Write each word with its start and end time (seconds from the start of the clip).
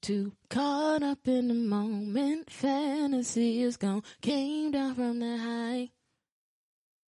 too 0.00 0.32
caught 0.48 1.02
up 1.02 1.26
in 1.26 1.48
the 1.48 1.54
moment. 1.54 2.50
Fantasy 2.50 3.62
is 3.62 3.76
gone. 3.76 4.02
Came 4.20 4.70
down 4.70 4.94
from 4.94 5.20
the 5.20 5.36
high. 5.36 5.90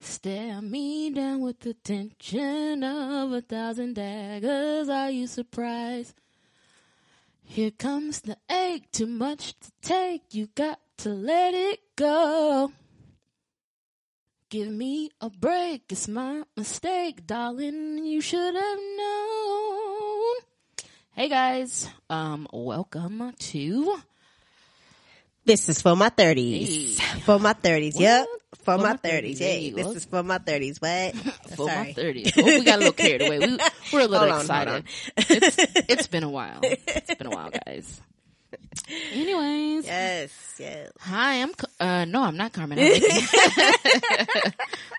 Stare 0.01 0.61
me 0.61 1.11
down 1.11 1.41
with 1.41 1.61
the 1.61 1.75
tension 1.75 2.83
of 2.83 3.33
a 3.33 3.41
thousand 3.41 3.95
daggers. 3.95 4.89
Are 4.89 5.11
you 5.11 5.27
surprised? 5.27 6.15
Here 7.45 7.71
comes 7.71 8.21
the 8.21 8.37
ache, 8.51 8.91
too 8.91 9.07
much 9.07 9.59
to 9.61 9.71
take. 9.81 10.23
You 10.33 10.49
got 10.55 10.81
to 10.99 11.11
let 11.11 11.55
it 11.55 11.81
go. 11.97 12.73
Give 14.51 14.69
me 14.69 15.11
a 15.21 15.31
break, 15.31 15.85
it's 15.89 16.09
my 16.09 16.43
mistake, 16.57 17.27
darling. 17.27 18.05
You 18.05 18.21
should 18.21 18.55
have 18.55 18.79
known. 18.97 19.42
Hey 21.15 21.29
guys, 21.29 21.91
um, 22.09 22.49
welcome 22.55 23.35
to 23.39 24.01
This 25.45 25.69
is 25.69 25.83
for 25.83 25.95
my 25.95 26.09
thirties. 26.09 26.99
Hey. 26.99 27.21
For 27.21 27.39
my 27.39 27.53
thirties. 27.53 28.01
Yep. 28.01 28.27
For, 28.65 28.79
my 28.79 28.83
my 28.85 28.93
30s. 28.95 29.01
thirties. 29.01 29.39
Hey, 29.39 29.71
this 29.73 29.87
what? 29.89 29.97
is 29.97 30.05
for 30.07 30.23
my 30.23 30.39
thirties. 30.39 30.81
What? 30.81 31.15
for 31.57 31.67
my 31.67 31.93
thirties. 31.93 32.33
Oh, 32.39 32.43
we 32.45 32.65
got 32.65 32.77
a 32.77 32.79
little 32.79 32.93
carried 32.95 33.21
away. 33.21 33.41
We, 33.41 33.59
we're 33.93 34.01
a 34.01 34.07
little 34.07 34.31
on, 34.31 34.41
excited. 34.41 34.85
It's, 35.19 35.57
it's 35.91 36.07
been 36.07 36.23
a 36.23 36.31
while. 36.31 36.61
It's 36.63 37.15
been 37.15 37.27
a 37.27 37.31
while, 37.31 37.51
guys. 37.67 38.01
Anyways, 39.13 39.85
Yes, 39.87 40.55
yes. 40.59 40.93
hi, 40.99 41.43
I'm. 41.43 41.53
Uh, 41.79 42.07
no, 42.07 42.23
I'm 42.23 42.39
not 42.39 42.55
Carmen. 42.55 42.79
I'm 42.79 42.87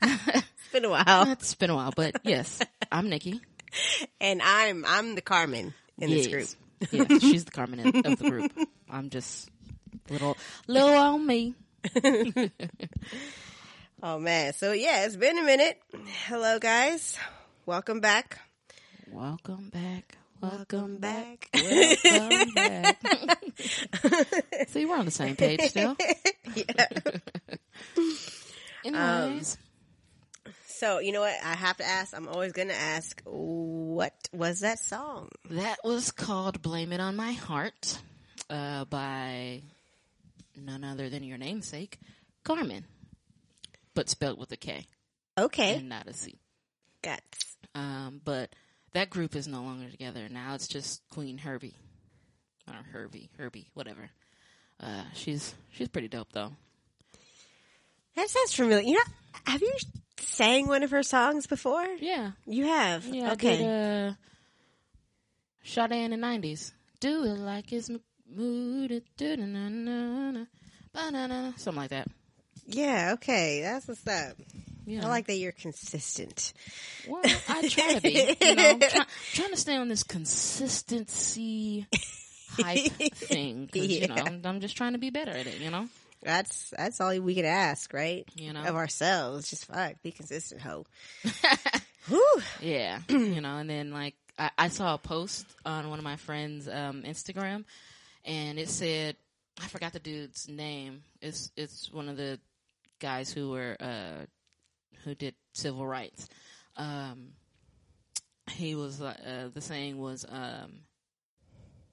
It's 0.03 0.71
been 0.71 0.85
a 0.85 0.89
while. 0.89 1.31
it's 1.31 1.55
been 1.55 1.71
a 1.71 1.75
while, 1.75 1.91
but 1.95 2.17
yes, 2.23 2.59
I'm 2.91 3.09
Nikki. 3.09 3.41
And 4.21 4.43
I'm 4.43 4.85
I'm 4.88 5.16
the 5.16 5.21
Carmen 5.21 5.73
in 5.99 6.09
this 6.09 6.27
group. 6.27 6.47
Yeah, 6.91 7.05
she's 7.20 7.45
the 7.45 7.52
Carmen 7.52 7.79
of 8.05 8.20
the 8.20 8.29
group. 8.29 8.52
I'm 8.89 9.09
just 9.09 9.49
little, 10.09 10.38
little 10.67 10.94
on 10.94 11.25
me. 11.25 11.55
Oh 14.05 14.19
man. 14.19 14.52
So 14.52 14.73
yeah, 14.73 15.05
it's 15.05 15.16
been 15.16 15.38
a 15.39 15.44
minute. 15.44 15.80
Hello 16.27 16.59
guys. 16.59 17.17
Welcome 17.66 18.02
back. 18.02 18.38
Welcome 19.09 19.69
back. 19.69 20.17
Welcome 20.41 20.97
back. 20.97 21.47
Welcome 21.53 22.53
back. 22.53 22.97
See, 24.67 24.83
we're 24.86 24.97
on 24.97 25.05
the 25.05 25.11
same 25.11 25.38
page 25.38 25.61
still. 25.69 25.95
yeah. 26.53 26.88
Anyways, 28.83 29.55
um, 29.55 29.59
So 30.77 30.99
you 30.99 31.11
know 31.11 31.21
what? 31.21 31.35
I 31.43 31.53
have 31.55 31.77
to 31.77 31.85
ask. 31.85 32.16
I'm 32.16 32.27
always 32.27 32.52
gonna 32.52 32.73
ask. 32.73 33.21
What 33.25 34.13
was 34.31 34.61
that 34.61 34.80
song? 34.80 35.30
that 35.49 35.77
was 35.83 36.11
called 36.11 36.61
"Blame 36.61 36.91
It 36.91 36.99
on 36.99 37.15
My 37.15 37.33
Heart" 37.33 37.99
uh, 38.49 38.85
by 38.85 39.61
none 40.55 40.83
other 40.83 41.09
than 41.09 41.23
your 41.23 41.38
namesake, 41.38 41.99
Carmen, 42.43 42.85
but 43.93 44.09
spelled 44.09 44.39
with 44.39 44.52
a 44.52 44.57
K 44.57 44.85
Okay. 45.38 45.75
and 45.75 45.89
not 45.89 46.07
a 46.07 46.13
C. 46.13 46.39
Guts. 47.02 47.58
Um, 47.75 48.21
but 48.23 48.49
that 48.93 49.09
group 49.09 49.35
is 49.35 49.47
no 49.47 49.61
longer 49.61 49.89
together. 49.89 50.27
Now 50.30 50.53
it's 50.55 50.67
just 50.67 51.02
Queen 51.09 51.37
Herbie. 51.37 51.75
Or 52.67 52.75
Herbie, 52.93 53.30
Herbie, 53.37 53.69
whatever. 53.73 54.09
Uh, 54.80 55.03
she's 55.13 55.53
she's 55.71 55.87
pretty 55.89 56.08
dope 56.08 56.31
though. 56.33 56.53
That 58.16 58.30
sounds 58.30 58.53
familiar. 58.53 58.83
You 58.88 58.94
know, 58.95 59.03
have 59.45 59.61
you 59.61 59.73
sang 60.19 60.67
one 60.67 60.83
of 60.83 60.92
her 60.92 61.03
songs 61.03 61.47
before? 61.47 61.86
Yeah, 62.00 62.31
You 62.45 62.66
have. 62.66 63.05
yeah. 63.05 63.33
okay. 63.33 63.53
I 63.53 63.58
did, 63.58 64.09
uh, 64.09 64.14
Sade 65.64 65.92
in 65.94 66.11
the 66.11 66.17
nineties. 66.17 66.73
Do 67.00 67.23
it 67.23 67.38
like 67.39 67.72
it's 67.73 67.89
mood, 68.36 69.03
something 71.58 71.75
like 71.75 71.89
that. 71.89 72.08
Yeah. 72.66 73.11
Okay. 73.16 73.61
That's 73.61 73.88
what's 73.88 74.05
up. 74.08 74.38
Yeah. 74.86 75.05
I 75.05 75.08
like 75.10 75.27
that 75.27 75.36
you're 75.37 75.52
consistent. 75.54 76.54
Well, 77.08 77.21
I 77.48 77.67
try 77.70 77.93
to 77.95 78.02
be. 78.02 78.36
You 78.42 78.55
know, 78.55 78.77
try, 78.80 79.05
trying 79.33 79.49
to 79.52 79.58
stay 79.58 79.76
on 79.77 79.87
this 79.87 80.04
consistency 80.04 81.87
hype 82.49 82.92
thing 83.14 83.66
because 83.71 83.87
you 83.89 84.08
know 84.08 84.16
I'm, 84.16 84.42
I'm 84.43 84.60
just 84.60 84.76
trying 84.76 84.93
to 84.93 84.99
be 84.99 85.10
better 85.10 85.32
at 85.32 85.48
it. 85.48 85.60
You 85.60 85.71
know. 85.71 85.87
That's 86.23 86.73
that's 86.78 87.02
all 87.02 87.17
we 87.20 87.36
can 87.36 87.45
ask, 87.45 87.94
right? 87.94 88.26
You 88.36 88.54
know. 88.54 88.64
Of 88.64 88.76
ourselves. 88.76 89.50
Just 89.50 89.66
fuck. 89.66 90.02
Be 90.02 90.11
consistent, 90.11 90.61
ho. 90.61 90.86
Whew. 92.08 92.42
Yeah, 92.61 93.00
you 93.10 93.42
know, 93.42 93.58
and 93.58 93.70
then 93.70 93.92
like 93.92 94.16
I, 94.38 94.50
I 94.58 94.67
saw 94.70 94.95
a 94.95 94.98
post 94.98 95.45
on 95.66 95.89
one 95.89 96.00
of 96.00 96.04
my 96.04 96.17
friends' 96.17 96.67
um, 96.67 97.04
Instagram, 97.04 97.66
and 98.26 98.60
it 98.60 98.70
said 98.70 99.16
I 99.61 99.67
forgot 99.67 99.94
the 99.94 100.00
dude's 100.00 100.48
name. 100.50 101.04
It's 101.22 101.52
it's 101.56 101.92
one 101.92 102.10
of 102.10 102.17
the 102.17 102.40
guys 103.00 103.32
who 103.32 103.52
were 103.52 103.78
uh, 103.80 104.26
who 105.04 105.16
did 105.16 105.36
civil 105.54 105.86
rights. 105.86 106.28
Um, 106.76 107.34
he 108.52 108.76
was 108.76 109.02
uh, 109.02 109.50
the 109.54 109.61
saying 109.61 109.98
was, 109.98 110.26
um, 110.28 110.80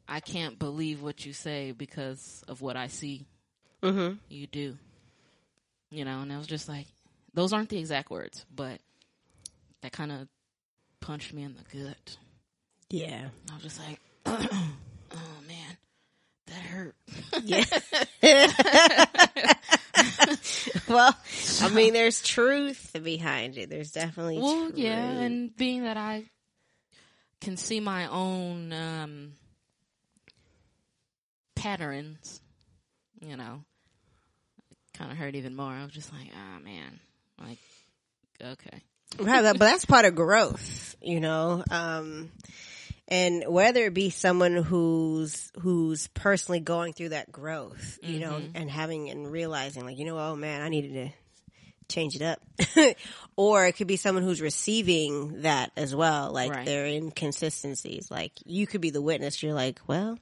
"I 0.09 0.21
can't 0.21 0.59
believe 0.59 1.03
what 1.03 1.25
you 1.25 1.33
say 1.33 1.73
because 1.73 2.43
of 2.49 2.62
what 2.62 2.77
I 2.77 2.89
see 2.89 3.27
Mm-hmm. 3.83 4.17
you 4.29 4.47
do." 4.47 4.77
You 5.91 6.05
know, 6.05 6.21
and 6.21 6.33
I 6.33 6.39
was 6.39 6.47
just 6.47 6.69
like, 6.69 6.87
those 7.35 7.53
aren't 7.53 7.69
the 7.69 7.79
exact 7.79 8.11
words, 8.11 8.47
but 8.55 8.81
that 9.83 9.93
kind 9.93 10.13
of 10.13 10.29
punched 11.01 11.33
me 11.33 11.43
in 11.43 11.55
the 11.55 11.79
gut. 11.79 12.17
Yeah. 12.91 13.29
I 13.51 13.55
was 13.55 13.63
just 13.63 13.81
like, 13.81 14.01
oh 14.27 15.41
man, 15.49 15.77
that 16.47 16.63
hurt. 16.63 16.95
Yeah. 17.43 17.65
well, 20.89 21.17
I 21.62 21.69
mean, 21.71 21.93
there's 21.93 22.23
truth 22.23 22.97
behind 23.03 23.57
it. 23.57 23.71
There's 23.71 23.93
definitely 23.93 24.39
well, 24.39 24.67
truth. 24.67 24.79
yeah, 24.79 24.99
and 24.99 25.55
being 25.57 25.85
that 25.85 25.97
I 25.97 26.25
can 27.41 27.57
see 27.57 27.81
my 27.81 28.07
own 28.07 28.73
um, 28.73 29.33
patterns, 31.55 32.41
you 33.21 33.37
know, 33.37 33.65
kind 35.00 35.12
of 35.12 35.19
hurt 35.19 35.34
even 35.34 35.56
more. 35.56 35.71
I 35.72 35.83
was 35.84 35.93
just 35.93 36.12
like, 36.12 36.28
oh 36.34 36.62
man, 36.62 37.00
like, 37.41 37.59
okay, 38.43 38.83
Right, 39.19 39.43
but 39.43 39.59
that's 39.59 39.84
part 39.87 40.05
of 40.05 40.15
growth, 40.15 40.94
you 41.03 41.19
know. 41.21 41.65
Um, 41.71 42.31
and 43.09 43.43
whether 43.49 43.87
it 43.87 43.94
be 43.94 44.11
someone 44.11 44.55
who's 44.55 45.50
who's 45.61 46.06
personally 46.09 46.61
going 46.61 46.93
through 46.93 47.09
that 47.09 47.33
growth, 47.33 47.99
you 48.03 48.21
know, 48.21 48.34
Mm-hmm. 48.34 48.56
and 48.56 48.71
having 48.71 49.11
and 49.11 49.31
realizing, 49.33 49.84
like, 49.84 49.99
you 49.99 50.05
know, 50.05 50.19
oh 50.19 50.37
man, 50.37 50.62
I 50.62 50.69
needed 50.69 50.93
to 50.94 51.09
change 51.88 52.15
it 52.15 52.22
up, 52.22 52.41
or 53.37 53.67
it 53.67 53.72
could 53.72 53.88
be 53.88 53.97
someone 53.97 54.22
who's 54.22 54.41
receiving 54.41 55.43
that 55.43 55.72
as 55.77 55.93
well, 55.94 56.31
like 56.32 56.50
Right. 56.53 56.65
their 56.67 56.87
inconsistencies. 56.87 58.11
Like 58.12 58.32
you 58.44 58.67
could 58.69 58.81
be 58.81 58.91
the 58.91 59.03
witness. 59.03 59.43
You're 59.43 59.55
like, 59.55 59.81
well. 59.88 60.19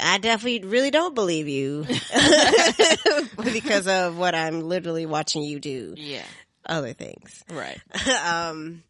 I 0.00 0.18
definitely 0.18 0.68
really 0.68 0.90
don't 0.90 1.14
believe 1.14 1.48
you 1.48 1.84
because 3.44 3.86
of 3.86 4.18
what 4.18 4.34
I'm 4.34 4.60
literally 4.60 5.06
watching 5.06 5.42
you 5.42 5.60
do 5.60 5.94
yeah, 5.96 6.24
other 6.66 6.92
things 6.92 7.44
right, 7.50 7.80
um, 8.24 8.82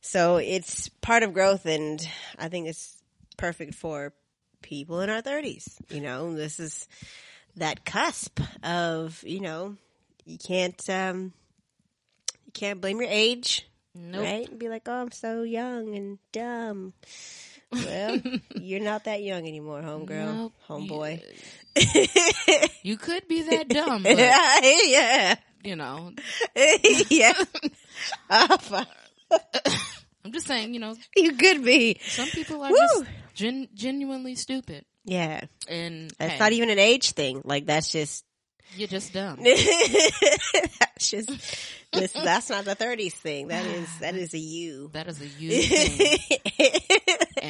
so 0.00 0.36
it's 0.36 0.88
part 0.88 1.22
of 1.22 1.34
growth, 1.34 1.66
and 1.66 2.00
I 2.38 2.48
think 2.48 2.68
it's 2.68 2.96
perfect 3.36 3.74
for 3.74 4.12
people 4.62 5.00
in 5.00 5.10
our 5.10 5.20
thirties. 5.20 5.78
You 5.90 6.00
know, 6.00 6.34
this 6.34 6.60
is 6.60 6.88
that 7.56 7.84
cusp 7.84 8.40
of 8.62 9.22
you 9.26 9.40
know 9.40 9.76
you 10.24 10.38
can't 10.38 10.88
um, 10.88 11.32
you 12.46 12.52
can't 12.52 12.80
blame 12.80 13.00
your 13.00 13.10
age, 13.10 13.66
nope, 13.94 14.24
right? 14.24 14.48
And 14.48 14.58
be 14.58 14.68
like, 14.68 14.88
oh, 14.88 15.02
I'm 15.02 15.12
so 15.12 15.42
young 15.42 15.94
and 15.94 16.18
dumb. 16.32 16.94
Well, 17.72 18.20
you're 18.56 18.80
not 18.80 19.04
that 19.04 19.22
young 19.22 19.46
anymore, 19.46 19.82
homegirl, 19.82 20.34
Nope. 20.36 20.52
homeboy. 20.68 21.22
you 22.82 22.96
could 22.96 23.28
be 23.28 23.42
that 23.42 23.68
dumb, 23.68 24.02
but 24.02 24.16
yeah, 24.88 25.34
you 25.64 25.76
know, 25.76 26.12
yeah. 27.10 27.34
Oh. 28.30 28.84
I'm 30.24 30.32
just 30.32 30.46
saying, 30.46 30.74
you 30.74 30.80
know, 30.80 30.94
You 31.16 31.32
could 31.32 31.64
be. 31.64 31.98
some 32.06 32.28
people 32.28 32.62
are 32.62 32.70
Woo! 32.70 32.76
just 32.76 33.04
gen- 33.34 33.68
genuinely 33.74 34.34
stupid, 34.34 34.84
Yeah. 35.04 35.42
and 35.68 36.10
That's 36.18 36.32
hey, 36.32 36.38
not 36.38 36.52
even 36.52 36.70
an 36.70 36.78
age 36.78 37.12
thing. 37.12 37.42
Like 37.44 37.66
that's 37.66 37.90
just 37.92 38.24
you're 38.76 38.88
just 38.88 39.14
dumb. 39.14 39.38
that's 39.42 41.08
just 41.10 41.28
this 41.92 42.12
that's 42.12 42.50
not 42.50 42.64
the 42.66 42.74
thirties 42.74 43.14
thing. 43.14 43.48
That 43.48 43.64
is 43.64 43.88
that 44.00 44.14
is 44.14 44.34
a 44.34 44.38
you. 44.38 44.90
That 44.92 45.08
is 45.08 45.22
a 45.22 45.26
you 45.26 45.62
thing, 45.62 46.18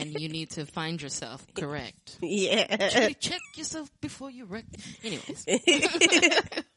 and 0.00 0.20
you 0.20 0.28
need 0.28 0.50
to 0.50 0.66
find 0.66 1.00
yourself 1.00 1.46
correct. 1.54 2.18
yeah. 2.22 2.88
check, 2.88 3.20
check 3.20 3.40
yourself 3.56 3.90
before 4.00 4.30
you 4.30 4.44
wreck. 4.44 4.64
Anyways, 5.02 5.44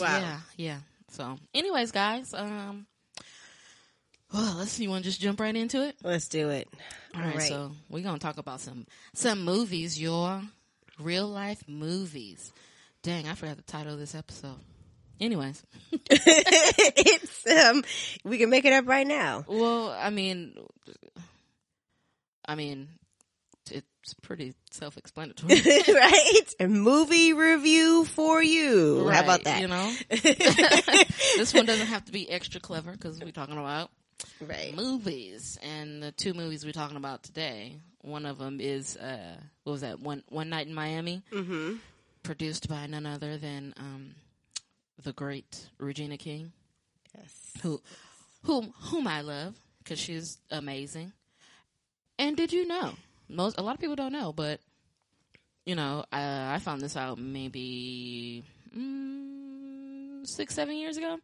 Wow. 0.00 0.18
yeah, 0.18 0.38
yeah. 0.56 0.78
So, 1.10 1.36
anyways, 1.54 1.92
guys, 1.92 2.32
um, 2.34 2.86
Well, 4.32 4.56
let's 4.58 4.72
see. 4.72 4.84
You 4.84 4.90
want 4.90 5.04
to 5.04 5.10
just 5.10 5.20
jump 5.20 5.40
right 5.40 5.54
into 5.54 5.86
it? 5.86 5.96
Let's 6.02 6.28
do 6.28 6.50
it. 6.50 6.68
All 7.14 7.22
right, 7.22 7.40
so 7.42 7.72
we're 7.88 8.02
gonna 8.02 8.18
talk 8.18 8.38
about 8.38 8.60
some 8.60 8.86
some 9.14 9.44
movies, 9.44 10.00
your 10.00 10.42
real 11.00 11.28
life 11.28 11.62
movies. 11.68 12.52
Dang, 13.02 13.28
I 13.28 13.34
forgot 13.34 13.56
the 13.56 13.62
title 13.62 13.94
of 13.94 13.98
this 13.98 14.14
episode. 14.14 14.58
Anyways, 15.20 15.62
it's 16.10 17.46
um, 17.46 17.82
we 18.24 18.38
can 18.38 18.50
make 18.50 18.64
it 18.64 18.72
up 18.72 18.86
right 18.86 19.06
now. 19.06 19.44
well, 19.48 19.90
I 19.90 20.10
mean, 20.10 20.54
I 22.48 22.54
mean, 22.54 22.88
it's 23.70 24.14
pretty 24.22 24.54
self-explanatory. 24.70 25.54
right? 25.88 26.54
A 26.58 26.66
movie 26.66 27.34
review 27.34 28.06
for 28.06 28.42
you. 28.42 29.06
How 29.10 29.22
about 29.22 29.44
that? 29.44 29.60
You 29.60 29.68
know, 29.68 29.92
this 31.36 31.52
one 31.54 31.66
doesn't 31.66 31.86
have 31.88 32.04
to 32.06 32.12
be 32.12 32.28
extra 32.30 32.60
clever 32.60 32.92
because 32.92 33.20
we're 33.20 33.30
talking 33.32 33.58
about 33.58 33.90
right. 34.40 34.74
movies, 34.74 35.58
and 35.62 36.02
the 36.02 36.12
two 36.12 36.32
movies 36.34 36.64
we're 36.64 36.72
talking 36.72 36.96
about 36.96 37.22
today. 37.22 37.76
One 38.00 38.24
of 38.26 38.38
them 38.38 38.60
is 38.60 38.96
uh, 38.96 39.36
what 39.64 39.72
was 39.72 39.80
that? 39.82 40.00
One 40.00 40.22
One 40.30 40.48
Night 40.48 40.66
in 40.66 40.74
Miami, 40.74 41.22
Mm-hmm. 41.32 41.74
produced 42.22 42.68
by 42.68 42.86
none 42.86 43.04
other 43.06 43.36
than 43.36 43.74
um, 43.76 44.14
the 45.02 45.12
great 45.12 45.68
Regina 45.78 46.16
King, 46.16 46.52
Yes. 47.14 47.52
who 47.62 47.82
whom 48.44 48.72
whom 48.84 49.06
I 49.06 49.20
love 49.20 49.54
because 49.82 49.98
she's 49.98 50.38
amazing. 50.50 51.12
And 52.18 52.36
did 52.36 52.52
you 52.52 52.66
know? 52.66 52.92
Most 53.28 53.58
a 53.58 53.62
lot 53.62 53.74
of 53.74 53.80
people 53.80 53.96
don't 53.96 54.12
know, 54.12 54.32
but 54.32 54.60
you 55.66 55.74
know, 55.74 56.04
I, 56.10 56.54
I 56.54 56.58
found 56.60 56.80
this 56.80 56.96
out 56.96 57.18
maybe 57.18 58.42
mm, 58.76 60.26
six, 60.26 60.54
seven 60.54 60.76
years 60.76 60.96
ago. 60.96 61.18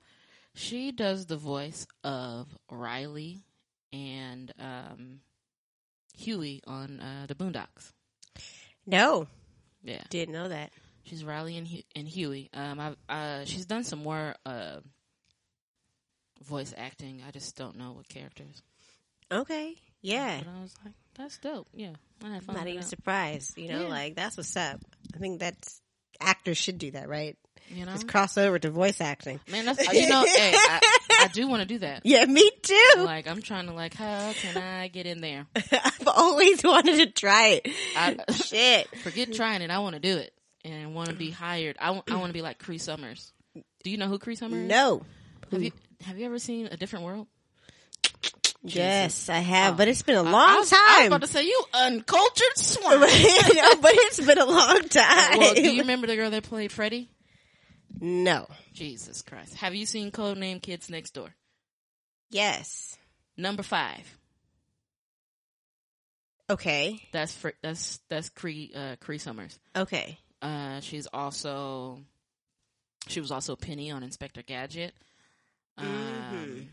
She 0.55 0.93
does 0.93 1.27
the 1.27 1.37
voice 1.37 1.87
of 2.05 2.47
Riley 2.71 3.41
and 3.93 4.53
um, 4.61 5.21
Huey 6.17 6.63
on 6.67 7.01
uh, 7.01 7.25
the 7.27 7.35
Boondocks. 7.35 7.93
No, 8.87 9.27
Yeah, 9.83 10.03
didn't 10.11 10.35
know 10.35 10.49
that. 10.49 10.73
she's 11.05 11.25
Riley 11.25 11.57
and, 11.57 11.67
Hu- 11.67 11.83
and 11.97 12.07
Huey. 12.07 12.51
Um, 12.53 12.97
uh, 13.09 13.45
she's 13.47 13.65
done 13.67 13.83
some 13.83 14.03
more 14.03 14.35
uh, 14.45 14.81
voice 16.43 16.75
acting. 16.77 17.23
I 17.27 17.31
just 17.31 17.57
don't 17.57 17.77
know 17.79 17.93
what 17.93 18.09
characters. 18.09 18.63
Okay. 19.33 19.75
Yeah. 20.05 20.39
But 20.45 20.51
I 20.51 20.61
was 20.63 20.75
like, 20.85 20.95
that's 21.17 21.39
dope. 21.39 21.67
Yeah, 21.75 21.93
I 22.23 22.35
had 22.35 22.43
fun. 22.45 22.57
Not 22.57 22.67
even 22.67 22.81
that, 22.83 22.87
surprised. 22.89 23.57
You 23.57 23.69
know, 23.69 23.83
Yeah. 23.83 23.89
like 23.89 24.15
that's 24.17 24.37
what's 24.37 24.55
up. 24.57 24.81
I 25.15 25.19
think 25.19 25.41
that's 25.41 25.81
actors 26.21 26.59
should 26.59 26.79
do 26.79 26.91
that, 26.91 27.09
right? 27.09 27.37
You 27.71 27.87
know, 27.87 27.93
Just 27.93 28.07
cross 28.09 28.37
over 28.37 28.59
to 28.59 28.71
voice 28.71 29.01
acting. 29.01 29.41
man, 29.51 29.65
that's 29.65 29.91
you 29.95 30.07
know, 30.09 30.23
hey, 30.37 30.53
I, 30.55 30.81
I 31.23 31.29
do 31.29 31.49
want 31.49 31.63
to 31.63 31.67
do 31.67 31.79
that. 31.79 32.03
Yeah, 32.05 32.27
me 32.27 32.51
too. 32.63 32.93
Like, 32.99 33.27
I'm 33.27 33.41
trying 33.41 33.67
to 33.69 33.73
like, 33.73 33.95
how 33.95 34.33
can 34.35 34.59
I 34.59 34.89
get 34.89 35.07
in 35.07 35.23
there? 35.23 35.47
I've 35.73 36.07
always 36.09 36.63
wanted 36.63 36.99
to 36.99 37.07
try 37.07 37.61
it. 37.65 37.73
I, 37.97 38.17
Shit. 38.33 38.95
forget 39.03 39.33
trying 39.33 39.63
it. 39.63 39.71
I 39.71 39.79
want 39.79 39.95
to 39.95 40.01
do 40.01 40.19
it 40.19 40.35
and 40.63 40.95
want 40.95 41.09
to 41.09 41.15
be 41.15 41.31
hired. 41.31 41.77
I 41.81 41.93
want. 41.93 42.11
I 42.13 42.17
want 42.17 42.27
to 42.29 42.35
be 42.35 42.43
like 42.43 42.59
Cree 42.59 42.77
Summers. 42.79 43.33
Do 43.83 43.91
you 43.91 43.97
know 43.97 44.09
who 44.09 44.19
Cree 44.19 44.37
Summers? 44.37 44.65
is? 44.65 44.69
No. 44.69 45.03
Have 45.51 45.63
you 45.63 45.73
Have 46.05 46.19
you 46.19 46.27
ever 46.27 46.39
seen 46.39 46.67
A 46.67 46.77
Different 46.77 47.07
World? 47.07 47.27
Yes, 48.67 49.29
I 49.29 49.39
have, 49.41 49.75
Oh. 49.75 49.77
but 49.77 49.89
it's 49.89 50.01
been 50.03 50.17
a 50.17 50.23
long 50.23 50.35
I 50.35 50.57
was, 50.57 50.73
I 50.73 50.77
was 50.77 50.97
time. 50.99 51.07
about 51.09 51.21
to 51.21 51.27
say 51.27 51.45
you 51.45 51.65
uncultured 51.75 52.47
swine. 52.57 52.99
but 53.01 53.11
it's 53.13 54.21
been 54.25 54.39
a 54.39 54.45
long 54.47 54.81
time. 54.89 55.39
well, 55.39 55.55
do 55.55 55.71
you 55.71 55.83
remember 55.83 56.07
the 56.07 56.17
girl 56.17 56.31
that 56.31 56.45
played 56.45 56.73
Freddie? 56.73 57.11
no. 58.01 58.47
Jesus 58.73 59.23
Christ! 59.23 59.55
Have 59.57 59.75
you 59.77 59.87
seen 59.87 60.11
Codename 60.11 60.61
Kids 60.61 60.91
Next 60.91 61.13
Door? 61.13 61.33
Yes. 62.31 62.97
Number 63.37 63.63
five. 63.63 64.19
Okay. 66.51 67.01
That's 67.13 67.33
Fr- 67.35 67.51
that's 67.63 68.01
that's 68.09 68.29
Cree 68.31 68.73
uh, 68.75 68.97
Cree 69.01 69.19
Summers. 69.19 69.59
Okay. 69.77 70.19
Uh, 70.43 70.81
she's 70.81 71.07
also 71.13 72.01
she 73.09 73.21
was 73.21 73.31
also 73.31 73.57
Penny 73.57 73.91
on 73.91 74.03
Inspector 74.03 74.43
Gadget. 74.43 74.95
Um, 75.79 75.87
Mhm. 75.87 76.67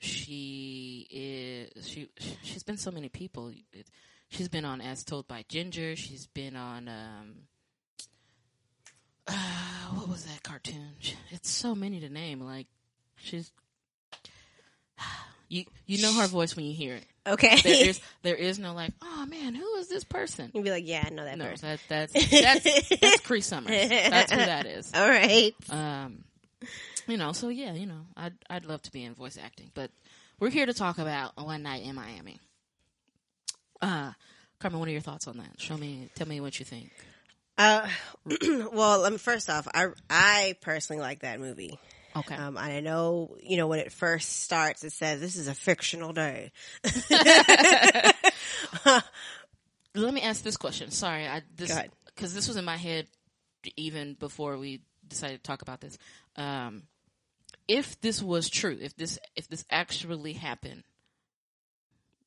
She 0.00 1.06
is 1.10 1.88
she 1.88 2.08
she's 2.42 2.62
been 2.62 2.76
so 2.76 2.90
many 2.90 3.08
people. 3.08 3.50
It, 3.72 3.86
she's 4.28 4.48
been 4.48 4.64
on 4.64 4.80
As 4.80 5.04
Told 5.04 5.26
by 5.26 5.44
Ginger. 5.48 5.96
She's 5.96 6.26
been 6.26 6.54
on 6.56 6.88
um 6.88 7.34
uh, 9.26 9.32
what 9.94 10.08
was 10.08 10.24
that 10.24 10.42
cartoon? 10.42 10.92
It's 11.30 11.50
so 11.50 11.74
many 11.74 12.00
to 12.00 12.08
name. 12.08 12.40
Like 12.40 12.66
she's 13.16 13.50
you 15.48 15.64
you 15.86 16.00
know 16.02 16.12
her 16.20 16.26
voice 16.26 16.54
when 16.56 16.64
you 16.66 16.74
hear 16.74 16.94
it. 16.96 17.04
Okay. 17.26 17.56
There 17.62 17.88
is 17.88 18.00
there 18.22 18.36
is 18.36 18.58
no 18.58 18.74
like 18.74 18.92
oh 19.02 19.26
man 19.26 19.54
who 19.54 19.76
is 19.76 19.88
this 19.88 20.04
person? 20.04 20.50
You'd 20.54 20.64
be 20.64 20.70
like, 20.70 20.86
yeah, 20.86 21.04
I 21.06 21.10
know 21.10 21.24
that 21.24 21.38
No, 21.38 21.46
person. 21.46 21.68
that, 21.88 22.12
that's 22.12 22.30
that's 22.30 22.88
that's 23.00 23.20
Cree 23.20 23.40
Summers. 23.40 23.70
That's 23.88 24.30
who 24.32 24.38
that 24.38 24.66
is. 24.66 24.90
All 24.94 25.08
right. 25.08 25.54
Um, 25.70 26.24
you 27.08 27.16
know, 27.16 27.32
so 27.32 27.48
yeah, 27.48 27.72
you 27.74 27.86
know, 27.86 28.06
I'd 28.16 28.34
I'd 28.48 28.64
love 28.64 28.82
to 28.82 28.92
be 28.92 29.04
in 29.04 29.14
voice 29.14 29.38
acting, 29.42 29.70
but 29.74 29.90
we're 30.38 30.50
here 30.50 30.66
to 30.66 30.74
talk 30.74 30.98
about 30.98 31.36
One 31.36 31.62
Night 31.62 31.82
in 31.82 31.94
Miami. 31.94 32.38
Uh, 33.80 34.12
Carmen, 34.60 34.78
what 34.78 34.88
are 34.88 34.92
your 34.92 35.00
thoughts 35.00 35.26
on 35.26 35.38
that? 35.38 35.60
Show 35.60 35.76
me, 35.76 36.10
tell 36.14 36.28
me 36.28 36.40
what 36.40 36.58
you 36.58 36.64
think. 36.64 36.90
Uh, 37.56 37.88
well, 38.72 39.04
um, 39.04 39.18
first 39.18 39.50
off, 39.50 39.66
I 39.74 39.88
I 40.08 40.56
personally 40.60 41.00
like 41.00 41.20
that 41.20 41.40
movie. 41.40 41.78
Okay, 42.16 42.34
Um, 42.34 42.56
I 42.56 42.80
know, 42.80 43.36
you 43.42 43.56
know, 43.56 43.66
when 43.66 43.80
it 43.80 43.92
first 43.92 44.42
starts, 44.42 44.82
it 44.82 44.92
says 44.92 45.20
this 45.20 45.36
is 45.36 45.46
a 45.46 45.54
fictional 45.54 46.12
day. 46.12 46.52
let 49.94 50.14
me 50.14 50.22
ask 50.22 50.42
this 50.42 50.56
question. 50.56 50.90
Sorry, 50.90 51.26
I 51.26 51.42
this 51.54 51.76
because 52.06 52.34
this 52.34 52.48
was 52.48 52.56
in 52.56 52.64
my 52.64 52.76
head 52.76 53.06
even 53.76 54.14
before 54.14 54.56
we 54.56 54.80
decided 55.06 55.36
to 55.38 55.42
talk 55.42 55.62
about 55.62 55.80
this. 55.80 55.98
Um, 56.36 56.84
if 57.68 58.00
this 58.00 58.22
was 58.22 58.48
true, 58.48 58.76
if 58.80 58.96
this 58.96 59.18
if 59.36 59.46
this 59.46 59.64
actually 59.70 60.32
happened, 60.32 60.82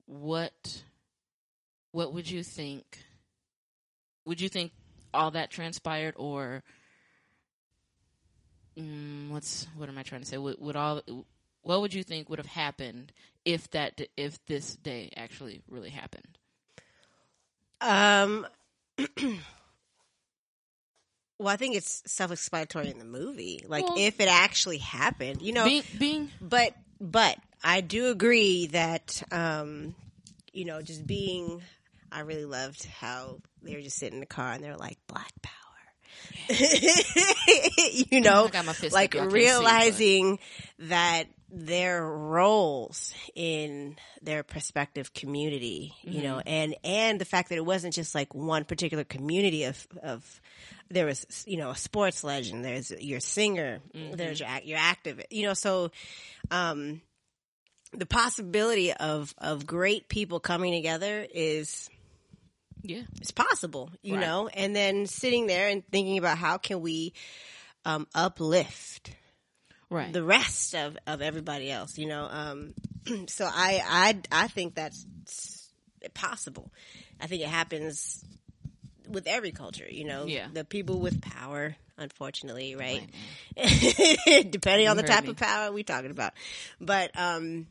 what 0.05 0.83
what 1.91 2.13
would 2.13 2.29
you 2.29 2.43
think? 2.43 2.99
Would 4.25 4.39
you 4.39 4.49
think 4.49 4.71
all 5.13 5.31
that 5.31 5.49
transpired, 5.49 6.13
or 6.15 6.63
mm, 8.77 9.29
what's 9.29 9.67
what 9.75 9.89
am 9.89 9.97
I 9.97 10.03
trying 10.03 10.21
to 10.21 10.27
say? 10.27 10.37
Would, 10.37 10.57
would 10.59 10.75
all 10.75 11.01
what 11.63 11.81
would 11.81 11.93
you 11.93 12.03
think 12.03 12.29
would 12.29 12.39
have 12.39 12.45
happened 12.45 13.11
if 13.43 13.69
that 13.71 13.99
if 14.15 14.43
this 14.45 14.75
day 14.75 15.11
actually 15.17 15.61
really 15.67 15.89
happened? 15.89 16.37
Um, 17.81 18.45
well, 21.41 21.53
I 21.53 21.57
think 21.57 21.75
it's 21.75 22.03
self-explanatory 22.05 22.89
in 22.89 22.99
the 22.99 23.05
movie. 23.05 23.63
Like, 23.67 23.83
Well- 23.83 23.97
if 23.97 24.19
it 24.19 24.27
actually 24.29 24.77
happened, 24.77 25.41
you 25.41 25.53
know, 25.53 25.65
being 25.65 25.83
being 25.97 26.31
but 26.39 26.73
but 26.99 27.37
I 27.63 27.81
do 27.81 28.09
agree 28.09 28.67
that 28.67 29.23
um, 29.31 29.95
you 30.53 30.65
know, 30.65 30.81
just 30.81 31.05
being, 31.07 31.61
I 32.11 32.21
really 32.21 32.45
loved 32.45 32.85
how 32.85 33.39
they 33.63 33.75
were 33.75 33.81
just 33.81 33.97
sitting 33.97 34.15
in 34.15 34.19
the 34.19 34.25
car 34.25 34.51
and 34.51 34.63
they're 34.63 34.77
like 34.77 34.97
Black 35.07 35.31
Power. 35.41 35.55
you 36.49 38.21
know, 38.21 38.45
I 38.45 38.49
got 38.49 38.65
my 38.65 38.73
fist 38.73 38.93
like 38.93 39.13
y'all 39.13 39.29
see, 39.29 39.35
realizing 39.35 40.39
that 40.79 41.25
their 41.53 42.01
roles 42.05 43.13
in 43.35 43.97
their 44.21 44.41
prospective 44.41 45.13
community, 45.13 45.93
you 46.01 46.23
know, 46.23 46.37
Mm-hmm. 46.37 46.47
and 46.47 46.75
and 46.83 47.19
the 47.19 47.25
fact 47.25 47.49
that 47.49 47.55
it 47.57 47.65
wasn't 47.65 47.93
just 47.93 48.15
like 48.15 48.33
one 48.33 48.63
particular 48.63 49.03
community 49.03 49.65
of 49.65 49.85
of 50.01 50.41
there 50.89 51.05
was 51.05 51.43
you 51.45 51.57
know 51.57 51.71
a 51.71 51.75
sports 51.75 52.23
legend, 52.23 52.63
there's 52.63 52.91
your 52.91 53.19
singer, 53.19 53.79
Mm-hmm. 53.93 54.15
there's 54.15 54.39
your 54.39 54.47
act- 54.49 54.65
your 54.65 54.79
activist, 54.79 55.25
you 55.29 55.43
know, 55.43 55.53
so 55.53 55.91
um 56.51 57.01
the 57.93 58.05
possibility 58.05 58.93
of 58.93 59.35
of 59.37 59.65
great 59.67 60.07
people 60.07 60.39
coming 60.39 60.71
together 60.73 61.27
is 61.33 61.89
yeah. 62.81 63.01
it's 63.19 63.31
possible, 63.31 63.91
you 64.01 64.15
Right. 64.15 64.21
know, 64.25 64.47
and 64.47 64.73
then 64.73 65.05
sitting 65.05 65.47
there 65.47 65.67
and 65.67 65.83
thinking 65.91 66.17
about 66.17 66.37
how 66.37 66.57
can 66.57 66.79
we 66.79 67.13
um, 67.83 68.07
uplift 68.15 69.11
Right. 69.91 70.13
the 70.13 70.23
rest 70.23 70.73
of, 70.73 70.97
of 71.05 71.21
everybody 71.21 71.69
else, 71.69 71.97
you 71.97 72.07
know. 72.07 72.27
Um, 72.31 72.73
so 73.27 73.45
I, 73.45 73.81
I 74.31 74.43
I 74.43 74.47
think 74.47 74.75
that's 74.75 75.05
possible. 76.13 76.71
I 77.19 77.27
think 77.27 77.41
it 77.43 77.49
happens 77.49 78.23
with 79.07 79.27
every 79.27 79.51
culture, 79.51 79.87
you 79.89 80.05
know. 80.05 80.25
Yeah. 80.27 80.47
The 80.53 80.63
people 80.63 80.99
with 80.99 81.19
power, 81.21 81.75
unfortunately, 81.97 82.75
right? 82.75 83.01
Right, 83.57 84.51
Depending 84.51 84.87
on 84.87 84.97
the 84.97 85.03
type 85.03 85.23
me. 85.23 85.29
of 85.29 85.37
power 85.37 85.71
we're 85.71 85.83
talking 85.83 86.11
about, 86.11 86.33
but 86.79 87.11
um, 87.19 87.67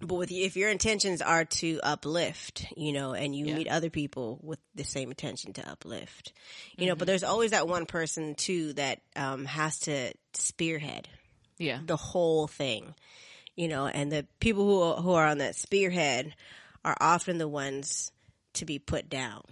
but 0.00 0.14
with 0.14 0.30
if 0.30 0.56
your 0.56 0.70
intentions 0.70 1.22
are 1.22 1.44
to 1.44 1.80
uplift, 1.82 2.66
you 2.76 2.92
know, 2.92 3.12
and 3.14 3.34
you 3.34 3.46
Yeah. 3.46 3.54
meet 3.56 3.68
other 3.68 3.90
people 3.90 4.38
with 4.42 4.58
the 4.74 4.84
same 4.84 5.10
intention 5.10 5.52
to 5.54 5.68
uplift, 5.68 6.32
you 6.76 6.86
know, 6.86 6.94
but 6.94 7.00
Mm-hmm. 7.00 7.06
there's 7.06 7.24
always 7.24 7.50
that 7.52 7.66
one 7.68 7.86
person 7.86 8.34
too 8.34 8.72
that 8.74 9.00
um 9.16 9.44
has 9.44 9.78
to 9.80 10.12
spearhead 10.34 11.08
yeah. 11.58 11.80
the 11.84 11.96
whole 11.96 12.46
thing. 12.46 12.94
you 13.56 13.68
know, 13.68 13.86
and 13.86 14.10
the 14.12 14.24
people 14.40 14.64
who 14.64 15.02
who 15.02 15.12
are 15.12 15.26
on 15.26 15.38
that 15.38 15.56
spearhead 15.56 16.34
are 16.84 16.96
often 17.00 17.38
the 17.38 17.48
ones 17.48 18.12
to 18.54 18.64
be 18.64 18.78
put 18.78 19.10
down. 19.10 19.42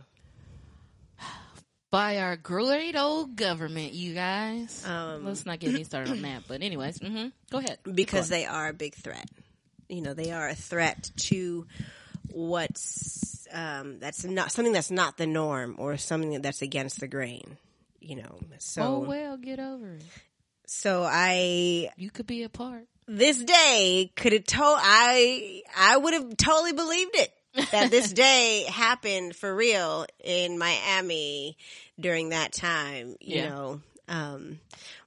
By 1.90 2.18
our 2.18 2.36
great 2.36 2.96
old 2.96 3.36
government, 3.36 3.94
you 3.94 4.12
guys. 4.12 4.84
Um, 4.86 5.24
Let's 5.24 5.46
not 5.46 5.60
get 5.60 5.72
me 5.72 5.84
started 5.84 6.10
on 6.10 6.22
that. 6.22 6.42
But 6.48 6.62
anyways, 6.62 6.98
hmm 6.98 7.28
go 7.50 7.58
ahead. 7.58 7.78
because 7.94 8.28
they 8.28 8.44
are 8.44 8.68
a 8.68 8.72
big 8.74 8.94
threat. 8.94 9.28
You 9.88 10.02
know, 10.02 10.12
they 10.12 10.32
are 10.32 10.48
a 10.48 10.54
threat 10.54 11.10
to 11.28 11.66
what's 12.32 13.46
um, 13.52 13.98
that's 14.00 14.24
not 14.24 14.50
something 14.52 14.72
that's 14.72 14.90
not 14.90 15.16
the 15.16 15.26
norm 15.26 15.76
or 15.78 15.96
something 15.96 16.42
that's 16.42 16.60
against 16.60 17.00
the 17.00 17.06
grain. 17.08 17.56
You 18.00 18.16
know, 18.16 18.40
so 18.58 18.82
oh 18.82 18.98
well, 19.08 19.36
get 19.36 19.58
over 19.58 19.94
it. 19.94 20.02
So 20.66 21.04
I 21.08 21.90
You 21.96 22.10
could 22.10 22.26
be 22.26 22.42
a 22.42 22.48
part. 22.48 22.84
this 23.08 23.42
day 23.42 24.10
could 24.16 24.32
have 24.32 24.44
told 24.44 24.78
I 24.80 25.62
I 25.76 25.96
would 25.96 26.12
have 26.14 26.36
totally 26.36 26.72
believed 26.72 27.14
it 27.14 27.32
that 27.72 27.90
this 27.90 28.12
day 28.26 28.64
happened 28.68 29.34
for 29.36 29.54
real 29.54 30.06
in 30.22 30.58
Miami 30.58 31.56
during 31.98 32.30
that 32.30 32.52
time, 32.52 33.16
you 33.20 33.36
Yeah. 33.36 33.48
know. 33.48 33.80
Um 34.08 34.60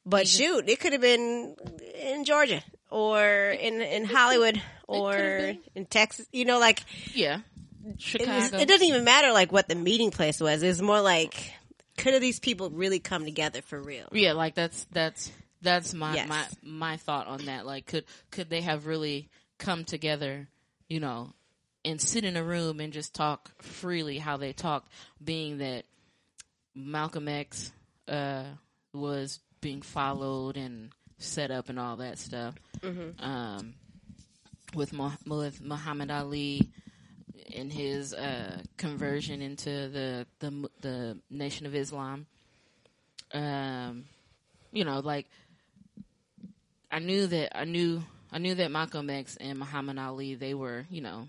but 0.06 0.28
shoot, 0.28 0.68
it 0.70 0.80
could 0.80 0.94
have 0.94 1.02
been 1.02 1.56
in 2.02 2.24
Georgia 2.26 2.64
or 2.90 3.22
in 3.52 3.82
in 3.82 4.06
Hollywood 4.06 4.62
or 4.88 5.54
in 5.76 5.86
Texas, 5.86 6.26
you 6.32 6.46
know 6.46 6.58
like 6.60 6.82
Yeah, 7.14 7.42
it, 7.84 8.00
Chicago. 8.02 8.34
was- 8.34 8.54
it 8.54 8.68
doesn't 8.68 8.88
even 8.88 9.04
matter 9.04 9.32
like 9.32 9.52
what 9.52 9.68
the 9.68 9.76
meeting 9.76 10.10
place 10.12 10.40
was. 10.40 10.64
It's 10.64 10.82
more 10.82 11.02
like 11.02 11.54
could 11.98 12.14
have 12.14 12.22
these 12.22 12.40
people 12.40 12.70
really 12.70 13.00
come 13.00 13.26
together 13.26 13.62
for 13.62 13.80
real? 13.80 14.08
Yeah, 14.14 14.32
like 14.34 14.56
that's 14.56 14.88
that's 14.92 15.32
that's 15.62 15.94
my 15.94 16.16
Yes. 16.16 16.28
my 16.30 16.46
my 16.64 16.98
thought 16.98 17.28
on 17.28 17.46
that. 17.46 17.66
Like, 17.66 17.86
could 17.86 18.06
could 18.32 18.50
they 18.50 18.62
have 18.62 18.86
really 18.86 19.30
come 19.58 19.84
together, 19.86 20.48
you 20.88 21.00
know, 21.00 21.34
and 21.86 22.00
sit 22.02 22.24
in 22.24 22.38
a 22.38 22.44
room 22.44 22.80
and 22.80 22.94
just 22.94 23.14
talk 23.14 23.52
freely 23.62 24.18
how 24.18 24.38
they 24.38 24.54
talked, 24.54 24.90
being 25.24 25.58
that 25.60 25.86
Malcolm 26.76 27.28
X 27.28 27.72
uh, 28.08 28.44
was 28.94 29.40
being 29.62 29.82
followed 29.82 30.56
and 30.58 30.92
set 31.18 31.52
up 31.52 31.68
and 31.70 31.78
all 31.80 31.98
that 31.98 32.18
stuff. 32.18 32.56
Um, 33.20 33.74
with 34.76 34.94
Mo- 34.94 35.12
with 35.28 35.62
Muhammad 35.62 36.12
Ali 36.12 36.70
in 37.48 37.70
his 37.70 38.14
uh, 38.14 38.62
conversion 38.78 39.42
into 39.42 39.70
the, 39.90 40.26
the 40.40 40.70
the 40.82 41.18
Nation 41.30 41.66
of 41.66 41.76
Islam. 41.76 42.28
Um, 43.34 44.06
you 44.72 44.86
know, 44.86 45.00
like 45.00 45.28
I 46.92 47.00
knew 47.00 47.28
that 47.28 47.58
I 47.58 47.66
knew 47.66 48.04
I 48.32 48.40
knew 48.40 48.56
that 48.56 48.72
Malcolm 48.72 49.10
X 49.10 49.38
and 49.40 49.60
Muhammad 49.60 49.98
Ali 49.98 50.36
they 50.36 50.54
were 50.54 50.86
you 50.90 51.02
know 51.02 51.28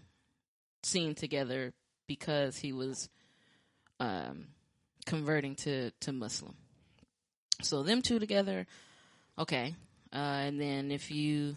seen 0.82 1.14
together 1.14 1.72
because 2.06 2.56
he 2.56 2.72
was 2.72 3.08
um, 3.98 4.46
converting 5.06 5.54
to 5.56 5.90
to 6.00 6.12
Muslim. 6.12 6.54
So 7.62 7.82
them 7.82 8.02
two 8.02 8.18
together, 8.18 8.66
okay. 9.38 9.74
Uh, 10.12 10.16
and 10.16 10.60
then 10.60 10.90
if 10.90 11.10
you 11.10 11.56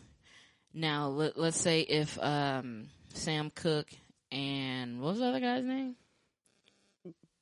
now 0.74 1.08
let, 1.08 1.38
let's 1.38 1.60
say 1.60 1.82
if 1.82 2.20
um, 2.22 2.88
Sam 3.14 3.50
Cooke 3.50 3.90
and 4.32 5.02
what 5.02 5.12
was 5.12 5.20
the 5.20 5.26
other 5.28 5.40
guy's 5.40 5.64
name? 5.64 5.96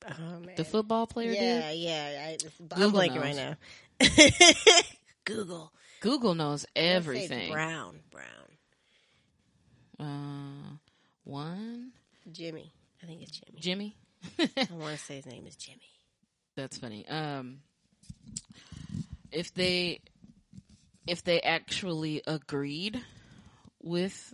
Oh. 0.07 0.41
The 0.55 0.63
football 0.63 1.05
player 1.05 1.31
dude? 1.31 1.41
Yeah, 1.41 1.71
yeah. 1.71 2.25
I, 2.27 2.37
I'm 2.59 2.67
Google 2.67 2.99
blanking 2.99 3.15
knows. 3.15 3.23
right 3.23 3.35
now. 3.35 4.81
Google. 5.25 5.71
Google 6.01 6.35
knows 6.35 6.65
everything. 6.75 7.51
Brown, 7.51 7.99
Brown, 8.11 8.27
Uh, 9.99 10.75
one 11.23 11.91
Jimmy. 12.31 12.73
I 13.01 13.05
think 13.05 13.21
it's 13.21 13.39
Jimmy. 13.39 13.59
Jimmy. 13.59 13.95
I 14.39 14.67
want 14.73 14.97
to 14.97 15.03
say 15.03 15.15
his 15.15 15.25
name 15.25 15.45
is 15.47 15.55
Jimmy. 15.55 15.79
That's 16.57 16.77
funny. 16.77 17.07
Um, 17.07 17.59
if 19.31 19.53
they 19.53 20.01
if 21.07 21.23
they 21.23 21.39
actually 21.41 22.21
agreed 22.27 23.01
with 23.81 24.33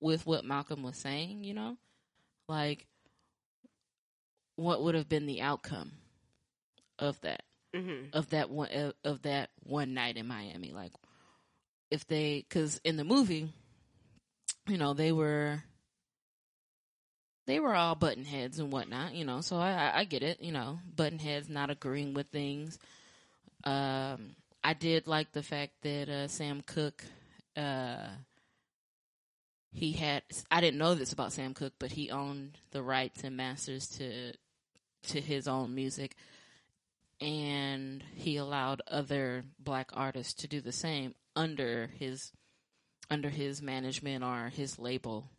with 0.00 0.26
what 0.26 0.44
Malcolm 0.44 0.82
was 0.82 0.96
saying, 0.96 1.44
you 1.44 1.54
know, 1.54 1.76
like 2.48 2.86
what 4.56 4.82
would 4.82 4.94
have 4.94 5.08
been 5.08 5.26
the 5.26 5.40
outcome 5.42 5.92
of 6.98 7.20
that 7.22 7.42
Mm-hmm. 7.74 8.14
of 8.16 8.28
that 8.30 8.50
one 8.50 8.68
of, 9.04 9.22
that 9.22 9.50
one 9.62 9.94
night 9.94 10.16
in 10.16 10.26
Miami? 10.26 10.72
Like 10.72 10.92
if 11.90 12.06
they 12.06 12.44
because 12.48 12.80
in 12.84 12.96
the 12.96 13.04
movie, 13.04 13.48
you 14.66 14.78
know, 14.78 14.94
they 14.94 15.12
were 15.12 15.62
they 17.46 17.60
were 17.60 17.74
all 17.74 17.94
button 17.94 18.24
heads 18.24 18.58
and 18.58 18.72
whatnot, 18.72 19.14
you 19.14 19.24
know. 19.24 19.40
So 19.40 19.56
I, 19.56 19.92
I, 19.94 20.04
get 20.04 20.22
it, 20.22 20.40
you 20.40 20.52
know, 20.52 20.78
button 20.94 21.18
heads 21.18 21.48
not 21.48 21.70
agreeing 21.70 22.14
with 22.14 22.28
things. 22.28 22.78
Um, 23.64 24.36
I 24.62 24.74
did 24.74 25.06
like 25.06 25.32
the 25.32 25.42
fact 25.42 25.72
that 25.82 26.08
uh, 26.08 26.28
Sam 26.28 26.62
Cooke, 26.64 27.04
uh, 27.56 28.06
he 29.72 29.92
had. 29.92 30.22
I 30.50 30.60
didn't 30.60 30.78
know 30.78 30.94
this 30.94 31.12
about 31.12 31.32
Sam 31.32 31.54
Cooke, 31.54 31.74
but 31.78 31.90
he 31.92 32.10
owned 32.10 32.58
the 32.70 32.82
rights 32.82 33.24
and 33.24 33.36
masters 33.36 33.86
to 33.98 34.32
to 35.08 35.20
his 35.20 35.48
own 35.48 35.74
music, 35.74 36.16
and 37.22 38.02
he 38.14 38.36
allowed 38.36 38.82
other 38.88 39.44
black 39.58 39.90
artists 39.94 40.34
to 40.34 40.48
do 40.48 40.60
the 40.60 40.72
same 40.72 41.14
under 41.34 41.88
his 41.98 42.32
under 43.10 43.30
his 43.30 43.62
management 43.62 44.24
or 44.24 44.48
his 44.48 44.78
label 44.78 45.30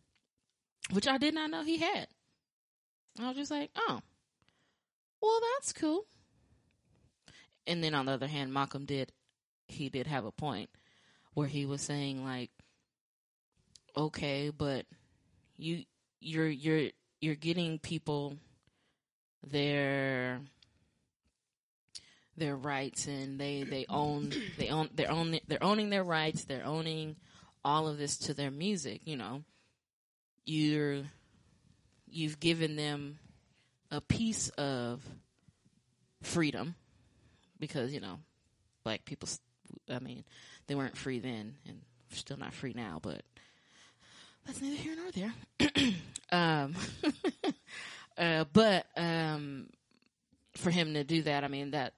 which 0.90 1.08
I 1.08 1.18
did 1.18 1.34
not 1.34 1.50
know 1.50 1.62
he 1.62 1.78
had. 1.78 2.08
I 3.18 3.28
was 3.28 3.36
just 3.36 3.50
like, 3.50 3.70
oh, 3.76 4.00
well, 5.20 5.40
that's 5.54 5.72
cool. 5.72 6.04
And 7.66 7.82
then 7.82 7.94
on 7.94 8.06
the 8.06 8.12
other 8.12 8.26
hand, 8.26 8.52
Malcolm 8.52 8.84
did, 8.84 9.12
he 9.68 9.88
did 9.88 10.06
have 10.06 10.24
a 10.24 10.32
point 10.32 10.68
where 11.32 11.46
he 11.46 11.64
was 11.64 11.80
saying 11.80 12.24
like, 12.24 12.50
okay, 13.96 14.50
but 14.50 14.84
you, 15.56 15.84
you're, 16.20 16.48
you're, 16.48 16.90
you're 17.20 17.34
getting 17.34 17.78
people 17.78 18.36
their, 19.46 20.40
their 22.36 22.56
rights 22.56 23.06
and 23.06 23.38
they, 23.38 23.62
they 23.62 23.86
own, 23.88 24.32
they 24.58 24.68
own, 24.68 24.90
they're 24.94 25.10
own, 25.10 25.38
they're 25.46 25.62
owning 25.62 25.90
their 25.90 26.04
rights. 26.04 26.44
They're 26.44 26.64
owning 26.64 27.16
all 27.64 27.88
of 27.88 27.98
this 27.98 28.16
to 28.18 28.34
their 28.34 28.50
music, 28.50 29.02
you 29.04 29.16
know 29.16 29.42
you're 30.44 31.02
you've 32.06 32.38
given 32.40 32.76
them 32.76 33.18
a 33.90 34.00
piece 34.00 34.48
of 34.50 35.02
freedom 36.22 36.74
because 37.58 37.92
you 37.92 38.00
know 38.00 38.18
black 38.82 39.04
people 39.04 39.28
i 39.90 39.98
mean 39.98 40.24
they 40.66 40.74
weren't 40.74 40.96
free 40.96 41.18
then 41.18 41.54
and 41.66 41.80
still 42.10 42.36
not 42.36 42.52
free 42.52 42.72
now 42.74 42.98
but 43.02 43.22
that's 44.46 44.60
neither 44.60 44.76
here 44.76 44.94
nor 44.96 45.10
there 45.10 45.94
um 46.32 46.74
uh 48.18 48.44
but 48.52 48.86
um 48.96 49.66
for 50.56 50.70
him 50.70 50.94
to 50.94 51.04
do 51.04 51.22
that 51.22 51.44
i 51.44 51.48
mean 51.48 51.72
that 51.72 51.94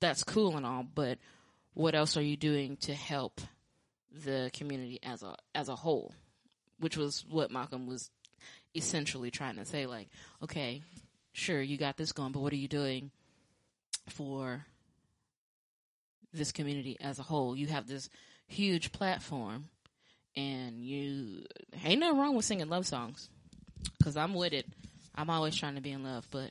that's 0.00 0.24
cool 0.24 0.56
and 0.56 0.66
all 0.66 0.84
but 0.94 1.18
what 1.74 1.94
else 1.94 2.16
are 2.16 2.22
you 2.22 2.36
doing 2.36 2.76
to 2.76 2.94
help 2.94 3.40
the 4.24 4.50
community 4.52 4.98
as 5.02 5.22
a 5.22 5.36
as 5.54 5.68
a 5.68 5.76
whole 5.76 6.12
which 6.80 6.96
was 6.96 7.24
what 7.28 7.50
Malcolm 7.50 7.86
was 7.86 8.10
essentially 8.74 9.30
trying 9.30 9.56
to 9.56 9.64
say. 9.64 9.86
Like, 9.86 10.08
okay, 10.42 10.82
sure, 11.32 11.60
you 11.60 11.76
got 11.76 11.96
this 11.96 12.12
going, 12.12 12.32
but 12.32 12.40
what 12.40 12.52
are 12.52 12.56
you 12.56 12.68
doing 12.68 13.10
for 14.08 14.64
this 16.32 16.52
community 16.52 16.96
as 17.00 17.18
a 17.18 17.22
whole? 17.22 17.56
You 17.56 17.68
have 17.68 17.86
this 17.86 18.08
huge 18.46 18.92
platform, 18.92 19.68
and 20.36 20.82
you 20.82 21.44
ain't 21.84 22.00
nothing 22.00 22.18
wrong 22.18 22.34
with 22.34 22.44
singing 22.44 22.68
love 22.68 22.86
songs, 22.86 23.28
because 23.98 24.16
I'm 24.16 24.34
with 24.34 24.52
it. 24.52 24.66
I'm 25.14 25.30
always 25.30 25.54
trying 25.54 25.74
to 25.74 25.80
be 25.80 25.92
in 25.92 26.02
love, 26.02 26.26
but 26.30 26.50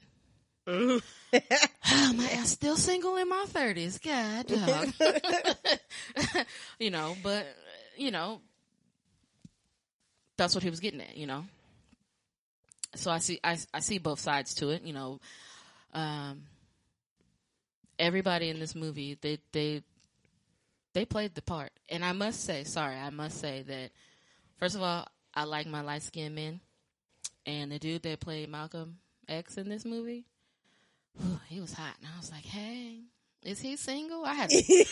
oh, 0.69 2.13
my, 2.15 2.29
I'm 2.33 2.45
still 2.45 2.77
single 2.77 3.17
in 3.17 3.27
my 3.29 3.45
thirties. 3.47 3.99
God, 3.99 4.47
dog. 4.47 4.93
you 6.79 6.91
know, 6.91 7.15
but 7.23 7.45
you 7.97 8.11
know, 8.11 8.41
that's 10.39 10.55
what 10.55 10.63
he 10.63 10.69
was 10.69 10.79
getting 10.79 11.01
at, 11.01 11.17
you 11.17 11.27
know. 11.27 11.45
So 12.95 13.11
I 13.11 13.19
see, 13.19 13.39
I, 13.43 13.57
I 13.73 13.79
see 13.79 13.99
both 13.99 14.19
sides 14.19 14.55
to 14.55 14.69
it, 14.69 14.83
you 14.83 14.93
know. 14.93 15.19
Um, 15.93 16.43
everybody 17.99 18.49
in 18.49 18.59
this 18.59 18.73
movie, 18.73 19.17
they, 19.21 19.39
they, 19.51 19.83
they 20.93 21.05
played 21.05 21.35
the 21.35 21.41
part, 21.41 21.71
and 21.89 22.03
I 22.03 22.13
must 22.13 22.43
say, 22.43 22.63
sorry, 22.63 22.95
I 22.95 23.09
must 23.09 23.39
say 23.39 23.63
that 23.63 23.91
first 24.57 24.75
of 24.75 24.81
all, 24.81 25.05
I 25.35 25.43
like 25.43 25.67
my 25.67 25.81
light 25.81 26.03
skinned 26.03 26.35
men, 26.35 26.61
and 27.45 27.71
the 27.71 27.77
dude 27.77 28.03
that 28.03 28.21
played 28.21 28.49
Malcolm 28.49 28.97
X 29.27 29.57
in 29.57 29.69
this 29.69 29.85
movie, 29.85 30.25
he 31.49 31.59
was 31.59 31.73
hot, 31.73 31.93
and 31.99 32.07
I 32.13 32.17
was 32.19 32.31
like, 32.31 32.45
hey, 32.45 33.01
Is 33.43 33.59
he 33.59 33.75
single? 33.77 34.23
I 34.25 34.33
had 34.33 34.49
to, 34.49 34.85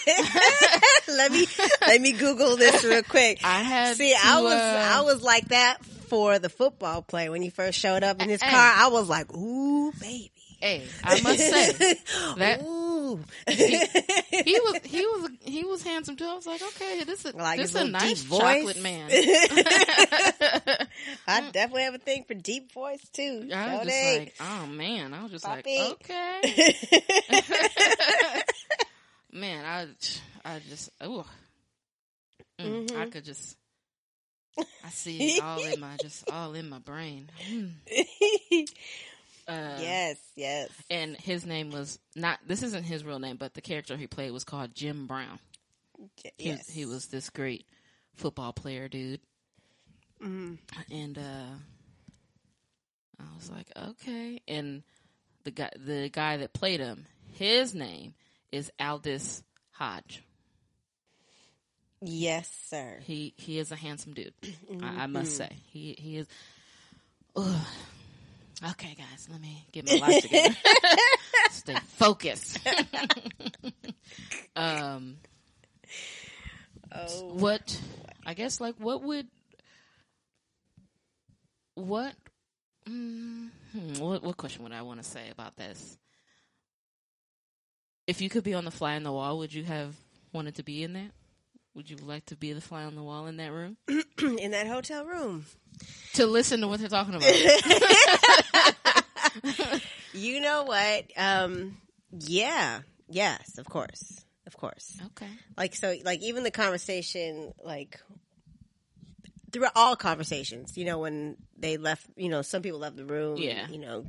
let 1.10 1.32
me 1.32 1.48
let 1.88 2.02
me 2.02 2.14
Google 2.14 2.56
this 2.58 2.84
real 2.84 3.04
quick. 3.04 3.40
I 3.44 3.62
had 3.62 3.96
See, 3.98 4.14
to, 4.14 4.20
I 4.24 4.40
was 4.42 4.62
uh, 4.62 4.88
I 4.94 5.02
was 5.02 5.22
like 5.22 5.50
that 5.50 5.84
for 6.10 6.40
the 6.40 6.50
football 6.50 7.02
play 7.02 7.30
when 7.30 7.42
he 7.42 7.50
first 7.50 7.78
showed 7.78 8.04
up 8.04 8.22
in 8.22 8.30
his 8.30 8.42
Hey. 8.42 8.52
car. 8.52 8.74
I 8.76 8.88
was 8.88 9.10
like, 9.10 9.34
"Ooh, 9.36 9.92
baby." 10.00 10.32
Hey, 10.60 10.88
I 11.04 11.22
must 11.22 11.38
say 11.38 11.72
that 12.38 12.62
Ooh. 12.62 12.97
He 13.48 14.60
was 14.60 14.80
he 14.84 15.06
was 15.06 15.30
he 15.42 15.64
was 15.64 15.84
handsome 15.84 16.16
too. 16.16 16.26
I 16.26 16.36
was 16.36 16.46
like, 16.48 16.62
okay, 16.62 17.04
this 17.06 17.26
is 17.26 17.34
Like 17.34 17.60
this 17.60 17.76
a 17.76 17.86
nice 17.86 18.22
deep 18.22 18.30
voice. 18.30 18.40
chocolate 18.40 18.82
man. 18.82 19.10
I 21.28 21.50
definitely 21.52 21.84
have 21.84 21.96
a 21.96 22.00
thing 22.00 22.24
for 22.28 22.34
deep 22.34 22.72
voice 22.72 23.02
too. 23.14 23.50
I 23.54 23.78
was 23.78 23.86
just 23.86 24.02
they. 24.02 24.20
like, 24.20 24.34
oh 24.40 24.66
man, 24.68 25.14
I 25.14 25.24
was 25.24 25.32
just 25.32 25.46
Poppy. 25.46 25.78
like, 25.80 25.92
okay, 25.94 26.76
man, 29.32 29.66
I 29.66 29.88
I 30.56 30.60
just 30.70 30.90
oh, 31.02 31.26
mm, 32.60 32.92
I 32.96 33.06
Mhm. 33.06 33.12
could 33.12 33.26
just. 33.26 33.56
I 34.84 34.90
see 34.90 35.36
it 35.36 35.44
all 35.44 35.64
in 35.66 35.80
my 35.80 35.98
just 35.98 36.30
all 36.32 36.56
in 36.56 36.68
my 36.70 36.80
brain. 36.80 37.30
Mm. 37.52 37.72
Uh, 39.48 39.78
yes, 39.80 40.18
yes. 40.36 40.70
and 40.90 41.16
his 41.16 41.46
name 41.46 41.72
was 41.72 42.00
not. 42.16 42.40
This 42.46 42.64
isn't 42.64 42.84
his 42.84 43.04
real 43.04 43.20
name, 43.20 43.38
but 43.38 43.54
the 43.54 43.62
character 43.62 43.96
he 43.96 44.08
played 44.08 44.32
was 44.32 44.44
called 44.44 44.76
Jim 44.76 45.08
Brown. 45.08 45.40
He, 46.38 46.50
yes. 46.50 46.70
he 46.70 46.86
was 46.86 47.08
this 47.08 47.30
great 47.30 47.66
football 48.16 48.52
player, 48.54 48.88
dude. 48.88 49.22
Mhm. 50.22 50.58
and 50.92 51.18
uh 51.18 51.56
I 53.20 53.36
was 53.36 53.50
like, 53.50 53.68
okay. 53.76 54.42
And 54.48 54.84
the 55.44 55.52
guy, 55.52 55.72
the 55.76 56.10
guy 56.12 56.38
that 56.38 56.54
played 56.54 56.80
him, 56.80 57.06
his 57.34 57.74
name 57.74 58.14
is 58.52 58.72
Aldis 58.80 59.44
Hodge. 59.72 60.24
Yes, 62.02 62.50
sir. 62.70 63.00
He 63.04 63.34
he 63.38 63.58
is 63.60 63.72
a 63.72 63.76
handsome 63.76 64.14
dude. 64.14 64.34
I, 64.84 65.04
I 65.04 65.08
must 65.08 65.36
say, 65.36 65.50
he 65.72 65.96
he 65.98 66.18
is. 66.18 66.28
Ugh. 67.36 67.66
Okay, 68.72 68.96
guys, 68.96 69.28
let 69.32 69.40
me 69.40 69.68
get 69.72 69.86
my 69.86 69.98
life 69.98 70.22
together. 70.24 70.56
Stay 71.52 71.76
focused. 71.98 72.60
um, 74.56 75.18
Oh, 76.96 77.34
what 77.34 77.80
I 78.26 78.34
guess 78.34 78.60
like 78.62 78.76
what 78.78 79.04
would 79.04 79.28
what 81.76 82.14
mm, 82.90 83.50
what 84.00 84.24
what 84.24 84.38
question 84.38 84.64
would 84.64 84.72
I 84.72 84.82
want 84.82 85.04
to 85.04 85.08
say 85.08 85.30
about 85.32 85.56
this? 85.58 85.98
If 88.08 88.22
you 88.22 88.30
could 88.30 88.44
be 88.44 88.54
on 88.54 88.66
the 88.66 88.72
fly 88.72 88.96
on 88.96 89.04
the 89.04 89.12
wall, 89.12 89.38
would 89.40 89.54
you 89.54 89.64
have 89.66 89.96
wanted 90.34 90.56
to 90.56 90.64
be 90.64 90.82
in 90.84 90.94
that? 90.94 91.12
Would 91.76 91.90
you 91.90 91.98
like 91.98 92.26
to 92.28 92.36
be 92.36 92.54
the 92.54 92.62
fly 92.62 92.84
on 92.86 92.96
the 92.96 93.04
wall 93.04 93.28
in 93.28 93.38
that 93.38 93.52
room 93.52 93.78
in 94.40 94.52
that 94.52 94.66
hotel 94.68 95.06
room. 95.06 95.46
to 96.14 96.26
listen 96.26 96.62
to 96.62 96.68
what 96.68 96.80
they're 96.80 96.90
talking 96.90 97.16
about? 97.16 97.28
You 100.18 100.42
know 100.42 100.64
what? 100.64 101.06
Um, 101.16 101.78
yeah, 102.12 102.82
yes, 103.08 103.58
of 103.58 103.66
course, 103.70 104.24
of 104.46 104.58
course. 104.58 104.98
okay, 105.08 105.30
Like 105.58 105.76
so, 105.76 105.96
like 106.04 106.22
even 106.22 106.44
the 106.44 106.52
conversation, 106.52 107.54
like 107.64 108.00
through 109.52 109.68
all 109.76 109.96
conversations, 109.96 110.78
you 110.78 110.86
know, 110.86 111.00
when 111.00 111.38
they 111.58 111.78
left, 111.78 112.06
you 112.16 112.30
know, 112.30 112.42
some 112.42 112.62
people 112.62 112.80
left 112.80 112.98
the 112.98 113.06
room. 113.06 113.38
Yeah. 113.38 113.68
you 113.68 113.78
know, 113.78 114.06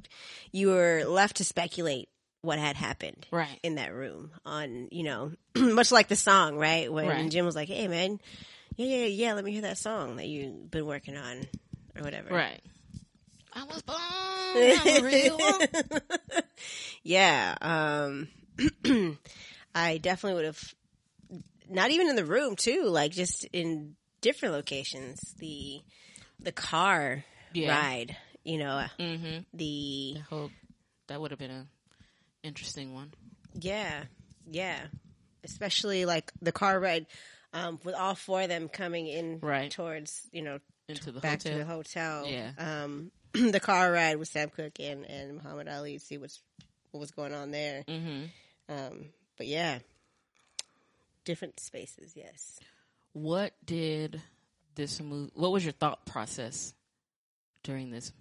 you 0.52 0.68
were 0.68 1.04
left 1.06 1.36
to 1.36 1.44
speculate 1.44 2.08
what 2.40 2.58
had 2.58 2.76
happened 2.76 3.26
right, 3.30 3.58
in 3.62 3.76
that 3.76 3.92
room. 3.92 4.30
On 4.46 4.88
you 4.90 5.04
know, 5.04 5.32
much 5.56 5.92
like 5.92 6.08
the 6.08 6.16
song, 6.16 6.56
right? 6.56 6.92
When 6.92 7.06
Right. 7.08 7.30
Jim 7.30 7.44
was 7.44 7.56
like, 7.56 7.68
"Hey, 7.68 7.88
man, 7.88 8.20
yeah, 8.76 8.86
yeah, 8.86 9.06
yeah, 9.06 9.32
let 9.34 9.44
me 9.44 9.52
hear 9.52 9.62
that 9.62 9.78
song 9.78 10.16
that 10.16 10.26
you've 10.26 10.70
been 10.70 10.86
working 10.86 11.16
on, 11.16 11.46
or 11.96 12.02
whatever." 12.02 12.30
right. 12.34 12.60
I 13.52 13.64
was 13.64 13.82
born 13.82 13.98
I'm 14.00 15.04
a 15.04 15.06
real 15.06 15.38
one. 15.38 15.68
yeah. 17.02 17.54
Um, 17.60 18.28
I 19.74 19.98
definitely 19.98 20.34
would 20.36 20.44
have, 20.46 20.74
not 21.68 21.90
even 21.90 22.08
in 22.08 22.16
the 22.16 22.24
room 22.24 22.56
too, 22.56 22.84
like 22.84 23.12
just 23.12 23.44
in 23.52 23.94
different 24.20 24.54
locations. 24.54 25.20
The, 25.38 25.80
the 26.40 26.52
car 26.52 27.24
Yeah. 27.52 27.68
ride, 27.70 28.16
you 28.44 28.58
know, 28.58 28.84
Mm-hmm. 28.98 29.38
the, 29.54 30.14
I 30.18 30.20
hope 30.28 30.52
that 31.08 31.20
would 31.20 31.30
have 31.30 31.40
been 31.40 31.50
a 31.50 31.66
interesting 32.42 32.94
one. 32.94 33.12
yeah, 33.54 34.04
yeah. 34.50 34.78
Especially 35.44 36.04
like 36.04 36.32
the 36.42 36.52
car 36.52 36.78
ride, 36.80 37.06
um, 37.52 37.78
with 37.84 37.94
all 37.94 38.14
four 38.14 38.42
of 38.42 38.48
them 38.48 38.68
coming 38.68 39.06
in 39.06 39.38
Right. 39.40 39.70
towards, 39.70 40.28
you 40.32 40.42
know, 40.42 40.58
Into 40.88 41.12
the 41.12 41.20
back 41.20 41.42
hotel. 41.42 41.52
to 41.52 41.58
the 41.58 41.64
hotel. 41.64 42.26
Yeah. 42.28 42.50
Um, 42.58 43.10
the 43.52 43.60
car 43.60 43.90
ride 43.92 44.16
with 44.16 44.28
Sam 44.28 44.50
Cooke 44.50 44.80
and, 44.80 45.04
and 45.04 45.36
Muhammad 45.36 45.68
Ali, 45.68 45.98
see 45.98 46.18
what's, 46.18 46.40
what 46.90 47.00
was 47.00 47.10
going 47.10 47.34
on 47.34 47.50
there. 47.50 47.84
mm-hmm. 47.86 48.24
Um, 48.70 49.06
but 49.36 49.46
yeah, 49.46 49.78
different 51.24 51.58
spaces. 51.60 52.12
Yes. 52.14 52.60
What 53.12 53.52
did 53.64 54.20
this 54.74 55.00
move? 55.00 55.30
What 55.34 55.52
was 55.52 55.64
your 55.64 55.72
thought 55.72 56.04
process 56.04 56.74
during 57.62 57.90
this, 57.90 58.12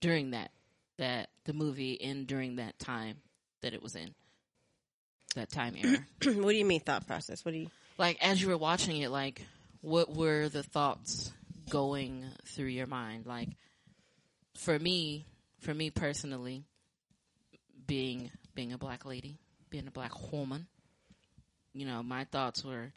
during 0.00 0.30
that, 0.30 0.52
that 0.98 1.30
the 1.44 1.52
movie 1.52 2.00
and 2.00 2.26
during 2.26 2.56
that 2.56 2.78
time 2.78 3.16
that 3.62 3.74
it 3.74 3.82
was 3.82 3.96
in, 3.96 4.14
that 5.34 5.50
time 5.50 5.74
era? 5.76 5.98
what 6.22 6.52
do 6.52 6.56
you 6.56 6.64
mean 6.64 6.80
thought 6.80 7.06
process? 7.06 7.44
What 7.44 7.52
do 7.52 7.58
you? 7.58 7.70
like 7.98 8.16
as 8.22 8.40
you 8.40 8.48
were 8.48 8.56
watching 8.56 8.96
it, 8.98 9.10
like 9.10 9.42
what 9.80 10.14
were 10.14 10.48
the 10.48 10.62
thoughts 10.62 11.32
going 11.68 12.24
through 12.46 12.66
your 12.66 12.86
mind? 12.86 13.26
Like 13.26 13.48
for 14.58 14.76
me, 14.76 15.24
for 15.60 15.72
me 15.72 15.88
personally, 15.88 16.64
being 17.86 18.30
being 18.54 18.72
a 18.72 18.78
black 18.78 19.04
lady, 19.04 19.38
being 19.70 19.86
a 19.86 19.90
black 19.90 20.32
woman, 20.32 20.66
you 21.72 21.86
know, 21.86 22.02
my 22.02 22.24
thoughts 22.24 22.64
were 22.64 22.92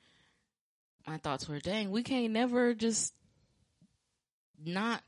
my 1.07 1.17
thoughts 1.17 1.47
were, 1.47 1.59
dang, 1.59 1.91
we 1.91 2.03
can't 2.03 2.31
never 2.31 2.73
just 2.73 3.13
not 4.63 5.01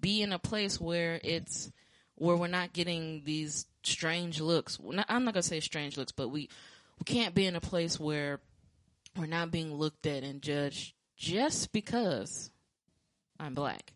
be 0.00 0.22
in 0.22 0.32
a 0.32 0.38
place 0.38 0.78
where 0.80 1.18
it's 1.24 1.72
where 2.16 2.36
we're 2.36 2.46
not 2.46 2.72
getting 2.72 3.22
these 3.24 3.66
strange 3.82 4.38
looks. 4.40 4.78
I'm 5.08 5.24
not 5.24 5.32
gonna 5.34 5.42
say 5.42 5.60
strange 5.60 5.96
looks, 5.96 6.12
but 6.12 6.28
we 6.28 6.50
we 6.98 7.04
can't 7.06 7.34
be 7.34 7.46
in 7.46 7.56
a 7.56 7.60
place 7.60 7.98
where 7.98 8.40
we're 9.16 9.26
not 9.26 9.50
being 9.50 9.74
looked 9.74 10.06
at 10.06 10.24
and 10.24 10.42
judged 10.42 10.92
just 11.16 11.72
because 11.72 12.50
I'm 13.40 13.54
black. 13.54 13.92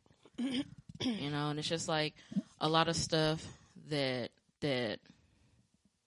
You 1.01 1.31
know, 1.31 1.51
and 1.51 1.59
it's 1.59 1.69
just 1.69 1.89
like 1.89 2.15
a 2.61 2.69
lot 2.69 2.89
of 2.89 2.97
stuff 2.97 3.45
that 3.89 4.31
that 4.61 5.01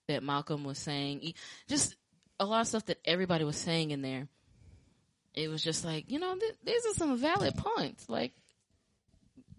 that 0.08 0.24
Malcolm 0.24 0.64
was 0.64 0.78
saying, 0.78 1.34
just 1.68 1.96
a 2.40 2.46
lot 2.46 2.62
of 2.62 2.68
stuff 2.68 2.86
that 2.86 3.00
everybody 3.06 3.44
was 3.44 3.58
saying 3.58 3.92
in 3.92 4.02
there. 4.02 4.28
It 5.34 5.50
was 5.50 5.64
just 5.64 5.84
like, 5.84 6.10
you 6.10 6.20
know, 6.20 6.36
th- 6.36 6.56
these 6.64 6.86
are 6.86 6.94
some 6.94 7.18
valid 7.18 7.56
points. 7.58 8.08
Like, 8.08 8.32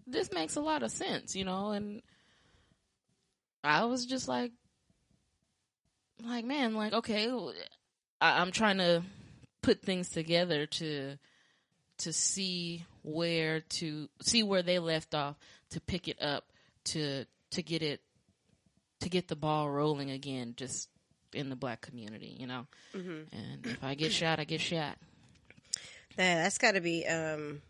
this 0.07 0.31
makes 0.31 0.55
a 0.55 0.61
lot 0.61 0.83
of 0.83 0.91
sense, 0.91 1.35
you 1.35 1.45
know, 1.45 1.71
and 1.71 2.01
I 3.63 3.85
was 3.85 4.05
just 4.05 4.27
like, 4.27 4.51
like, 6.23 6.45
man, 6.45 6.73
like, 6.73 6.93
okay, 6.93 7.29
I, 8.19 8.41
I'm 8.41 8.51
trying 8.51 8.77
to 8.79 9.03
put 9.61 9.81
things 9.81 10.09
together 10.09 10.65
to 10.65 11.17
to 11.99 12.13
see 12.13 12.85
where 13.07 13.61
to 13.61 14.09
see 14.21 14.43
where 14.43 14.61
they 14.61 14.79
left 14.79 15.15
off 15.15 15.35
to 15.71 15.79
pick 15.81 16.07
it 16.07 16.21
up 16.21 16.43
to 16.83 17.25
to 17.51 17.63
get 17.63 17.81
it 17.81 18.01
to 18.99 19.09
get 19.09 19.27
the 19.27 19.35
ball 19.35 19.69
rolling 19.69 20.11
again 20.11 20.53
just 20.57 20.89
in 21.33 21.49
the 21.49 21.55
black 21.55 21.79
community 21.81 22.35
you 22.39 22.47
know 22.47 22.65
and 22.93 23.65
if 23.65 23.83
i 23.83 23.95
get 23.95 24.11
shot 24.11 24.39
i 24.39 24.43
get 24.43 24.59
shot 24.61 24.97
Yeah, 26.17 26.43
that's 26.43 26.57
got 26.57 26.73
to 26.73 26.81
be. 26.81 27.05
Um, 27.05 27.61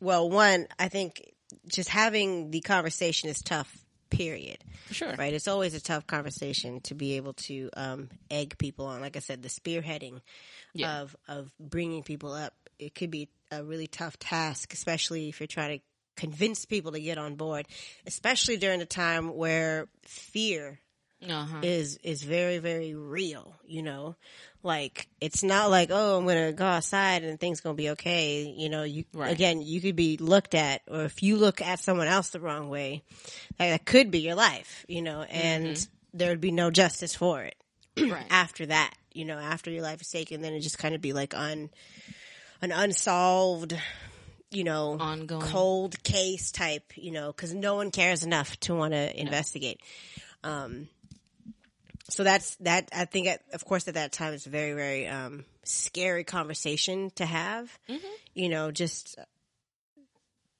well, 0.00 0.28
one, 0.28 0.66
I 0.78 0.88
think 0.88 1.32
just 1.66 1.88
having 1.88 2.50
the 2.50 2.60
conversation 2.60 3.28
is 3.30 3.40
tough. 3.40 3.74
Period. 4.10 4.58
for 4.86 4.92
sure 4.94 5.14
Right. 5.16 5.32
It's 5.32 5.48
always 5.48 5.72
a 5.72 5.80
tough 5.80 6.06
conversation 6.06 6.80
to 6.82 6.94
be 6.94 7.16
able 7.16 7.32
to 7.48 7.70
um, 7.74 8.10
egg 8.30 8.58
people 8.58 8.84
on. 8.84 9.00
Like 9.00 9.16
I 9.16 9.20
said, 9.20 9.42
the 9.42 9.48
spearheading 9.48 10.20
Yeah. 10.74 11.00
of 11.00 11.16
of 11.26 11.50
bringing 11.58 12.02
people 12.02 12.34
up. 12.34 12.52
It 12.78 12.94
could 12.94 13.10
be 13.10 13.30
a 13.52 13.62
really 13.64 13.86
tough 13.86 14.18
task, 14.18 14.72
especially 14.72 15.28
if 15.28 15.40
you're 15.40 15.46
trying 15.46 15.78
to 15.78 15.84
convince 16.16 16.64
people 16.64 16.92
to 16.92 17.00
get 17.00 17.18
on 17.18 17.36
board, 17.36 17.66
especially 18.06 18.56
during 18.56 18.80
a 18.80 18.86
time 18.86 19.34
where 19.34 19.88
fear 20.02 20.80
uh-huh 21.28 21.60
is 21.62 21.98
is 22.02 22.24
very 22.24 22.58
very 22.58 22.94
real 22.96 23.54
you 23.64 23.80
know 23.80 24.16
like 24.64 25.06
it's 25.20 25.44
not 25.44 25.70
like 25.70 25.90
oh 25.92 26.18
i'm 26.18 26.26
gonna 26.26 26.52
go 26.52 26.64
outside 26.64 27.22
and 27.22 27.38
things 27.38 27.60
gonna 27.60 27.76
be 27.76 27.90
okay 27.90 28.42
you 28.56 28.68
know 28.68 28.82
you 28.82 29.04
Right. 29.14 29.30
again 29.30 29.62
you 29.62 29.80
could 29.80 29.94
be 29.94 30.16
looked 30.16 30.56
at 30.56 30.82
or 30.90 31.04
if 31.04 31.22
you 31.22 31.36
look 31.36 31.62
at 31.62 31.78
someone 31.78 32.08
else 32.08 32.30
the 32.30 32.40
wrong 32.40 32.68
way 32.68 33.04
that, 33.58 33.70
that 33.70 33.84
could 33.86 34.10
be 34.10 34.18
your 34.18 34.34
life 34.34 34.84
you 34.88 35.00
know 35.00 35.22
and 35.22 35.86
there 36.12 36.30
would 36.30 36.40
be 36.40 36.50
no 36.50 36.72
justice 36.72 37.14
for 37.14 37.42
it 37.42 37.54
right. 37.96 38.26
after 38.30 38.66
that. 38.66 38.94
You 39.12 39.24
know, 39.26 39.38
after 39.38 39.70
your 39.70 39.82
life 39.82 40.00
is 40.00 40.08
taken, 40.08 40.40
then 40.40 40.54
it 40.54 40.60
just 40.60 40.78
kind 40.78 40.94
of 40.94 41.00
be 41.00 41.12
like 41.12 41.34
un 41.34 41.70
an 42.62 42.72
unsolved, 42.72 43.76
you 44.50 44.64
know, 44.64 44.96
Ongoing. 44.98 45.42
cold 45.42 46.02
case 46.02 46.50
type. 46.50 46.96
You 46.96 47.10
know, 47.10 47.32
because 47.32 47.52
no 47.52 47.74
one 47.74 47.90
cares 47.90 48.22
enough 48.22 48.58
to 48.60 48.74
want 48.74 48.94
to 48.94 49.20
investigate. 49.20 49.80
Um, 50.44 50.88
so 52.08 52.24
that's 52.24 52.56
that. 52.56 52.88
I 52.94 53.04
think, 53.04 53.26
at, 53.28 53.42
of 53.52 53.64
course, 53.64 53.88
at 53.88 53.94
that 53.94 54.12
time, 54.12 54.32
it's 54.34 54.46
a 54.46 54.50
very, 54.50 54.72
very 54.72 55.06
um, 55.08 55.44
scary 55.64 56.24
conversation 56.24 57.10
to 57.16 57.26
have. 57.26 57.76
You 58.34 58.48
know, 58.48 58.70
just 58.70 59.18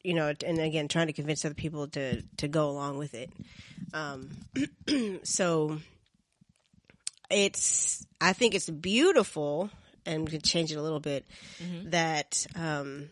you 0.02 0.14
know, 0.14 0.32
and 0.44 0.58
again, 0.58 0.88
trying 0.88 1.06
to 1.06 1.12
convince 1.12 1.44
other 1.44 1.54
people 1.54 1.86
to 1.88 2.22
to 2.38 2.48
go 2.48 2.68
along 2.68 2.98
with 2.98 3.14
it. 3.14 3.30
Um, 3.94 4.30
so 5.22 5.78
it's, 7.30 8.06
I 8.20 8.32
think 8.32 8.54
it's 8.54 8.68
beautiful, 8.68 9.70
and 10.06 10.28
to 10.30 10.38
change 10.38 10.72
it 10.72 10.76
a 10.76 10.82
little 10.82 11.00
bit, 11.00 11.24
that 11.84 12.46
um, 12.56 13.08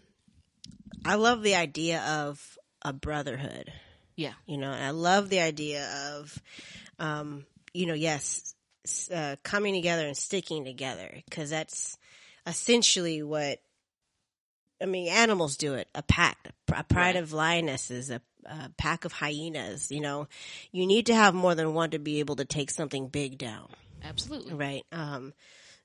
I 1.05 1.15
love 1.17 1.43
the 1.43 1.55
idea 1.55 2.01
of 2.03 2.59
a 2.83 2.93
brotherhood 2.93 3.71
Yeah. 4.17 4.33
you 4.47 4.57
know 4.57 4.73
and 4.73 4.83
i 4.83 4.89
love 4.89 5.29
the 5.29 5.41
idea 5.41 5.87
of 6.17 6.41
um 6.99 7.45
you 7.75 7.85
know 7.85 7.93
yes 7.93 8.55
uh, 9.15 9.37
coming 9.43 9.75
together 9.75 10.07
and 10.07 10.17
sticking 10.17 10.65
together 10.65 11.11
because 11.27 11.51
that's 11.51 11.99
essentially 12.47 13.23
what 13.23 13.59
i 14.81 14.87
mean 14.87 15.09
animals 15.09 15.59
do 15.59 15.75
it 15.75 15.89
a 15.95 16.03
pack 16.03 16.39
a 16.75 16.83
pride 16.85 17.15
Right. 17.15 17.17
of 17.17 17.35
lionesses 17.35 18.11
a, 18.11 18.23
a 18.47 18.71
pack 18.79 19.05
of 19.05 19.13
hyenas 19.13 19.91
you 19.93 20.01
know 20.01 20.27
you 20.73 20.87
need 20.87 21.05
to 21.07 21.15
have 21.15 21.35
more 21.35 21.55
than 21.55 21.75
one 21.75 21.91
to 21.91 21.99
be 21.99 22.21
able 22.21 22.37
to 22.37 22.47
take 22.47 22.71
something 22.71 23.09
big 23.09 23.37
down 23.37 23.69
Absolutely. 24.03 24.55
right 24.55 24.87
um 24.91 25.35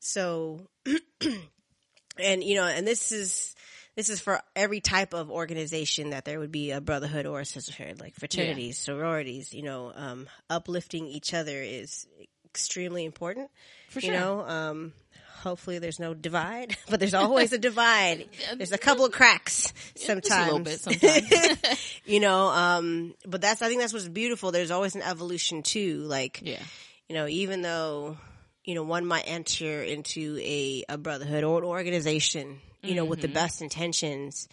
so 0.06 0.60
and 2.20 2.44
you 2.44 2.56
know 2.56 2.66
and 2.66 2.86
this 2.86 3.12
is 3.12 3.56
this 3.96 4.10
is 4.10 4.20
for 4.20 4.40
every 4.56 4.82
type 4.82 5.14
of 5.14 5.32
organization 5.32 6.12
that 6.12 6.26
there 6.26 6.40
would 6.40 6.52
be 6.52 6.72
a 6.72 6.80
brotherhood 6.82 7.26
or 7.26 7.40
a 7.40 7.46
sisterhood 7.46 8.00
like 8.00 8.14
fraternities 8.16 8.78
sororities 8.78 9.54
you 9.54 9.64
know 9.64 9.92
um 9.96 10.28
uplifting 10.50 11.08
each 11.08 11.34
other 11.34 11.62
is 11.62 12.08
extremely 12.46 13.04
important 13.04 13.50
For 13.90 14.02
sure. 14.02 14.14
you 14.14 14.20
know 14.20 14.42
um 14.42 14.94
hopefully 15.42 15.80
there's 15.80 16.00
no 16.00 16.14
divide 16.14 16.78
but 16.90 17.00
there's 17.00 17.14
always 17.14 17.52
a 17.52 17.58
divide 17.58 18.28
there's 18.58 18.72
a 18.72 18.78
couple 18.78 19.06
of 19.06 19.12
cracks 19.12 19.74
sometimes 19.96 20.28
Just 20.28 20.40
a 20.40 20.44
little 20.44 20.60
bit 20.60 20.80
sometimes. 21.62 22.00
you 22.06 22.20
know 22.20 22.48
um 22.50 23.16
but 23.26 23.42
that's 23.42 23.62
i 23.62 23.68
think 23.68 23.82
that's 23.82 23.94
what's 23.94 24.08
beautiful 24.08 24.52
there's 24.52 24.72
always 24.72 24.96
an 24.96 25.02
evolution 25.02 25.64
too 25.64 26.00
like 26.04 26.42
yeah. 26.44 26.60
you 27.10 27.16
know, 27.16 27.28
even 27.28 27.62
though, 27.62 28.18
you 28.66 28.74
know, 28.76 28.84
one 28.84 29.06
might 29.06 29.24
enter 29.28 29.84
into 29.84 30.38
a, 30.42 30.84
a 30.90 30.98
brotherhood 30.98 31.44
or 31.44 31.60
an 31.60 31.64
organization, 31.66 32.60
you 32.82 32.96
know, 32.96 33.06
with 33.06 33.22
the 33.22 33.28
best 33.28 33.62
intentions, 33.62 34.48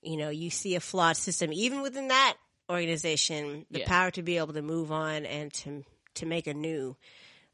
you 0.00 0.16
know, 0.16 0.30
you 0.30 0.48
see 0.50 0.76
a 0.76 0.80
flawed 0.80 1.16
system, 1.16 1.52
even 1.52 1.82
within 1.82 2.08
that 2.08 2.36
organization, 2.70 3.66
the 3.70 3.80
Yeah. 3.80 3.86
power 3.88 4.10
to 4.12 4.22
be 4.22 4.36
able 4.38 4.52
to 4.54 4.62
move 4.62 4.92
on 4.92 5.26
and 5.26 5.52
to, 5.54 5.84
to 6.14 6.26
make 6.26 6.46
a 6.46 6.54
new, 6.54 6.96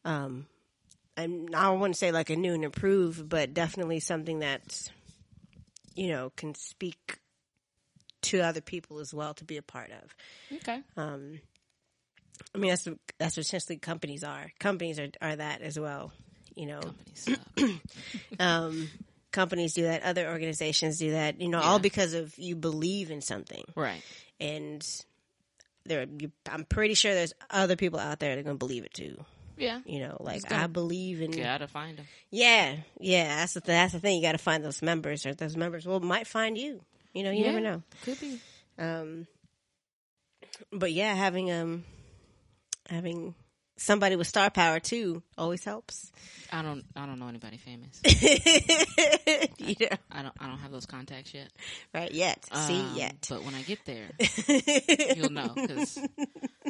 um, 0.05 0.47
and 1.17 1.55
I 1.55 1.71
wouldn't 1.71 1.97
say 1.97 2.13
like 2.13 2.31
a 2.31 2.37
new 2.37 2.55
and 2.55 2.65
improved, 2.65 3.29
but 3.29 3.55
definitely 3.55 4.01
something 4.01 4.41
that, 4.41 4.91
you 5.95 6.09
know, 6.09 6.33
can 6.37 6.55
speak 6.55 7.19
to 8.23 8.41
other 8.41 8.61
people 8.61 8.99
as 8.99 9.13
well 9.13 9.35
to 9.35 9.45
be 9.45 9.57
a 9.57 9.63
part 9.63 9.91
of. 9.91 10.15
Okay. 10.57 10.81
Um, 10.97 11.41
I 12.55 12.59
mean, 12.59 12.71
that's 12.71 12.89
that's 13.19 13.37
what 13.37 13.47
essentially 13.47 13.79
companies 13.79 14.25
are. 14.25 14.51
Companies 14.59 14.99
are 14.99 15.09
are 15.21 15.37
that 15.37 15.63
as 15.63 15.79
well. 15.79 16.13
You 16.55 16.67
know, 16.67 16.81
Companies 17.57 17.81
um, 18.41 18.91
companies 19.31 19.75
do 19.75 19.83
that. 19.83 20.03
Other 20.03 20.29
organizations 20.29 20.99
do 20.99 21.13
that. 21.13 21.41
You 21.41 21.49
know, 21.49 21.61
all 21.61 21.79
because 21.79 22.15
of 22.15 22.37
you 22.39 22.57
believe 22.57 23.11
in 23.11 23.21
something, 23.21 23.65
right. 23.75 24.03
and 24.41 24.87
there. 25.85 26.07
You, 26.19 26.31
I'm 26.51 26.65
pretty 26.65 26.95
sure 26.95 27.15
there's 27.15 27.35
other 27.51 27.77
people 27.77 27.99
out 27.99 28.21
there 28.21 28.35
that 28.35 28.41
are 28.41 28.45
gonna 28.45 28.57
believe 28.57 28.85
it 28.85 28.95
too. 28.95 29.25
Yeah. 29.57 29.81
You 29.85 30.01
know, 30.01 30.17
like 30.21 30.51
I 30.53 30.67
believe 30.67 31.21
in. 31.21 31.31
Gotta 31.31 31.69
find 31.69 31.99
them. 31.99 32.07
Yeah, 32.31 32.77
yeah. 32.99 33.37
That's 33.37 33.55
the 33.55 33.61
th- 33.61 33.67
that's 33.67 33.93
the 33.93 34.01
thing. 34.01 34.17
You 34.17 34.23
got 34.23 34.33
to 34.33 34.39
find 34.39 34.65
those 34.65 34.83
members, 34.83 35.27
or 35.27 35.35
those 35.35 35.57
members 35.57 35.87
will 35.87 36.01
might 36.01 36.27
find 36.27 36.57
you. 36.59 36.81
You 37.13 37.25
know, 37.25 37.31
you 37.31 37.45
never 37.45 37.61
know. 37.61 37.83
Could 38.05 38.21
be. 38.21 38.41
Um, 38.79 39.27
but 40.73 40.93
yeah, 40.93 41.15
having 41.15 41.53
um, 41.53 41.85
having 42.93 43.35
somebody 43.77 44.17
with 44.17 44.27
star 44.27 44.51
power 44.51 44.79
too 44.79 45.23
always 45.37 45.65
helps. 45.65 46.13
I 46.53 46.63
don't. 46.63 46.85
I 46.95 47.07
don't 47.07 47.19
know 47.19 47.29
anybody 47.29 47.57
famous. 47.57 48.01
yeah, 49.59 49.97
I 50.11 50.23
don't. 50.23 50.35
I 50.39 50.47
don't 50.47 50.59
have 50.59 50.71
those 50.71 50.87
contacts 50.87 51.33
yet. 51.35 51.49
right. 51.95 52.13
Yet, 52.13 52.45
see, 52.67 52.81
Um, 52.81 52.93
yet. 52.95 53.27
But 53.29 53.45
when 53.45 53.55
I 53.55 53.63
get 53.63 53.85
there, 53.87 54.11
you'll 55.17 55.31
know 55.31 55.53
because 55.55 55.99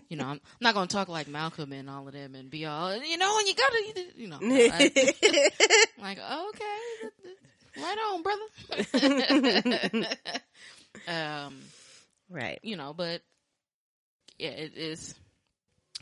you 0.08 0.16
know 0.16 0.26
I'm 0.26 0.40
not 0.60 0.74
going 0.74 0.88
to 0.88 0.94
talk 0.94 1.08
like 1.08 1.28
Malcolm 1.28 1.72
and 1.72 1.90
all 1.90 2.06
of 2.06 2.14
them 2.14 2.34
and 2.34 2.50
be 2.50 2.66
all 2.66 2.94
you 2.96 3.16
know 3.18 3.38
and 3.38 3.48
you 3.48 3.54
got 3.54 3.72
to 3.72 4.04
you 4.16 4.28
know 4.28 4.38
I, 4.40 4.90
like 6.00 6.18
okay 6.18 6.64
right 7.78 7.98
on 8.12 8.22
brother 8.22 10.06
um 11.08 11.54
right. 12.30 12.58
you 12.62 12.76
know 12.76 12.92
but 12.92 13.22
yeah 14.38 14.50
it 14.50 14.76
is 14.76 15.14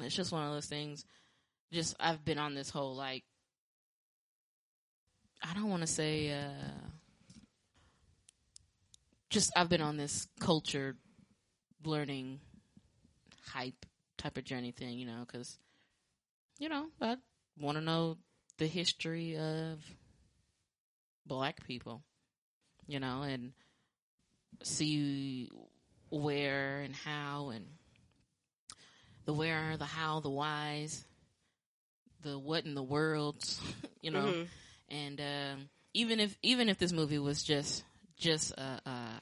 it's 0.02 0.14
just 0.14 0.32
one 0.32 0.44
of 0.44 0.52
those 0.52 0.66
things. 0.66 1.04
Just 1.72 1.96
I've 2.00 2.24
been 2.24 2.38
on 2.38 2.54
this 2.54 2.70
whole 2.70 2.94
like 2.94 3.24
I 5.42 5.54
don't 5.54 5.70
want 5.70 5.82
to 5.82 5.86
say 5.86 6.32
uh 6.32 6.88
just 9.30 9.52
I've 9.56 9.68
been 9.68 9.80
on 9.80 9.96
this 9.96 10.26
culture 10.40 10.96
learning 11.84 12.40
hype 13.46 13.86
type 14.18 14.36
of 14.36 14.44
journey 14.44 14.72
thing, 14.72 14.98
you 14.98 15.06
know, 15.06 15.24
because 15.26 15.58
you 16.58 16.68
know 16.68 16.86
I 17.00 17.16
want 17.58 17.78
to 17.78 17.84
know 17.84 18.18
the 18.58 18.66
history 18.66 19.36
of 19.38 19.78
black 21.26 21.64
people, 21.66 22.02
you 22.86 23.00
know, 23.00 23.22
and 23.22 23.52
see 24.62 25.48
where 26.10 26.80
and 26.80 26.94
how 26.94 27.50
and 27.50 27.66
the 29.30 29.38
where, 29.38 29.76
the 29.76 29.84
how, 29.84 30.18
the 30.18 30.30
whys, 30.30 31.04
the 32.22 32.36
what 32.36 32.64
in 32.66 32.74
the 32.74 32.82
worlds, 32.82 33.60
you 34.02 34.10
know, 34.10 34.32
Mhm. 34.32 34.48
and 34.88 35.20
um, 35.20 35.68
even 35.94 36.18
if 36.18 36.36
even 36.42 36.68
if 36.68 36.78
this 36.78 36.92
movie 36.92 37.18
was 37.18 37.42
just 37.44 37.84
just 38.16 38.50
a, 38.52 38.80
a 38.84 39.20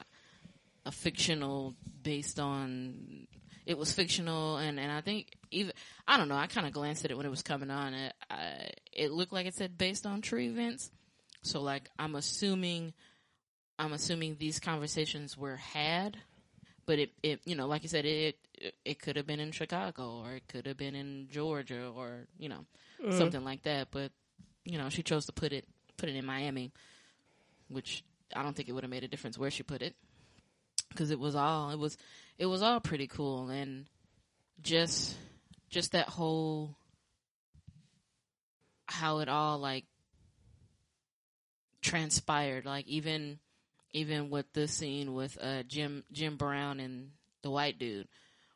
a 0.87 0.91
fictional 0.91 1.75
based 2.01 2.39
on 2.39 3.27
it 3.65 3.77
was 3.77 3.93
fictional 3.93 4.57
and 4.57 4.79
and 4.79 4.91
I 4.91 5.01
think 5.01 5.27
even 5.51 5.73
I 6.07 6.17
don't 6.17 6.27
know 6.27 6.35
I 6.35 6.47
kind 6.47 6.65
of 6.65 6.73
glanced 6.73 7.05
at 7.05 7.11
it 7.11 7.17
when 7.17 7.25
it 7.25 7.29
was 7.29 7.43
coming 7.43 7.69
on. 7.69 7.93
It 7.93 8.13
I, 8.31 8.69
it 8.91 9.11
looked 9.11 9.31
like 9.31 9.45
it 9.45 9.53
said 9.53 9.77
based 9.77 10.05
on 10.07 10.21
true 10.21 10.41
events. 10.41 10.89
So 11.43 11.61
like 11.61 11.87
I'm 11.99 12.15
assuming 12.15 12.93
I'm 13.77 13.93
assuming 13.93 14.37
these 14.39 14.59
conversations 14.59 15.37
were 15.37 15.57
had 15.57 16.17
but 16.89 16.97
it 16.97 17.11
it 17.21 17.39
you 17.45 17.55
know 17.55 17.67
like 17.67 17.83
you 17.83 17.87
said 17.87 18.03
it 18.03 18.35
it, 18.55 18.73
it 18.83 18.99
could 18.99 19.15
have 19.15 19.27
been 19.27 19.39
in 19.39 19.51
Chicago 19.51 20.23
or 20.23 20.33
it 20.33 20.47
could 20.47 20.65
have 20.65 20.75
been 20.75 20.95
in 20.95 21.27
Georgia 21.29 21.91
or 21.95 22.25
you 22.39 22.49
know 22.49 22.65
mm-hmm. 22.99 23.15
something 23.15 23.43
like 23.43 23.61
that. 23.61 23.89
But 23.91 24.11
you 24.65 24.79
know 24.79 24.89
she 24.89 25.03
chose 25.03 25.27
to 25.27 25.31
put 25.31 25.53
it 25.53 25.67
put 25.97 26.09
it 26.09 26.15
in 26.15 26.25
Miami 26.25 26.71
which 27.67 28.03
I 28.35 28.41
don't 28.41 28.55
think 28.55 28.69
it 28.69 28.71
would 28.71 28.83
have 28.83 28.89
made 28.89 29.03
a 29.03 29.07
difference 29.07 29.37
where 29.37 29.51
she 29.51 29.61
put 29.61 29.83
it 29.83 29.93
because 30.89 31.11
it 31.11 31.19
was 31.19 31.35
all 31.35 31.69
it 31.69 31.77
was 31.77 31.95
it 32.39 32.47
was 32.47 32.63
all 32.63 32.79
pretty 32.79 33.05
cool. 33.05 33.49
And 33.49 33.85
just 34.63 35.15
just 35.69 35.91
that 35.91 36.09
whole 36.09 36.75
how 38.87 39.19
it 39.19 39.29
all 39.29 39.59
like 39.59 39.85
transpired 41.83 42.65
like 42.65 42.87
even 42.87 43.37
even 43.93 44.29
with 44.29 44.51
the 44.53 44.67
scene 44.67 45.13
with 45.13 45.37
uh 45.41 45.63
Jim 45.63 46.03
Jim 46.11 46.37
Brown 46.37 46.79
and 46.79 47.11
the 47.41 47.49
white 47.49 47.79
dude 47.79 48.07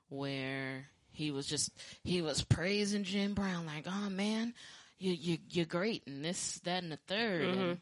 where 0.10 0.86
he 1.12 1.32
was 1.32 1.48
just 1.48 1.72
he 2.04 2.22
was 2.22 2.44
praising 2.44 3.04
Jim 3.04 3.34
Brown 3.34 3.66
like 3.66 3.86
oh 3.88 4.10
man 4.10 4.54
you 5.00 5.12
you 5.14 5.38
you're 5.50 5.66
great 5.66 6.04
and 6.08 6.24
this 6.24 6.60
that 6.64 6.84
and 6.84 6.92
the 6.92 7.00
3rd 7.08 7.54
and 7.54 7.78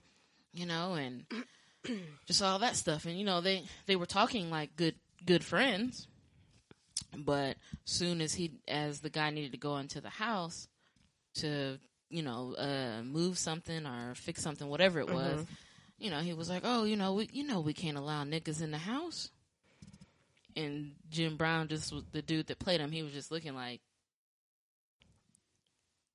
you 0.54 0.66
know 0.66 0.94
and 0.94 1.26
just 2.28 2.42
all 2.42 2.60
that 2.60 2.76
stuff. 2.76 3.06
And 3.06 3.18
you 3.18 3.26
know 3.26 3.42
they 3.42 3.64
they 3.86 3.96
were 3.96 4.06
talking 4.06 4.50
like 4.50 4.76
good 4.76 4.96
good 5.26 5.44
friends 5.44 6.08
but 7.16 7.58
soon 7.86 8.22
as 8.22 8.34
he 8.34 8.54
as 8.68 9.02
the 9.02 9.10
guy 9.10 9.30
needed 9.30 9.52
to 9.52 9.58
go 9.58 9.78
into 9.78 10.02
the 10.02 10.10
house 10.10 10.68
to 11.36 11.78
you 12.10 12.22
know 12.24 12.56
uh 12.58 13.02
move 13.04 13.38
something 13.38 13.86
or 13.86 14.16
fix 14.16 14.42
something 14.42 14.68
whatever 14.68 15.00
it 15.00 15.10
was 15.12 15.46
you 16.02 16.10
know 16.10 16.20
he 16.20 16.34
was 16.34 16.50
like 16.50 16.64
oh 16.66 16.84
you 16.84 16.98
know 16.98 17.14
we 17.14 17.30
you 17.32 17.46
know 17.46 17.62
we 17.62 17.74
can't 17.74 17.98
allow 17.98 18.24
niggas 18.24 18.62
in 18.62 18.72
the 18.72 18.78
house 18.78 19.30
and 20.56 20.92
Jim 21.10 21.38
Brown 21.38 21.70
just 21.70 21.94
was 21.94 22.04
the 22.12 22.22
dude 22.22 22.48
that 22.48 22.60
played 22.60 22.82
him 22.82 22.92
he 22.92 23.04
was 23.04 23.14
just 23.14 23.32
looking 23.32 23.56
like 23.56 23.80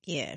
Yeah. 0.06 0.36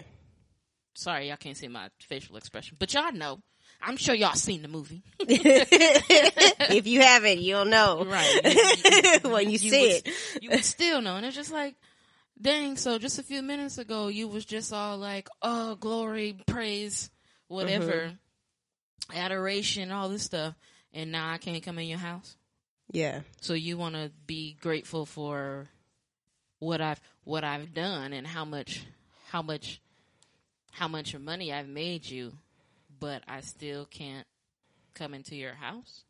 Sorry, 0.96 1.30
y'all 1.30 1.38
can't 1.38 1.56
see 1.56 1.68
my 1.70 1.90
facial 2.00 2.36
expression, 2.36 2.76
but 2.78 2.94
y'all 2.94 3.14
know. 3.14 3.40
I'm 3.82 3.96
sure 3.96 4.14
y'all 4.14 4.34
seen 4.34 4.62
the 4.62 4.68
movie, 4.68 5.04
if 5.20 6.88
you 6.88 7.00
haven't, 7.02 7.40
you'll 7.40 7.64
know. 7.64 8.04
right? 8.04 9.20
when 9.24 9.50
you, 9.50 9.58
see 9.58 9.70
would, 9.70 10.08
it. 10.08 10.10
you 10.42 10.50
would 10.50 10.66
still 10.66 11.02
know. 11.02 11.16
And 11.16 11.26
it's 11.26 11.36
just 11.36 11.52
like, 11.54 11.76
dang. 12.42 12.76
So 12.76 12.98
just 12.98 13.20
a 13.20 13.24
few 13.24 13.42
minutes 13.42 13.78
ago, 13.78 14.10
you 14.10 14.28
was 14.28 14.44
just 14.44 14.74
all 14.74 14.98
like, 14.98 15.30
oh, 15.42 15.76
glory, 15.76 16.36
praise, 16.46 17.10
whatever, 17.48 17.94
mm-hmm. 17.94 18.16
Adoration, 19.14 19.92
all 19.92 20.10
this 20.10 20.24
stuff, 20.24 20.56
and 20.94 21.12
now 21.12 21.32
I 21.32 21.38
can't 21.38 21.64
come 21.64 21.80
in 21.80 21.88
your 21.88 22.00
house. 22.00 22.36
Yeah. 22.92 23.22
So 23.42 23.54
you 23.54 23.78
want 23.78 23.96
to 23.96 24.12
be 24.26 24.58
grateful 24.60 25.06
for 25.06 25.68
what 26.60 26.82
I've 26.82 27.02
what 27.24 27.44
I've 27.44 27.74
done 27.74 28.14
and 28.14 28.26
how 28.26 28.46
much 28.46 28.86
how 29.30 29.42
much 29.42 29.82
how 30.72 30.88
much 30.88 31.18
money 31.18 31.54
I've 31.54 31.68
made 31.68 32.10
you, 32.10 32.34
but 33.00 33.24
I 33.28 33.42
still 33.42 33.86
can't 33.86 34.28
come 34.94 35.14
into 35.14 35.36
your 35.36 35.54
house. 35.54 36.04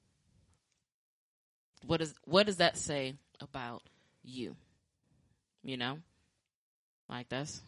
What 1.86 2.02
is 2.02 2.14
what 2.26 2.46
does 2.46 2.58
that 2.58 2.78
say 2.78 3.16
about 3.40 3.84
you? 4.24 4.56
You 5.64 5.78
know? 5.78 6.00
Like 7.10 7.30
that's 7.30 7.62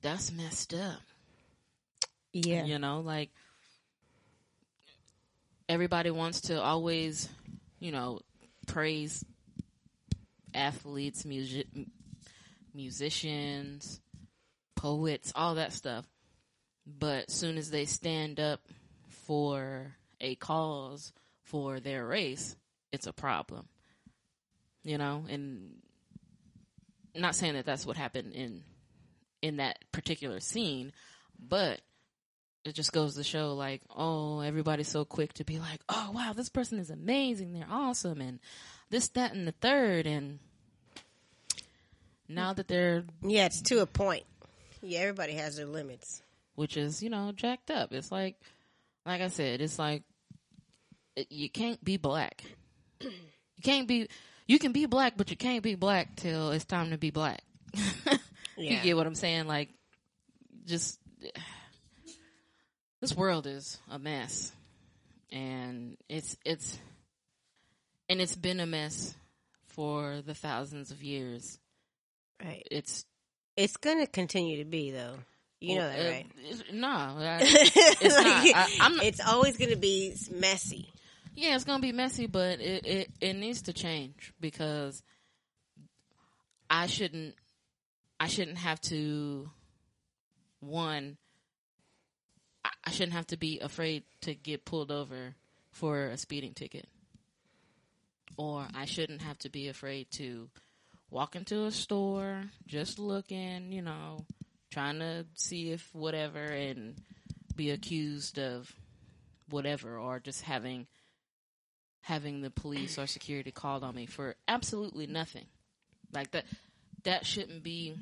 that's 0.00 0.32
messed 0.32 0.74
up. 0.74 1.00
Yeah. 2.32 2.64
You 2.64 2.78
know, 2.78 3.00
like 3.00 3.30
everybody 5.72 6.10
wants 6.10 6.42
to 6.42 6.60
always, 6.60 7.30
you 7.80 7.92
know, 7.92 8.20
praise 8.66 9.24
athletes, 10.54 11.24
music, 11.24 11.66
musicians, 12.74 13.98
poets, 14.76 15.32
all 15.34 15.54
that 15.54 15.72
stuff. 15.72 16.04
But 16.86 17.30
soon 17.30 17.56
as 17.56 17.70
they 17.70 17.86
stand 17.86 18.38
up 18.38 18.60
for 19.08 19.96
a 20.20 20.34
cause 20.34 21.12
for 21.44 21.80
their 21.80 22.06
race, 22.06 22.54
it's 22.92 23.06
a 23.06 23.12
problem. 23.12 23.66
You 24.84 24.98
know, 24.98 25.24
and 25.30 25.76
not 27.14 27.34
saying 27.34 27.54
that 27.54 27.64
that's 27.64 27.86
what 27.86 27.96
happened 27.96 28.34
in 28.34 28.62
in 29.40 29.56
that 29.56 29.78
particular 29.90 30.38
scene, 30.38 30.92
but 31.38 31.80
it 32.64 32.74
just 32.74 32.92
goes 32.92 33.14
to 33.16 33.24
show 33.24 33.54
like, 33.54 33.82
oh, 33.94 34.40
everybody's 34.40 34.88
so 34.88 35.04
quick 35.04 35.32
to 35.34 35.44
be 35.44 35.58
like, 35.58 35.80
oh 35.88 36.10
wow, 36.14 36.32
this 36.34 36.48
person 36.48 36.78
is 36.78 36.90
amazing, 36.90 37.52
they're 37.52 37.66
awesome, 37.70 38.20
and 38.20 38.38
this, 38.90 39.08
that, 39.08 39.32
and 39.34 39.46
the 39.48 39.52
third, 39.52 40.06
and 40.06 40.38
now 42.28 42.52
that 42.52 42.68
they're, 42.68 43.04
Yeah, 43.22 43.46
it's 43.46 43.62
to 43.62 43.80
a 43.80 43.86
point. 43.86 44.24
Yeah, 44.82 45.00
everybody 45.00 45.34
has 45.34 45.56
their 45.56 45.66
limits. 45.66 46.22
which 46.54 46.76
is 46.76 47.02
you 47.02 47.10
know 47.10 47.32
jacked 47.34 47.70
up. 47.70 47.92
It's 47.92 48.10
like, 48.12 48.36
like 49.06 49.20
I 49.20 49.28
said, 49.28 49.60
it's 49.60 49.78
like 49.78 50.02
it, 51.16 51.30
you 51.30 51.48
can't 51.50 51.82
be 51.84 51.96
black. 51.96 52.44
You 53.56 53.62
can't 53.62 53.86
be. 53.86 54.08
You 54.48 54.58
can 54.58 54.72
be 54.72 54.86
black, 54.86 55.12
but 55.16 55.30
you 55.30 55.36
can't 55.36 55.62
be 55.62 55.76
black 55.76 56.16
till 56.16 56.50
it's 56.50 56.64
time 56.64 56.90
to 56.90 56.98
be 56.98 57.10
black. 57.12 57.42
You 58.56 58.80
get 58.80 58.96
what 58.96 59.06
I'm 59.06 59.14
saying? 59.14 59.46
Like, 59.46 59.68
just 60.66 60.98
this 63.02 63.14
world 63.14 63.46
is 63.46 63.78
a 63.90 63.98
mess, 63.98 64.50
and 65.30 65.98
it's 66.08 66.38
it's 66.46 66.78
and 68.08 68.20
it's 68.22 68.36
been 68.36 68.60
a 68.60 68.66
mess 68.66 69.14
for 69.66 70.22
the 70.24 70.34
thousands 70.34 70.90
of 70.90 71.02
years. 71.02 71.58
Right. 72.42 72.66
It's 72.70 73.04
It's 73.56 73.76
going 73.76 73.98
to 74.00 74.06
continue 74.06 74.58
to 74.58 74.64
be, 74.64 74.90
though. 74.92 75.16
You 75.60 75.76
know 75.76 75.88
that, 75.88 75.98
uh, 76.06 76.10
right? 76.10 76.26
it's- 76.48 76.62
no, 76.72 76.88
I- 76.88 77.38
it's 77.42 78.16
not. 78.16 78.56
I, 78.56 78.68
I'm 78.80 79.00
it's 79.00 79.20
always 79.20 79.56
going 79.58 79.70
to 79.70 79.76
be 79.76 80.14
messy. 80.30 80.88
Yeah, 81.34 81.54
it's 81.54 81.64
gonna 81.64 81.80
be 81.80 81.92
messy, 81.92 82.26
but 82.26 82.60
it, 82.60 82.86
it 82.86 83.10
it 83.20 83.32
needs 83.34 83.62
to 83.62 83.72
change 83.72 84.34
because 84.38 85.02
I 86.68 86.86
shouldn't 86.88 87.34
I 88.20 88.26
shouldn't 88.26 88.58
have 88.58 88.80
to 88.82 89.48
one 90.60 91.16
I, 92.84 92.90
shouldn't 92.90 93.14
have 93.14 93.26
to 93.28 93.36
be 93.36 93.60
afraid 93.60 94.04
to 94.22 94.34
get 94.34 94.64
pulled 94.64 94.90
over 94.90 95.34
for 95.70 96.06
a 96.06 96.16
speeding 96.16 96.54
ticket. 96.54 96.88
Or 98.36 98.66
I 98.74 98.86
shouldn't 98.86 99.22
have 99.22 99.38
to 99.40 99.50
be 99.50 99.68
afraid 99.68 100.10
to 100.12 100.48
walk 101.10 101.36
into 101.36 101.64
a 101.64 101.70
store 101.70 102.44
just 102.66 102.98
looking, 102.98 103.72
you 103.72 103.82
know, 103.82 104.24
trying 104.70 104.98
to 105.00 105.26
see 105.34 105.70
if 105.70 105.88
whatever 105.94 106.40
and 106.40 106.96
be 107.54 107.70
accused 107.70 108.38
of 108.38 108.74
whatever 109.50 109.98
or 109.98 110.18
just 110.18 110.42
having 110.42 110.86
having 112.00 112.40
the 112.40 112.50
police 112.50 112.98
or 112.98 113.06
security 113.06 113.52
called 113.52 113.84
on 113.84 113.94
me 113.94 114.06
for 114.06 114.34
absolutely 114.48 115.06
nothing. 115.06 115.44
Like 116.12 116.30
that 116.32 116.44
that 117.04 117.26
shouldn't 117.26 117.62
be 117.62 117.94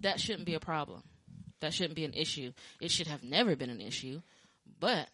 that 0.00 0.20
shouldn't 0.20 0.46
be 0.46 0.54
a 0.54 0.60
problem. 0.60 1.02
That 1.60 1.74
shouldn't 1.74 1.94
be 1.94 2.04
an 2.04 2.14
issue. 2.14 2.52
It 2.80 2.90
should 2.90 3.06
have 3.06 3.22
never 3.22 3.56
been 3.56 3.70
an 3.70 3.80
issue. 3.80 4.22
But 4.78 5.08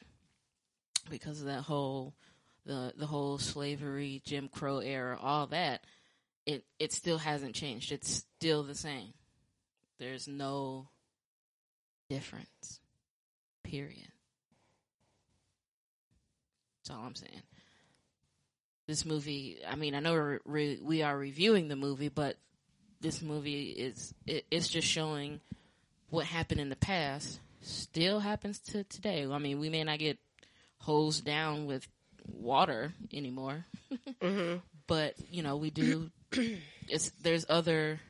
because 1.10 1.40
of 1.40 1.46
that 1.46 1.62
whole 1.62 2.14
the 2.64 2.92
the 2.96 3.06
whole 3.06 3.38
slavery, 3.38 4.22
Jim 4.24 4.48
Crow 4.48 4.78
era, 4.78 5.18
all 5.20 5.46
that, 5.48 5.82
it 6.46 6.64
it 6.78 6.92
still 6.92 7.18
hasn't 7.18 7.54
changed. 7.54 7.92
It's 7.92 8.24
still 8.38 8.62
the 8.62 8.74
same. 8.74 9.12
There's 9.98 10.28
no 10.28 10.88
difference. 12.08 12.80
Period. 13.62 14.08
That's 16.84 16.96
all 16.96 17.04
I'm 17.04 17.14
saying 17.14 17.42
this 18.86 19.04
movie 19.04 19.58
i 19.68 19.74
mean 19.74 19.94
i 19.94 20.00
know 20.00 20.12
we're 20.12 20.40
re- 20.44 20.80
we 20.82 21.02
are 21.02 21.16
reviewing 21.16 21.68
the 21.68 21.76
movie 21.76 22.08
but 22.08 22.36
this 23.00 23.20
movie 23.20 23.70
is 23.70 24.14
it, 24.26 24.44
it's 24.50 24.68
just 24.68 24.86
showing 24.86 25.40
what 26.16 26.24
happened 26.24 26.62
in 26.62 26.70
the 26.70 26.76
past 26.76 27.40
still 27.60 28.20
happens 28.20 28.58
to 28.58 28.82
today. 28.84 29.26
I 29.30 29.36
mean 29.36 29.60
we 29.60 29.68
may 29.68 29.84
not 29.84 29.98
get 29.98 30.18
hosed 30.78 31.26
down 31.26 31.66
with 31.66 31.86
water 32.26 32.92
anymore. 33.12 33.66
Mm-hmm. 34.20 34.56
but 34.86 35.14
you 35.30 35.42
know 35.42 35.56
we 35.56 35.70
do 35.70 36.10
it's 36.88 37.10
there's 37.22 37.44
other 37.48 38.00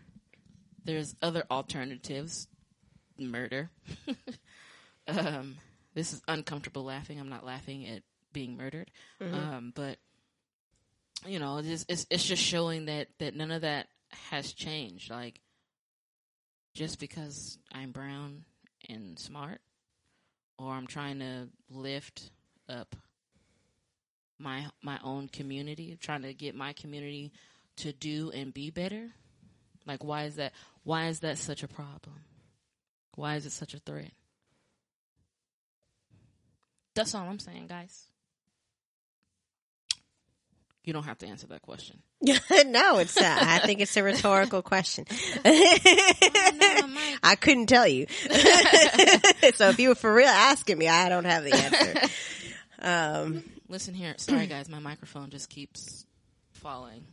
there's 0.84 1.16
other 1.20 1.42
alternatives. 1.50 2.46
Murder. 3.18 3.70
Um 5.08 5.56
this 5.94 6.12
is 6.12 6.22
uncomfortable 6.28 6.84
laughing. 6.84 7.18
I'm 7.20 7.28
not 7.28 7.44
laughing 7.44 7.86
at 7.86 8.02
being 8.32 8.56
murdered. 8.56 8.90
Um 9.20 9.72
but 9.74 9.98
you 11.26 11.40
know 11.40 11.58
it's, 11.58 11.84
it's 11.88 12.06
it's 12.08 12.24
just 12.24 12.42
showing 12.42 12.86
that 12.86 13.08
that 13.18 13.34
none 13.34 13.50
of 13.50 13.62
that 13.62 13.88
has 14.30 14.52
changed. 14.52 15.10
Like 15.10 15.40
just 16.76 17.00
because 17.00 17.58
i'm 17.72 17.90
brown 17.90 18.44
and 18.88 19.18
smart 19.18 19.60
or 20.58 20.72
i'm 20.72 20.86
trying 20.86 21.18
to 21.18 21.48
lift 21.70 22.30
up 22.68 22.94
my 24.38 24.66
my 24.82 24.98
own 25.02 25.28
community 25.28 25.96
trying 26.00 26.22
to 26.22 26.34
get 26.34 26.54
my 26.54 26.72
community 26.72 27.32
to 27.76 27.92
do 27.92 28.30
and 28.30 28.52
be 28.52 28.70
better? 28.70 29.10
Like 29.86 30.02
why 30.02 30.24
is 30.24 30.36
that 30.36 30.52
why 30.82 31.06
is 31.06 31.20
that 31.20 31.38
such 31.38 31.62
a 31.62 31.68
problem? 31.68 32.24
Why 33.14 33.36
is 33.36 33.46
it 33.46 33.52
such 33.52 33.74
a 33.74 33.78
threat? 33.78 34.12
That's 36.94 37.14
all 37.14 37.28
i'm 37.28 37.38
saying 37.38 37.66
guys 37.66 38.06
you 40.86 40.92
don't 40.92 41.02
have 41.04 41.18
to 41.18 41.26
answer 41.26 41.48
that 41.48 41.60
question 41.60 41.98
no, 42.22 42.98
it's 42.98 43.20
not. 43.20 43.42
I 43.42 43.58
think 43.58 43.80
it's 43.80 43.94
a 43.96 44.02
rhetorical 44.02 44.62
question. 44.62 45.04
no, 45.44 45.50
I 47.22 47.36
couldn't 47.38 47.66
tell 47.66 47.86
you. 47.86 48.06
so 49.54 49.68
if 49.68 49.78
you 49.78 49.90
were 49.90 49.94
for 49.94 50.12
real 50.12 50.26
asking 50.26 50.78
me, 50.78 50.88
I 50.88 51.10
don't 51.10 51.26
have 51.26 51.44
the 51.44 51.52
answer. 51.52 52.08
Um, 52.78 53.44
Listen 53.68 53.92
here. 53.92 54.14
Sorry, 54.16 54.46
guys. 54.46 54.68
My 54.68 54.78
microphone 54.78 55.28
just 55.28 55.50
keeps 55.50 56.06
falling. 56.52 57.04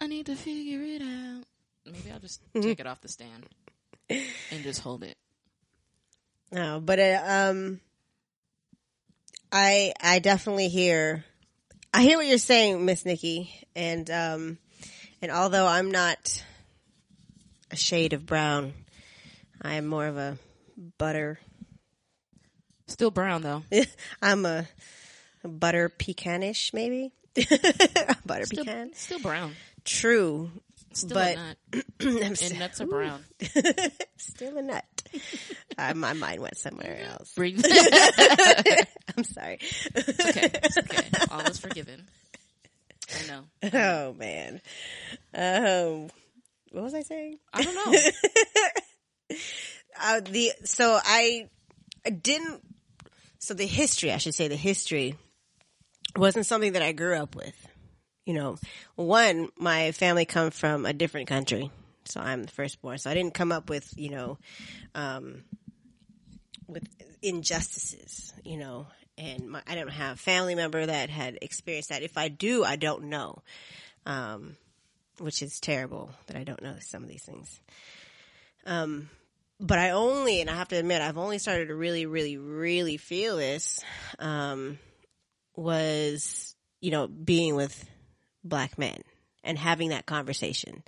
I 0.00 0.08
need 0.08 0.26
to 0.26 0.34
figure 0.34 0.82
it 0.82 1.00
out. 1.00 1.44
Maybe 1.86 2.10
I'll 2.12 2.18
just 2.18 2.42
take 2.60 2.80
it 2.80 2.86
off 2.88 3.00
the 3.00 3.08
stand 3.08 3.46
and 4.08 4.62
just 4.62 4.80
hold 4.80 5.04
it. 5.04 5.16
no, 6.50 6.80
but 6.80 6.98
uh, 6.98 7.22
um, 7.24 7.80
I 9.52 9.92
I 10.02 10.18
definitely 10.18 10.68
hear 10.68 11.24
I 11.92 12.02
hear 12.02 12.18
what 12.18 12.26
you're 12.26 12.38
saying, 12.38 12.84
Miss 12.84 13.04
Nikki, 13.04 13.50
and 13.74 14.08
um, 14.10 14.58
and 15.20 15.30
although 15.32 15.66
I'm 15.66 15.90
not 15.90 16.44
a 17.70 17.76
shade 17.76 18.12
of 18.12 18.26
brown, 18.26 18.72
I 19.60 19.74
am 19.74 19.86
more 19.86 20.06
of 20.06 20.16
a 20.16 20.38
butter. 20.98 21.40
Still 22.86 23.10
brown 23.10 23.42
though. 23.42 23.62
I'm 24.22 24.46
a, 24.46 24.68
a 25.44 25.48
butter 25.48 25.88
pecanish, 25.88 26.72
maybe 26.72 27.12
butter 28.24 28.46
Still, 28.46 28.64
pecan. 28.64 28.92
still 28.94 29.20
brown. 29.20 29.54
True, 29.84 30.50
Still 30.92 31.14
but 31.14 31.36
a 31.36 31.76
nut. 31.76 31.84
And 32.42 32.58
nuts 32.58 32.80
are 32.80 32.86
brown. 32.86 33.24
still 34.16 34.56
a 34.58 34.62
nut. 34.62 34.84
uh, 35.78 35.94
my 35.94 36.12
mind 36.12 36.40
went 36.40 36.58
somewhere 36.58 37.00
else. 37.10 37.34
I'm 37.38 39.24
sorry. 39.24 39.58
It's 39.60 40.20
okay. 40.20 40.50
It's 40.62 40.78
okay. 40.78 41.08
All 41.30 41.40
is 41.42 41.58
forgiven. 41.58 42.06
I 43.12 43.26
know. 43.26 43.44
Oh 43.72 44.14
man. 44.14 44.60
Um, 45.34 46.08
what 46.70 46.84
was 46.84 46.94
I 46.94 47.02
saying? 47.02 47.38
I 47.52 47.62
don't 47.62 47.74
know. 47.74 47.98
Uh, 50.02 50.20
the 50.20 50.52
so 50.64 50.98
I, 51.02 51.48
I 52.06 52.10
didn't. 52.10 52.62
So 53.38 53.54
the 53.54 53.66
history, 53.66 54.12
I 54.12 54.16
should 54.16 54.34
say, 54.34 54.48
the 54.48 54.56
history 54.56 55.16
wasn't 56.16 56.46
something 56.46 56.72
that 56.72 56.82
I 56.82 56.92
grew 56.92 57.16
up 57.16 57.34
with. 57.36 57.54
You 58.26 58.34
know, 58.34 58.56
one, 58.96 59.48
my 59.58 59.92
family 59.92 60.24
come 60.24 60.50
from 60.50 60.86
a 60.86 60.92
different 60.92 61.28
country, 61.28 61.70
so 62.04 62.20
I'm 62.20 62.44
the 62.44 62.50
firstborn. 62.50 62.98
So 62.98 63.10
I 63.10 63.14
didn't 63.14 63.34
come 63.34 63.52
up 63.52 63.68
with 63.68 63.92
you 63.96 64.10
know, 64.10 64.38
um, 64.94 65.44
with 66.66 66.88
injustices. 67.22 68.32
You 68.44 68.58
know, 68.58 68.86
and 69.18 69.50
my, 69.50 69.62
I 69.66 69.74
don't 69.74 69.88
have 69.88 70.16
a 70.16 70.18
family 70.18 70.54
member 70.54 70.84
that 70.84 71.10
had 71.10 71.38
experienced 71.42 71.90
that. 71.90 72.02
If 72.02 72.16
I 72.16 72.28
do, 72.28 72.64
I 72.64 72.76
don't 72.76 73.04
know. 73.04 73.42
Um, 74.06 74.56
which 75.20 75.42
is 75.42 75.60
terrible 75.60 76.10
that 76.26 76.36
I 76.36 76.44
don't 76.44 76.62
know 76.62 76.76
some 76.80 77.02
of 77.02 77.08
these 77.08 77.22
things. 77.22 77.60
Um, 78.66 79.10
but 79.60 79.78
I 79.78 79.90
only, 79.90 80.40
and 80.40 80.48
I 80.48 80.54
have 80.54 80.68
to 80.68 80.76
admit, 80.76 81.02
I've 81.02 81.18
only 81.18 81.38
started 81.38 81.68
to 81.68 81.74
really, 81.74 82.06
really, 82.06 82.38
really 82.38 82.96
feel 82.96 83.36
this, 83.36 83.80
um, 84.18 84.78
was, 85.54 86.54
you 86.80 86.90
know, 86.90 87.06
being 87.06 87.54
with 87.54 87.86
black 88.42 88.78
men 88.78 89.02
and 89.44 89.58
having 89.58 89.90
that 89.90 90.06
conversation 90.06 90.82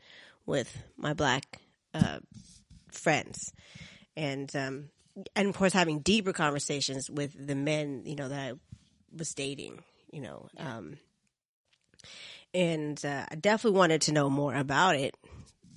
with 0.46 0.82
my 0.96 1.14
black, 1.14 1.60
uh, 1.94 2.18
friends. 2.90 3.52
And, 4.16 4.54
um, 4.56 4.90
and 5.36 5.48
of 5.48 5.56
course 5.56 5.72
having 5.72 6.00
deeper 6.00 6.32
conversations 6.32 7.10
with 7.10 7.34
the 7.46 7.54
men, 7.54 8.02
you 8.04 8.16
know, 8.16 8.28
that 8.28 8.38
I 8.38 8.52
was 9.16 9.34
dating, 9.34 9.82
you 10.10 10.20
know, 10.20 10.48
um, 10.58 10.98
and 12.54 13.02
uh, 13.04 13.26
I 13.30 13.34
definitely 13.34 13.78
wanted 13.78 14.02
to 14.02 14.12
know 14.12 14.28
more 14.28 14.54
about 14.54 14.96
it 14.96 15.14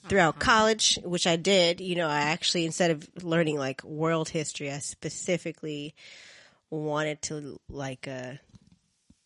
throughout 0.08 0.40
college, 0.40 1.00
which 1.04 1.26
I 1.28 1.36
did. 1.36 1.82
You 1.82 1.96
know, 1.96 2.08
I 2.08 2.22
actually 2.22 2.66
instead 2.66 2.92
of 2.92 3.24
learning 3.24 3.58
like 3.58 3.84
world 3.84 4.30
history, 4.30 4.72
I 4.72 4.80
specifically 4.80 5.96
wanted 6.70 7.22
to 7.24 7.60
like 7.70 8.08
uh, 8.08 8.34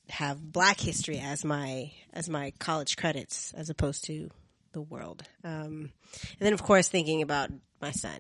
have 0.10 0.42
Black 0.42 0.80
history 0.80 1.20
as 1.20 1.44
my 1.44 1.92
as 2.14 2.30
my 2.30 2.54
college 2.60 2.98
credits, 2.98 3.54
as 3.54 3.70
opposed 3.70 4.06
to 4.06 4.30
the 4.72 4.82
world. 4.82 5.24
Um, 5.44 5.92
and 6.14 6.40
then, 6.40 6.54
of 6.54 6.64
course, 6.64 6.88
thinking 6.90 7.22
about 7.22 7.50
my 7.82 7.92
son 7.92 8.20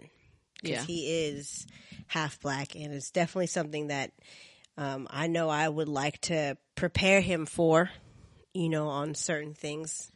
because 0.61 0.77
Yeah. 0.77 0.83
he 0.83 1.25
is 1.27 1.65
half 2.07 2.39
black, 2.39 2.75
and 2.75 2.93
it's 2.93 3.11
definitely 3.11 3.47
something 3.47 3.87
that 3.87 4.11
um, 4.77 5.07
I 5.11 5.27
know 5.27 5.49
I 5.49 5.67
would 5.67 5.89
like 5.89 6.21
to 6.21 6.57
prepare 6.75 7.21
him 7.21 7.45
for. 7.45 7.89
You 8.53 8.67
know, 8.69 8.87
on 8.87 9.13
certain 9.13 9.53
things 9.53 10.11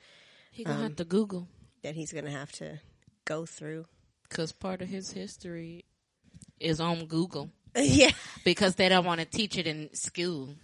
He 0.52 0.64
gonna 0.64 0.82
have 0.82 0.96
to 0.96 1.06
Google 1.06 1.48
that 1.84 1.94
he's 1.96 2.12
going 2.12 2.26
to 2.26 2.32
have 2.32 2.52
to 2.54 2.80
go 3.26 3.46
through. 3.46 3.86
because 4.28 4.52
part 4.52 4.82
of 4.82 4.90
his 4.90 5.12
history 5.12 5.86
is 6.60 6.80
on 6.82 7.06
Google 7.06 7.52
yeah. 7.78 8.10
because 8.44 8.74
they 8.76 8.90
don't 8.90 9.06
want 9.06 9.20
to 9.20 9.26
teach 9.28 9.56
it 9.58 9.68
in 9.68 9.94
school, 9.94 10.56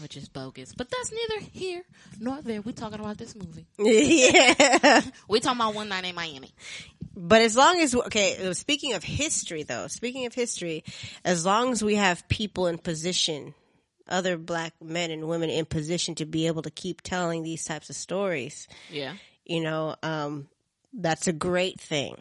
which 0.00 0.16
is 0.16 0.28
bogus. 0.28 0.72
But 0.74 0.90
that's 0.90 1.12
neither 1.12 1.46
here 1.52 1.82
nor 2.20 2.40
there. 2.42 2.60
We're 2.62 2.72
talking 2.72 3.00
about 3.00 3.18
this 3.18 3.34
movie. 3.34 3.66
yeah. 3.78 5.00
We're 5.28 5.40
talking 5.40 5.60
about 5.60 5.74
One 5.74 5.88
Night 5.88 6.04
in 6.04 6.14
Miami. 6.14 6.52
But 7.16 7.42
as 7.42 7.56
long 7.56 7.78
as, 7.80 7.94
okay, 7.94 8.52
speaking 8.54 8.94
of 8.94 9.04
history 9.04 9.62
though, 9.62 9.86
speaking 9.86 10.26
of 10.26 10.34
history, 10.34 10.82
as 11.24 11.44
long 11.46 11.72
as 11.72 11.82
we 11.84 11.94
have 11.94 12.26
people 12.28 12.66
in 12.66 12.78
position, 12.78 13.54
other 14.08 14.36
black 14.36 14.72
men 14.82 15.10
and 15.10 15.28
women 15.28 15.48
in 15.48 15.64
position 15.64 16.14
to 16.16 16.26
be 16.26 16.46
able 16.48 16.62
to 16.62 16.70
keep 16.70 17.00
telling 17.02 17.42
these 17.42 17.64
types 17.64 17.88
of 17.88 17.96
stories, 17.96 18.66
Yeah. 18.90 19.14
you 19.44 19.62
know, 19.62 19.94
um, 20.02 20.48
that's 20.92 21.26
a 21.28 21.32
great 21.32 21.80
thing. 21.80 22.16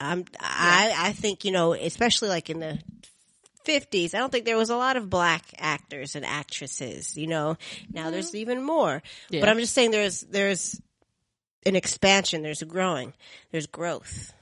I'm, 0.00 0.24
I, 0.40 0.92
I 0.96 1.12
think, 1.12 1.44
you 1.44 1.52
know, 1.52 1.72
especially 1.72 2.28
like 2.28 2.50
in 2.50 2.60
the 2.60 2.78
50s, 3.64 4.14
I 4.14 4.18
don't 4.18 4.30
think 4.30 4.44
there 4.44 4.56
was 4.56 4.70
a 4.70 4.76
lot 4.76 4.96
of 4.96 5.08
black 5.10 5.42
actors 5.58 6.14
and 6.16 6.24
actresses, 6.24 7.16
you 7.16 7.26
know. 7.26 7.56
Now 7.92 8.10
there's 8.10 8.34
even 8.34 8.62
more. 8.62 9.02
Yeah. 9.30 9.40
But 9.40 9.48
I'm 9.48 9.58
just 9.58 9.74
saying 9.74 9.90
there's, 9.90 10.20
there's 10.22 10.80
an 11.66 11.76
expansion, 11.76 12.42
there's 12.42 12.62
a 12.62 12.66
growing, 12.66 13.12
there's 13.50 13.66
growth. 13.66 14.32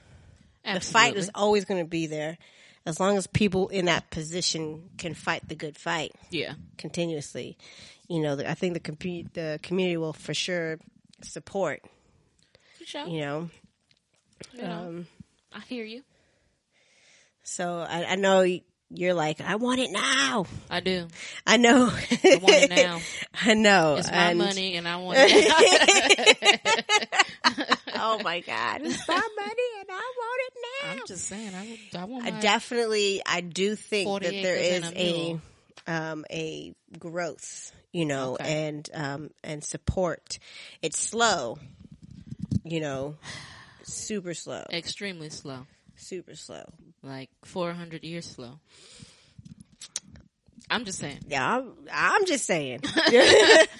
The 0.65 0.79
fight 0.79 1.15
is 1.17 1.29
always 1.35 1.65
going 1.65 1.83
to 1.83 1.89
be 1.89 2.07
there 2.07 2.37
as 2.85 2.99
long 2.99 3.17
as 3.17 3.27
people 3.27 3.67
in 3.69 3.85
that 3.85 4.09
position 4.09 4.89
can 4.97 5.13
fight 5.13 5.47
the 5.47 5.55
good 5.55 5.77
fight 5.77 6.13
yeah. 6.31 6.53
continuously. 6.77 7.57
You 8.09 8.21
know, 8.21 8.37
I 8.45 8.53
think 8.53 8.73
the 8.73 8.79
com- 8.79 8.97
the 9.33 9.59
community 9.63 9.97
will 9.97 10.13
for 10.13 10.33
sure 10.33 10.79
support, 11.21 11.81
For 12.77 12.85
sure. 12.85 13.07
you 13.07 13.21
know. 13.21 13.49
You 14.53 14.61
know, 14.61 14.71
Um, 14.71 15.07
I 15.53 15.61
hear 15.61 15.85
you. 15.85 16.03
so 17.43 17.79
I, 17.87 18.05
I 18.05 18.15
know 18.15 18.45
you're 18.93 19.13
like, 19.13 19.41
I 19.41 19.55
want 19.55 19.79
it 19.79 19.91
now. 19.91 20.45
I 20.69 20.79
do. 20.79 21.07
I 21.47 21.57
know. 21.57 21.85
I 21.91 22.39
want 22.41 22.55
it 22.55 22.69
now. 22.69 22.99
I 23.41 23.53
know. 23.53 23.95
It's 23.97 24.09
my 24.11 24.29
And- 24.29 24.37
money, 24.39 24.75
and 24.77 24.87
I 24.87 24.97
want 24.97 25.17
it. 25.19 26.59
oh 27.95 28.19
my 28.23 28.39
God. 28.41 28.81
It's 28.83 29.07
my 29.07 29.13
money 29.15 29.69
and 29.79 29.89
I 29.89 30.13
want 30.17 30.41
it 30.45 30.53
now. 30.85 30.91
I'm 30.91 31.07
just 31.07 31.25
saying. 31.25 31.51
I, 31.55 31.79
I 31.97 32.05
want 32.05 32.25
I 32.25 32.31
definitely, 32.39 33.21
I 33.25 33.41
do 33.41 33.75
think 33.75 34.09
that 34.21 34.31
there 34.31 34.55
is 34.55 34.91
a 34.91 35.39
a, 35.87 35.91
um, 35.91 36.25
a 36.29 36.73
growth, 36.97 37.71
you 37.91 38.05
know, 38.05 38.33
Okay. 38.33 38.67
and, 38.67 38.89
um, 38.93 39.29
and 39.43 39.63
support. 39.63 40.39
It's 40.81 40.99
slow, 40.99 41.57
you 42.63 42.79
know, 42.79 43.15
super 43.83 44.33
slow, 44.33 44.63
extremely 44.71 45.29
slow, 45.29 45.65
super 45.95 46.35
slow. 46.35 46.63
Like 47.03 47.29
400 47.43 48.03
years 48.03 48.25
slow. 48.25 48.59
I'm 50.69 50.85
just 50.85 50.97
saying. 50.97 51.19
Yeah, 51.27 51.57
I'm, 51.57 51.73
I'm 51.91 52.25
just 52.25 52.45
saying. 52.45 52.79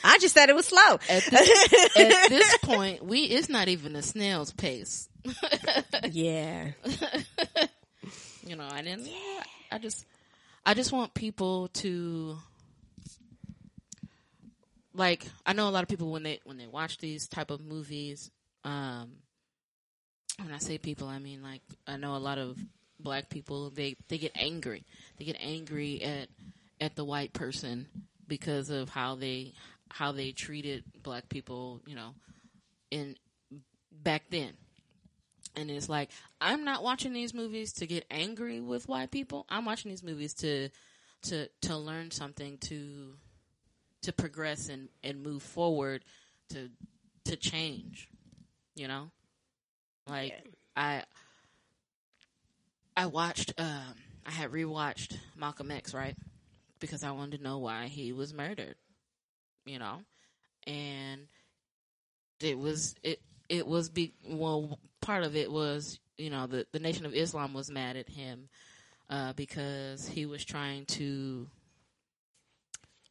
I 0.04 0.18
just 0.20 0.34
said 0.34 0.50
it 0.50 0.56
was 0.56 0.68
slow. 0.68 1.00
At 1.10 1.24
this, 1.24 1.90
at 1.96 2.30
this 2.30 2.58
point, 2.64 3.04
we 3.04 3.22
it's 3.22 3.50
not 3.50 3.68
even 3.68 3.96
a 3.96 4.02
snail's 4.02 4.52
pace. 4.52 5.10
yeah. 6.12 6.72
You 8.46 8.58
know, 8.58 8.68
I 8.70 8.82
didn't. 8.82 9.08
I 9.72 9.78
just, 9.80 10.06
I 10.66 10.74
just 10.74 10.92
want 10.92 11.14
people 11.14 11.70
to, 11.70 12.38
like, 14.94 15.26
I 15.46 15.54
know 15.54 15.70
a 15.70 15.72
lot 15.72 15.84
of 15.84 15.90
people 15.90 16.12
when 16.12 16.24
they 16.24 16.42
when 16.44 16.58
they 16.58 16.68
watch 16.68 16.98
these 16.98 17.28
type 17.28 17.50
of 17.50 17.62
movies. 17.62 18.30
Um, 18.66 19.14
when 20.42 20.54
I 20.54 20.58
say 20.58 20.78
people, 20.78 21.08
I 21.08 21.20
mean 21.20 21.42
like 21.42 21.62
I 21.88 21.98
know 21.98 22.16
a 22.16 22.18
lot 22.18 22.38
of 22.38 22.58
black 23.04 23.30
people. 23.30 23.70
They 23.70 23.96
they 24.08 24.18
get 24.18 24.32
angry. 24.36 24.86
They 25.18 25.26
get 25.26 25.38
angry 25.40 26.02
at 26.02 26.30
at 26.80 26.96
the 26.96 27.06
white 27.06 27.34
person 27.34 27.88
because 28.28 28.70
of 28.70 28.90
how 28.90 29.16
they 29.16 29.54
how 29.90 30.12
they 30.12 30.32
treated 30.32 30.84
black 31.02 31.30
people. 31.30 31.82
You 31.86 31.96
know, 31.96 32.16
in 32.92 33.16
back 33.92 34.24
then. 34.30 34.54
And 35.56 35.70
it's 35.70 35.88
like 35.88 36.10
I'm 36.42 36.64
not 36.64 36.84
watching 36.84 37.14
these 37.14 37.34
movies 37.34 37.74
to 37.74 37.86
get 37.86 38.06
angry 38.10 38.60
with 38.60 38.88
white 38.88 39.12
people. 39.12 39.46
I'm 39.50 39.66
watching 39.66 39.90
these 39.90 40.04
movies 40.04 40.34
to 40.36 40.70
to 41.24 41.48
to 41.62 41.78
learn 41.78 42.12
something 42.12 42.58
to 42.60 43.14
to 44.04 44.14
progress 44.14 44.70
and 44.70 44.90
and 45.04 45.22
move 45.22 45.44
forward 45.44 46.04
to 46.50 46.70
to 47.26 47.36
change. 47.36 48.10
You 48.76 48.88
know? 48.88 49.12
Like 50.08 50.34
I 50.76 51.04
I 52.96 53.08
watched 53.08 53.54
um 53.58 53.96
I 54.26 54.32
had 54.32 54.52
rewatched 54.52 55.18
Malcolm 55.36 55.72
X, 55.72 55.94
right? 55.94 56.16
Because 56.80 57.04
I 57.04 57.12
wanted 57.12 57.38
to 57.38 57.44
know 57.44 57.60
why 57.60 57.88
he 57.88 58.14
was 58.14 58.34
murdered. 58.34 58.76
You 59.66 59.80
know? 59.80 60.02
And 60.66 61.28
it 62.40 62.58
was 62.58 62.96
it 63.04 63.22
it 63.50 63.68
was 63.68 63.90
be 63.90 64.14
well 64.28 64.80
part 65.02 65.24
of 65.24 65.36
it 65.36 65.52
was 65.52 66.00
you 66.18 66.30
know 66.30 66.48
the 66.48 66.66
the 66.72 66.80
nation 66.80 67.06
of 67.06 67.14
Islam 67.14 67.54
was 67.54 67.70
mad 67.70 67.96
at 67.96 68.10
him 68.10 68.50
uh, 69.10 69.34
because 69.34 70.08
he 70.08 70.26
was 70.26 70.44
trying 70.44 70.86
to 70.86 71.48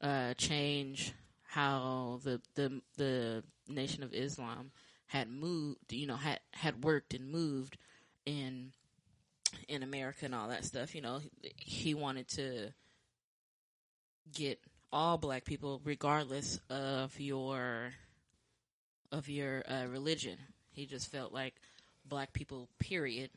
uh, 0.01 0.35
change 0.35 1.13
how 1.45 2.21
the 2.25 2.41
the 2.55 2.81
the 2.97 3.45
nation 3.69 4.03
of 4.03 4.15
Islam 4.15 4.71
had 5.07 5.29
moved 5.29 5.93
you 5.93 6.07
know 6.07 6.17
had 6.17 6.41
had 6.53 6.85
worked 6.85 7.15
and 7.15 7.31
moved 7.31 7.77
in 8.25 8.73
in 9.69 9.83
America 9.83 10.25
and 10.25 10.35
all 10.35 10.49
that 10.49 10.65
stuff 10.65 10.95
you 10.95 11.01
know 11.01 11.21
he 11.57 11.95
wanted 11.95 12.29
to 12.29 12.69
get 14.35 14.59
all 14.93 15.17
black 15.19 15.45
people 15.45 15.81
regardless 15.85 16.61
of 16.71 17.19
your 17.19 17.93
of 19.11 19.29
your 19.29 19.63
uh, 19.69 19.87
religion. 19.89 20.39
He 20.71 20.87
just 20.87 21.11
felt 21.11 21.33
like 21.35 21.55
black 22.07 22.33
people, 22.33 22.69
period, 22.79 23.31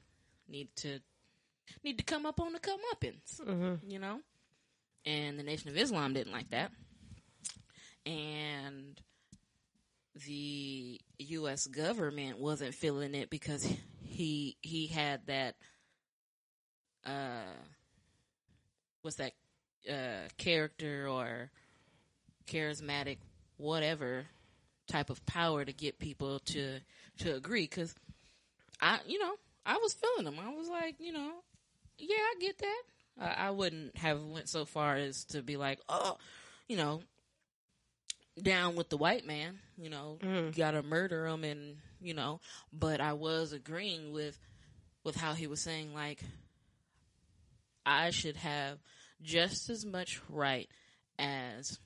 need 0.48 0.70
to 0.78 1.00
need 1.84 1.98
to 1.98 2.04
come 2.04 2.26
up 2.26 2.40
on 2.40 2.54
the 2.54 2.60
comeuppance, 2.60 3.42
Mm-hmm. 3.42 3.90
you 3.90 4.00
know. 4.00 4.20
And 5.06 5.38
the 5.38 5.44
Nation 5.44 5.70
of 5.70 5.78
Islam 5.78 6.14
didn't 6.14 6.32
like 6.34 6.50
that, 6.52 6.72
and 8.06 9.00
the 10.26 11.00
U.S. 11.20 11.68
government 11.68 12.40
wasn't 12.40 12.74
feeling 12.74 13.14
it 13.16 13.30
because 13.30 13.68
he 14.02 14.58
he 14.62 14.88
had 14.88 15.26
that 15.28 15.56
uh 17.06 17.54
what's 19.02 19.18
that 19.18 19.34
uh 19.90 20.28
character 20.38 21.08
or 21.08 21.52
charismatic 22.48 23.18
whatever 23.58 24.26
type 24.88 25.10
of 25.10 25.26
power 25.26 25.66
to 25.66 25.74
get 25.74 25.98
people 26.00 26.40
to 26.40 26.80
to 27.20 27.36
agree. 27.36 27.64
Because 27.64 27.96
I 28.82 29.00
you 29.08 29.20
know 29.20 29.34
I 29.66 29.78
was 29.78 29.94
feeling 29.94 30.26
them 30.26 30.38
I 30.44 30.50
was 30.54 30.68
like 30.70 30.96
you 31.00 31.12
know 31.14 31.32
yeah 31.98 32.16
I 32.18 32.36
get 32.40 32.58
that. 32.60 32.82
I, 33.20 33.48
I 33.48 33.50
wouldn't 33.52 33.98
have 33.98 34.22
went 34.22 34.50
so 34.50 34.66
far 34.66 34.96
as 34.96 35.24
to 35.26 35.42
be 35.42 35.58
like 35.58 35.80
oh 35.90 36.18
you 36.68 36.78
know 36.78 37.02
down 38.42 38.76
with 38.76 38.90
the 38.90 38.98
white 38.98 39.26
man 39.26 39.60
you 39.78 39.90
know 39.90 40.18
Mhm. 40.22 40.56
gotta 40.56 40.84
murder 40.84 41.26
him 41.28 41.44
and 41.44 41.78
you 42.02 42.14
know. 42.14 42.42
But 42.74 43.00
I 43.02 43.14
was 43.14 43.54
agreeing 43.54 44.12
with 44.12 44.38
with 45.04 45.16
how 45.16 45.34
he 45.34 45.48
was 45.48 45.62
saying 45.62 45.94
like 45.94 46.20
I 47.86 48.10
should 48.12 48.38
have 48.38 48.80
just 49.22 49.70
as 49.70 49.86
much 49.86 50.20
right 50.30 50.70
as 51.20 51.80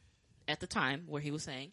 at 0.48 0.60
the 0.60 0.68
time 0.68 1.04
where 1.08 1.22
he 1.22 1.32
was 1.32 1.44
saying 1.44 1.72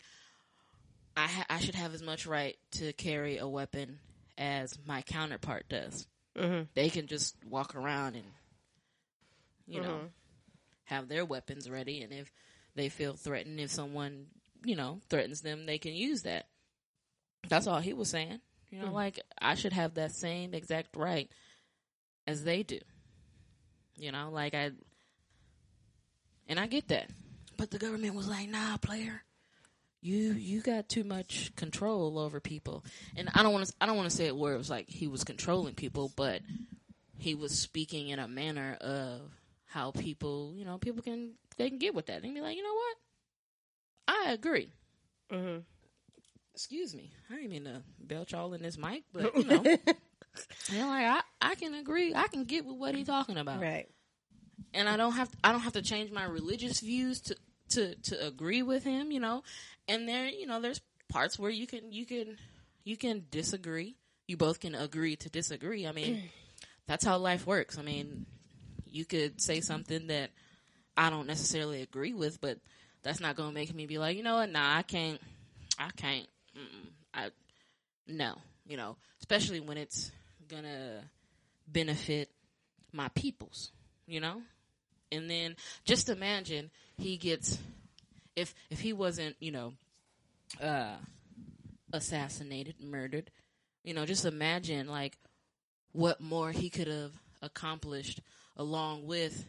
I 1.16 1.27
ha- 1.27 1.47
I 1.49 1.61
should 1.61 1.74
have 1.74 1.95
as 1.95 2.03
much 2.03 2.27
right 2.27 2.57
to 2.72 2.93
carry 2.93 3.39
a 3.39 3.49
weapon 3.49 3.99
as 4.37 4.79
my 4.87 5.01
counterpart 5.03 5.66
does. 5.68 6.07
Mm-hmm. 6.37 6.64
They 6.74 6.91
can 6.91 7.07
just 7.07 7.35
walk 7.49 7.74
around 7.74 8.16
and 8.16 8.27
you 9.66 9.81
know 9.81 9.89
Mhm. 10.05 10.11
have 10.85 11.09
their 11.09 11.24
weapons 11.24 11.68
ready 11.70 12.03
and 12.03 12.12
if 12.12 12.31
they 12.74 12.89
feel 12.91 13.14
threatened 13.14 13.59
if 13.59 13.70
someone, 13.70 14.27
you 14.64 14.77
know, 14.77 15.01
threatens 15.09 15.41
them, 15.41 15.64
they 15.64 15.79
can 15.79 15.95
use 15.95 16.22
that. 16.22 16.47
That's 17.49 17.66
all 17.66 17.81
he 17.81 17.95
was 17.95 18.11
saying. 18.11 18.41
You 18.70 18.81
know, 18.81 18.89
Mhm. 18.89 18.93
like 18.93 19.20
I 19.41 19.55
should 19.55 19.72
have 19.72 19.95
that 19.95 20.12
same 20.12 20.53
exact 20.53 20.95
right 20.97 21.31
as 22.27 22.45
they 22.45 22.62
do. 22.62 22.81
You 23.99 24.13
know, 24.13 24.31
like 24.33 24.55
I 24.55 24.73
and 26.49 26.61
I 26.61 26.67
get 26.67 26.89
that. 26.89 27.11
But 27.57 27.71
the 27.71 27.79
government 27.79 28.15
was 28.15 28.29
like, 28.29 28.49
"Nah, 28.49 28.77
player. 28.77 29.23
You 30.03 30.33
you 30.33 30.61
got 30.61 30.89
too 30.89 31.05
much 31.05 31.55
control 31.57 32.19
over 32.19 32.41
people." 32.41 32.85
And 33.17 33.29
I 33.35 33.43
don't 33.43 33.53
want 33.53 33.67
to 33.67 33.73
I 33.81 33.87
don't 33.87 33.97
want 33.97 34.11
to 34.11 34.17
say 34.17 34.27
it 34.27 34.37
where 34.37 34.55
it 34.55 34.59
was 34.59 34.71
like 34.71 34.89
he 34.89 35.07
was 35.07 35.25
controlling 35.25 35.75
people, 35.75 36.13
but 36.17 36.43
he 37.19 37.35
was 37.35 37.59
speaking 37.59 38.09
in 38.09 38.19
a 38.19 38.29
manner 38.29 38.77
of 38.81 39.21
how 39.65 39.91
people, 39.91 40.53
you 40.55 40.65
know, 40.65 40.79
people 40.79 41.03
can 41.03 41.33
they 41.57 41.69
can 41.71 41.79
get 41.79 41.95
with 41.95 42.07
that. 42.07 42.23
and 42.23 42.35
be 42.35 42.41
like, 42.41 42.57
"You 42.57 42.63
know 42.63 42.75
what? 42.75 42.97
I 44.09 44.33
agree." 44.33 44.73
Mm-hmm. 45.33 45.61
Excuse 46.55 46.95
me. 46.95 47.13
I 47.31 47.37
didn't 47.37 47.51
mean 47.51 47.65
to 47.65 47.83
belch 48.01 48.33
all 48.33 48.55
in 48.55 48.63
this 48.63 48.79
mic, 48.79 49.05
but 49.13 49.35
you 49.37 49.45
know, 49.45 49.77
know, 50.72 50.87
like 50.87 51.07
I, 51.07 51.20
I 51.41 51.55
can 51.55 51.74
agree. 51.74 52.14
I 52.14 52.26
can 52.28 52.45
get 52.45 52.64
with 52.64 52.76
what 52.76 52.95
he's 52.95 53.07
talking 53.07 53.37
about, 53.39 53.61
Right. 53.61 53.87
and 54.74 54.89
I 54.89 54.97
don't 54.97 55.12
have 55.12 55.30
I 55.45 55.53
don't 55.53 55.61
have 55.62 55.72
to 55.74 55.82
change 55.82 56.11
my 56.11 56.24
religious 56.24 56.80
views 56.80 57.20
to 57.22 57.37
to 57.70 57.95
to 57.95 58.26
agree 58.26 58.62
with 58.62 58.84
him. 58.84 59.11
You 59.11 59.20
know, 59.20 59.43
and 59.89 60.09
there 60.09 60.26
you 60.28 60.47
know 60.47 60.61
there's 60.61 60.80
parts 61.09 61.39
where 61.39 61.51
you 61.51 61.66
can 61.66 61.93
you 61.93 62.07
can 62.07 62.37
you 62.84 62.97
can 62.97 63.24
disagree. 63.30 63.97
You 64.28 64.37
both 64.37 64.61
can 64.61 64.74
agree 64.74 65.16
to 65.16 65.28
disagree. 65.28 65.87
I 65.87 65.93
mean, 65.93 66.22
that's 66.87 67.05
how 67.05 67.18
life 67.18 67.47
works. 67.47 67.78
I 67.78 67.82
mean, 67.82 68.26
you 68.87 69.05
could 69.05 69.41
say 69.41 69.61
something 69.61 70.09
that 70.09 70.30
I 70.97 71.11
don't 71.11 71.26
necessarily 71.26 71.82
agree 71.82 72.12
with, 72.14 72.41
but 72.41 72.59
that's 73.03 73.20
not 73.20 73.37
going 73.37 73.51
to 73.51 73.55
make 73.55 73.72
me 73.74 73.87
be 73.87 73.99
like, 73.99 74.16
you 74.16 74.22
know 74.24 74.34
what? 74.37 74.51
Nah, 74.51 74.76
I 74.78 74.82
can't. 74.82 75.20
I 75.78 75.91
can't. 75.97 76.26
Mm-mm. 76.57 76.89
I 77.14 77.30
no. 78.09 78.37
You 78.66 78.76
know, 78.76 78.97
especially 79.20 79.61
when 79.61 79.78
it's 79.78 80.11
gonna 80.49 81.03
benefit 81.69 82.31
my 82.93 83.09
peoples. 83.09 83.73
You 84.07 84.21
know, 84.21 84.43
and 85.11 85.29
then 85.29 85.57
just 85.85 86.09
imagine 86.09 86.71
he 86.97 87.17
gets 87.17 87.59
if 88.37 88.55
if 88.71 88.81
he 88.81 88.93
wasn't 88.93 89.37
you 89.41 89.53
know 89.53 89.73
uh 90.61 90.97
assassinated, 91.93 92.77
murdered. 92.81 93.31
You 93.83 93.95
know, 93.95 94.07
just 94.07 94.25
imagine 94.25 94.89
like 94.89 95.17
what 95.93 96.21
more 96.21 96.53
he 96.53 96.71
could 96.71 96.89
have 96.89 97.13
accomplished 97.43 98.21
along 98.57 99.07
with 99.07 99.45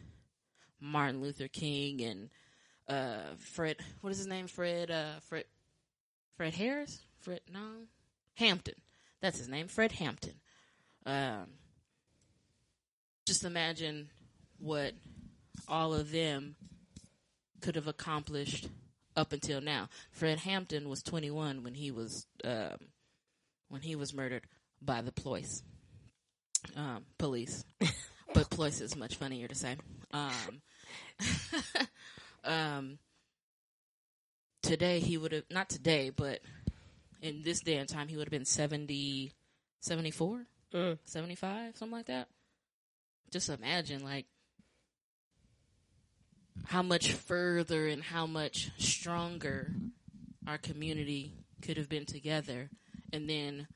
Martin 0.80 1.20
Luther 1.20 1.48
King 1.48 2.00
and 2.02 2.30
uh 2.88 3.34
Fred 3.38 3.76
what 4.00 4.10
is 4.10 4.18
his 4.18 4.26
name? 4.26 4.46
Fred 4.46 4.90
uh 4.90 5.20
Fred 5.28 5.44
Fred 6.36 6.54
Harris? 6.54 7.00
Fred 7.20 7.40
no 7.52 7.86
Hampton. 8.34 8.74
That's 9.20 9.38
his 9.38 9.48
name, 9.48 9.66
Fred 9.68 9.92
Hampton. 9.92 10.34
Um 11.06 11.46
just 13.26 13.44
imagine 13.44 14.08
what 14.58 14.94
all 15.68 15.92
of 15.92 16.10
them 16.10 16.56
could 17.60 17.74
have 17.74 17.86
accomplished 17.86 18.68
up 19.16 19.32
until 19.32 19.60
now. 19.60 19.88
Fred 20.10 20.38
Hampton 20.38 20.88
was 20.88 21.02
21 21.02 21.62
when 21.62 21.74
he 21.74 21.90
was 21.90 22.26
um, 22.44 22.78
when 23.68 23.82
he 23.82 23.96
was 23.96 24.14
murdered 24.14 24.44
by 24.80 25.02
the 25.02 25.12
Ploys 25.12 25.62
um, 26.76 27.04
police, 27.18 27.64
but 28.34 28.48
Ploys 28.50 28.80
is 28.80 28.96
much 28.96 29.16
funnier 29.16 29.48
to 29.48 29.54
say. 29.54 29.76
Um, 30.12 30.62
um, 32.44 32.98
today 34.62 35.00
he 35.00 35.18
would 35.18 35.32
have 35.32 35.44
not 35.50 35.68
today, 35.68 36.10
but 36.10 36.40
in 37.20 37.42
this 37.42 37.60
day 37.60 37.76
and 37.76 37.88
time 37.88 38.08
he 38.08 38.16
would 38.16 38.26
have 38.26 38.32
been 38.32 38.44
70, 38.44 39.32
74, 39.80 40.46
Mm. 40.74 40.98
75, 41.04 41.76
something 41.76 41.96
like 41.96 42.06
that. 42.06 42.28
Just 43.30 43.48
imagine 43.48 44.04
like 44.04 44.26
how 46.66 46.82
much 46.82 47.12
further 47.12 47.88
and 47.88 48.02
how 48.02 48.26
much 48.26 48.70
stronger 48.78 49.72
our 50.46 50.58
community 50.58 51.32
could 51.62 51.76
have 51.76 51.88
been 51.88 52.06
together 52.06 52.70
and 53.12 53.28
then 53.28 53.66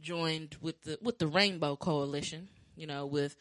joined 0.00 0.56
with 0.60 0.82
the 0.82 0.98
with 1.02 1.18
the 1.18 1.26
rainbow 1.26 1.74
coalition 1.74 2.48
you 2.76 2.86
know 2.86 3.06
with 3.06 3.34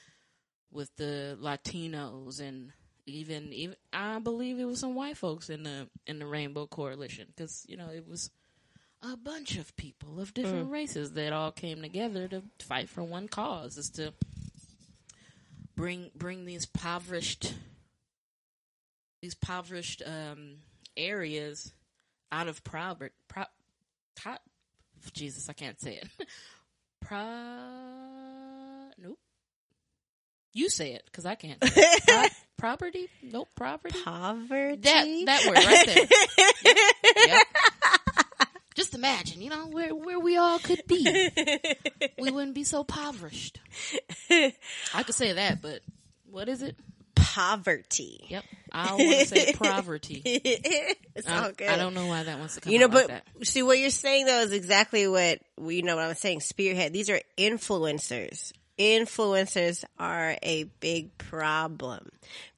with 0.72 0.96
the 0.96 1.38
latinos 1.42 2.40
and 2.40 2.72
even 3.06 3.52
even 3.54 3.76
i 3.94 4.18
believe 4.20 4.60
it 4.60 4.66
was 4.66 4.80
some 4.80 4.96
white 4.96 5.18
folks 5.18 5.50
in 5.50 5.64
the 5.64 5.88
in 6.08 6.18
the 6.18 6.26
rainbow 6.26 6.66
coalition 6.66 7.28
because 7.28 7.66
you 7.68 7.78
know 7.78 7.90
it 7.90 8.08
was 8.08 8.30
a 9.02 9.16
bunch 9.18 9.58
of 9.58 9.76
people 9.76 10.20
of 10.20 10.34
different 10.34 10.72
races 10.72 11.14
that 11.14 11.34
all 11.34 11.52
came 11.52 11.82
together 11.82 12.28
to 12.28 12.42
fight 12.60 12.90
for 12.90 13.04
one 13.04 13.28
cause 13.28 13.78
is 13.78 13.90
to 13.92 14.14
bring 15.76 16.10
bring 16.16 16.46
these 16.46 16.66
impoverished 16.66 17.54
these 19.22 19.36
impoverished 19.42 20.02
um, 20.06 20.58
areas 20.98 21.74
out 22.32 22.48
of 22.48 22.64
poverty. 22.64 23.14
Pro, 23.28 23.44
top, 24.16 24.42
Jesus, 25.14 25.50
I 25.50 25.54
can't 25.54 25.80
say 25.80 25.96
it. 25.96 26.08
Pro, 27.02 27.18
nope. 28.98 29.20
You 30.54 30.70
say 30.70 30.94
it 30.94 31.04
because 31.06 31.26
I 31.26 31.36
can't. 31.36 31.64
Say 31.64 31.72
it. 31.76 32.04
Pro, 32.08 32.24
property? 32.58 33.10
Nope. 33.22 33.50
Property. 33.56 34.02
Poverty. 34.04 34.78
That 34.82 35.24
that 35.26 35.46
word 35.48 35.58
right 35.58 35.86
there. 35.86 36.08
Yep. 37.28 37.48
Just 38.76 38.94
imagine, 38.94 39.42
you 39.42 39.50
know, 39.50 39.68
where 39.68 39.96
where 39.96 40.20
we 40.20 40.38
all 40.38 40.60
could 40.60 40.84
be. 40.88 41.32
We 42.18 42.32
wouldn't 42.32 42.56
be 42.56 42.64
so 42.64 42.82
impoverished. 42.82 43.60
I 44.30 45.04
could 45.04 45.16
say 45.16 45.34
that, 45.34 45.62
but 45.62 45.82
what 46.30 46.50
is 46.50 46.62
it? 46.62 46.76
Poverty. 47.16 48.26
Yep. 48.30 48.44
I 48.72 48.96
want 48.96 49.00
to 49.02 49.26
say 49.26 49.54
poverty. 49.60 50.22
it's 50.26 51.28
all 51.28 51.46
I, 51.46 51.52
good. 51.52 51.68
I 51.68 51.78
don't 51.78 51.94
know 51.94 52.08
why 52.08 52.24
that 52.24 52.40
wants 52.40 52.56
to 52.56 52.62
come 52.62 52.74
You 52.74 52.80
know, 52.80 52.88
but 52.88 53.10
like 53.10 53.24
see 53.44 53.64
what 53.64 53.78
you're 53.80 53.90
saying 53.90 54.26
though 54.26 54.42
is 54.42 54.52
exactly 54.52 55.08
what 55.08 55.40
you 55.62 55.84
know 55.84 55.96
what 55.96 56.06
I'm 56.06 56.16
saying. 56.16 56.42
Spearhead. 56.42 56.94
These 56.94 57.10
are 57.10 57.20
influencers. 57.38 58.54
Influencers 58.78 59.86
are 59.98 60.36
a 60.44 60.66
big 60.82 61.18
problem 61.18 62.10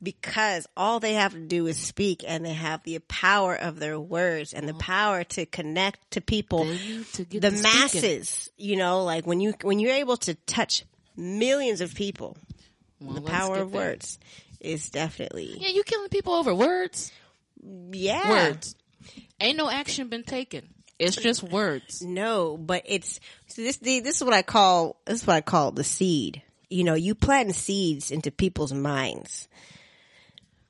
because 0.01 0.65
all 0.75 0.99
they 0.99 1.13
have 1.13 1.33
to 1.33 1.39
do 1.39 1.67
is 1.67 1.77
speak 1.77 2.23
and 2.27 2.43
they 2.43 2.53
have 2.53 2.81
the 2.83 2.97
power 3.07 3.55
of 3.55 3.79
their 3.79 3.99
words 3.99 4.51
and 4.53 4.67
the 4.67 4.71
uh-huh. 4.73 4.79
power 4.81 5.23
to 5.25 5.45
connect 5.45 6.11
to 6.11 6.21
people 6.21 6.65
to 7.13 7.23
the 7.25 7.39
to 7.39 7.57
speaking. 7.57 7.61
masses 7.61 8.49
you 8.57 8.75
know 8.77 9.03
like 9.03 9.27
when 9.27 9.39
you 9.39 9.53
when 9.61 9.79
you're 9.79 9.93
able 9.93 10.17
to 10.17 10.33
touch 10.47 10.85
millions 11.15 11.81
of 11.81 11.93
people 11.93 12.35
Well, 12.99 13.13
the 13.15 13.21
power 13.21 13.57
of 13.57 13.71
words 13.73 14.17
is 14.59 14.89
definitely 14.89 15.55
Yeah, 15.59 15.69
you 15.69 15.83
killing 15.83 16.09
people 16.09 16.33
over 16.33 16.55
words. 16.55 17.11
yeah 17.91 18.27
Words. 18.29 18.75
Ain't 19.39 19.57
no 19.57 19.69
action 19.69 20.07
been 20.07 20.23
taken. 20.23 20.67
It's 20.99 21.15
just 21.15 21.43
words. 21.43 22.01
No, 22.01 22.57
but 22.57 22.83
it's 22.85 23.19
so 23.47 23.61
this. 23.61 23.77
The, 23.77 23.99
this 23.99 24.17
is 24.17 24.23
what 24.23 24.33
I 24.33 24.41
call. 24.41 24.97
This 25.05 25.21
is 25.21 25.27
what 25.27 25.35
I 25.35 25.41
call 25.41 25.71
the 25.71 25.83
seed. 25.83 26.41
You 26.69 26.83
know, 26.83 26.95
you 26.95 27.15
plant 27.15 27.55
seeds 27.55 28.11
into 28.11 28.31
people's 28.31 28.73
minds, 28.73 29.47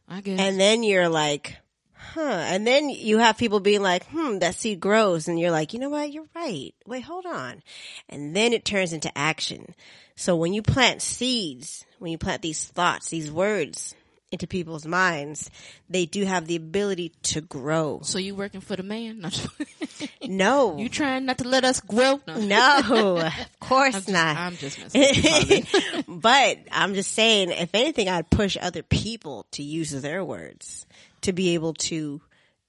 I 0.07 0.21
guess. 0.21 0.39
and 0.39 0.59
then 0.59 0.83
you're 0.83 1.09
like, 1.09 1.57
huh. 1.93 2.21
And 2.21 2.67
then 2.67 2.89
you 2.89 3.19
have 3.19 3.37
people 3.37 3.59
being 3.59 3.81
like, 3.81 4.05
hmm, 4.07 4.39
that 4.39 4.55
seed 4.55 4.79
grows, 4.79 5.27
and 5.27 5.39
you're 5.39 5.51
like, 5.51 5.73
you 5.73 5.79
know 5.79 5.89
what? 5.89 6.11
You're 6.11 6.27
right. 6.35 6.73
Wait, 6.85 7.03
hold 7.03 7.25
on. 7.25 7.63
And 8.09 8.35
then 8.35 8.53
it 8.53 8.65
turns 8.65 8.93
into 8.93 9.15
action. 9.17 9.73
So 10.15 10.35
when 10.35 10.53
you 10.53 10.61
plant 10.61 11.01
seeds, 11.01 11.85
when 11.99 12.11
you 12.11 12.17
plant 12.17 12.41
these 12.41 12.63
thoughts, 12.63 13.09
these 13.09 13.31
words 13.31 13.95
into 14.31 14.45
people's 14.47 14.85
minds, 14.85 15.49
they 15.89 16.05
do 16.05 16.25
have 16.25 16.47
the 16.47 16.55
ability 16.57 17.13
to 17.23 17.39
grow. 17.41 17.99
so 18.03 18.17
you 18.19 18.35
working 18.35 18.59
for 18.61 18.75
the 18.75 18.83
man? 18.83 19.19
No, 19.21 19.29
No, 20.27 20.77
you 20.79 20.89
trying 20.89 21.25
not 21.25 21.37
to 21.37 21.47
let 21.47 21.63
us 21.63 21.79
grow? 21.79 22.19
No, 22.27 22.37
no, 22.37 23.17
of 23.19 23.33
course 23.59 23.95
I'm 23.95 24.01
just, 24.01 24.09
not. 24.09 24.37
I'm 24.37 24.55
just 24.57 24.79
messing. 24.79 25.01
with 25.01 25.73
you, 25.73 25.81
Colin. 26.03 26.19
but 26.19 26.57
I'm 26.71 26.93
just 26.93 27.13
saying, 27.13 27.51
if 27.51 27.69
anything, 27.73 28.09
I'd 28.09 28.29
push 28.29 28.57
other 28.61 28.83
people 28.83 29.45
to 29.51 29.63
use 29.63 29.91
their 29.91 30.25
words 30.25 30.85
to 31.21 31.31
be 31.33 31.53
able 31.53 31.73
to, 31.73 32.19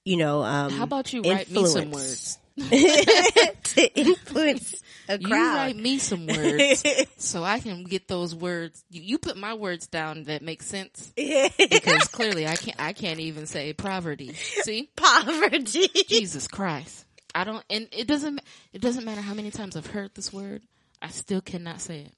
you 0.05 0.17
know, 0.17 0.43
um, 0.43 0.71
How 0.71 0.83
about 0.85 1.11
you 1.13 1.21
write 1.21 1.51
me 1.51 1.65
some 1.65 1.91
words? 1.91 2.37
to 2.57 3.91
influence 3.99 4.81
a 5.09 5.19
You 5.19 5.29
write 5.35 5.75
me 5.75 5.97
some 5.97 6.27
words 6.27 6.83
so 7.17 7.43
I 7.43 7.59
can 7.59 7.83
get 7.83 8.07
those 8.07 8.33
words. 8.35 8.83
You, 8.89 9.01
you 9.01 9.17
put 9.17 9.35
my 9.37 9.55
words 9.55 9.87
down 9.87 10.25
that 10.25 10.41
make 10.41 10.61
sense 10.63 11.11
because 11.15 12.07
clearly 12.07 12.47
I 12.47 12.55
can't. 12.55 12.79
I 12.79 12.93
can't 12.93 13.19
even 13.19 13.47
say 13.47 13.73
poverty. 13.73 14.33
See, 14.33 14.89
Poverty. 14.95 15.87
Jesus 16.07 16.47
Christ. 16.47 17.05
I 17.35 17.43
don't, 17.43 17.63
and 17.69 17.87
it 17.91 18.07
doesn't. 18.07 18.39
It 18.71 18.81
doesn't 18.81 19.03
matter 19.05 19.21
how 19.21 19.33
many 19.33 19.51
times 19.51 19.75
I've 19.75 19.87
heard 19.87 20.13
this 20.15 20.31
word. 20.31 20.61
I 21.01 21.09
still 21.09 21.41
cannot 21.41 21.81
say 21.81 22.01
it. 22.01 22.13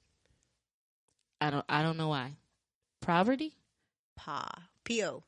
I 1.40 1.50
don't. 1.50 1.64
I 1.68 1.82
don't 1.82 1.96
know 1.96 2.08
why. 2.08 2.32
Poverty. 3.00 3.54
Pa. 4.16 4.48
P-O. 4.84 5.22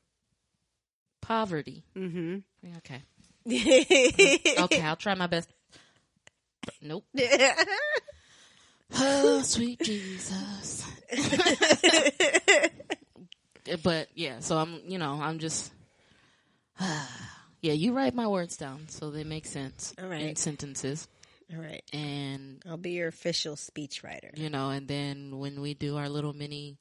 Poverty. 1.21 1.83
Mm-hmm. 1.97 2.37
Okay. 2.77 3.01
Okay. 4.57 4.81
I'll 4.81 4.95
try 4.95 5.13
my 5.15 5.27
best. 5.27 5.49
Nope. 6.81 7.05
Oh, 8.97 9.41
sweet 9.41 9.79
Jesus. 9.81 10.85
but 13.83 14.07
yeah, 14.13 14.39
so 14.39 14.57
I'm, 14.57 14.79
you 14.87 14.97
know, 14.97 15.19
I'm 15.21 15.39
just, 15.39 15.71
yeah, 16.79 17.73
you 17.73 17.93
write 17.93 18.13
my 18.13 18.27
words 18.27 18.57
down 18.57 18.87
so 18.87 19.09
they 19.09 19.23
make 19.23 19.45
sense 19.47 19.93
All 20.01 20.07
right. 20.07 20.21
in 20.21 20.35
sentences. 20.35 21.07
All 21.53 21.61
right. 21.61 21.83
And, 21.93 22.61
I'll 22.67 22.77
be 22.77 22.91
your 22.91 23.07
official 23.07 23.55
speechwriter. 23.55 24.37
you 24.37 24.49
know, 24.49 24.69
and 24.69 24.87
then 24.87 25.39
when 25.39 25.61
we 25.61 25.73
do 25.73 25.97
our 25.97 26.07
little 26.07 26.33
mini, 26.33 26.77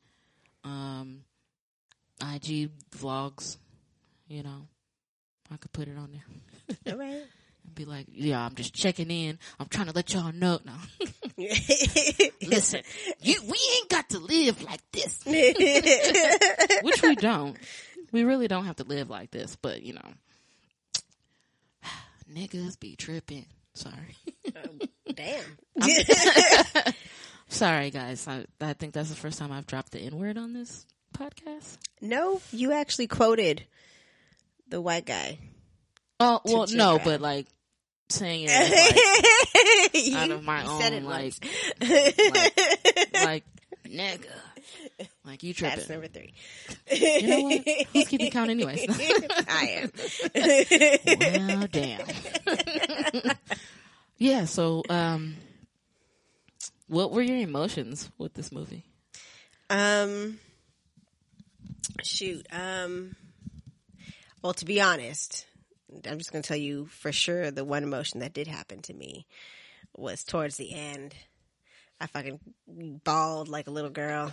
um, 0.62 1.20
IG 2.20 2.70
vlogs, 2.90 3.56
you 4.28 4.42
know, 4.42 4.68
I 5.50 5.56
could 5.56 5.72
put 5.72 5.88
it 5.88 5.98
on 5.98 6.12
there 6.12 6.92
All 6.94 6.98
right. 6.98 7.22
and 7.64 7.74
be 7.74 7.84
like, 7.84 8.06
yeah, 8.10 8.44
I'm 8.44 8.54
just 8.54 8.74
checking 8.74 9.10
in. 9.10 9.38
I'm 9.58 9.66
trying 9.68 9.86
to 9.86 9.92
let 9.92 10.12
y'all 10.12 10.32
know 10.32 10.60
now. 10.64 10.78
Listen, 12.46 12.82
you, 13.20 13.40
we 13.42 13.58
ain't 13.76 13.88
got 13.88 14.10
to 14.10 14.18
live 14.18 14.62
like 14.62 14.80
this. 14.92 15.22
which 16.82 17.02
we 17.02 17.14
don't. 17.16 17.56
We 18.12 18.24
really 18.24 18.46
don't 18.48 18.66
have 18.66 18.76
to 18.76 18.84
live 18.84 19.10
like 19.10 19.30
this, 19.30 19.56
but 19.56 19.82
you 19.82 19.94
know, 19.94 20.08
niggas 22.32 22.78
be 22.78 22.96
tripping. 22.96 23.46
Sorry, 23.74 24.16
um, 24.54 24.80
Damn. 25.12 25.44
sorry 27.48 27.90
guys. 27.90 28.28
I 28.28 28.44
I 28.60 28.74
think 28.74 28.94
that's 28.94 29.08
the 29.08 29.16
first 29.16 29.38
time 29.40 29.50
I've 29.50 29.66
dropped 29.66 29.90
the 29.90 29.98
N 29.98 30.16
word 30.16 30.38
on 30.38 30.52
this 30.52 30.86
podcast. 31.16 31.78
no, 32.00 32.40
you 32.52 32.72
actually 32.72 33.08
quoted 33.08 33.64
the 34.68 34.80
white 34.80 35.06
guy. 35.06 35.38
Oh 36.20 36.40
well, 36.44 36.66
no, 36.70 37.00
but 37.02 37.20
like 37.20 37.46
saying 38.08 38.46
it 38.48 39.92
like, 39.94 40.04
you, 40.06 40.16
out 40.16 40.30
of 40.30 40.44
my 40.44 40.64
own, 40.64 41.04
like- 41.04 41.22
once. 41.24 41.40
like 43.24 43.44
nigga, 43.86 44.26
like 45.24 45.42
you 45.42 45.54
tripping. 45.54 45.76
That's 45.78 45.88
number 45.88 46.08
three. 46.08 46.32
You 46.90 47.26
know 47.28 47.40
what? 47.42 47.62
Who's 47.92 48.08
keeping 48.08 48.30
count 48.30 48.50
anyways? 48.50 48.86
I 49.48 49.82
am. 49.82 51.58
well, 51.58 51.68
damn. 51.70 52.06
yeah. 54.18 54.44
So, 54.46 54.82
um, 54.88 55.36
what 56.88 57.12
were 57.12 57.22
your 57.22 57.38
emotions 57.38 58.10
with 58.18 58.34
this 58.34 58.52
movie? 58.52 58.84
Um, 59.70 60.38
shoot. 62.02 62.46
Um, 62.52 63.16
well, 64.42 64.54
to 64.54 64.64
be 64.64 64.80
honest, 64.80 65.46
I'm 66.08 66.18
just 66.18 66.32
going 66.32 66.42
to 66.42 66.48
tell 66.48 66.56
you 66.56 66.86
for 66.86 67.12
sure 67.12 67.50
the 67.50 67.64
one 67.64 67.82
emotion 67.82 68.20
that 68.20 68.32
did 68.32 68.46
happen 68.46 68.82
to 68.82 68.94
me 68.94 69.26
was 69.96 70.24
towards 70.24 70.56
the 70.56 70.74
end. 70.74 71.14
I 72.00 72.06
fucking 72.06 72.40
bawled 73.04 73.48
like 73.48 73.66
a 73.66 73.70
little 73.70 73.90
girl. 73.90 74.32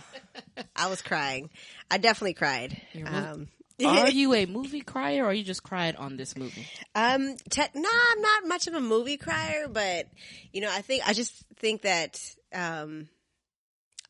I 0.76 0.88
was 0.88 1.00
crying. 1.00 1.50
I 1.90 1.98
definitely 1.98 2.34
cried. 2.34 2.80
Um, 3.06 3.48
Are 3.84 4.10
you 4.10 4.34
a 4.34 4.46
movie 4.46 4.80
crier, 4.80 5.24
or 5.24 5.32
you 5.32 5.44
just 5.44 5.62
cried 5.62 5.96
on 5.96 6.16
this 6.16 6.36
movie? 6.36 6.66
Um, 6.94 7.36
te- 7.50 7.62
no, 7.74 7.88
I'm 8.10 8.20
not 8.20 8.48
much 8.48 8.66
of 8.66 8.74
a 8.74 8.80
movie 8.80 9.16
crier, 9.16 9.68
but 9.68 10.06
you 10.52 10.60
know, 10.60 10.70
I 10.70 10.82
think 10.82 11.08
I 11.08 11.12
just 11.12 11.32
think 11.56 11.82
that 11.82 12.20
um, 12.52 13.08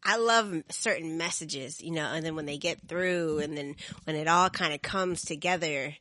I 0.05 0.17
love 0.17 0.63
certain 0.71 1.17
messages, 1.17 1.81
you 1.81 1.93
know, 1.93 2.07
and 2.07 2.25
then 2.25 2.35
when 2.35 2.47
they 2.47 2.59
get 2.59 2.89
through, 2.89 3.39
and 3.39 3.57
then 3.57 3.77
when 4.05 4.17
it 4.17 4.27
all 4.29 4.51
kind 4.51 4.75
of 4.75 4.83
comes 4.83 5.23
together, 5.23 5.95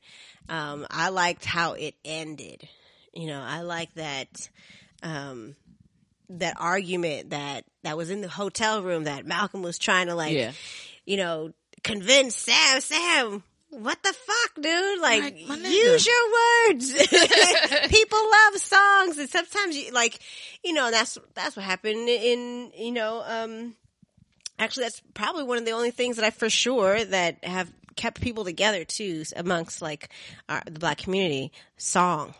um, 0.50 0.86
I 0.90 1.10
liked 1.10 1.46
how 1.46 1.74
it 1.74 1.96
ended. 2.04 2.68
You 3.14 3.28
know, 3.28 3.42
I 3.42 3.62
like 3.62 3.94
that. 3.96 4.50
Um, 5.04 5.56
that 6.30 6.56
argument 6.60 7.32
that 7.32 7.66
that 7.84 7.98
was 7.98 8.10
in 8.10 8.22
the 8.22 8.30
hotel 8.30 8.82
room 8.84 9.04
that 9.04 9.26
Malcolm 9.26 9.62
was 9.62 9.78
trying 9.78 10.08
to 10.08 10.16
like 10.16 10.34
yeah, 10.34 10.52
you 11.06 11.18
know, 11.18 11.52
convince 11.84 12.36
Sam, 12.36 12.80
Sam, 12.80 13.44
what 13.72 14.02
the 14.04 14.14
fuck, 14.14 14.64
dude? 14.64 15.02
Like, 15.02 15.24
Like, 15.24 15.60
use 15.64 16.06
your 16.06 16.70
words. 16.70 16.92
People 17.90 18.20
love 18.20 18.62
songs, 18.62 19.18
and 19.18 19.30
sometimes 19.30 19.76
you 19.78 19.92
like, 19.92 20.20
you 20.64 20.74
know, 20.74 20.92
that's 20.92 21.18
that's 21.34 21.56
what 21.56 21.66
happened 21.66 22.08
in, 22.10 22.72
you 22.78 22.92
know, 22.92 23.24
um, 23.26 23.76
actually, 24.60 24.84
that's 24.84 25.02
probably 25.14 25.44
one 25.44 25.58
of 25.58 25.66
the 25.66 25.72
only 25.72 25.92
things 25.92 26.18
that 26.18 26.26
I 26.26 26.30
for 26.30 26.50
sure 26.50 27.04
that 27.04 27.44
have 27.44 27.72
kept 27.96 28.22
people 28.22 28.44
together 28.44 28.84
too, 28.84 29.24
amongst 29.36 29.82
like 29.82 30.10
our, 30.50 30.62
the 30.66 30.80
black 30.80 30.98
community. 31.00 31.52
Song, 31.78 32.34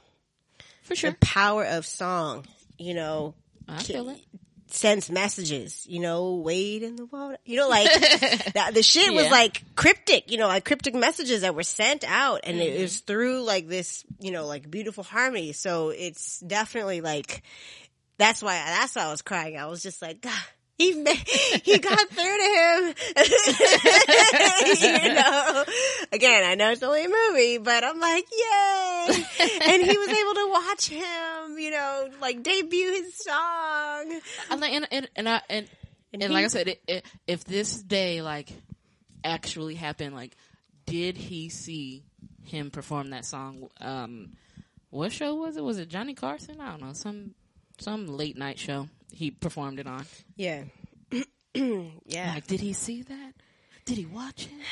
for 0.84 0.96
sure. 0.96 1.12
the 1.12 1.18
power 1.18 1.64
of 1.66 1.86
song. 1.86 2.46
You 2.78 2.94
know, 2.96 3.36
I 3.68 3.84
feel 3.84 4.10
it. 4.10 4.20
sends 4.68 5.12
messages, 5.12 5.86
you 5.88 6.00
know, 6.00 6.36
wade 6.36 6.82
in 6.82 6.96
the 6.96 7.06
water. 7.06 7.38
You 7.46 7.58
know, 7.58 7.70
like 7.70 7.92
that, 8.54 8.72
the 8.74 8.82
shit 8.82 9.14
was 9.14 9.30
like 9.30 9.62
cryptic, 9.76 10.32
you 10.32 10.38
know, 10.38 10.48
like 10.48 10.66
cryptic 10.66 10.96
messages 10.96 11.42
that 11.42 11.54
were 11.54 11.64
sent 11.64 12.04
out 12.04 12.42
and 12.44 12.58
Mm-hmm. 12.58 12.78
it 12.78 12.82
was 12.82 13.00
through 13.00 13.44
like 13.44 13.68
this, 13.68 14.04
you 14.20 14.32
know, 14.32 14.48
like 14.48 14.70
beautiful 14.72 15.04
harmony. 15.04 15.52
So 15.54 15.90
it's 15.90 16.40
definitely 16.40 17.02
like, 17.02 17.44
that's 18.18 18.42
why, 18.42 18.54
that's 18.54 18.96
why 18.96 19.04
I 19.04 19.12
was 19.12 19.22
crying. 19.22 19.58
I 19.58 19.68
was 19.68 19.84
just 19.84 20.02
like, 20.02 20.26
he, 20.82 21.62
he 21.64 21.78
got 21.78 22.10
through 22.10 22.38
to 22.38 22.50
him. 22.58 22.94
you 25.06 25.14
know, 25.14 25.66
again, 26.12 26.44
I 26.44 26.56
know 26.56 26.72
it's 26.72 26.84
only 26.84 27.06
a 27.06 27.10
movie, 27.10 27.58
but 27.60 27.84
I'm 27.84 28.00
like, 28.00 28.26
yay. 28.32 29.26
and 29.64 29.84
he 29.84 29.98
was 29.98 30.10
able 30.10 30.34
to 30.34 30.50
watch 30.52 30.90
him, 30.90 31.60
you 31.60 31.72
know, 31.72 32.10
like 32.20 32.44
debut 32.44 32.92
his 32.92 33.16
song. 33.18 34.20
I'm 34.50 34.60
like, 34.60 34.74
and 34.74 34.88
and 34.92 35.10
and, 35.16 35.30
I, 35.30 35.42
and, 35.50 35.70
And 36.14 36.24
and 36.24 36.34
like 36.34 36.46
I 36.46 36.50
said, 36.50 36.68
it, 36.68 36.82
it, 36.88 37.06
if 37.28 37.44
this 37.44 37.82
day 37.82 38.22
like 38.22 38.50
actually 39.24 39.76
happened, 39.76 40.16
like, 40.16 40.36
did 40.86 41.18
he 41.18 41.50
see 41.50 42.04
him 42.44 42.72
perform 42.72 43.12
that 43.12 43.26
song? 43.26 43.70
Um, 43.80 44.34
what 44.90 45.12
show 45.12 45.36
was 45.36 45.58
it? 45.58 45.64
Was 45.64 45.78
it 45.78 45.90
Johnny 45.90 46.14
Carson? 46.14 46.60
I 46.60 46.72
don't 46.72 46.82
know. 46.82 46.94
Some 46.94 47.36
some 47.80 48.08
late 48.08 48.38
night 48.38 48.60
show 48.60 48.88
he 49.12 49.32
performed 49.32 49.80
it 49.80 49.88
on. 49.88 50.06
Yeah. 50.36 50.64
yeah. 51.54 52.34
Like, 52.34 52.48
did 52.48 52.60
he 52.60 52.74
see 52.74 53.04
that? 53.04 53.34
Did 53.86 53.98
he 53.98 54.06
watch 54.06 54.46
it? 54.46 54.66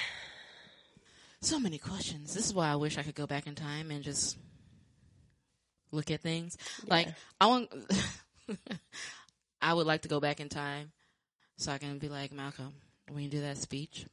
So 1.42 1.60
many 1.60 1.78
questions. 1.78 2.34
This 2.34 2.46
is 2.46 2.54
why 2.54 2.70
I 2.70 2.76
wish 2.76 2.98
I 2.98 3.04
could 3.04 3.16
go 3.16 3.28
back 3.28 3.48
in 3.48 3.56
time 3.56 3.92
and 3.92 4.04
just 4.04 4.38
look 5.92 6.12
at 6.12 6.22
things. 6.22 6.58
Like, 6.86 7.08
I 7.40 7.48
want, 7.48 7.70
I 9.62 9.74
would 9.74 9.88
like 9.88 10.02
to 10.04 10.10
go 10.10 10.20
back 10.20 10.40
in 10.40 10.50
time 10.50 10.92
so 11.58 11.72
I 11.72 11.78
can 11.78 11.98
be 11.98 12.10
like, 12.10 12.32
Malcolm, 12.32 12.74
when 13.10 13.24
you 13.24 13.30
do 13.30 13.42
that 13.42 13.58
speech, 13.58 14.06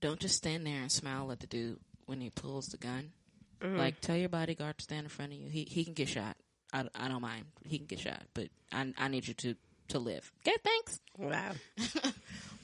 don't 0.00 0.20
just 0.20 0.36
stand 0.36 0.66
there 0.66 0.80
and 0.80 0.90
smile 0.90 1.30
at 1.32 1.40
the 1.40 1.46
dude 1.46 1.78
when 2.06 2.20
he 2.20 2.30
pulls 2.30 2.66
the 2.66 2.76
gun. 2.76 3.12
Mm-hmm. 3.60 3.78
Like, 3.78 4.00
tell 4.00 4.16
your 4.16 4.28
bodyguard 4.28 4.78
to 4.78 4.84
stand 4.84 5.04
in 5.04 5.08
front 5.08 5.32
of 5.32 5.38
you. 5.38 5.48
He 5.48 5.64
he 5.64 5.84
can 5.84 5.94
get 5.94 6.08
shot. 6.08 6.36
I, 6.72 6.84
I 6.94 7.08
don't 7.08 7.20
mind. 7.22 7.44
He 7.64 7.78
can 7.78 7.86
get 7.86 8.00
shot, 8.00 8.22
but 8.34 8.48
I 8.72 8.92
I 8.98 9.08
need 9.08 9.26
you 9.28 9.34
to 9.34 9.54
to 9.88 9.98
live. 9.98 10.30
Okay, 10.46 10.56
thanks. 10.64 11.00
Wow. 11.18 11.52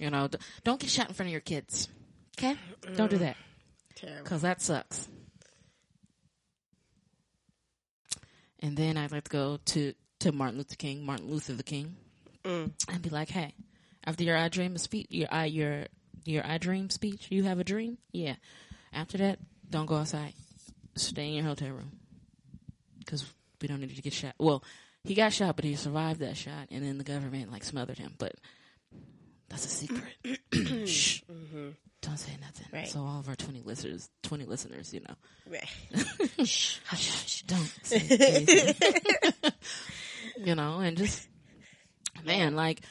You 0.00 0.10
know, 0.10 0.28
d- 0.28 0.38
don't 0.62 0.78
get 0.78 0.90
shot 0.90 1.08
in 1.08 1.14
front 1.14 1.26
of 1.26 1.32
your 1.32 1.40
kids. 1.40 1.88
Okay, 2.38 2.56
don't 2.94 3.10
do 3.10 3.18
that 3.18 3.36
because 4.22 4.42
that 4.42 4.62
sucks. 4.62 5.08
And 8.60 8.76
then 8.76 8.96
I'd 8.96 9.10
like 9.12 9.24
to 9.24 9.30
go 9.30 9.58
to 9.66 9.94
to 10.20 10.32
Martin 10.32 10.58
Luther 10.58 10.76
King, 10.76 11.04
Martin 11.04 11.28
Luther 11.30 11.54
the 11.54 11.62
King, 11.64 11.96
Mm. 12.44 12.72
and 12.88 13.02
be 13.02 13.10
like, 13.10 13.28
"Hey, 13.28 13.54
after 14.04 14.22
your 14.24 14.36
I 14.36 14.48
dream 14.48 14.78
speech, 14.78 15.08
your 15.10 15.28
I 15.32 15.46
your 15.46 15.86
your 16.24 16.46
I 16.46 16.58
dream 16.58 16.90
speech, 16.90 17.26
you 17.30 17.42
have 17.44 17.58
a 17.58 17.64
dream. 17.64 17.98
Yeah. 18.12 18.36
After 18.92 19.18
that, 19.18 19.38
don't 19.68 19.86
go 19.86 19.96
outside. 19.96 20.32
Stay 20.96 21.28
in 21.28 21.34
your 21.34 21.44
hotel 21.44 21.70
room 21.70 21.90
because 23.00 23.24
we 23.60 23.68
don't 23.68 23.80
need 23.80 23.94
to 23.94 24.02
get 24.02 24.12
shot. 24.12 24.34
Well, 24.38 24.62
he 25.04 25.14
got 25.14 25.32
shot, 25.32 25.56
but 25.56 25.64
he 25.64 25.74
survived 25.76 26.20
that 26.20 26.36
shot, 26.36 26.68
and 26.70 26.84
then 26.84 26.98
the 26.98 27.04
government 27.04 27.50
like 27.52 27.64
smothered 27.64 27.98
him. 27.98 28.14
But 28.18 28.34
that's 29.48 29.64
a 29.64 29.68
secret. 29.68 30.38
Shh. 30.88 31.22
Don't 32.00 32.16
say 32.16 32.32
nothing. 32.40 32.66
Mm-hmm. 32.66 32.76
Right. 32.76 32.88
So 32.88 33.00
all 33.00 33.20
of 33.20 33.28
our 33.28 33.34
twenty 33.36 33.62
listeners, 33.62 34.08
twenty 34.22 34.44
listeners, 34.44 34.92
you 34.94 35.00
know, 35.00 35.14
Right. 35.50 35.68
hush, 36.38 36.80
hush, 36.86 37.42
don't 37.42 37.72
say 37.82 37.96
anything. 37.96 39.52
you 40.44 40.54
know, 40.54 40.78
and 40.80 40.96
just 40.96 41.26
man, 42.24 42.54
like, 42.54 42.82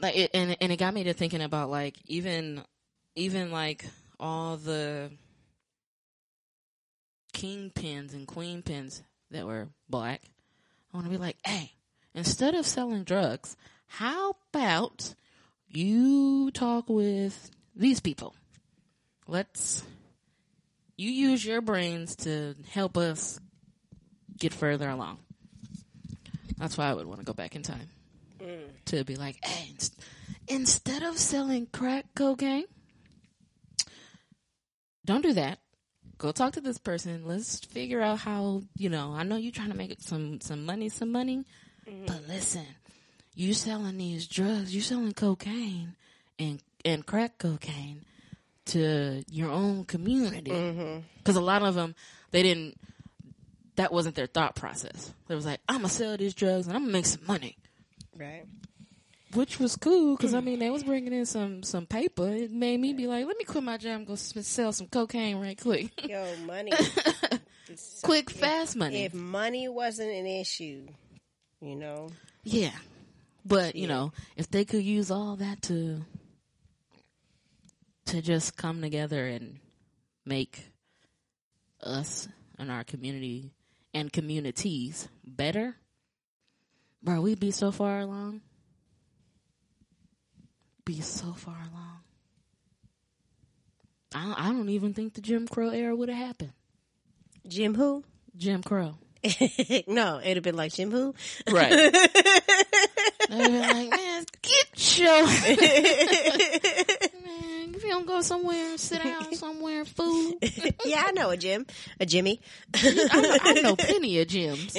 like, 0.00 0.16
it, 0.16 0.30
and 0.34 0.56
and 0.60 0.72
it 0.72 0.76
got 0.76 0.92
me 0.94 1.04
to 1.04 1.12
thinking 1.12 1.42
about 1.42 1.70
like 1.70 1.96
even, 2.06 2.62
even 3.14 3.52
like 3.52 3.84
all 4.18 4.56
the 4.56 5.10
kingpins 7.32 8.12
and 8.12 8.26
queen 8.26 8.62
pins 8.62 9.02
that 9.30 9.46
were 9.46 9.68
black. 9.88 10.22
I 10.92 10.96
want 10.96 11.06
to 11.06 11.10
be 11.10 11.18
like, 11.18 11.36
hey, 11.44 11.72
instead 12.14 12.54
of 12.54 12.66
selling 12.66 13.04
drugs, 13.04 13.56
how 13.86 14.36
about 14.52 15.14
you 15.68 16.50
talk 16.52 16.88
with 16.88 17.50
these 17.74 18.00
people? 18.00 18.34
Let's 19.26 19.82
you 20.96 21.10
use 21.10 21.44
your 21.44 21.60
brains 21.60 22.16
to 22.16 22.54
help 22.70 22.96
us 22.96 23.40
get 24.38 24.52
further 24.52 24.88
along. 24.88 25.18
That's 26.58 26.78
why 26.78 26.86
I 26.88 26.94
would 26.94 27.06
want 27.06 27.20
to 27.20 27.26
go 27.26 27.32
back 27.32 27.56
in 27.56 27.62
time 27.62 27.88
mm. 28.40 28.68
to 28.86 29.04
be 29.04 29.16
like, 29.16 29.44
hey, 29.44 29.70
ins- 29.70 29.90
instead 30.46 31.02
of 31.02 31.18
selling 31.18 31.66
crack 31.66 32.06
cocaine, 32.14 32.66
don't 35.04 35.22
do 35.22 35.32
that. 35.32 35.58
Go 36.24 36.32
talk 36.32 36.54
to 36.54 36.62
this 36.62 36.78
person. 36.78 37.24
Let's 37.26 37.60
figure 37.60 38.00
out 38.00 38.18
how, 38.18 38.62
you 38.78 38.88
know, 38.88 39.12
I 39.12 39.24
know 39.24 39.36
you're 39.36 39.52
trying 39.52 39.72
to 39.72 39.76
make 39.76 39.94
some, 40.00 40.40
some 40.40 40.64
money, 40.64 40.88
some 40.88 41.12
money, 41.12 41.44
mm-hmm. 41.86 42.06
but 42.06 42.26
listen, 42.26 42.64
you 43.34 43.52
selling 43.52 43.98
these 43.98 44.26
drugs, 44.26 44.74
You're 44.74 44.82
selling 44.82 45.12
cocaine 45.12 45.96
and, 46.38 46.62
and 46.82 47.04
crack 47.04 47.36
cocaine 47.36 48.06
to 48.68 49.22
your 49.30 49.50
own 49.50 49.84
community. 49.84 50.50
Mm-hmm. 50.50 51.00
Because 51.18 51.36
a 51.36 51.42
lot 51.42 51.62
of 51.62 51.74
them, 51.74 51.94
they 52.30 52.42
didn't, 52.42 52.80
that 53.76 53.92
wasn't 53.92 54.14
their 54.14 54.24
thought 54.26 54.54
process. 54.54 55.12
They 55.28 55.34
was 55.34 55.44
like, 55.44 55.60
I'm 55.68 55.80
gonna 55.80 55.90
sell 55.90 56.16
these 56.16 56.32
drugs 56.32 56.66
and 56.68 56.74
I'm 56.74 56.84
gonna 56.84 56.92
make 56.94 57.04
some 57.04 57.26
money. 57.26 57.58
Right. 58.18 58.46
Which 59.34 59.58
was 59.58 59.76
cool 59.76 60.16
because 60.16 60.32
I 60.32 60.40
mm. 60.40 60.44
mean 60.44 60.58
they 60.60 60.70
was 60.70 60.84
bringing 60.84 61.12
in 61.12 61.26
some 61.26 61.62
some 61.62 61.86
paper. 61.86 62.28
It 62.28 62.52
made 62.52 62.78
me 62.78 62.92
be 62.92 63.06
like, 63.06 63.26
let 63.26 63.36
me 63.36 63.44
quit 63.44 63.64
my 63.64 63.76
job 63.76 63.96
and 63.96 64.06
go 64.06 64.14
sell 64.14 64.72
some 64.72 64.86
cocaine 64.86 65.38
right 65.40 65.60
quick, 65.60 65.90
Yo, 66.08 66.24
money. 66.46 66.72
It's- 66.72 68.00
quick, 68.02 68.30
fast 68.30 68.76
money. 68.76 69.04
if 69.04 69.14
money 69.14 69.68
wasn't 69.68 70.10
an 70.10 70.26
issue, 70.26 70.86
you 71.60 71.74
know, 71.74 72.10
yeah, 72.44 72.70
but 73.44 73.74
you 73.74 73.88
know 73.88 74.12
if 74.36 74.50
they 74.50 74.64
could 74.64 74.82
use 74.82 75.10
all 75.10 75.36
that 75.36 75.62
to 75.62 76.04
to 78.06 78.22
just 78.22 78.56
come 78.56 78.80
together 78.82 79.26
and 79.26 79.58
make 80.24 80.70
us 81.82 82.28
and 82.58 82.70
our 82.70 82.84
community 82.84 83.50
and 83.92 84.12
communities 84.12 85.08
better, 85.24 85.76
bro, 87.02 87.20
we'd 87.20 87.40
be 87.40 87.50
so 87.50 87.70
far 87.70 88.00
along. 88.00 88.40
Be 90.84 91.00
so 91.00 91.32
far 91.32 91.54
along. 91.54 92.00
I 94.14 94.24
don't, 94.24 94.40
I 94.40 94.52
don't 94.52 94.68
even 94.68 94.94
think 94.94 95.14
the 95.14 95.20
Jim 95.20 95.48
Crow 95.48 95.70
era 95.70 95.94
would 95.96 96.08
have 96.08 96.18
happened. 96.18 96.52
Jim 97.48 97.74
who? 97.74 98.04
Jim 98.36 98.62
Crow. 98.62 98.96
no, 99.86 100.20
it'd 100.20 100.36
have 100.36 100.42
been 100.44 100.56
like 100.56 100.72
Jim 100.72 100.90
who? 100.90 101.14
Right. 101.50 101.70
They'd 101.70 101.92
be 103.30 103.58
like, 103.58 103.90
man, 103.90 104.24
get 104.42 104.98
your 104.98 105.26
man. 105.26 105.56
If 106.86 107.03
you 107.84 107.90
don't 107.92 108.06
go 108.06 108.20
somewhere, 108.22 108.76
sit 108.78 109.02
down 109.02 109.34
somewhere, 109.36 109.84
fool. 109.84 110.34
yeah, 110.84 111.04
I 111.06 111.12
know 111.12 111.30
a 111.30 111.36
Jim, 111.36 111.66
a 112.00 112.06
Jimmy. 112.06 112.40
I, 112.74 113.38
I 113.42 113.52
know 113.60 113.76
plenty 113.78 114.20
of 114.20 114.28
gyms. 114.28 114.74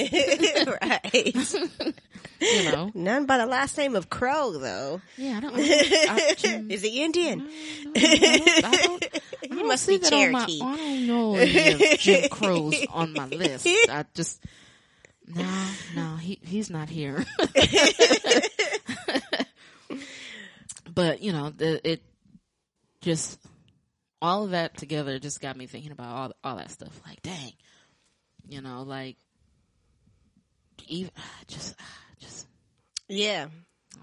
right. 0.82 1.92
You 2.42 2.64
know. 2.72 2.92
None 2.94 3.26
by 3.26 3.38
the 3.38 3.46
last 3.46 3.78
name 3.78 3.96
of 3.96 4.10
Crow, 4.10 4.52
though. 4.58 5.02
Yeah, 5.18 5.38
I 5.38 5.40
don't. 5.40 5.56
I 5.56 5.62
I, 6.10 6.34
Jim, 6.36 6.70
Is 6.70 6.82
he 6.82 7.02
Indian? 7.04 7.48
I 7.96 8.00
don't, 8.00 8.66
I 8.66 8.72
don't, 8.84 9.06
I 9.44 9.48
don't 9.56 9.68
must 9.68 9.86
see 9.86 9.98
be 9.98 10.04
that 10.04 10.14
on 10.14 10.32
my- 10.32 10.44
I 10.44 10.76
don't 10.78 11.08
know 11.08 11.36
any 11.36 11.94
of 11.94 12.00
Jim 12.00 12.30
Crow's 12.30 12.76
on 12.90 13.14
my 13.14 13.28
list. 13.28 13.66
I 13.90 14.04
just 14.14 14.44
no, 15.28 15.46
no, 15.96 16.16
he 16.18 16.38
he's 16.44 16.70
not 16.70 16.90
here. 16.90 17.26
but 20.94 21.22
you 21.22 21.32
know, 21.32 21.50
the, 21.52 21.90
it 21.90 22.02
just 23.06 23.40
all 24.22 24.44
of 24.46 24.52
that 24.52 24.76
together 24.78 25.20
just 25.20 25.40
got 25.40 25.56
me 25.56 25.68
thinking 25.68 25.92
about 25.92 26.16
all 26.16 26.32
all 26.44 26.58
that 26.58 26.72
stuff. 26.72 27.00
Like, 27.08 27.22
dang, 27.22 27.54
you 28.50 28.62
know, 28.62 28.82
like 28.82 29.16
even 30.88 31.12
just 31.48 31.76
just 32.20 32.48
Yeah. 33.08 33.48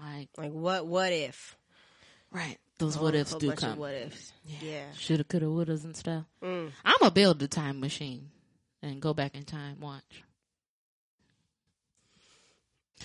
like 0.01 0.29
Like 0.37 0.51
what? 0.53 0.87
What 0.87 1.11
if? 1.11 1.55
right 2.31 2.57
those 2.79 2.97
what 2.97 3.13
ifs 3.13 3.35
do 3.35 3.51
come. 3.51 3.77
What 3.77 3.93
ifs? 3.93 4.33
Yeah. 4.61 4.85
Shoulda, 4.97 5.23
coulda, 5.23 5.45
wouldas, 5.45 5.83
and 5.83 5.95
stuff. 5.95 6.23
Mm. 6.41 6.71
I'm 6.83 6.95
gonna 6.99 7.11
build 7.11 7.39
the 7.39 7.47
time 7.47 7.79
machine 7.79 8.31
and 8.81 8.99
go 9.01 9.13
back 9.13 9.35
in 9.35 9.43
time. 9.43 9.79
Watch. 9.81 10.23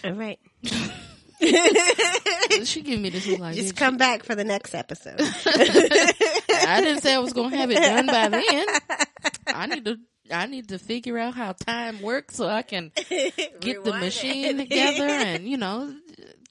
All 0.05 0.13
right. 0.13 0.39
she 1.41 2.83
gave 2.83 3.01
me 3.01 3.11
this 3.11 3.27
look 3.27 3.39
like 3.41 3.55
Just 3.57 3.77
come 3.77 3.97
back 3.97 4.25
for 4.25 4.35
the 4.35 4.45
next 4.45 4.75
episode. 4.75 5.21
I 5.47 6.81
didn't 6.83 7.03
say 7.03 7.15
I 7.15 7.19
was 7.19 7.33
gonna 7.33 7.57
have 7.57 7.71
it 7.71 7.77
done 7.81 8.07
by 8.07 8.29
then. 8.29 8.67
I 9.47 9.67
need 9.67 9.85
to. 9.85 9.97
I 10.31 10.45
need 10.47 10.69
to 10.69 10.79
figure 10.79 11.17
out 11.17 11.35
how 11.35 11.53
time 11.53 12.03
works 12.03 12.37
so 12.37 12.47
I 12.47 12.61
can 12.61 12.93
get 13.61 13.83
the 13.83 13.97
machine 13.99 14.61
it. 14.61 14.69
together 14.69 15.07
and 15.09 15.49
you 15.49 15.57
know 15.57 15.95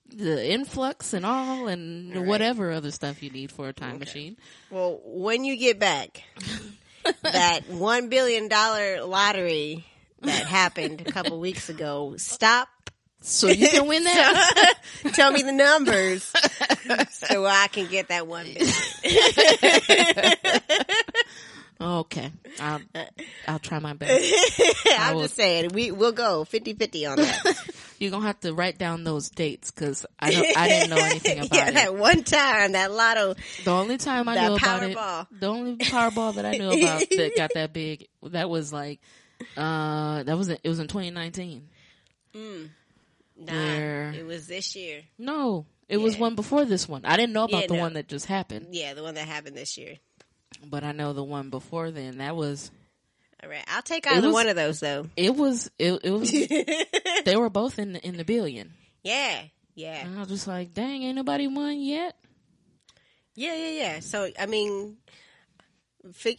the 0.08 0.52
influx 0.52 1.14
and 1.14 1.24
all 1.24 1.68
and 1.68 2.16
Right. 2.16 2.26
whatever 2.26 2.72
other 2.72 2.90
stuff 2.90 3.22
you 3.22 3.30
need 3.30 3.52
for 3.52 3.68
a 3.70 3.74
time 3.74 4.00
machine. 4.00 4.36
Well, 4.72 5.00
when 5.06 5.44
you 5.44 5.58
get 5.58 5.78
back, 5.80 6.24
that 7.22 7.70
one 7.70 8.10
billion 8.10 8.48
dollar 8.48 9.04
lottery 9.04 9.86
that 10.22 10.48
happened 10.48 11.02
a 11.02 11.12
couple 11.12 11.40
weeks 11.40 11.70
ago, 11.70 12.16
stop. 12.18 12.70
So 13.28 13.50
you 13.50 13.68
can 13.68 13.88
win 13.88 14.06
that. 14.06 14.76
Tell 15.14 15.32
me 15.34 15.42
the 15.42 15.52
numbers 15.52 16.24
so 17.12 17.46
I 17.46 17.68
can 17.68 17.88
get 17.88 18.08
that 18.08 18.26
one. 18.26 18.48
okay, 22.00 22.32
I'll 22.62 22.80
I'll 23.46 23.60
try 23.60 23.80
my 23.80 23.94
best. 23.94 24.34
I'm 24.98 25.16
will- 25.16 25.24
just 25.24 25.36
saying, 25.36 25.72
we 25.74 25.92
we'll 25.92 26.14
go 26.14 26.46
50-50 26.46 27.12
on 27.12 27.18
that. 27.18 27.74
You're 28.00 28.12
gonna 28.12 28.26
have 28.26 28.40
to 28.42 28.54
write 28.54 28.78
down 28.78 29.04
those 29.04 29.30
dates 29.30 29.72
because 29.72 30.06
I 30.18 30.32
don't. 30.32 30.58
I 30.58 30.70
didn't 30.70 30.90
know 30.92 31.04
anything 31.04 31.40
about 31.40 31.54
yeah, 31.54 31.68
it. 31.68 31.74
that 31.74 31.96
one 31.96 32.24
time, 32.24 32.72
that 32.72 32.94
lotto. 32.94 33.36
The 33.66 33.72
only 33.72 33.98
time 33.98 34.30
I 34.30 34.36
knew 34.36 34.56
about 34.56 34.84
it, 34.84 34.98
the 35.38 35.48
only 35.48 35.76
Powerball 35.76 36.36
that 36.36 36.46
I 36.46 36.52
knew 36.52 36.70
about 36.70 37.10
that 37.10 37.34
got 37.36 37.52
that 37.56 37.74
big, 37.74 38.08
that 38.24 38.50
was 38.50 38.72
like, 38.72 39.02
uh, 39.58 40.24
that 40.24 40.38
was 40.38 40.48
in, 40.48 40.58
it 40.64 40.70
was 40.70 40.80
in 40.80 40.88
2019. 40.88 41.68
Nah, 43.40 43.52
Where- 43.54 44.12
it 44.14 44.26
was 44.26 44.48
this 44.48 44.76
year. 44.76 45.02
No, 45.18 45.66
it 45.88 45.98
was 45.98 46.18
one 46.18 46.36
before 46.36 46.66
this 46.66 46.88
one. 46.90 47.06
I 47.06 47.16
didn't 47.18 47.34
know 47.34 47.44
about 47.44 47.62
Yeah, 47.62 47.68
the 47.68 47.74
no. 47.76 47.80
one 47.82 47.94
that 47.94 48.08
just 48.08 48.26
happened, 48.26 48.68
Yeah, 48.72 48.94
the 48.94 49.04
one 49.04 49.14
that 49.16 49.28
happened 49.28 49.56
this 49.56 49.78
year. 49.78 49.98
but 50.66 50.84
I 50.84 50.92
know 50.92 51.14
the 51.14 51.24
one 51.24 51.50
before 51.50 51.92
then. 51.92 52.18
That 52.18 52.36
was 52.36 52.72
All 53.44 53.50
right, 53.50 53.64
I'll 53.68 53.84
take 53.84 54.08
either 54.08 54.28
was- 54.28 54.34
one 54.34 54.48
of 54.48 54.56
those 54.56 54.80
though. 54.80 55.08
it 55.16 55.36
was 55.36 55.70
it, 55.78 56.00
it 56.04 56.10
was. 56.12 56.32
they 57.26 57.36
were 57.36 57.50
both 57.52 57.78
in 57.80 57.94
the, 57.94 58.06
in 58.06 58.18
the 58.18 58.26
billion. 58.26 58.74
Yeah, 59.04 59.44
yeah, 59.76 60.06
And 60.08 60.18
I 60.18 60.22
was 60.22 60.30
just 60.30 60.48
like, 60.48 60.74
dang, 60.74 61.04
ain't 61.04 61.16
nobody 61.16 61.46
won 61.48 61.80
yet. 61.80 62.16
yeah, 63.36 63.56
yeah, 63.56 63.70
yeah. 63.70 64.00
So 64.00 64.30
I 64.40 64.48
mean, 64.48 64.98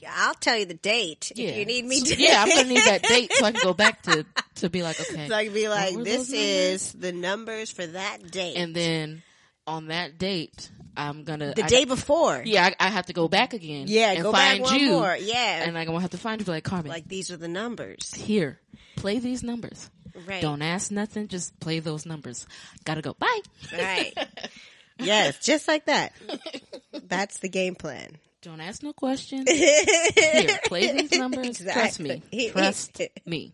I'll 0.09 0.35
tell 0.35 0.57
you 0.57 0.65
the 0.67 0.75
date 0.75 1.33
Yeah. 1.35 1.49
if 1.51 1.57
you 1.59 1.65
need 1.67 1.85
me 1.85 2.01
to. 2.01 2.17
yeah, 2.17 2.43
I'm 2.43 2.49
gonna 2.49 2.69
need 2.69 2.85
that 2.85 3.03
date 3.09 3.33
so 3.33 3.45
I 3.45 3.53
can 3.53 3.61
go 3.63 3.75
back 3.75 4.03
to 4.03 4.25
to 4.57 4.71
be 4.71 4.83
like, 4.83 5.01
okay. 5.01 5.29
So 5.29 5.35
I 5.35 5.45
can 5.45 5.55
be 5.55 5.69
like, 5.69 5.95
this 5.97 6.29
those 6.29 6.31
numbers? 6.31 6.33
is 6.33 6.93
the 6.95 7.13
numbers 7.13 7.71
for 7.71 7.87
that 7.87 8.31
date. 8.31 8.57
and 8.57 8.75
then 8.75 9.23
on 9.67 9.89
that 9.89 10.17
date, 10.19 10.71
I'm 10.97 11.25
gonna 11.25 11.53
the 11.55 11.65
I- 11.65 11.69
day 11.69 11.85
before. 11.85 12.43
Yeah, 12.45 12.71
I, 12.81 12.87
I 12.87 12.89
have 12.89 13.07
to 13.07 13.13
go 13.13 13.29
back 13.29 13.53
again. 13.53 13.85
Yeah, 13.89 14.13
and 14.13 14.23
go 14.23 14.33
find 14.33 14.63
back 14.63 14.71
one 14.71 14.81
you, 14.81 14.91
more. 14.93 15.17
Yeah. 15.21 15.63
and 15.65 15.77
I'm 15.77 15.87
gonna 15.87 16.01
have 16.01 16.11
to 16.11 16.19
find 16.19 16.41
you. 16.41 16.47
Like 16.51 16.65
Carmen, 16.65 16.89
like 16.91 17.07
these 17.07 17.31
are 17.31 17.37
the 17.37 17.49
numbers. 17.49 18.15
here, 18.15 18.61
play 18.97 19.19
these 19.19 19.43
numbers. 19.43 19.91
Right. 20.27 20.43
Don't 20.43 20.63
ask 20.63 20.91
nothing. 20.91 21.29
Just 21.29 21.61
play 21.61 21.79
those 21.81 22.05
numbers. 22.07 22.47
Gotta 22.85 23.03
go. 23.03 23.13
Bye. 23.15 23.41
Right. 23.73 24.15
yes, 24.99 25.39
just 25.45 25.69
like 25.69 25.85
that. 25.87 26.13
That's 27.07 27.39
the 27.39 27.49
game 27.49 27.75
plan. 27.77 28.17
Don't 28.49 28.62
ask 28.62 28.82
no 28.82 28.94
questions. 28.94 29.46
Here, 29.51 30.59
play 30.64 30.90
these 30.90 31.12
numbers. 31.12 31.59
Trust 31.59 32.01
me. 32.01 32.22
Trust 32.51 33.03
me. 33.26 33.53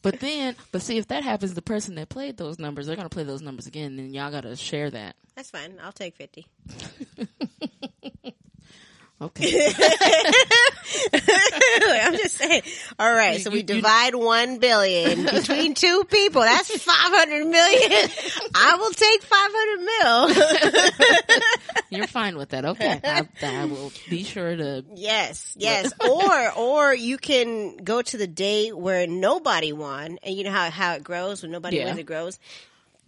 But 0.00 0.20
then, 0.20 0.54
but 0.70 0.80
see, 0.80 0.96
if 0.96 1.08
that 1.08 1.24
happens, 1.24 1.54
the 1.54 1.60
person 1.60 1.96
that 1.96 2.08
played 2.08 2.36
those 2.36 2.60
numbers, 2.60 2.86
they're 2.86 2.94
gonna 2.94 3.08
play 3.08 3.24
those 3.24 3.42
numbers 3.42 3.66
again. 3.66 3.96
Then 3.96 4.14
y'all 4.14 4.30
gotta 4.30 4.54
share 4.54 4.90
that. 4.90 5.16
That's 5.34 5.50
fine. 5.50 5.74
I'll 5.82 5.90
take 5.90 6.14
50. 6.14 6.46
Okay. 9.22 9.72
I'm 11.12 12.14
just 12.16 12.36
saying. 12.36 12.62
All 12.98 13.12
right, 13.12 13.40
so 13.40 13.50
we 13.50 13.56
You- 13.56 13.60
you- 13.60 13.66
divide 13.82 14.14
1 14.14 14.58
billion 14.58 15.24
between 15.24 15.74
two 15.74 16.04
people. 16.04 16.40
That's 16.42 16.70
500 16.82 17.46
million. 17.46 18.10
I 18.54 18.76
will 18.76 18.90
take 18.92 19.22
500 19.22 19.80
mil. 21.20 21.40
You're 21.98 22.06
fine 22.06 22.36
with 22.36 22.50
that. 22.50 22.64
Okay. 22.64 23.00
I, 23.04 23.26
I 23.42 23.64
will 23.66 23.92
be 24.08 24.22
sure 24.24 24.56
to. 24.56 24.84
Yes, 24.94 25.54
yes. 25.58 25.92
or 26.08 26.52
or 26.56 26.94
you 26.94 27.18
can 27.18 27.76
go 27.78 28.00
to 28.00 28.16
the 28.16 28.26
day 28.26 28.70
where 28.72 29.06
nobody 29.06 29.72
won, 29.72 30.18
and 30.22 30.34
you 30.34 30.44
know 30.44 30.50
how 30.52 30.70
how 30.70 30.94
it 30.94 31.04
grows 31.04 31.42
when 31.42 31.50
nobody 31.52 31.76
Yeah. 31.78 31.86
wins, 31.86 31.98
it 31.98 32.06
grows 32.06 32.38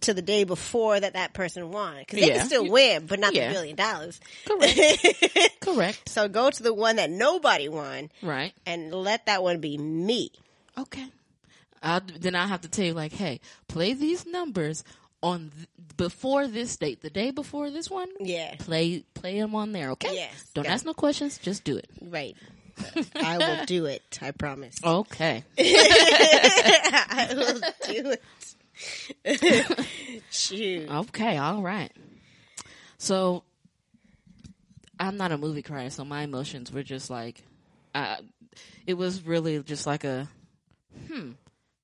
to 0.03 0.13
the 0.13 0.21
day 0.21 0.43
before 0.43 0.99
that 0.99 1.13
that 1.13 1.33
person 1.33 1.71
won 1.71 1.97
because 1.99 2.19
they 2.19 2.27
Yeah. 2.27 2.37
can 2.39 2.45
still 2.47 2.69
win, 2.69 3.05
but 3.05 3.19
not 3.19 3.33
Yeah. 3.33 3.47
the 3.49 3.53
billion 3.55 3.75
dollars. 3.75 4.19
Correct. 4.45 5.59
Correct. 5.61 6.09
So 6.09 6.27
go 6.27 6.49
to 6.49 6.63
the 6.63 6.73
one 6.73 6.95
that 6.97 7.09
nobody 7.09 7.67
won 7.69 8.09
Right. 8.21 8.53
and 8.65 8.93
let 8.93 9.25
that 9.25 9.43
one 9.43 9.59
be 9.59 9.77
me. 9.77 10.31
Okay. 10.77 11.05
I'll, 11.81 12.01
then 12.01 12.35
I'll 12.35 12.47
have 12.47 12.61
to 12.61 12.69
tell 12.69 12.85
you, 12.85 12.93
like, 12.93 13.11
hey, 13.13 13.41
play 13.67 13.93
these 13.93 14.25
numbers 14.25 14.83
on 15.21 15.51
th- 15.55 15.67
before 15.97 16.47
this 16.47 16.77
date, 16.77 17.01
the 17.01 17.09
day 17.09 17.31
before 17.31 17.69
this 17.71 17.89
one. 17.89 18.07
Yeah, 18.19 18.55
Play 18.59 19.03
play 19.13 19.39
them 19.39 19.53
on 19.55 19.71
there, 19.73 19.91
okay? 19.91 20.15
Yes, 20.15 20.49
Don't 20.53 20.65
ask 20.65 20.85
no 20.85 20.93
questions. 20.93 21.37
Just 21.37 21.63
do 21.65 21.75
it. 21.77 21.89
right. 22.01 22.35
I 23.15 23.37
will 23.37 23.65
do 23.65 23.85
it. 23.85 24.01
I 24.21 24.31
promise. 24.31 24.75
Okay. 24.83 25.43
I 25.59 27.27
will 27.35 27.59
do 27.93 28.09
it. 28.11 28.23
Shoot. 30.31 30.89
Okay. 30.89 31.37
All 31.37 31.61
right. 31.61 31.91
So 32.97 33.43
I'm 34.99 35.17
not 35.17 35.31
a 35.31 35.37
movie 35.37 35.61
crier, 35.61 35.89
so 35.89 36.05
my 36.05 36.21
emotions 36.21 36.71
were 36.71 36.83
just 36.83 37.09
like, 37.09 37.43
uh, 37.93 38.17
it 38.87 38.93
was 38.93 39.25
really 39.25 39.61
just 39.63 39.85
like 39.85 40.03
a, 40.03 40.29
hmm, 41.07 41.31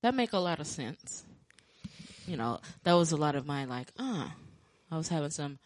that 0.01 0.15
make 0.15 0.33
a 0.33 0.37
lot 0.39 0.59
of 0.59 0.67
sense. 0.67 1.25
You 2.27 2.37
know, 2.37 2.59
that 2.83 2.93
was 2.93 3.11
a 3.11 3.17
lot 3.17 3.35
of 3.35 3.45
my 3.45 3.65
like, 3.65 3.87
uh, 3.97 4.29
I 4.91 4.97
was 4.97 5.09
having 5.09 5.31
some, 5.31 5.59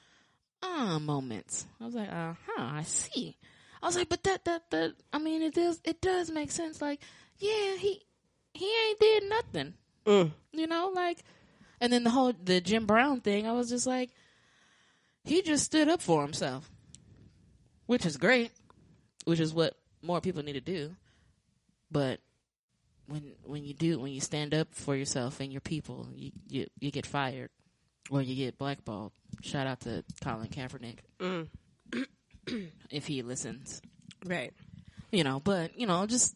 uh, 0.61 0.97
moments. 0.99 1.65
I 1.79 1.85
was 1.85 1.93
like, 1.93 2.09
uh 2.09 2.33
huh, 2.47 2.63
I 2.63 2.83
see. 2.83 3.37
I 3.81 3.85
was 3.85 3.97
like, 3.97 4.09
but 4.09 4.23
that, 4.23 4.45
that, 4.45 4.71
that, 4.71 4.93
I 5.11 5.19
mean, 5.19 5.41
it 5.41 5.53
does, 5.53 5.81
it 5.83 6.01
does 6.01 6.31
make 6.31 6.51
sense. 6.51 6.81
Like, 6.81 7.01
yeah, 7.37 7.75
he, 7.75 8.01
he 8.53 8.65
ain't 8.89 8.99
did 8.99 9.23
nothing. 9.29 9.73
Mm. 10.05 10.31
You 10.51 10.67
know, 10.67 10.91
like, 10.93 11.19
and 11.79 11.91
then 11.91 12.03
the 12.03 12.09
whole, 12.09 12.33
the 12.43 12.59
Jim 12.61 12.85
Brown 12.85 13.21
thing, 13.21 13.47
I 13.47 13.51
was 13.53 13.69
just 13.69 13.87
like, 13.87 14.09
he 15.23 15.41
just 15.41 15.63
stood 15.65 15.87
up 15.89 16.01
for 16.01 16.21
himself, 16.21 16.69
which 17.85 18.05
is 18.05 18.17
great, 18.17 18.51
which 19.25 19.39
is 19.39 19.53
what 19.53 19.75
more 20.01 20.19
people 20.21 20.43
need 20.43 20.53
to 20.53 20.61
do. 20.61 20.91
But 21.89 22.19
when 23.07 23.33
when 23.43 23.63
you 23.65 23.73
do 23.73 23.99
when 23.99 24.11
you 24.11 24.21
stand 24.21 24.53
up 24.53 24.67
for 24.73 24.95
yourself 24.95 25.39
and 25.39 25.51
your 25.51 25.61
people, 25.61 26.07
you 26.13 26.31
you, 26.47 26.67
you 26.79 26.91
get 26.91 27.05
fired 27.05 27.49
or 28.09 28.21
you 28.21 28.35
get 28.35 28.57
blackballed. 28.57 29.11
Shout 29.41 29.67
out 29.67 29.81
to 29.81 30.03
Colin 30.21 30.47
Kaepernick 30.47 30.97
Mm. 31.19 31.47
if 32.89 33.07
he 33.07 33.21
listens, 33.21 33.81
Right. 34.25 34.53
you 35.11 35.23
know. 35.23 35.39
But 35.39 35.79
you 35.79 35.87
know, 35.87 36.05
just 36.05 36.35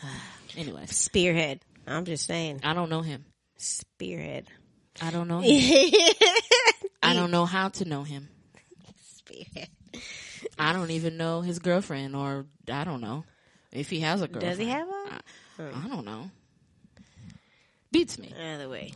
anyway, 0.56 0.86
Spearhead. 0.86 1.60
I'm 1.86 2.04
just 2.04 2.26
saying. 2.26 2.60
I 2.64 2.74
don't 2.74 2.90
know 2.90 3.02
him. 3.02 3.24
Spirit. 3.56 4.46
I 5.00 5.10
don't 5.10 5.28
know 5.28 5.40
him. 5.44 5.92
I 7.02 7.14
don't 7.14 7.30
know 7.30 7.44
how 7.44 7.68
to 7.68 7.84
know 7.84 8.02
him. 8.02 8.28
Spearhead. 9.18 9.68
I 10.58 10.72
don't 10.72 10.90
even 10.90 11.16
know 11.16 11.42
his 11.42 11.58
girlfriend, 11.58 12.16
or 12.16 12.46
I 12.70 12.84
don't 12.84 13.00
know 13.00 13.24
if 13.72 13.90
he 13.90 14.00
has 14.00 14.22
a 14.22 14.28
girlfriend. 14.28 14.58
Does 14.58 14.66
he 14.66 14.70
have 14.70 14.88
one? 14.88 15.08
I, 15.08 15.62
hmm. 15.62 15.86
I 15.86 15.88
don't 15.88 16.04
know. 16.04 16.30
Beats 17.92 18.18
me. 18.18 18.32
Either 18.38 18.68
way. 18.68 18.92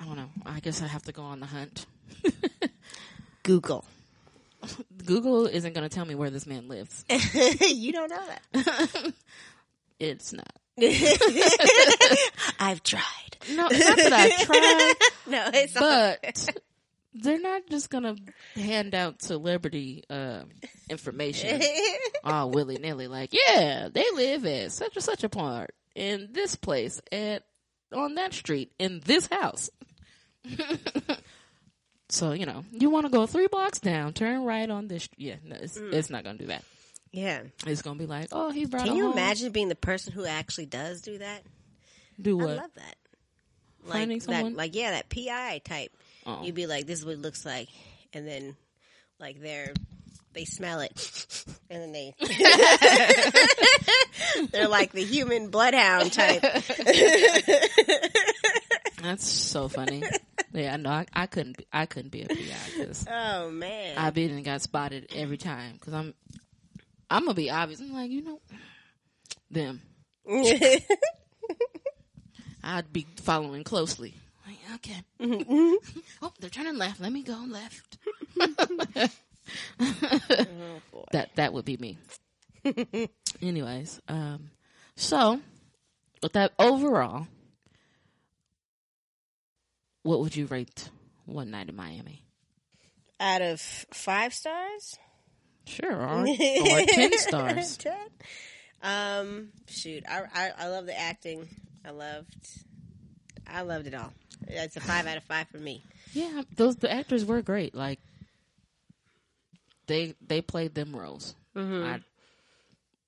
I 0.00 0.04
don't 0.04 0.16
know. 0.16 0.28
I 0.46 0.60
guess 0.60 0.82
I 0.82 0.86
have 0.86 1.02
to 1.04 1.12
go 1.12 1.22
on 1.22 1.40
the 1.40 1.46
hunt. 1.46 1.86
Google. 3.42 3.84
Google 5.04 5.46
isn't 5.46 5.72
going 5.72 5.88
to 5.88 5.94
tell 5.94 6.04
me 6.04 6.14
where 6.14 6.30
this 6.30 6.46
man 6.46 6.68
lives. 6.68 7.04
you 7.60 7.92
don't 7.92 8.10
know 8.10 8.26
that. 8.26 9.12
It's 9.98 10.32
not. 10.32 10.57
I've 12.60 12.82
tried. 12.82 13.02
No, 13.50 13.62
not 13.62 13.72
that 13.72 14.12
I've 14.12 14.46
tried, 14.46 14.94
No, 15.32 15.50
it's 15.54 15.72
but 15.74 16.60
they're 17.14 17.40
not 17.40 17.62
just 17.68 17.90
going 17.90 18.04
to 18.04 18.60
hand 18.60 18.94
out 18.94 19.22
celebrity 19.22 20.04
uh, 20.08 20.42
information 20.88 21.60
all 22.24 22.50
willy 22.50 22.76
nilly. 22.78 23.08
Like, 23.08 23.32
yeah, 23.32 23.88
they 23.92 24.04
live 24.14 24.44
at 24.46 24.72
such 24.72 24.96
and 24.96 25.04
such 25.04 25.24
a 25.24 25.28
part 25.28 25.74
in 25.94 26.28
this 26.32 26.54
place 26.56 27.00
at 27.10 27.44
on 27.92 28.14
that 28.16 28.34
street 28.34 28.72
in 28.78 29.00
this 29.04 29.26
house. 29.26 29.70
so 32.08 32.32
you 32.32 32.46
know, 32.46 32.64
you 32.72 32.90
want 32.90 33.06
to 33.06 33.10
go 33.12 33.26
three 33.26 33.48
blocks 33.48 33.80
down, 33.80 34.12
turn 34.12 34.44
right 34.44 34.68
on 34.68 34.88
this. 34.88 35.08
Yeah, 35.16 35.36
no, 35.44 35.56
it's 35.56 35.76
it's 35.76 36.10
not 36.10 36.24
gonna 36.24 36.38
do 36.38 36.46
that. 36.46 36.64
Yeah. 37.12 37.42
It's 37.66 37.82
gonna 37.82 37.98
be 37.98 38.06
like, 38.06 38.28
oh, 38.32 38.50
he 38.50 38.66
brought. 38.66 38.84
It 38.84 38.88
Can 38.88 38.96
you 38.96 39.04
home. 39.04 39.12
imagine 39.12 39.52
being 39.52 39.68
the 39.68 39.74
person 39.74 40.12
who 40.12 40.24
actually 40.26 40.66
does 40.66 41.00
do 41.00 41.18
that? 41.18 41.42
Do 42.20 42.36
what? 42.36 42.50
I 42.50 42.54
love 42.56 42.70
that. 42.74 42.96
Finding 43.86 44.18
Like 44.18 44.22
someone? 44.22 44.52
that, 44.52 44.58
like 44.58 44.74
yeah, 44.74 44.90
that 44.92 45.08
PI 45.08 45.60
type. 45.64 45.92
Oh. 46.26 46.42
You'd 46.42 46.54
be 46.54 46.66
like, 46.66 46.86
"This 46.86 46.98
is 46.98 47.06
what 47.06 47.14
it 47.14 47.22
looks 47.22 47.46
like," 47.46 47.68
and 48.12 48.26
then, 48.26 48.56
like, 49.18 49.40
they're 49.40 49.72
they 50.34 50.44
smell 50.44 50.80
it, 50.80 51.44
and 51.70 51.82
then 51.82 51.92
they 51.92 52.14
they're 54.52 54.68
like 54.68 54.92
the 54.92 55.02
human 55.04 55.48
bloodhound 55.50 56.12
type. 56.12 56.42
That's 59.02 59.26
so 59.26 59.68
funny. 59.68 60.02
yeah, 60.52 60.76
no, 60.76 60.90
I, 60.90 61.06
I 61.14 61.26
couldn't. 61.26 61.56
Be, 61.58 61.66
I 61.72 61.86
couldn't 61.86 62.10
be 62.10 62.22
a 62.22 62.28
PI 62.28 62.36
because 62.76 63.06
Oh 63.10 63.50
man, 63.50 63.96
I've 63.96 64.14
been 64.14 64.30
and 64.32 64.44
got 64.44 64.60
spotted 64.60 65.08
every 65.14 65.38
time 65.38 65.74
because 65.74 65.94
I'm. 65.94 66.14
I'm 67.10 67.24
gonna 67.24 67.34
be 67.34 67.50
obvious. 67.50 67.80
I'm 67.80 67.92
like, 67.92 68.10
you 68.10 68.22
know, 68.22 68.40
them. 69.50 69.82
I'd 72.62 72.92
be 72.92 73.06
following 73.16 73.64
closely. 73.64 74.14
Like, 74.46 74.58
okay. 74.76 75.02
oh, 76.22 76.32
they're 76.38 76.50
turning 76.50 76.76
left. 76.76 77.00
Let 77.00 77.12
me 77.12 77.22
go 77.22 77.44
left. 77.48 77.96
oh. 79.80 81.04
That 81.12 81.34
that 81.36 81.52
would 81.52 81.64
be 81.64 81.76
me. 81.76 81.96
Anyways, 83.40 84.00
um, 84.08 84.50
so 84.96 85.40
with 86.22 86.32
that 86.32 86.52
overall, 86.58 87.26
what 90.02 90.20
would 90.20 90.36
you 90.36 90.46
rate 90.46 90.90
One 91.24 91.50
Night 91.50 91.68
in 91.68 91.76
Miami? 91.76 92.24
Out 93.20 93.42
of 93.42 93.60
five 93.60 94.34
stars, 94.34 94.98
Sure, 95.68 95.94
or, 95.94 96.26
or 96.26 96.84
ten 96.86 97.18
stars. 97.18 97.76
Ten? 97.78 97.94
Um, 98.82 99.48
shoot, 99.68 100.04
I, 100.08 100.22
I 100.34 100.50
I 100.58 100.68
love 100.68 100.86
the 100.86 100.98
acting. 100.98 101.48
I 101.84 101.90
loved, 101.90 102.48
I 103.46 103.62
loved 103.62 103.86
it 103.86 103.94
all. 103.94 104.12
It's 104.46 104.76
a 104.76 104.80
five 104.80 105.06
out 105.06 105.16
of 105.16 105.24
five 105.24 105.48
for 105.48 105.58
me. 105.58 105.82
Yeah, 106.12 106.42
those 106.56 106.76
the 106.76 106.90
actors 106.92 107.24
were 107.24 107.42
great. 107.42 107.74
Like 107.74 107.98
they 109.86 110.14
they 110.26 110.40
played 110.40 110.74
them 110.74 110.94
roles. 110.94 111.34
I 111.84 112.00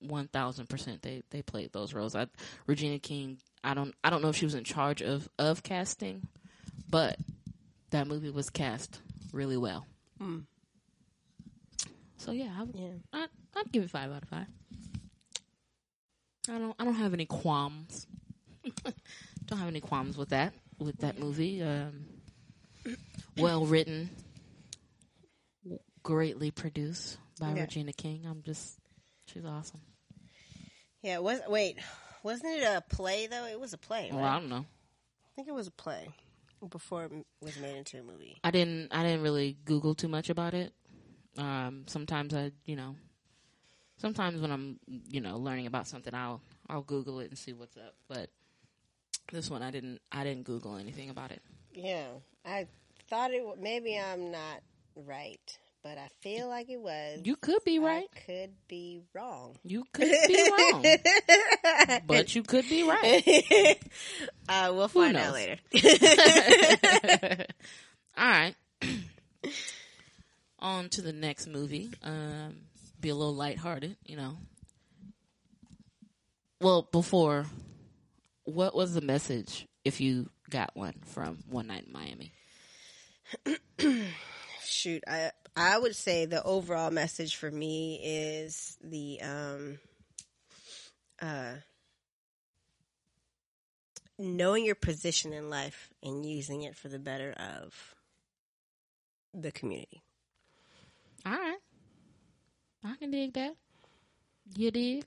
one 0.01 0.27
thousand 0.27 0.67
percent 0.67 1.01
they 1.01 1.23
they 1.29 1.41
played 1.41 1.71
those 1.71 1.93
roles. 1.93 2.15
I 2.15 2.27
Regina 2.67 2.99
King. 2.99 3.37
I 3.63 3.73
don't 3.73 3.93
I 4.03 4.09
don't 4.09 4.21
know 4.21 4.29
if 4.29 4.35
she 4.35 4.45
was 4.45 4.55
in 4.55 4.63
charge 4.65 5.01
of 5.01 5.29
of 5.39 5.63
casting, 5.63 6.27
but 6.89 7.17
that 7.91 8.07
movie 8.07 8.29
was 8.29 8.49
cast 8.49 8.99
really 9.31 9.57
well. 9.57 9.85
So 12.21 12.31
yeah, 12.31 12.51
I, 12.55 12.65
Yeah. 12.77 12.89
I 13.11 13.27
I'd 13.55 13.71
give 13.71 13.83
it 13.83 13.89
five 13.89 14.11
out 14.11 14.21
of 14.21 14.29
five. 14.29 14.45
I 16.47 16.59
don't 16.59 16.75
I 16.79 16.85
don't 16.85 16.93
have 16.93 17.13
any 17.13 17.25
qualms. 17.25 18.05
don't 19.47 19.57
have 19.57 19.67
any 19.67 19.81
qualms 19.81 20.17
with 20.17 20.29
that 20.29 20.53
with 20.77 20.97
that 20.99 21.17
movie. 21.17 21.63
Um, 21.63 22.05
well 23.37 23.65
written, 23.65 24.11
greatly 26.03 26.51
produced 26.51 27.17
by 27.39 27.53
Yeah. 27.53 27.61
Regina 27.61 27.91
King. 27.93 28.25
I'm 28.29 28.43
just 28.43 28.77
she's 29.25 29.43
awesome. 29.43 29.81
Yeah. 31.01 31.17
Was 31.19 31.41
wait, 31.47 31.79
wasn't 32.21 32.59
it 32.59 32.63
a 32.63 32.81
play 32.81 33.25
though? 33.25 33.47
It 33.47 33.59
was 33.59 33.73
a 33.73 33.79
play. 33.79 34.11
Right? 34.11 34.13
Well, 34.13 34.25
I 34.25 34.39
don't 34.39 34.49
know. 34.49 34.65
I 34.67 35.29
think 35.35 35.47
it 35.47 35.55
was 35.55 35.65
a 35.65 35.71
play 35.71 36.07
before 36.69 37.05
it 37.05 37.11
was 37.41 37.57
made 37.57 37.77
into 37.77 37.97
a 37.99 38.03
movie. 38.03 38.37
I 38.43 38.51
didn't 38.51 38.89
I 38.93 39.01
didn't 39.01 39.23
really 39.23 39.57
Google 39.65 39.95
too 39.95 40.07
much 40.07 40.29
about 40.29 40.53
it. 40.53 40.71
Um, 41.37 41.83
sometimes 41.87 42.33
I 42.33 42.51
you 42.65 42.75
know 42.75 42.95
sometimes 43.97 44.41
when 44.41 44.51
I'm 44.51 44.79
you 45.09 45.21
know 45.21 45.37
learning 45.37 45.67
about 45.67 45.87
something 45.87 46.13
I'll 46.13 46.41
I'll 46.69 46.81
Google 46.81 47.19
it 47.19 47.29
and 47.29 47.37
see 47.37 47.53
what's 47.53 47.77
up. 47.77 47.95
But 48.07 48.29
this 49.31 49.49
one 49.49 49.61
I 49.61 49.71
didn't 49.71 49.99
I 50.11 50.23
didn't 50.23 50.43
Google 50.43 50.77
anything 50.77 51.09
about 51.09 51.31
it. 51.31 51.41
Yeah, 51.73 52.07
I 52.45 52.67
thought 53.09 53.31
it. 53.31 53.43
Maybe 53.59 53.97
I'm 53.97 54.31
not 54.31 54.61
right, 54.95 55.57
but 55.83 55.97
I 55.97 56.09
feel 56.21 56.47
like 56.47 56.69
it 56.69 56.79
was. 56.79 57.21
You 57.23 57.35
could 57.35 57.63
be 57.63 57.79
right. 57.79 58.07
I 58.13 58.19
could 58.19 58.51
be 58.67 59.01
wrong. 59.13 59.55
You 59.63 59.85
could 59.93 60.13
be 60.27 60.49
wrong. 60.51 60.85
But 62.07 62.35
you 62.35 62.43
could 62.43 62.67
be 62.67 62.83
right. 62.83 63.77
uh, 64.49 64.71
we'll 64.73 64.87
find 64.87 65.15
out 65.15 65.33
later. 65.33 65.57
All 68.17 68.27
right. 68.27 68.55
On 70.61 70.89
to 70.89 71.01
the 71.01 71.13
next 71.13 71.47
movie. 71.47 71.91
Um, 72.03 72.57
be 72.99 73.09
a 73.09 73.15
little 73.15 73.35
lighthearted, 73.35 73.97
you 74.05 74.15
know. 74.15 74.37
Well, 76.59 76.87
before, 76.91 77.47
what 78.43 78.75
was 78.75 78.93
the 78.93 79.01
message, 79.01 79.67
if 79.83 79.99
you 79.99 80.29
got 80.49 80.75
one, 80.75 80.93
from 81.05 81.39
One 81.49 81.67
Night 81.67 81.85
in 81.87 81.91
Miami? 81.91 82.31
Shoot, 84.63 85.03
I 85.07 85.31
I 85.55 85.77
would 85.77 85.95
say 85.95 86.25
the 86.25 86.43
overall 86.43 86.91
message 86.91 87.35
for 87.35 87.49
me 87.49 87.99
is 88.03 88.77
the 88.83 89.21
um 89.21 89.79
uh 91.21 91.53
knowing 94.19 94.65
your 94.65 94.75
position 94.75 95.33
in 95.33 95.49
life 95.49 95.89
and 96.03 96.25
using 96.25 96.61
it 96.61 96.75
for 96.75 96.89
the 96.89 96.99
better 96.99 97.33
of 97.33 97.95
the 99.33 99.51
community. 99.51 100.03
All 101.25 101.31
right. 101.31 101.57
I 102.83 102.95
can 102.95 103.11
dig 103.11 103.33
that. 103.33 103.55
You 104.55 104.71
dig? 104.71 105.05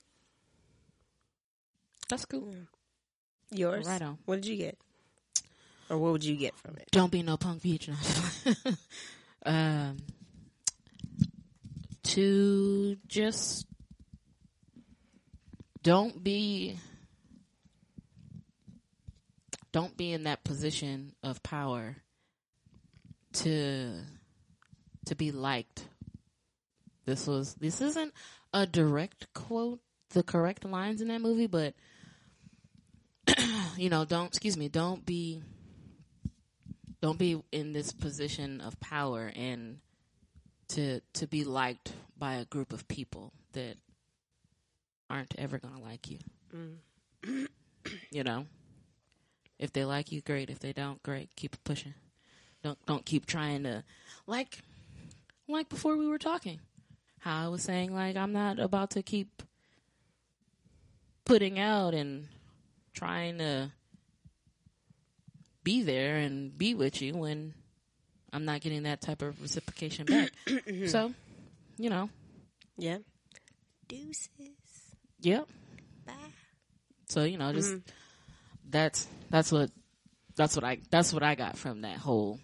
That's 2.07 2.25
cool. 2.25 2.53
Yours? 3.51 3.85
Right 3.85 4.01
on. 4.01 4.17
What 4.25 4.35
did 4.41 4.47
you 4.47 4.57
get? 4.57 4.77
Or 5.89 5.97
what 5.97 6.11
would 6.13 6.23
you 6.23 6.35
get 6.35 6.57
from 6.57 6.77
it? 6.77 6.87
Don't 6.91 7.11
be 7.11 7.21
no 7.21 7.37
punk. 7.37 7.63
No. 7.63 7.93
um, 9.45 9.97
to 12.03 12.95
just 13.07 13.67
don't 15.83 16.23
be 16.23 16.77
don't 19.71 19.95
be 19.97 20.13
in 20.13 20.23
that 20.23 20.43
position 20.43 21.13
of 21.21 21.43
power 21.43 21.97
to 23.33 23.99
to 25.05 25.15
be 25.15 25.31
liked. 25.31 25.87
This 27.05 27.27
was 27.27 27.53
this 27.55 27.81
isn't 27.81 28.13
a 28.53 28.65
direct 28.65 29.33
quote 29.33 29.79
the 30.09 30.23
correct 30.23 30.65
lines 30.65 31.01
in 31.01 31.09
that 31.09 31.21
movie, 31.21 31.47
but 31.47 31.73
you 33.77 33.89
know, 33.89 34.05
don't 34.05 34.27
excuse 34.27 34.57
me, 34.57 34.69
don't 34.69 35.05
be 35.05 35.41
don't 37.01 37.19
be 37.19 37.41
in 37.51 37.73
this 37.73 37.91
position 37.91 38.61
of 38.61 38.79
power 38.79 39.31
and 39.35 39.79
to 40.69 41.01
to 41.13 41.27
be 41.27 41.43
liked 41.43 41.93
by 42.17 42.35
a 42.35 42.45
group 42.45 42.73
of 42.73 42.87
people 42.87 43.33
that 43.53 43.77
aren't 45.09 45.35
ever 45.37 45.59
going 45.59 45.75
to 45.75 45.81
like 45.81 46.09
you. 46.09 46.17
Mm. 46.55 47.47
you 48.11 48.23
know, 48.23 48.47
if 49.59 49.71
they 49.73 49.85
like 49.85 50.11
you, 50.11 50.21
great. 50.21 50.49
If 50.49 50.59
they 50.59 50.73
don't, 50.73 51.01
great. 51.03 51.35
Keep 51.35 51.63
pushing. 51.63 51.93
Don't 52.63 52.83
don't 52.85 53.05
keep 53.05 53.25
trying 53.25 53.63
to 53.63 53.83
like 54.25 54.59
like 55.47 55.69
before 55.69 55.97
we 55.97 56.07
were 56.07 56.17
talking. 56.17 56.59
How 57.25 57.45
I 57.45 57.47
was 57.47 57.63
saying 57.63 57.91
like 57.91 58.15
I'm 58.15 58.33
not 58.33 58.59
about 58.59 58.91
to 58.91 59.01
keep 59.01 59.41
putting 61.25 61.57
out 61.57 61.95
and 61.95 62.27
trying 62.93 63.39
to 63.39 63.71
be 65.63 65.81
there 65.81 66.17
and 66.17 66.55
be 66.55 66.75
with 66.75 67.01
you 67.01 67.15
when 67.15 67.55
I'm 68.31 68.45
not 68.45 68.61
getting 68.61 68.83
that 68.83 69.01
type 69.01 69.23
of 69.23 69.41
reciprocation 69.41 70.05
back. 70.05 70.29
so, 70.85 71.15
you 71.79 71.89
know, 71.89 72.09
Yeah. 72.77 72.99
Deuces. 73.87 74.29
yep. 75.19 75.47
Bye. 76.05 76.13
So 77.07 77.23
you 77.23 77.39
know, 77.39 77.53
just 77.53 77.73
Mhm. 77.73 77.81
that's 78.69 79.07
that's 79.31 79.51
what 79.51 79.71
that's 80.35 80.55
what 80.55 80.63
I 80.63 80.77
that's 80.91 81.11
what 81.11 81.23
I 81.23 81.33
got 81.33 81.57
from 81.57 81.81
that 81.81 81.97
whole 81.97 82.39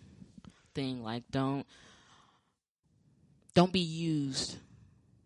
thing. 0.73 1.03
Like, 1.03 1.29
don't 1.29 1.67
don't 3.53 3.71
be 3.71 3.79
used. 3.79 4.57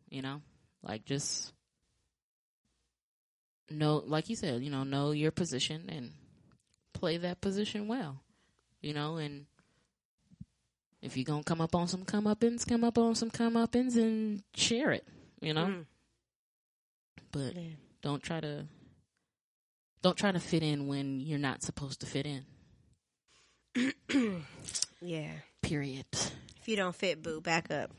You 0.09 0.21
know, 0.21 0.41
like 0.83 1.05
just 1.05 1.51
know, 3.69 4.03
like 4.05 4.29
you 4.29 4.35
said, 4.35 4.61
you 4.61 4.69
know, 4.69 4.83
know 4.83 5.11
your 5.11 5.31
position 5.31 5.85
and 5.89 6.11
play 6.93 7.17
that 7.17 7.41
position 7.41 7.87
well. 7.87 8.21
You 8.81 8.93
know, 8.93 9.17
and 9.17 9.45
if 11.01 11.17
you're 11.17 11.25
gonna 11.25 11.43
come 11.43 11.61
up 11.61 11.75
on 11.75 11.87
some 11.87 12.05
come 12.05 12.25
uppins, 12.25 12.67
come 12.67 12.83
up 12.83 12.97
on 12.97 13.15
some 13.15 13.31
come 13.31 13.53
uppins 13.55 13.95
and 13.95 14.43
share 14.55 14.91
it. 14.91 15.07
You 15.41 15.53
know, 15.53 15.65
Mm. 15.65 15.85
but 17.31 17.55
Yeah. 17.55 17.69
don't 18.01 18.21
try 18.23 18.39
to 18.39 18.67
don't 20.01 20.17
try 20.17 20.31
to 20.31 20.39
fit 20.39 20.61
in 20.61 20.87
when 20.87 21.19
you're 21.19 21.39
not 21.39 21.63
supposed 21.63 21.99
to 22.01 22.05
fit 22.05 22.25
in. 22.27 22.45
Yeah. 25.01 25.31
Period. 25.61 26.05
If 26.11 26.67
you 26.67 26.75
don't 26.75 26.95
fit, 26.95 27.21
boo, 27.21 27.41
back 27.41 27.69
up. 27.69 27.91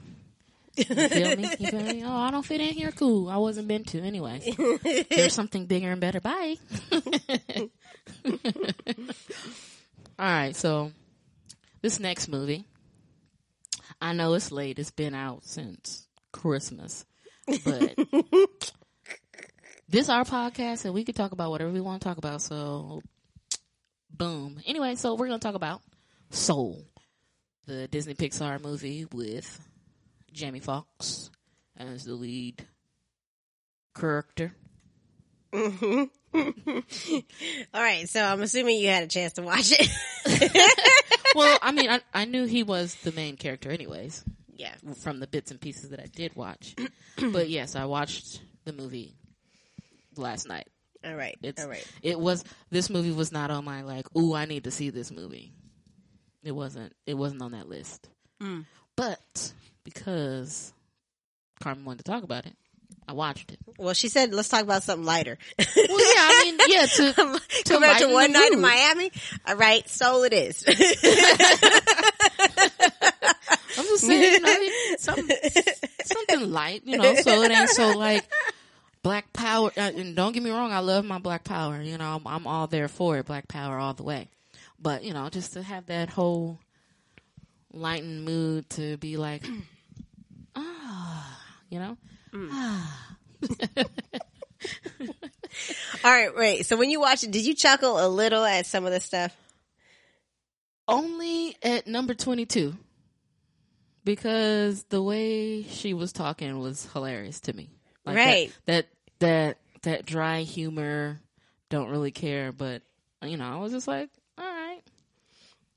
You 0.77 0.85
feel 0.85 1.37
me? 1.37 1.49
You 1.59 1.67
feel 1.69 1.83
me? 1.83 2.03
Oh, 2.07 2.17
I 2.17 2.31
don't 2.31 2.45
fit 2.45 2.61
in 2.61 2.69
here. 2.75 2.93
Cool. 2.93 3.29
I 3.29 3.37
wasn't 3.39 3.69
meant 3.69 3.89
to, 3.89 4.01
anyways. 4.01 4.45
There's 5.11 5.33
something 5.35 5.67
bigger 5.67 5.91
and 5.91 6.01
better. 6.01 6.21
Bye. 6.21 6.57
All 10.19 10.27
right. 10.27 10.55
So 10.55 10.93
this 11.83 12.01
next 12.01 12.29
movie, 12.29 12.65
I 14.01 14.13
know 14.13 14.35
it's 14.35 14.53
late. 14.53 14.79
It's 14.79 14.91
been 14.91 15.15
out 15.15 15.45
since 15.45 16.07
Christmas, 16.33 17.05
but 17.65 17.95
this 19.89 20.09
our 20.09 20.25
podcast, 20.25 20.85
and 20.85 20.95
we 20.95 21.05
can 21.05 21.15
talk 21.15 21.33
about 21.33 21.51
whatever 21.51 21.71
we 21.71 21.81
want 21.81 22.03
to 22.03 22.09
talk 22.09 22.19
about. 22.19 22.43
So, 22.43 23.03
boom. 24.11 24.61
Anyway, 24.67 24.95
so 24.97 25.15
we're 25.15 25.29
gonna 25.29 25.39
talk 25.39 25.55
about 25.55 25.81
Soul, 26.31 26.85
the 27.67 27.89
Disney 27.89 28.15
Pixar 28.15 28.63
movie 28.63 29.07
with 29.13 29.61
Jamie 30.37 30.61
Foxx 30.61 31.31
as 31.77 32.05
the 32.05 32.15
lead 32.15 32.65
character. 33.99 34.53
hmm 35.53 36.05
All 37.75 37.83
right, 37.83 38.07
so 38.09 38.23
I'm 38.23 38.43
assuming 38.43 38.79
you 38.79 38.89
had 38.89 39.05
a 39.05 39.07
chance 39.07 39.33
to 39.35 39.43
watch 39.43 39.73
it. 39.73 39.91
Well, 41.35 41.59
I 41.61 41.71
mean, 41.73 41.91
I, 41.91 42.01
I 42.15 42.25
knew 42.25 42.47
he 42.47 42.63
was 42.63 42.95
the 42.95 43.13
main 43.13 43.37
character, 43.37 43.71
anyways, 43.71 44.25
yeah. 44.55 44.73
from 45.03 45.21
the 45.21 45.27
bits 45.27 45.51
and 45.51 45.61
pieces 45.61 45.91
that 45.91 46.01
I 46.01 46.07
did 46.07 46.35
watch. 46.35 46.75
but 47.31 47.51
yes, 47.51 47.77
I 47.77 47.85
watched 47.85 48.41
the 48.65 48.73
movie 48.73 49.15
last 50.17 50.49
night. 50.49 50.67
All 51.05 51.15
right. 51.15 51.37
It's 51.43 51.63
All 51.63 51.69
right. 51.69 51.87
it 52.03 52.19
was 52.19 52.43
this 52.71 52.89
movie 52.89 53.13
was 53.13 53.33
not 53.33 53.51
on 53.51 53.67
my 53.67 53.83
like, 53.83 54.07
ooh, 54.17 54.33
I 54.33 54.47
need 54.47 54.65
to 54.65 54.71
see 54.71 54.89
this 54.89 55.11
movie. 55.11 55.53
It 56.43 56.53
wasn't 56.53 56.95
it 57.05 57.15
wasn't 57.15 57.43
on 57.43 57.53
that 57.53 57.69
list. 57.69 58.09
Mm. 58.43 58.65
But 58.97 59.53
because 59.87 60.75
Carmen 61.63 61.85
wanted 61.85 62.05
to 62.05 62.11
talk 62.11 62.25
about 62.25 62.45
it, 62.45 62.55
I 63.09 63.13
watched 63.13 63.53
it. 63.53 63.61
Well, 63.79 63.95
she 63.95 64.09
said, 64.09 64.35
let's 64.35 64.49
talk 64.49 64.63
about 64.63 64.83
something 64.83 65.07
lighter. 65.07 65.39
Well, 65.59 65.67
yeah, 65.77 65.85
I 65.89 66.43
mean, 66.45 66.59
yeah, 66.67 66.87
to 66.87 67.13
to 67.65 67.73
Compared 67.73 67.99
to 67.99 68.09
one 68.09 68.33
night 68.33 68.53
in. 68.53 68.61
Miami. 68.61 69.13
All 69.47 69.55
right, 69.55 69.89
soul 69.89 70.25
it 70.25 70.33
is. 70.33 70.65
I'm 73.79 73.85
just 73.85 74.05
saying, 74.07 74.33
you 74.33 74.41
know, 74.41 74.53
I 74.53 74.59
mean, 74.59 74.99
something, 74.99 75.37
something 76.05 76.51
light, 76.53 76.83
you 76.85 76.97
know, 76.99 77.15
so 77.15 77.43
it 77.43 77.51
ain't 77.53 77.69
so 77.69 77.97
like 77.97 78.27
black 79.03 79.33
power. 79.33 79.71
Uh, 79.77 79.93
and 79.95 80.17
don't 80.17 80.33
get 80.33 80.43
me 80.43 80.51
wrong, 80.51 80.73
I 80.73 80.81
love 80.81 81.05
my 81.05 81.19
black 81.19 81.45
power. 81.45 81.81
You 81.81 81.99
know, 81.99 82.17
I'm, 82.17 82.27
I'm 82.27 82.47
all 82.47 82.67
there 82.67 82.89
for 82.89 83.19
it, 83.19 83.27
black 83.27 83.47
power 83.49 83.79
all 83.79 83.95
the 83.95 84.03
way. 84.03 84.29
But 84.81 85.05
you 85.05 85.15
know, 85.15 85.29
just 85.29 85.53
to 85.53 85.63
have 85.63 85.87
that 85.87 86.09
whole 86.09 86.59
lightened 87.73 88.25
mood 88.25 88.69
to 88.71 88.97
be 88.97 89.17
like, 89.17 89.45
ah, 90.57 91.41
you 91.71 91.79
know. 91.79 91.97
All 96.05 96.11
right, 96.13 96.35
right, 96.35 96.67
So 96.67 96.77
when 96.77 96.91
you 96.91 97.01
watched 97.01 97.25
it, 97.25 97.31
did 97.31 97.45
you 97.47 97.55
chuckle 97.55 98.05
a 98.05 98.09
little 98.09 98.45
at 98.45 98.67
some 98.67 98.85
of 98.85 98.93
the 98.93 99.01
stuff? 99.01 99.35
Only 100.89 101.57
at 101.63 101.87
number 101.87 102.15
22. 102.15 102.75
Because 104.05 104.85
the 104.85 105.03
way 105.03 105.63
she 105.65 105.95
was 105.95 106.13
talking 106.13 106.59
was 106.61 106.89
hilarious 106.93 107.41
to 107.41 107.53
me. 107.53 107.71
that- 108.05 108.15
Right. 108.15 108.53
That, 108.67 108.87
that, 109.19 109.59
that, 109.83 110.07
dry 110.07 110.43
humor, 110.43 111.21
don't 111.71 111.89
really 111.89 112.13
care, 112.13 112.53
but, 112.53 112.83
you 113.23 113.37
know, 113.37 113.47
I 113.51 113.57
was 113.57 113.73
just 113.73 113.89
like, 113.89 114.11
all 114.39 114.45
right, 114.45 114.83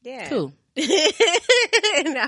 Yeah. 0.03 0.29
cool. 0.29 0.53
no, 0.77 2.27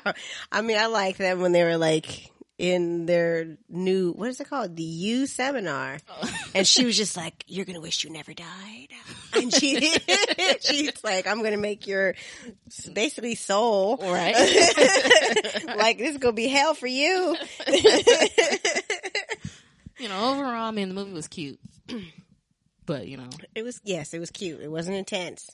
I 0.51 0.61
mean 0.61 0.77
I 0.77 0.87
like 0.87 1.15
them 1.17 1.39
when 1.39 1.51
they 1.53 1.63
were 1.63 1.77
like 1.77 2.29
in 2.61 3.07
their 3.07 3.57
new 3.69 4.11
what 4.11 4.29
is 4.29 4.39
it 4.39 4.47
called 4.47 4.75
the 4.75 4.83
U 4.83 5.25
seminar, 5.25 5.97
oh. 6.07 6.29
and 6.53 6.67
she 6.67 6.85
was 6.85 6.95
just 6.95 7.17
like, 7.17 7.43
"You're 7.47 7.65
gonna 7.65 7.81
wish 7.81 8.03
you 8.03 8.11
never 8.11 8.35
died," 8.35 8.89
and 9.33 9.51
she 9.51 9.79
she's 10.61 11.03
like, 11.03 11.25
"I'm 11.25 11.41
gonna 11.41 11.57
make 11.57 11.87
your 11.87 12.13
basically 12.93 13.33
soul 13.33 13.97
Right. 13.97 14.35
like 15.75 15.97
this 15.97 16.11
is 16.11 16.17
gonna 16.19 16.33
be 16.33 16.47
hell 16.47 16.75
for 16.75 16.85
you." 16.85 17.35
you 19.97 20.07
know, 20.07 20.31
overall, 20.31 20.67
I 20.67 20.71
mean, 20.71 20.89
the 20.89 20.93
movie 20.95 21.13
was 21.13 21.27
cute. 21.27 21.59
But, 22.83 23.07
you 23.07 23.15
know, 23.15 23.29
It 23.55 23.63
was 23.63 23.79
yes, 23.85 24.13
it 24.13 24.19
was 24.19 24.31
cute. 24.31 24.59
It 24.59 24.69
wasn't 24.69 24.97
intense. 24.97 25.49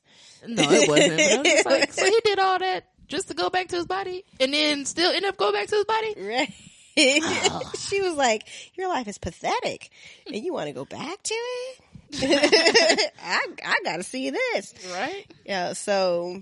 no, 0.47 0.63
it 0.65 0.89
wasn't. 0.89 1.17
Was 1.45 1.65
like, 1.65 1.93
so 1.99 2.05
he 2.05 2.19
did 2.23 2.39
all 2.39 2.57
that 2.57 2.85
just 3.07 3.27
to 3.27 3.33
go 3.35 3.49
back 3.49 3.67
to 3.67 3.75
his 3.75 3.85
body 3.85 4.23
and 4.39 4.53
then 4.53 4.85
still 4.85 5.11
end 5.11 5.25
up 5.25 5.37
going 5.37 5.53
back 5.53 5.67
to 5.67 5.75
his 5.75 5.85
body? 5.85 6.15
Right. 6.17 6.53
she 7.77 8.01
was 8.01 8.15
like, 8.15 8.47
"Your 8.75 8.89
life 8.89 9.07
is 9.07 9.17
pathetic, 9.17 9.89
and 10.25 10.35
you 10.35 10.53
want 10.53 10.67
to 10.67 10.73
go 10.73 10.85
back 10.85 11.21
to 11.21 11.33
it." 11.33 11.79
I 13.21 13.45
I 13.63 13.79
got 13.83 13.97
to 13.97 14.03
see 14.03 14.31
this. 14.31 14.73
Right. 14.91 15.25
Yeah. 15.45 15.73
So, 15.73 16.41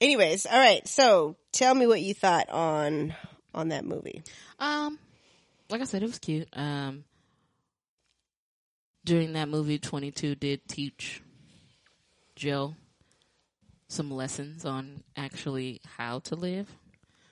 anyways, 0.00 0.46
all 0.46 0.58
right. 0.58 0.86
So, 0.86 1.36
tell 1.52 1.74
me 1.74 1.86
what 1.86 2.02
you 2.02 2.12
thought 2.12 2.50
on 2.50 3.14
on 3.54 3.68
that 3.68 3.84
movie. 3.84 4.22
Um, 4.58 4.98
like 5.70 5.80
I 5.80 5.84
said, 5.84 6.02
it 6.02 6.06
was 6.06 6.18
cute. 6.18 6.48
Um, 6.52 7.04
during 9.04 9.32
that 9.32 9.48
movie, 9.48 9.78
Twenty 9.78 10.10
Two 10.10 10.34
did 10.34 10.68
teach 10.68 11.22
Jill 12.36 12.76
some 13.88 14.10
lessons 14.10 14.64
on 14.64 15.02
actually 15.16 15.80
how 15.96 16.20
to 16.20 16.36
live 16.36 16.68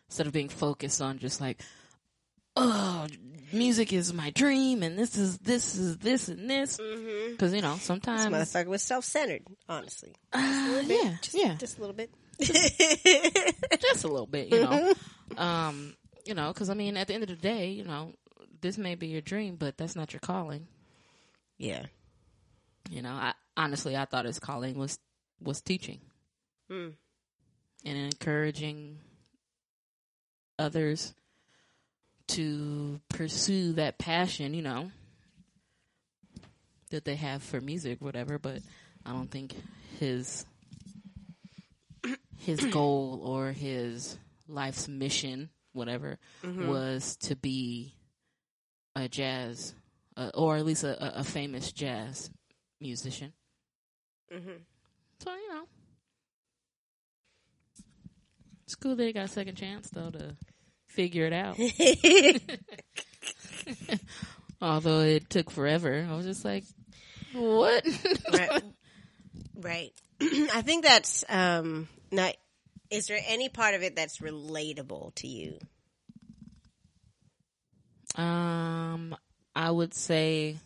instead 0.08 0.26
of 0.26 0.32
being 0.32 0.48
focused 0.48 1.00
on 1.00 1.18
just 1.18 1.40
like, 1.40 1.60
oh, 2.58 3.06
music 3.52 3.92
is 3.92 4.12
my 4.12 4.30
dream 4.30 4.82
and 4.82 4.98
this 4.98 5.16
is 5.16 5.38
this 5.38 5.74
is 5.76 5.96
this 5.98 6.28
and 6.28 6.48
this. 6.50 6.78
Because 7.30 7.54
you 7.54 7.62
know 7.62 7.76
sometimes 7.80 8.24
This 8.24 8.32
motherfucker 8.54 8.66
was 8.68 8.82
self 8.82 9.04
centered. 9.04 9.42
Honestly, 9.68 10.12
uh, 10.32 10.82
yeah, 10.86 11.16
just, 11.22 11.36
yeah, 11.36 11.54
just 11.56 11.78
a 11.78 11.80
little 11.80 11.94
bit. 11.96 12.10
just 12.40 14.04
a 14.04 14.08
little 14.08 14.26
bit, 14.26 14.48
you 14.52 14.60
know. 14.62 14.92
um, 15.36 15.94
you 16.24 16.34
know, 16.34 16.52
because 16.52 16.68
I 16.70 16.74
mean, 16.74 16.96
at 16.96 17.08
the 17.08 17.14
end 17.14 17.22
of 17.22 17.28
the 17.28 17.36
day, 17.36 17.70
you 17.70 17.84
know, 17.84 18.12
this 18.60 18.76
may 18.78 18.94
be 18.94 19.06
your 19.08 19.20
dream, 19.22 19.56
but 19.56 19.76
that's 19.78 19.96
not 19.96 20.12
your 20.12 20.20
calling. 20.20 20.66
yeah. 21.58 21.86
You 22.90 23.02
know, 23.02 23.10
I 23.12 23.34
honestly 23.56 23.96
I 23.96 24.06
thought 24.06 24.24
his 24.24 24.38
calling 24.38 24.78
was 24.78 24.98
was 25.42 25.60
teaching 25.60 26.00
Hmm. 26.70 26.88
and 27.84 27.98
encouraging 27.98 28.98
others 30.58 31.14
to 32.28 33.00
pursue 33.08 33.72
that 33.74 33.98
passion, 33.98 34.54
you 34.54 34.62
know, 34.62 34.90
that 36.90 37.04
they 37.04 37.16
have 37.16 37.42
for 37.42 37.60
music, 37.60 38.00
whatever. 38.00 38.38
But 38.38 38.60
I 39.04 39.12
don't 39.12 39.30
think 39.30 39.54
his 39.98 40.44
his 42.38 42.60
goal 42.72 43.20
or 43.24 43.52
his 43.52 44.18
life's 44.46 44.88
mission, 44.88 45.50
whatever, 45.72 46.18
was 46.42 47.16
to 47.16 47.36
be 47.36 47.94
a 48.96 49.08
jazz, 49.08 49.74
uh, 50.16 50.30
or 50.34 50.56
at 50.56 50.64
least 50.66 50.84
a, 50.84 51.02
a- 51.18 51.20
a 51.20 51.24
famous 51.24 51.72
jazz 51.72 52.30
musician. 52.80 53.32
Mm-hmm. 54.32 54.50
So 55.20 55.34
you 55.34 55.48
know, 55.54 55.64
it's 58.64 58.74
cool 58.74 58.96
that 58.96 59.04
he 59.04 59.12
got 59.12 59.24
a 59.24 59.28
second 59.28 59.56
chance 59.56 59.90
though 59.90 60.10
to 60.10 60.36
figure 60.98 61.26
it 61.26 61.32
out. 61.32 61.56
Although 64.60 65.02
it 65.02 65.30
took 65.30 65.48
forever, 65.48 66.04
I 66.10 66.16
was 66.16 66.26
just 66.26 66.44
like, 66.44 66.64
"What?" 67.32 67.86
right. 68.32 68.62
Right. 69.54 69.92
I 70.20 70.62
think 70.62 70.84
that's 70.84 71.24
um 71.28 71.86
not. 72.10 72.34
Is 72.90 73.06
there 73.06 73.20
any 73.28 73.48
part 73.48 73.76
of 73.76 73.84
it 73.84 73.94
that's 73.94 74.18
relatable 74.18 75.14
to 75.16 75.28
you? 75.28 75.58
um, 78.16 79.14
I 79.54 79.70
would 79.70 79.94
say, 79.94 80.56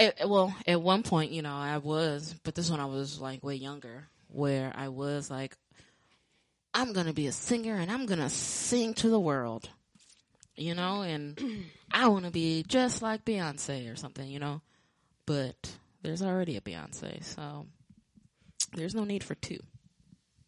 at, 0.00 0.28
well, 0.28 0.52
at 0.66 0.82
one 0.82 1.04
point, 1.04 1.30
you 1.30 1.42
know, 1.42 1.54
I 1.54 1.78
was, 1.78 2.34
but 2.42 2.56
this 2.56 2.68
one 2.68 2.80
I 2.80 2.86
was 2.86 3.20
like 3.20 3.44
way 3.44 3.54
younger, 3.54 4.08
where 4.28 4.72
I 4.74 4.88
was 4.88 5.30
like, 5.30 5.56
I'm 6.76 6.92
gonna 6.92 7.14
be 7.14 7.26
a 7.26 7.32
singer 7.32 7.74
and 7.74 7.90
I'm 7.90 8.04
gonna 8.04 8.28
sing 8.28 8.92
to 8.94 9.08
the 9.08 9.18
world, 9.18 9.70
you 10.56 10.74
know, 10.74 11.00
and 11.00 11.40
I 11.90 12.08
want 12.08 12.26
to 12.26 12.30
be 12.30 12.64
just 12.68 13.00
like 13.00 13.24
Beyonce 13.24 13.90
or 13.90 13.96
something, 13.96 14.28
you 14.28 14.38
know. 14.38 14.60
But 15.24 15.56
there's 16.02 16.20
already 16.20 16.58
a 16.58 16.60
Beyonce, 16.60 17.24
so 17.24 17.64
there's 18.74 18.94
no 18.94 19.04
need 19.04 19.24
for 19.24 19.34
two 19.34 19.58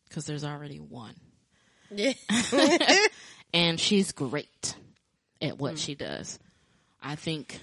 because 0.07 0.26
there's 0.26 0.45
already 0.45 0.76
one, 0.76 1.14
Yeah. 1.91 2.12
and 3.55 3.81
she's 3.81 4.12
great 4.12 4.76
at 5.41 5.59
what 5.59 5.76
mm. 5.76 5.79
she 5.79 5.95
does. 5.95 6.39
I 7.03 7.14
think 7.14 7.59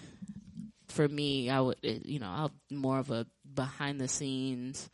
for 0.88 1.08
me, 1.08 1.52
I 1.52 1.62
would, 1.62 1.78
you 1.84 2.18
know, 2.18 2.50
I'm 2.72 2.78
more 2.80 2.98
of 2.98 3.12
a 3.12 3.28
behind 3.54 4.02
the 4.02 4.08
scenes, 4.08 4.90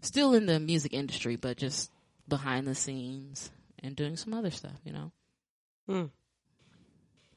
still 0.00 0.34
in 0.34 0.46
the 0.46 0.58
music 0.58 0.92
industry, 0.92 1.36
but 1.36 1.56
just 1.56 1.88
behind 2.28 2.66
the 2.66 2.74
scenes 2.74 3.50
and 3.82 3.96
doing 3.96 4.16
some 4.16 4.34
other 4.34 4.50
stuff, 4.50 4.78
you 4.84 4.92
know, 4.92 5.12
Hmm. 5.88 6.04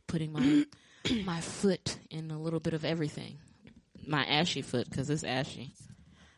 putting 0.08 0.32
my 0.32 0.66
my 1.26 1.42
foot 1.42 1.98
in 2.10 2.32
a 2.32 2.40
little 2.40 2.60
bit 2.60 2.74
of 2.74 2.86
everything. 2.86 3.38
My 4.08 4.24
ashy 4.26 4.62
foot 4.62 4.90
because 4.90 5.10
it's 5.10 5.24
ashy. 5.24 5.74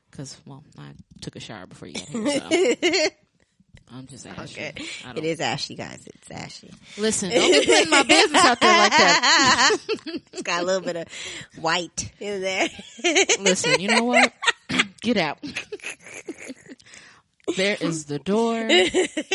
Because 0.10 0.38
well, 0.46 0.64
I 0.78 0.92
took 1.22 1.36
a 1.36 1.40
shower 1.40 1.66
before 1.68 1.90
you 1.90 1.96
got 1.96 2.08
here, 2.54 2.76
so 2.80 3.08
I'm 3.94 4.08
just 4.08 4.26
ashy. 4.26 4.60
Okay. 4.60 4.74
It 5.16 5.24
is 5.24 5.40
ashy, 5.40 5.76
guys. 5.76 6.06
It's 6.08 6.32
ashy. 6.32 6.74
Listen, 6.98 7.30
don't 7.30 7.52
be 7.52 7.66
putting 7.66 7.90
my 7.90 8.04
business 8.04 8.44
out 8.44 8.60
there 8.60 8.78
like 8.80 8.92
that. 8.92 9.78
it's 10.34 10.42
got 10.42 10.62
a 10.62 10.66
little 10.66 10.82
bit 10.82 10.96
of 10.98 11.08
white 11.60 12.12
in 12.20 12.42
there. 12.42 12.68
Listen, 13.40 13.80
you 13.80 13.90
know 13.90 14.04
what? 14.06 14.34
Get 15.02 15.18
out. 15.18 15.40
There 17.58 17.76
is 17.82 18.06
the 18.06 18.20
door. 18.20 18.56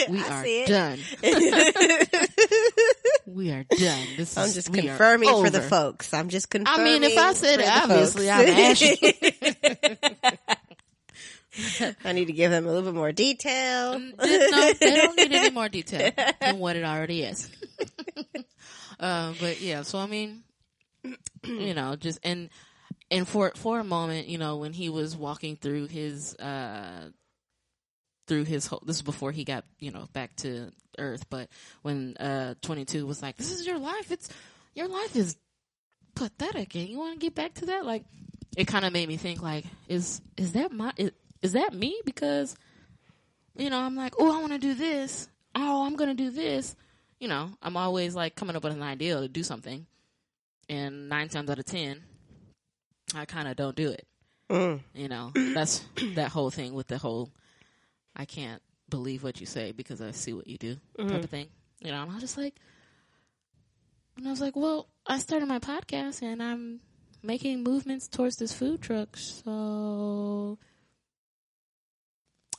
We 0.08 0.22
are 0.22 0.44
done. 0.66 0.98
we 3.26 3.50
are 3.50 3.64
done. 3.64 4.06
This 4.16 4.38
I'm 4.38 4.46
is, 4.46 4.54
just 4.54 4.72
confirming 4.72 5.28
for 5.28 5.50
the 5.50 5.60
folks. 5.60 6.14
I'm 6.14 6.28
just 6.28 6.48
confirming. 6.50 6.80
I 6.80 6.84
mean, 6.84 7.02
if 7.04 7.18
I 7.18 7.32
said 7.34 7.60
it, 7.60 7.68
obviously. 7.68 8.30
I'm 8.30 8.48
ashy. 8.48 8.96
I 12.04 12.12
need 12.12 12.26
to 12.26 12.32
give 12.32 12.50
them 12.50 12.66
a 12.66 12.68
little 12.68 12.90
bit 12.90 12.94
more 12.94 13.12
detail. 13.12 13.98
no, 13.98 14.12
they 14.18 14.96
don't 14.96 15.16
need 15.16 15.32
any 15.32 15.50
more 15.50 15.68
detail 15.68 16.10
than 16.40 16.58
what 16.58 16.76
it 16.76 16.84
already 16.84 17.24
is. 17.24 17.50
uh, 19.00 19.34
but 19.40 19.60
yeah, 19.60 19.82
so 19.82 19.98
I 19.98 20.06
mean, 20.06 20.44
you 21.44 21.74
know, 21.74 21.96
just 21.96 22.20
and 22.22 22.48
and 23.10 23.28
for 23.28 23.52
for 23.56 23.80
a 23.80 23.84
moment, 23.84 24.28
you 24.28 24.38
know, 24.38 24.56
when 24.56 24.72
he 24.72 24.88
was 24.88 25.14
walking 25.16 25.56
through 25.56 25.88
his 25.88 26.34
uh 26.36 27.10
through 28.32 28.44
his 28.44 28.66
whole 28.66 28.82
this 28.86 28.96
is 28.96 29.02
before 29.02 29.30
he 29.30 29.44
got 29.44 29.66
you 29.78 29.90
know 29.90 30.08
back 30.14 30.34
to 30.36 30.70
Earth, 30.98 31.28
but 31.28 31.50
when 31.82 32.16
uh 32.16 32.54
22 32.62 33.06
was 33.06 33.20
like, 33.20 33.36
"This 33.36 33.52
is 33.52 33.66
your 33.66 33.78
life. 33.78 34.10
It's 34.10 34.30
your 34.74 34.88
life 34.88 35.14
is 35.14 35.36
pathetic, 36.14 36.74
and 36.74 36.88
you 36.88 36.96
want 36.96 37.12
to 37.12 37.18
get 37.18 37.34
back 37.34 37.52
to 37.54 37.66
that." 37.66 37.84
Like, 37.84 38.04
it 38.56 38.66
kind 38.66 38.86
of 38.86 38.92
made 38.94 39.06
me 39.06 39.18
think, 39.18 39.42
like, 39.42 39.66
is 39.86 40.22
is 40.38 40.52
that 40.52 40.72
my 40.72 40.94
is, 40.96 41.10
is 41.42 41.52
that 41.52 41.74
me? 41.74 42.00
Because 42.06 42.56
you 43.54 43.68
know, 43.68 43.78
I'm 43.78 43.96
like, 43.96 44.14
oh, 44.18 44.34
I 44.34 44.40
want 44.40 44.52
to 44.52 44.58
do 44.58 44.72
this. 44.72 45.28
Oh, 45.54 45.84
I'm 45.84 45.96
going 45.96 46.08
to 46.08 46.14
do 46.14 46.30
this. 46.30 46.74
You 47.20 47.28
know, 47.28 47.50
I'm 47.62 47.76
always 47.76 48.14
like 48.14 48.34
coming 48.34 48.56
up 48.56 48.64
with 48.64 48.72
an 48.72 48.82
idea 48.82 49.20
to 49.20 49.28
do 49.28 49.42
something. 49.42 49.86
And 50.70 51.10
nine 51.10 51.28
times 51.28 51.50
out 51.50 51.58
of 51.58 51.66
10, 51.66 52.02
I 53.14 53.26
kind 53.26 53.48
of 53.48 53.56
don't 53.56 53.76
do 53.76 53.90
it. 53.90 54.06
Mm. 54.48 54.80
You 54.94 55.08
know, 55.08 55.32
that's 55.34 55.84
that 56.14 56.30
whole 56.30 56.50
thing 56.50 56.72
with 56.72 56.86
the 56.86 56.98
whole, 56.98 57.30
I 58.14 58.24
can't 58.24 58.62
believe 58.88 59.22
what 59.22 59.40
you 59.40 59.46
say 59.46 59.72
because 59.72 60.00
I 60.00 60.10
see 60.10 60.32
what 60.32 60.46
you 60.46 60.58
do 60.58 60.74
type 60.74 61.06
of 61.06 61.06
mm-hmm. 61.06 61.22
thing. 61.22 61.46
You 61.80 61.90
know, 61.90 62.02
and 62.02 62.12
I'm 62.12 62.20
just 62.20 62.36
like, 62.36 62.54
And 64.16 64.26
I 64.26 64.30
was 64.30 64.40
like, 64.40 64.54
well, 64.56 64.88
I 65.06 65.18
started 65.18 65.46
my 65.46 65.58
podcast 65.58 66.22
and 66.22 66.42
I'm 66.42 66.80
making 67.22 67.62
movements 67.62 68.08
towards 68.08 68.36
this 68.36 68.52
food 68.52 68.82
truck. 68.82 69.16
So 69.16 70.58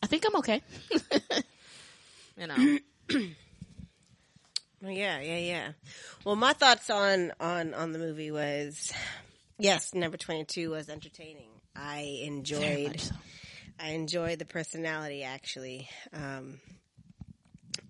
I 0.01 0.07
think 0.07 0.25
I'm 0.25 0.35
okay. 0.37 0.61
you 2.37 2.47
know. 2.47 2.79
Yeah, 4.85 5.21
yeah, 5.21 5.37
yeah. 5.37 5.71
Well, 6.25 6.35
my 6.35 6.53
thoughts 6.53 6.89
on 6.89 7.31
on 7.39 7.73
on 7.73 7.93
the 7.93 7.99
movie 7.99 8.31
was, 8.31 8.91
yes, 9.57 9.93
number 9.93 10.17
twenty 10.17 10.43
two 10.43 10.71
was 10.71 10.89
entertaining. 10.89 11.49
I 11.75 12.19
enjoyed. 12.23 12.99
so. 12.99 13.15
I 13.79 13.89
enjoyed 13.91 14.39
the 14.39 14.45
personality 14.45 15.23
actually. 15.23 15.89
Um, 16.13 16.59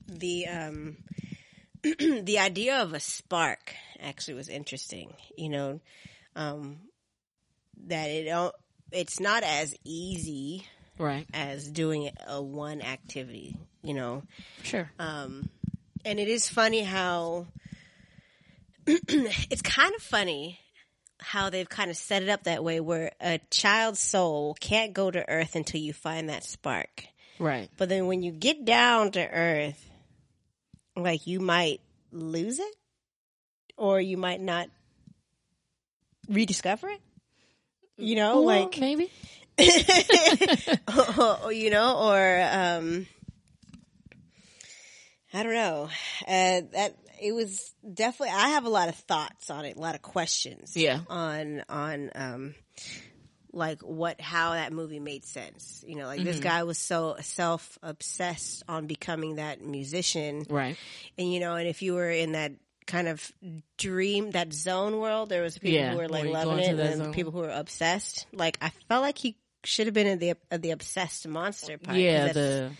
the 0.07 0.47
um, 0.47 0.97
the 1.83 2.39
idea 2.39 2.81
of 2.81 2.93
a 2.93 2.99
spark 2.99 3.73
actually 3.99 4.35
was 4.35 4.49
interesting. 4.49 5.13
You 5.37 5.49
know, 5.49 5.79
um, 6.35 6.79
that 7.87 8.05
it 8.09 8.51
it's 8.91 9.19
not 9.19 9.43
as 9.43 9.75
easy 9.83 10.67
Right. 10.99 11.25
as 11.33 11.67
doing 11.69 12.11
a 12.27 12.41
one 12.41 12.81
activity. 12.81 13.57
You 13.81 13.93
know, 13.95 14.23
Sure. 14.63 14.89
um, 14.99 15.49
and 16.05 16.19
it 16.19 16.27
is 16.29 16.47
funny 16.47 16.81
how 16.83 17.47
it's 18.87 19.61
kind 19.61 19.93
of 19.95 20.01
funny 20.01 20.59
how 21.19 21.49
they've 21.49 21.69
kind 21.69 21.89
of 21.89 21.97
set 21.97 22.23
it 22.23 22.29
up 22.29 22.43
that 22.43 22.63
way 22.63 22.79
where 22.79 23.11
a 23.21 23.39
child's 23.49 23.99
soul 23.99 24.55
can't 24.59 24.93
go 24.93 25.09
to 25.09 25.27
earth 25.29 25.55
until 25.55 25.79
you 25.79 25.93
find 25.93 26.29
that 26.29 26.43
spark. 26.43 27.05
Right. 27.39 27.69
But 27.77 27.89
then 27.89 28.07
when 28.07 28.23
you 28.23 28.31
get 28.31 28.65
down 28.65 29.11
to 29.11 29.27
earth, 29.27 29.89
like 30.95 31.25
you 31.27 31.39
might 31.39 31.81
lose 32.11 32.59
it 32.59 32.75
or 33.77 33.99
you 33.99 34.17
might 34.17 34.41
not 34.41 34.69
rediscover 36.29 36.89
it. 36.89 37.01
You 37.97 38.15
know, 38.15 38.41
Well, 38.41 38.61
like 38.61 38.79
maybe. 38.79 39.11
you 39.57 39.69
know, 41.69 41.97
or 41.97 42.41
um, 42.51 43.07
I 45.33 45.43
don't 45.43 45.53
know. 45.53 45.89
Uh, 46.27 46.61
that 46.73 46.95
it 47.23 47.31
was 47.33 47.73
definitely. 47.93 48.35
I 48.35 48.49
have 48.49 48.65
a 48.65 48.69
lot 48.69 48.89
of 48.89 48.95
thoughts 48.95 49.49
on 49.49 49.65
it, 49.65 49.77
a 49.77 49.79
lot 49.79 49.95
of 49.95 50.01
questions. 50.01 50.75
Yeah. 50.75 50.99
On 51.09 51.63
on 51.69 52.09
um, 52.15 52.55
like 53.51 53.81
what 53.81 54.19
how 54.19 54.51
that 54.53 54.73
movie 54.73 54.99
made 54.99 55.23
sense. 55.25 55.83
You 55.87 55.95
know, 55.95 56.05
like 56.05 56.23
this 56.23 56.39
guy 56.39 56.63
was 56.63 56.77
so 56.77 57.15
self 57.21 57.77
obsessed 57.83 58.63
on 58.67 58.87
becoming 58.87 59.35
that 59.35 59.61
musician, 59.61 60.45
Right. 60.49 60.75
and 61.17 61.31
you 61.31 61.39
know, 61.39 61.55
and 61.55 61.67
if 61.67 61.81
you 61.81 61.93
were 61.93 62.09
in 62.09 62.33
that 62.33 62.51
kind 62.85 63.07
of 63.07 63.31
dream, 63.77 64.31
that 64.31 64.51
zone 64.53 64.99
world, 64.99 65.29
there 65.29 65.41
was 65.41 65.57
people 65.57 65.71
Yeah, 65.79 65.91
who 65.91 65.97
were 65.97 66.09
like 66.09 66.25
go 66.25 66.31
loving 66.31 66.59
it, 66.59 66.79
and 66.79 66.97
zone. 66.97 67.13
people 67.13 67.31
who 67.31 67.39
were 67.39 67.49
obsessed. 67.49 68.25
Like 68.33 68.57
I 68.61 68.71
felt 68.89 69.01
like 69.03 69.17
he 69.17 69.37
should 69.63 69.87
have 69.87 69.93
been 69.93 70.07
in 70.07 70.19
the 70.19 70.31
uh, 70.51 70.57
the 70.57 70.71
obsessed 70.71 71.27
monster 71.27 71.77
part. 71.77 71.97
Yeah. 71.97 72.33
The 72.33 72.71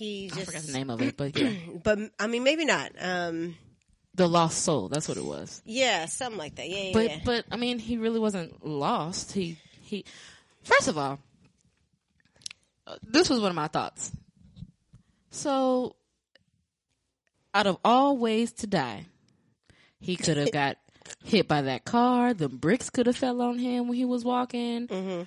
he 0.00 0.30
I 0.32 0.34
just 0.36 0.46
forgot 0.46 0.62
the 0.62 0.72
name 0.72 0.90
of 0.90 1.02
it, 1.02 1.16
but 1.16 1.38
yeah, 1.38 1.52
but 1.84 1.98
I 2.18 2.26
mean 2.26 2.42
maybe 2.42 2.64
not. 2.64 2.92
Um, 3.00 3.56
the 4.14 4.26
lost 4.26 4.62
soul. 4.64 4.88
That's 4.88 5.06
what 5.08 5.16
it 5.18 5.24
was. 5.24 5.62
yeah, 5.64 6.06
something 6.06 6.38
like 6.38 6.56
that. 6.56 6.68
Yeah, 6.68 6.76
yeah. 6.84 6.92
But 6.92 7.04
yeah. 7.10 7.18
but 7.24 7.44
I 7.50 7.56
mean, 7.56 7.78
he 7.78 7.96
really 7.96 8.18
wasn't 8.18 8.66
lost. 8.66 9.32
He 9.32 9.56
he. 9.82 10.04
First 10.62 10.88
of 10.88 10.98
all, 10.98 11.18
uh, 12.86 12.96
this 13.02 13.30
was 13.30 13.40
one 13.40 13.50
of 13.50 13.56
my 13.56 13.68
thoughts. 13.68 14.10
So, 15.30 15.94
out 17.54 17.66
of 17.66 17.78
all 17.84 18.16
ways 18.18 18.52
to 18.54 18.66
die, 18.66 19.06
he 20.00 20.16
could 20.16 20.36
have 20.38 20.52
got 20.52 20.76
hit 21.24 21.46
by 21.46 21.62
that 21.62 21.84
car. 21.84 22.34
The 22.34 22.48
bricks 22.48 22.90
could 22.90 23.06
have 23.06 23.16
fell 23.16 23.40
on 23.40 23.58
him 23.58 23.86
when 23.86 23.96
he 23.96 24.04
was 24.04 24.24
walking. 24.24 24.88
Mhm. 24.88 25.26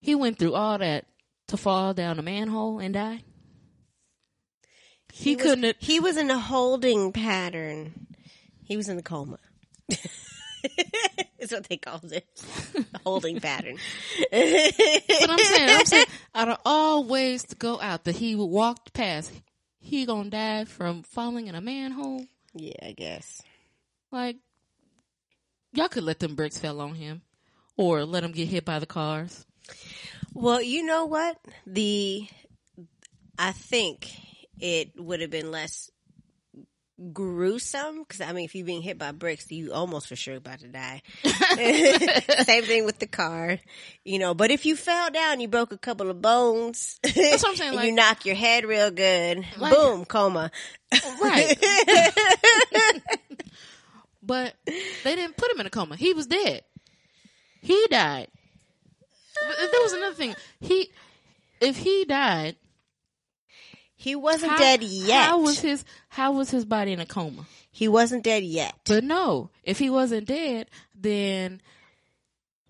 He 0.00 0.14
went 0.14 0.38
through 0.38 0.54
all 0.54 0.78
that 0.78 1.06
to 1.48 1.56
fall 1.56 1.94
down 1.94 2.18
a 2.18 2.22
manhole 2.22 2.78
and 2.78 2.94
die. 2.94 3.22
He, 5.12 5.36
was- 5.36 5.44
couldn't. 5.44 5.64
Have, 5.64 5.76
He 5.78 6.00
was 6.00 6.16
in 6.16 6.30
a 6.30 6.38
holding 6.38 7.12
pattern. 7.12 8.06
He 8.64 8.76
was 8.76 8.88
in 8.88 8.98
a 8.98 9.02
coma. 9.02 9.38
Is 11.38 11.52
what 11.52 11.68
they 11.68 11.78
called 11.78 12.12
it. 12.12 12.26
Holding 13.04 13.40
pattern. 13.40 13.78
But 14.30 15.30
I'm 15.30 15.38
saying, 15.38 15.70
I'm 15.70 15.86
saying, 15.86 16.06
out 16.34 16.48
of 16.50 16.58
all 16.66 17.04
ways 17.04 17.44
to 17.44 17.56
go 17.56 17.80
out 17.80 18.04
that 18.04 18.16
he 18.16 18.34
walked 18.36 18.92
past, 18.92 19.32
he 19.78 20.04
gonna 20.04 20.28
die 20.28 20.64
from 20.66 21.02
falling 21.02 21.46
in 21.46 21.54
a 21.54 21.60
manhole. 21.62 22.26
yeah, 22.54 22.74
I 22.86 22.92
guess. 22.92 23.40
Like, 24.12 24.36
y'all 25.72 25.88
could 25.88 26.04
let 26.04 26.18
them 26.20 26.34
bricks 26.34 26.58
fell 26.58 26.80
on 26.82 26.94
him, 26.94 27.22
or 27.78 28.04
let 28.04 28.22
him 28.22 28.32
get 28.32 28.48
hit 28.48 28.66
by 28.66 28.78
the 28.78 28.86
cars. 28.86 29.46
Well, 30.34 30.60
you 30.60 30.84
know 30.84 31.06
what? 31.06 31.38
The 31.66 32.28
I 33.38 33.52
think 33.52 34.10
it 34.60 34.92
would 35.00 35.20
have 35.20 35.30
been 35.30 35.50
less 35.50 35.90
gruesome 37.14 38.00
because 38.00 38.20
I 38.20 38.32
mean, 38.32 38.44
if 38.44 38.54
you're 38.54 38.66
being 38.66 38.82
hit 38.82 38.98
by 38.98 39.12
bricks, 39.12 39.50
you 39.50 39.72
almost 39.72 40.06
for 40.06 40.16
sure 40.16 40.36
about 40.36 40.58
to 40.60 40.68
die. 40.68 41.00
Same 42.44 42.64
thing 42.64 42.84
with 42.84 42.98
the 42.98 43.06
car, 43.06 43.58
you 44.04 44.18
know. 44.18 44.34
But 44.34 44.50
if 44.50 44.66
you 44.66 44.76
fell 44.76 45.10
down, 45.10 45.40
you 45.40 45.48
broke 45.48 45.72
a 45.72 45.78
couple 45.78 46.10
of 46.10 46.20
bones. 46.20 46.98
That's 47.02 47.42
what 47.42 47.50
I'm 47.50 47.56
saying, 47.56 47.72
like- 47.76 47.86
you 47.86 47.92
knock 47.92 48.26
your 48.26 48.34
head 48.34 48.64
real 48.64 48.90
good, 48.90 49.46
Like- 49.56 49.72
boom, 49.74 50.04
coma. 50.04 50.50
Right. 51.22 51.56
but 54.22 54.54
they 55.04 55.16
didn't 55.16 55.36
put 55.36 55.50
him 55.50 55.60
in 55.60 55.66
a 55.66 55.70
coma. 55.70 55.96
He 55.96 56.12
was 56.12 56.26
dead. 56.26 56.62
He 57.62 57.86
died. 57.90 58.28
But 59.46 59.56
there 59.72 59.82
was 59.82 59.92
another 59.92 60.14
thing. 60.14 60.34
He, 60.60 60.90
if 61.60 61.76
he 61.78 62.04
died, 62.04 62.56
He 64.00 64.16
wasn't 64.16 64.52
how, 64.52 64.58
dead 64.58 64.82
yet. 64.82 65.26
How 65.26 65.40
was 65.40 65.60
his 65.60 65.84
How 66.08 66.32
was 66.32 66.50
his 66.50 66.64
body 66.64 66.92
in 66.92 67.00
a 67.00 67.06
coma? 67.06 67.44
he 67.70 67.86
wasn't 67.86 68.24
dead 68.24 68.42
yet. 68.42 68.74
But 68.86 69.04
no, 69.04 69.50
if 69.62 69.78
he 69.78 69.90
wasn't 69.90 70.26
dead, 70.26 70.70
then 70.98 71.60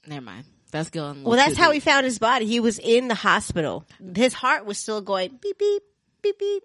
never 0.08 0.22
mind. 0.22 0.44
That's 0.72 0.90
going. 0.90 1.22
Well, 1.22 1.36
that's 1.36 1.56
how 1.56 1.66
deep. 1.70 1.74
he 1.74 1.80
found 1.88 2.04
his 2.04 2.18
body. 2.18 2.46
He 2.46 2.58
was 2.58 2.80
in 2.80 3.06
the 3.06 3.14
hospital. 3.14 3.84
His 4.16 4.34
heart 4.34 4.66
was 4.66 4.76
still 4.76 5.00
going 5.00 5.38
beep 5.40 5.56
beep 5.56 5.82
beep 6.20 6.38
beep. 6.38 6.62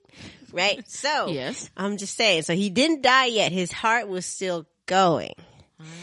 Right. 0.52 0.84
So 0.88 1.28
Yes. 1.28 1.70
I'm 1.78 1.98
just 1.98 2.16
saying. 2.16 2.42
So 2.42 2.56
he 2.56 2.72
didn't 2.72 3.04
die 3.04 3.26
yet. 3.28 3.52
His 3.52 3.72
heart 3.72 4.08
was 4.08 4.26
still 4.26 4.66
going, 4.88 5.34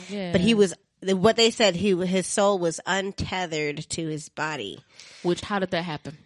Yeah. 0.08 0.30
but 0.30 0.40
he 0.40 0.54
was. 0.54 0.72
What 1.02 1.34
they 1.34 1.50
said, 1.50 1.74
he 1.74 1.96
his 2.06 2.28
soul 2.28 2.60
was 2.60 2.78
untethered 2.86 3.78
to 3.90 4.06
his 4.06 4.28
body. 4.28 4.78
Which 5.24 5.40
how 5.40 5.58
did 5.58 5.72
that 5.72 5.82
happen? 5.82 6.16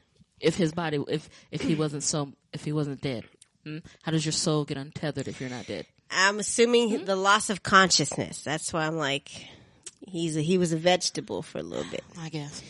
If 0.41 0.57
his 0.57 0.73
body, 0.73 1.03
if 1.09 1.29
if 1.51 1.63
he 1.63 1.75
wasn't 1.75 2.03
so, 2.03 2.33
if 2.53 2.65
he 2.65 2.73
wasn't 2.73 3.01
dead, 3.01 3.25
hmm? 3.65 3.79
how 4.03 4.13
does 4.13 4.25
your 4.25 4.33
soul 4.33 4.65
get 4.65 4.77
untethered 4.77 5.29
if 5.29 5.41
you're 5.41 5.51
not 5.51 5.67
dead? 5.67 5.87
I'm 6.11 6.39
assuming 6.39 7.05
the 7.05 7.17
loss 7.17 7.51
of 7.51 7.63
consciousness. 7.63 8.43
That's 8.43 8.73
why 8.73 8.87
I'm 8.87 8.97
like, 8.97 9.29
he's 10.07 10.37
a, 10.37 10.41
he 10.41 10.57
was 10.59 10.73
a 10.73 10.77
vegetable 10.77 11.43
for 11.43 11.59
a 11.59 11.63
little 11.63 11.91
bit. 11.91 12.05
I 12.21 12.29
guess. 12.29 12.63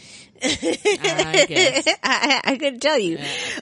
I 0.43 1.47
guess. 1.49 1.87
I, 2.03 2.41
I 2.45 2.57
couldn't 2.57 2.81
tell 2.81 2.99
you. 2.99 3.19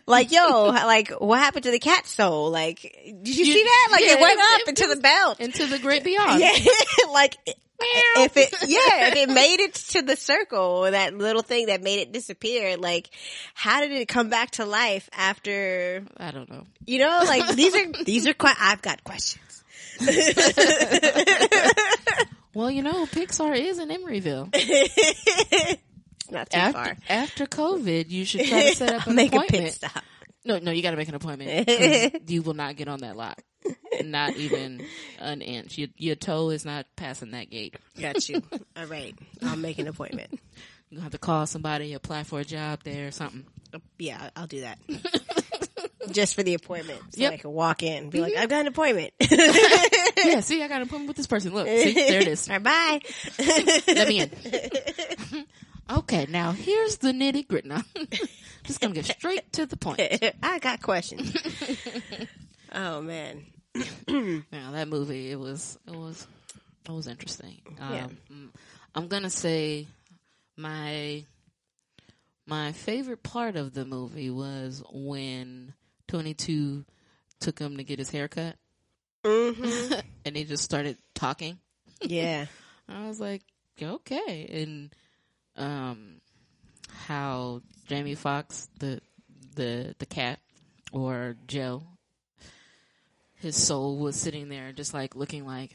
Like, 0.06 0.30
yo, 0.32 0.66
like, 0.68 1.10
what 1.10 1.38
happened 1.40 1.64
to 1.64 1.70
the 1.70 1.78
cat 1.78 2.06
soul? 2.06 2.50
Like, 2.50 2.80
did 2.82 3.36
you, 3.36 3.44
You- 3.46 3.52
see 3.54 3.64
that? 3.64 3.88
Like, 3.92 4.04
yeah, 4.04 4.12
it 4.14 4.20
went 4.20 4.38
it- 4.38 4.44
up 4.54 4.60
it 4.60 4.68
into 4.68 4.86
was- 4.86 4.96
the 4.96 5.02
belt. 5.02 5.40
Into 5.40 5.66
the 5.66 5.78
great 5.78 6.04
beyond. 6.04 6.40
Yeah, 6.40 6.52
like, 7.12 7.36
if 8.16 8.36
it, 8.36 8.52
yeah, 8.66 9.08
if 9.08 9.16
it 9.16 9.28
made 9.28 9.60
it 9.60 9.74
to 9.74 10.02
the 10.02 10.16
circle, 10.16 10.82
that 10.82 11.14
little 11.14 11.42
thing 11.42 11.66
that 11.66 11.82
made 11.82 12.00
it 12.00 12.12
disappear, 12.12 12.76
like, 12.76 13.10
how 13.54 13.80
did 13.80 13.92
it 13.92 14.08
come 14.08 14.28
back 14.28 14.52
to 14.52 14.64
life 14.64 15.08
after, 15.12 16.04
I 16.16 16.30
don't 16.30 16.50
know. 16.50 16.64
you 16.86 16.98
know, 17.00 17.22
like, 17.26 17.54
these 17.56 17.74
are, 17.74 17.92
these 18.04 18.26
are 18.26 18.34
quite, 18.34 18.56
I've 18.60 18.82
got 18.82 19.02
questions. 19.04 19.64
Well, 22.54 22.70
you 22.70 22.82
know, 22.82 23.04
Pixar 23.06 23.58
is 23.58 23.80
in 23.80 23.88
Emeryville. 23.88 24.44
Not 26.30 26.50
too 26.50 26.56
After, 26.56 26.72
far. 26.72 26.96
after 27.08 27.46
COVID, 27.46 28.08
you 28.10 28.24
should 28.24 28.46
try 28.46 28.70
to 28.70 28.76
set 28.76 28.94
up 28.94 29.06
an 29.08 29.16
Make 29.16 29.34
a 29.34 29.40
pit 29.40 29.72
stop. 29.74 30.04
No, 30.44 30.58
no, 30.58 30.70
you 30.70 30.82
got 30.82 30.90
to 30.90 30.96
make 30.96 31.08
an 31.08 31.14
appointment. 31.14 31.68
Um, 32.14 32.20
you 32.26 32.42
will 32.42 32.54
not 32.54 32.76
get 32.76 32.88
on 32.88 33.00
that 33.00 33.16
lot. 33.16 33.40
Not 34.02 34.36
even 34.36 34.84
an 35.18 35.40
inch. 35.40 35.78
Your, 35.78 35.88
your 35.96 36.14
toe 36.16 36.50
is 36.50 36.64
not 36.64 36.86
passing 36.96 37.30
that 37.30 37.50
gate. 37.50 37.76
Got 38.00 38.28
you. 38.28 38.42
All 38.76 38.86
right. 38.86 39.14
I'll 39.42 39.56
make 39.56 39.78
an 39.78 39.88
appointment. 39.88 40.30
You're 40.32 40.40
going 40.90 40.98
to 40.98 41.02
have 41.02 41.12
to 41.12 41.18
call 41.18 41.46
somebody, 41.46 41.94
apply 41.94 42.24
for 42.24 42.40
a 42.40 42.44
job 42.44 42.80
there 42.84 43.08
or 43.08 43.10
something. 43.10 43.46
Uh, 43.72 43.78
yeah, 43.98 44.30
I'll 44.36 44.46
do 44.46 44.62
that. 44.62 44.78
Just 46.10 46.34
for 46.34 46.42
the 46.42 46.54
appointment. 46.54 47.00
So 47.14 47.22
Yep. 47.22 47.32
I 47.32 47.36
can 47.38 47.50
walk 47.52 47.82
in 47.82 48.04
and 48.04 48.12
be 48.12 48.20
like, 48.20 48.34
mm-hmm. 48.34 48.42
I've 48.42 48.48
got 48.50 48.60
an 48.60 48.66
appointment. 48.66 49.12
yeah, 49.20 50.40
see, 50.40 50.62
I 50.62 50.68
got 50.68 50.76
an 50.76 50.82
appointment 50.82 51.08
with 51.08 51.16
this 51.16 51.26
person. 51.26 51.54
Look, 51.54 51.66
see, 51.66 51.92
there 51.94 52.20
it 52.20 52.28
is. 52.28 52.48
All 52.48 52.58
right, 52.58 52.62
bye. 52.62 53.00
Let 53.86 54.08
me 54.08 54.20
in. 54.20 55.46
Okay, 55.90 56.26
now 56.28 56.52
here's 56.52 56.98
the 56.98 57.12
nitty 57.12 57.46
gritty. 57.48 57.68
Now, 57.68 57.82
just 58.64 58.80
gonna 58.80 58.94
get 58.94 59.06
straight 59.06 59.52
to 59.52 59.66
the 59.66 59.76
point. 59.76 60.00
I 60.42 60.58
got 60.58 60.82
questions. 60.82 61.34
oh 62.72 63.02
man. 63.02 63.44
now 64.08 64.70
that 64.72 64.88
movie 64.88 65.30
it 65.30 65.38
was 65.38 65.78
it 65.86 65.94
was 65.96 66.26
it 66.88 66.92
was 66.92 67.06
interesting. 67.08 67.60
Um, 67.80 67.92
Yeah. 67.92 68.06
mm, 68.32 68.48
I'm 68.94 69.08
gonna 69.08 69.30
say 69.30 69.86
my 70.56 71.24
my 72.46 72.72
favorite 72.72 73.22
part 73.22 73.56
of 73.56 73.72
the 73.74 73.84
movie 73.84 74.30
was 74.30 74.82
when 74.92 75.72
22 76.08 76.84
took 77.40 77.58
him 77.58 77.78
to 77.78 77.84
get 77.84 77.98
his 77.98 78.10
haircut 78.10 78.56
hmm 79.26 79.92
and 80.24 80.36
they 80.36 80.44
just 80.44 80.62
started 80.62 80.98
talking. 81.14 81.58
Yeah. 82.02 82.46
I 82.88 83.08
was 83.08 83.18
like, 83.18 83.42
okay, 83.82 84.46
and 84.62 84.94
um, 85.56 86.20
how 87.06 87.62
Jamie 87.86 88.14
Foxx, 88.14 88.68
the 88.78 89.00
the 89.54 89.94
the 89.98 90.06
cat, 90.06 90.38
or 90.92 91.36
Joe, 91.46 91.82
his 93.36 93.56
soul 93.56 93.98
was 93.98 94.16
sitting 94.16 94.48
there, 94.48 94.72
just 94.72 94.94
like 94.94 95.14
looking 95.14 95.46
like, 95.46 95.70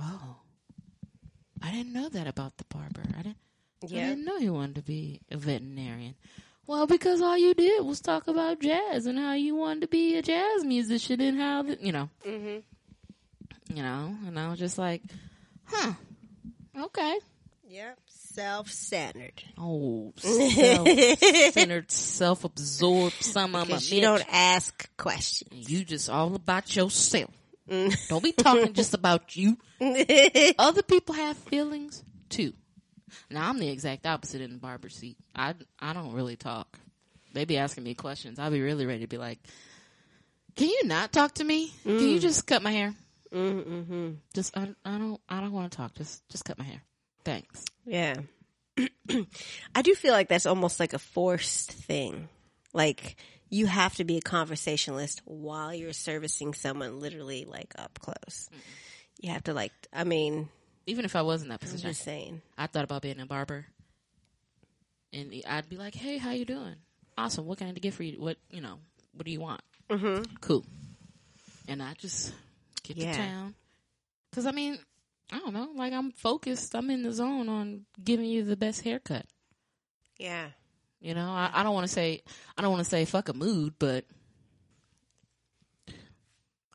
oh, 0.00 0.36
I 1.62 1.70
didn't 1.70 1.92
know 1.92 2.08
that 2.08 2.26
about 2.26 2.56
the 2.58 2.64
barber. 2.64 3.02
I 3.18 3.22
didn't. 3.22 3.36
I 3.84 3.86
didn't 4.10 4.24
know 4.24 4.38
he 4.38 4.48
wanted 4.50 4.76
to 4.76 4.82
be 4.82 5.20
a 5.30 5.36
veterinarian. 5.36 6.14
Well, 6.68 6.86
because 6.86 7.20
all 7.20 7.36
you 7.36 7.52
did 7.54 7.84
was 7.84 8.00
talk 8.00 8.28
about 8.28 8.60
jazz 8.60 9.06
and 9.06 9.18
how 9.18 9.32
you 9.32 9.56
wanted 9.56 9.80
to 9.80 9.88
be 9.88 10.16
a 10.16 10.22
jazz 10.22 10.64
musician 10.64 11.20
and 11.20 11.36
how 11.36 11.62
the, 11.62 11.76
you 11.80 11.90
know, 11.90 12.08
hmm 12.24 12.58
you 13.74 13.82
know, 13.82 14.14
and 14.26 14.38
I 14.38 14.48
was 14.50 14.58
just 14.58 14.76
like, 14.78 15.02
huh, 15.64 15.92
okay. 16.78 17.18
Yep. 17.72 17.98
Self-centered. 18.06 19.42
Oh, 19.56 20.12
self-centered, 20.18 21.90
self-absorbed, 21.90 23.14
some 23.24 23.54
of 23.54 23.70
you 23.84 24.02
don't 24.02 24.24
ask 24.30 24.94
questions. 24.98 25.70
You 25.70 25.82
just 25.82 26.10
all 26.10 26.34
about 26.34 26.76
yourself. 26.76 27.30
Don't 27.66 28.22
be 28.22 28.32
talking 28.32 28.74
just 28.74 28.92
about 28.92 29.36
you. 29.36 29.56
Other 30.58 30.82
people 30.82 31.14
have 31.14 31.38
feelings 31.38 32.04
too. 32.28 32.52
Now 33.30 33.48
I'm 33.48 33.58
the 33.58 33.70
exact 33.70 34.06
opposite 34.06 34.42
in 34.42 34.52
the 34.52 34.58
barber 34.58 34.90
seat. 34.90 35.16
I 35.34 35.54
I 35.80 35.94
don't 35.94 36.12
really 36.12 36.36
talk. 36.36 36.78
They 37.32 37.46
be 37.46 37.56
asking 37.56 37.84
me 37.84 37.94
questions. 37.94 38.38
I'll 38.38 38.50
be 38.50 38.60
really 38.60 38.84
ready 38.84 39.00
to 39.00 39.06
be 39.06 39.16
like, 39.16 39.38
"Can 40.56 40.68
you 40.68 40.82
not 40.84 41.10
talk 41.10 41.34
to 41.34 41.44
me? 41.44 41.72
Can 41.84 42.00
you 42.00 42.18
just 42.18 42.46
cut 42.46 42.62
my 42.62 42.70
hair? 42.72 42.94
Mm-hmm. 43.32 44.10
Just 44.34 44.56
I, 44.56 44.68
I 44.84 44.98
don't 44.98 45.20
I 45.26 45.40
don't 45.40 45.52
want 45.52 45.72
to 45.72 45.76
talk. 45.78 45.94
Just 45.94 46.28
just 46.28 46.44
cut 46.44 46.58
my 46.58 46.64
hair. 46.64 46.82
Thanks." 47.24 47.64
Yeah. 47.84 48.16
I 49.74 49.82
do 49.82 49.94
feel 49.94 50.12
like 50.12 50.28
that's 50.28 50.46
almost 50.46 50.80
like 50.80 50.92
a 50.92 50.98
forced 50.98 51.72
thing. 51.72 52.28
Like 52.72 53.16
you 53.50 53.66
have 53.66 53.94
to 53.96 54.04
be 54.04 54.16
a 54.16 54.22
conversationalist 54.22 55.20
while 55.24 55.74
you're 55.74 55.92
servicing 55.92 56.54
someone 56.54 57.00
literally 57.00 57.44
like 57.44 57.74
up 57.78 57.98
close. 58.00 58.48
You 59.20 59.30
have 59.30 59.44
to 59.44 59.52
like 59.54 59.72
I 59.92 60.04
mean, 60.04 60.48
Even 60.86 61.04
if 61.04 61.14
I 61.16 61.22
was 61.22 61.42
in 61.42 61.48
that 61.48 61.60
position, 61.60 61.86
I'm 61.88 61.92
just 61.92 62.02
saying. 62.04 62.40
I 62.56 62.66
thought 62.66 62.84
about 62.84 63.02
being 63.02 63.20
a 63.20 63.26
barber, 63.26 63.66
and 65.12 65.32
I'd 65.46 65.68
be 65.68 65.76
like, 65.76 65.94
"Hey, 65.94 66.16
how 66.18 66.30
you 66.30 66.44
doing? 66.44 66.74
Awesome. 67.18 67.44
What 67.46 67.58
can 67.58 67.68
I 67.68 67.72
get 67.72 67.92
for 67.94 68.02
you? 68.04 68.20
What 68.20 68.38
you 68.50 68.60
know? 68.62 68.78
What 69.12 69.26
do 69.26 69.30
you 69.32 69.40
want? 69.40 69.60
Mm-hmm. 69.90 70.36
Cool." 70.40 70.64
And 71.68 71.82
I 71.82 71.92
just 71.94 72.32
get 72.82 72.96
Yeah. 72.96 73.12
to 73.12 73.18
town 73.18 73.54
because 74.30 74.46
I 74.46 74.52
mean, 74.52 74.78
I 75.32 75.38
don't 75.38 75.54
know. 75.54 75.70
Like 75.74 75.92
I'm 75.94 76.12
focused. 76.12 76.74
I'm 76.76 76.90
in 76.90 77.02
the 77.02 77.10
zone 77.12 77.48
on 77.48 77.86
giving 78.02 78.26
you 78.26 78.44
the 78.44 78.56
best 78.56 78.82
haircut. 78.82 79.24
Yeah. 80.18 80.48
You 81.00 81.14
know, 81.14 81.30
I, 81.30 81.50
I 81.52 81.62
don't 81.62 81.74
want 81.74 81.86
to 81.86 81.92
say 81.92 82.22
I 82.56 82.62
don't 82.62 82.70
want 82.70 82.84
to 82.84 82.88
say 82.90 83.04
fuck 83.06 83.28
a 83.28 83.32
mood, 83.32 83.74
but 83.78 84.04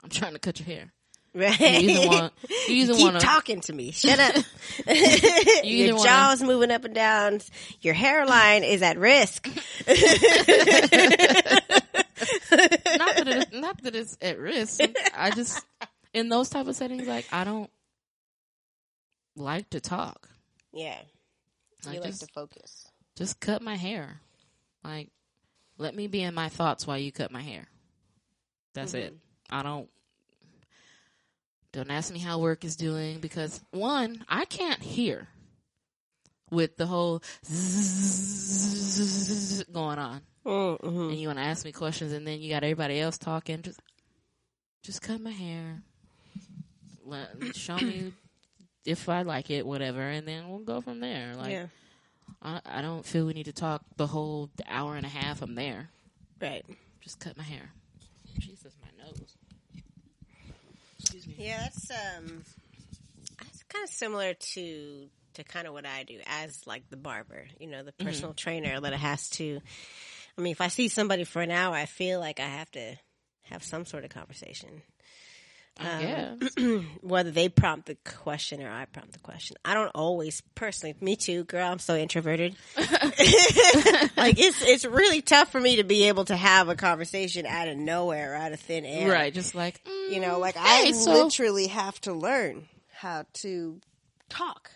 I'm 0.04 0.10
trying 0.10 0.34
to 0.34 0.40
cut 0.40 0.60
your 0.60 0.66
hair. 0.66 0.92
Right. 1.34 1.60
You 1.60 1.90
either 1.92 2.08
want 2.08 2.34
you 2.68 2.76
either 2.76 2.94
Keep 2.94 3.04
want 3.04 3.20
to 3.20 3.26
talking 3.26 3.62
to 3.62 3.74
me. 3.74 3.92
Shut 3.92 4.18
up. 4.20 4.36
either 4.88 5.64
Your 5.64 5.96
wanna- 5.96 6.10
jaw's 6.10 6.42
moving 6.42 6.72
up 6.72 6.84
and 6.84 6.96
down. 6.96 7.42
Your 7.82 7.94
hairline 7.94 8.64
is 8.64 8.82
at 8.82 8.98
risk. 8.98 9.48
not 9.48 9.56
that 13.16 13.28
it, 13.28 13.54
not 13.54 13.84
that 13.84 13.96
it's 13.96 14.18
at 14.20 14.40
risk. 14.40 14.82
I 15.16 15.30
just 15.30 15.64
in 16.14 16.30
those 16.30 16.50
type 16.50 16.66
of 16.68 16.76
settings, 16.76 17.08
like 17.08 17.28
I 17.32 17.44
don't 17.44 17.70
like 19.38 19.70
to 19.72 19.80
talk. 19.80 20.30
Yeah. 20.74 20.98
You 21.90 22.00
like 22.00 22.10
just 22.10 22.22
to 22.22 22.28
focus. 22.28 22.88
just 23.16 23.40
cut 23.40 23.62
my 23.62 23.76
hair. 23.76 24.20
Like 24.84 25.10
let 25.78 25.96
me 25.96 26.08
be 26.08 26.22
in 26.22 26.34
my 26.34 26.50
thoughts 26.50 26.88
while 26.88 26.98
you 26.98 27.12
cut 27.12 27.32
my 27.32 27.42
hair. 27.42 27.68
That's 28.74 28.94
it. 28.94 29.16
I 29.50 29.64
don't. 29.64 29.90
Don't 31.72 31.92
ask 31.92 32.12
me 32.12 32.20
how 32.20 32.40
work 32.40 32.64
is 32.64 32.76
doing 32.76 33.20
because 33.20 33.62
one, 33.72 34.24
I 34.28 34.46
can't 34.46 34.82
hear 34.82 35.28
with 36.50 36.78
the 36.78 36.86
whole 36.86 37.22
going 39.74 40.00
on. 40.00 40.22
Mm-hmm. 40.46 41.10
and 41.10 41.20
you 41.20 41.28
want 41.28 41.40
to 41.40 41.44
ask 41.44 41.66
me 41.66 41.74
questions, 41.74 42.14
and 42.14 42.26
then 42.26 42.40
you 42.40 42.50
got 42.50 42.64
everybody 42.64 43.02
else 43.02 43.18
talking. 43.18 43.62
Just, 43.62 43.82
just 44.82 45.02
cut 45.02 45.20
my 45.20 45.32
hair. 45.32 45.82
Let 47.06 47.54
show 47.54 47.76
me 47.76 48.14
if 48.88 49.10
I 49.10 49.24
like 49.24 49.50
it, 49.50 49.68
whatever, 49.68 50.02
and 50.02 50.26
then 50.26 50.50
we'll 50.50 50.60
go 50.60 50.80
from 50.80 51.02
there. 51.02 51.36
Like, 51.36 51.52
yeah. 51.52 51.66
I, 52.42 52.62
I 52.66 52.82
don't 52.82 53.06
feel 53.06 53.26
we 53.26 53.34
need 53.34 53.46
to 53.46 53.54
talk 53.54 53.84
the 53.98 54.08
whole 54.08 54.50
hour 54.68 54.96
and 54.96 55.06
a 55.06 55.10
half. 55.10 55.42
I'm 55.42 55.56
there. 55.56 55.90
Right. 56.42 56.66
Just 57.02 57.20
cut 57.20 57.38
my 57.38 57.44
hair. 57.44 57.70
Jesus, 58.40 58.74
my 58.82 59.06
nose. 59.06 59.36
Excuse 61.00 61.28
me. 61.28 61.36
Yeah, 61.38 61.60
that's 61.60 61.92
um, 61.92 62.44
that's 63.42 63.64
kind 63.64 63.84
of 63.84 63.90
similar 63.90 64.34
to 64.34 65.10
to 65.34 65.44
kind 65.44 65.68
of 65.68 65.74
what 65.74 65.86
I 65.86 66.04
do 66.04 66.20
as 66.26 66.66
like 66.66 66.90
the 66.90 66.98
barber, 66.98 67.46
you 67.60 67.68
know, 67.68 67.84
the 67.84 67.92
personal 67.92 68.34
trainer 68.34 68.80
that 68.80 68.94
has 68.94 69.30
to. 69.32 69.60
I 70.38 70.42
mean, 70.42 70.52
if 70.52 70.62
I 70.62 70.70
see 70.70 70.88
somebody 70.88 71.26
for 71.26 71.42
an 71.42 71.52
hour, 71.52 71.76
I 71.76 71.86
feel 71.86 72.20
like 72.20 72.40
I 72.40 72.48
have 72.48 72.72
to 72.72 72.96
have 73.44 73.64
some 73.64 73.86
sort 73.86 74.04
of 74.06 74.12
conversation, 74.12 74.82
I 75.80 76.02
guess. 76.02 76.84
whether 77.02 77.32
they 77.32 77.50
prompt 77.50 77.86
the 77.88 77.96
question 78.04 78.62
or 78.64 78.70
I 78.72 78.86
prompt 78.86 79.14
the 79.14 79.20
question. 79.20 79.58
I 79.64 79.74
don't 79.74 79.92
always 79.94 80.42
personally. 80.56 80.96
Me 81.02 81.16
too, 81.16 81.44
girl. 81.44 81.72
I'm 81.72 81.80
so 81.80 81.96
introverted. 81.96 82.56
like 82.78 84.40
it's 84.40 84.62
it's 84.64 84.86
really 84.86 85.22
tough 85.22 85.52
for 85.52 85.60
me 85.60 85.78
to 85.78 85.84
be 85.84 86.08
able 86.08 86.26
to 86.26 86.36
have 86.36 86.70
a 86.70 86.76
conversation 86.76 87.46
out 87.46 87.68
of 87.68 87.78
nowhere, 87.78 88.36
out 88.36 88.52
of 88.54 88.60
thin 88.60 88.86
air, 88.86 89.12
Right, 89.12 89.34
just 89.34 89.56
like 89.56 89.84
mm, 89.84 90.12
you 90.12 90.20
know, 90.20 90.40
like 90.40 90.56
hey, 90.56 90.90
I 90.90 90.92
so 90.92 91.12
literally 91.26 91.68
have 91.68 92.00
to 92.02 92.14
learn 92.14 92.68
how 92.92 93.26
to 93.34 93.80
talk 94.30 94.72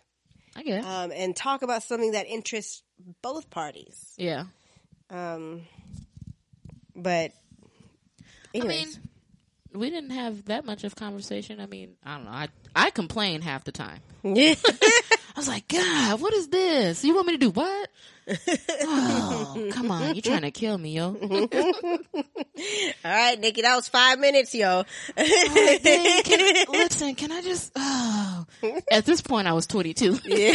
I 0.56 0.64
guess. 0.64 0.86
um, 0.86 1.12
and 1.14 1.36
talk 1.36 1.62
about 1.62 1.84
something 1.84 2.12
that 2.12 2.28
interests 2.28 2.84
both 3.22 3.50
parties. 3.50 4.14
yeah. 4.18 4.46
Um, 5.10 5.64
but, 6.96 7.32
I 8.56 8.60
mean, 8.60 8.64
anyways, 8.64 9.00
we 9.74 9.90
didn't 9.90 10.12
have 10.12 10.46
that 10.46 10.66
much 10.66 10.84
of 10.84 10.96
conversation. 10.96 11.60
I 11.60 11.66
mean, 11.66 11.96
I 12.04 12.16
don't 12.16 12.26
know. 12.26 12.32
I 12.32 12.50
I 12.76 12.90
complain 12.90 13.42
half 13.42 13.64
the 13.64 13.72
time. 13.72 14.00
yeah. 14.24 14.56
I 14.64 15.40
was 15.40 15.48
like, 15.48 15.68
God, 15.68 16.20
what 16.22 16.34
is 16.34 16.50
this? 16.50 17.04
You 17.04 17.16
want 17.16 17.28
me 17.28 17.34
to 17.34 17.40
do 17.40 17.50
what? 17.52 17.90
oh, 18.84 19.70
come 19.72 19.92
on. 19.92 20.14
You're 20.14 20.22
trying 20.22 20.42
to 20.42 20.52
kill 20.52 20.78
me, 20.78 20.96
yo. 20.98 21.16
all 21.22 21.48
right, 23.04 23.40
Nikki, 23.40 23.62
that 23.62 23.76
was 23.76 23.88
five 23.88 24.20
minutes, 24.20 24.54
yo. 24.54 24.84
Like, 25.18 25.84
dang, 25.84 26.24
can, 26.24 26.66
listen, 26.70 27.16
can 27.16 27.32
I 27.32 27.42
just, 27.42 27.72
oh. 27.76 28.46
At 28.92 29.06
this 29.06 29.22
point, 29.22 29.48
I 29.48 29.54
was 29.54 29.68
22. 29.68 30.20
Yeah. 30.26 30.54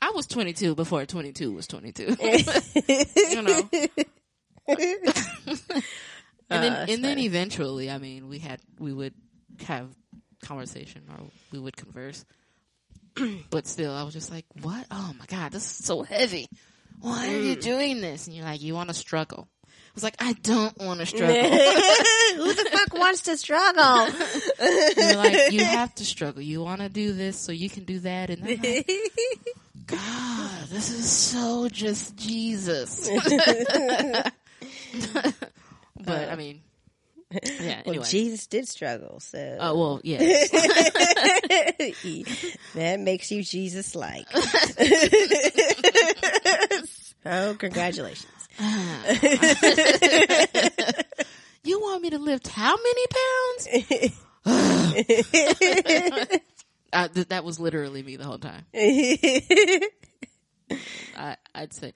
I 0.00 0.10
was 0.14 0.26
22 0.26 0.74
before 0.74 1.04
22 1.04 1.52
was 1.52 1.66
22. 1.66 2.16
you 3.30 3.42
know? 3.42 3.68
And 6.50 6.62
then, 6.62 6.72
that's 6.72 6.92
and 6.92 7.04
then 7.04 7.18
eventually, 7.18 7.90
I 7.90 7.98
mean, 7.98 8.28
we 8.28 8.38
had, 8.38 8.60
we 8.78 8.92
would 8.92 9.14
have 9.66 9.88
conversation 10.42 11.02
or 11.10 11.24
we 11.52 11.58
would 11.58 11.76
converse. 11.76 12.24
but 13.50 13.66
still, 13.66 13.92
I 13.92 14.02
was 14.02 14.14
just 14.14 14.30
like, 14.30 14.44
what? 14.62 14.86
Oh 14.90 15.14
my 15.18 15.26
God, 15.26 15.52
this 15.52 15.64
is 15.64 15.86
so 15.86 16.02
heavy. 16.02 16.48
Why 17.00 17.28
are 17.28 17.38
you 17.38 17.56
mm. 17.56 17.62
doing 17.62 18.00
this? 18.00 18.26
And 18.26 18.36
you're 18.36 18.44
like, 18.44 18.62
you 18.62 18.74
want 18.74 18.88
to 18.88 18.94
struggle. 18.94 19.48
I 19.66 19.94
was 19.94 20.02
like, 20.02 20.16
I 20.18 20.32
don't 20.32 20.76
want 20.78 21.00
to 21.00 21.06
struggle. 21.06 21.36
Who 21.36 22.52
the 22.52 22.68
fuck 22.72 22.94
wants 22.98 23.22
to 23.22 23.36
struggle? 23.36 24.08
You're 24.96 25.16
like, 25.16 25.52
you 25.52 25.64
have 25.64 25.94
to 25.96 26.04
struggle. 26.04 26.42
You 26.42 26.62
want 26.62 26.80
to 26.80 26.88
do 26.88 27.12
this 27.12 27.38
so 27.38 27.52
you 27.52 27.70
can 27.70 27.84
do 27.84 28.00
that. 28.00 28.30
And 28.30 28.42
I'm 28.42 28.60
like, 28.60 28.90
God, 29.86 30.68
this 30.68 30.90
is 30.90 31.08
so 31.08 31.68
just 31.68 32.16
Jesus. 32.16 33.08
But 36.04 36.28
I 36.28 36.32
uh, 36.32 36.36
mean, 36.36 36.60
yeah. 37.60 37.82
well, 37.84 37.94
Anyway. 37.94 38.06
Jesus 38.06 38.46
did 38.46 38.68
struggle, 38.68 39.18
so 39.20 39.58
Oh 39.60 39.78
well, 39.78 40.00
yes. 40.04 40.50
that 42.74 43.00
makes 43.00 43.32
you 43.32 43.42
Jesus 43.42 43.94
like. 43.94 44.30
so, 44.30 44.84
oh, 47.26 47.54
congratulations. 47.58 48.30
you 51.64 51.80
want 51.80 52.02
me 52.02 52.10
to 52.10 52.18
lift 52.18 52.48
how 52.48 52.76
many 52.76 53.06
pounds? 53.06 53.68
I, 54.46 56.40
uh, 56.92 57.08
th- 57.08 57.28
that 57.28 57.44
was 57.44 57.58
literally 57.58 58.02
me 58.02 58.16
the 58.16 58.24
whole 58.24 58.38
time. 58.38 58.66
I, 61.16 61.36
I'd 61.54 61.72
say, 61.72 61.94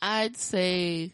I'd 0.00 0.36
say, 0.36 1.12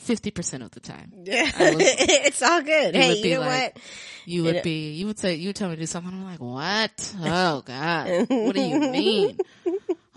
fifty 0.00 0.30
percent 0.30 0.62
of 0.62 0.70
the 0.72 0.80
time, 0.80 1.12
was- 1.16 1.26
it's 1.28 2.42
all 2.42 2.62
good. 2.62 2.94
Hey, 2.94 3.14
you 3.16 3.34
know 3.34 3.40
like- 3.40 3.74
what? 3.74 3.82
you 4.26 4.44
would 4.44 4.62
be, 4.62 4.92
you 4.92 5.06
would 5.06 5.18
say, 5.18 5.34
you 5.36 5.48
would 5.48 5.56
tell 5.56 5.68
me 5.70 5.76
to 5.76 5.80
do 5.80 5.86
something. 5.86 6.12
I'm 6.12 6.24
like, 6.24 6.40
what? 6.40 7.14
Oh 7.20 7.62
God, 7.64 8.26
what 8.28 8.54
do 8.54 8.60
you 8.62 8.78
mean? 8.80 9.38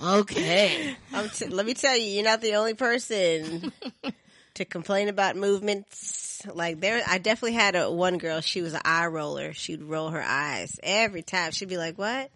Okay, 0.03 0.95
I'm 1.13 1.29
t- 1.29 1.47
let 1.47 1.65
me 1.65 1.73
tell 1.73 1.95
you, 1.97 2.03
you're 2.05 2.23
not 2.25 2.41
the 2.41 2.55
only 2.55 2.73
person 2.73 3.71
to 4.55 4.65
complain 4.65 5.07
about 5.07 5.35
movements. 5.35 6.41
Like 6.53 6.81
there, 6.81 7.01
I 7.07 7.19
definitely 7.19 7.53
had 7.53 7.75
a 7.75 7.89
one 7.89 8.17
girl. 8.17 8.41
She 8.41 8.61
was 8.61 8.73
an 8.73 8.81
eye 8.83 9.05
roller. 9.05 9.53
She'd 9.53 9.81
roll 9.81 10.09
her 10.09 10.21
eyes 10.21 10.77
every 10.83 11.21
time. 11.21 11.51
She'd 11.51 11.69
be 11.69 11.77
like, 11.77 11.97
"What?" 11.97 12.29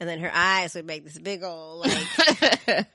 And 0.00 0.08
then 0.08 0.18
her 0.20 0.30
eyes 0.34 0.74
would 0.74 0.86
make 0.86 1.04
this 1.04 1.18
big 1.18 1.44
old 1.44 1.86
like 1.86 2.86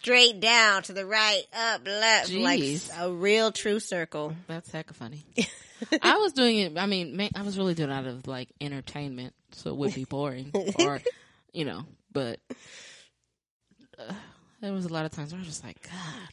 straight 0.00 0.40
down 0.40 0.82
to 0.84 0.92
the 0.92 1.04
right, 1.04 1.42
up, 1.52 1.86
left, 1.86 2.32
like 2.32 2.62
a 2.98 3.10
real 3.10 3.52
true 3.52 3.80
circle. 3.80 4.34
that's 4.46 4.70
heck 4.70 4.90
of 4.90 4.96
funny. 4.96 5.24
I 6.02 6.16
was 6.18 6.32
doing 6.32 6.58
it. 6.58 6.78
I 6.78 6.86
mean, 6.86 7.16
man, 7.16 7.30
I 7.34 7.42
was 7.42 7.56
really 7.58 7.74
doing 7.74 7.90
it 7.90 7.92
out 7.92 8.06
of 8.06 8.26
like 8.26 8.48
entertainment, 8.60 9.34
so 9.52 9.70
it 9.70 9.76
would 9.76 9.94
be 9.94 10.04
boring, 10.04 10.52
or 10.78 11.00
you 11.52 11.64
know. 11.64 11.84
But 12.12 12.40
uh, 13.98 14.12
there 14.60 14.72
was 14.72 14.84
a 14.84 14.92
lot 14.92 15.04
of 15.04 15.12
times 15.12 15.32
where 15.32 15.38
I 15.38 15.40
was 15.40 15.48
just 15.48 15.64
like, 15.64 15.82
God, 15.82 16.28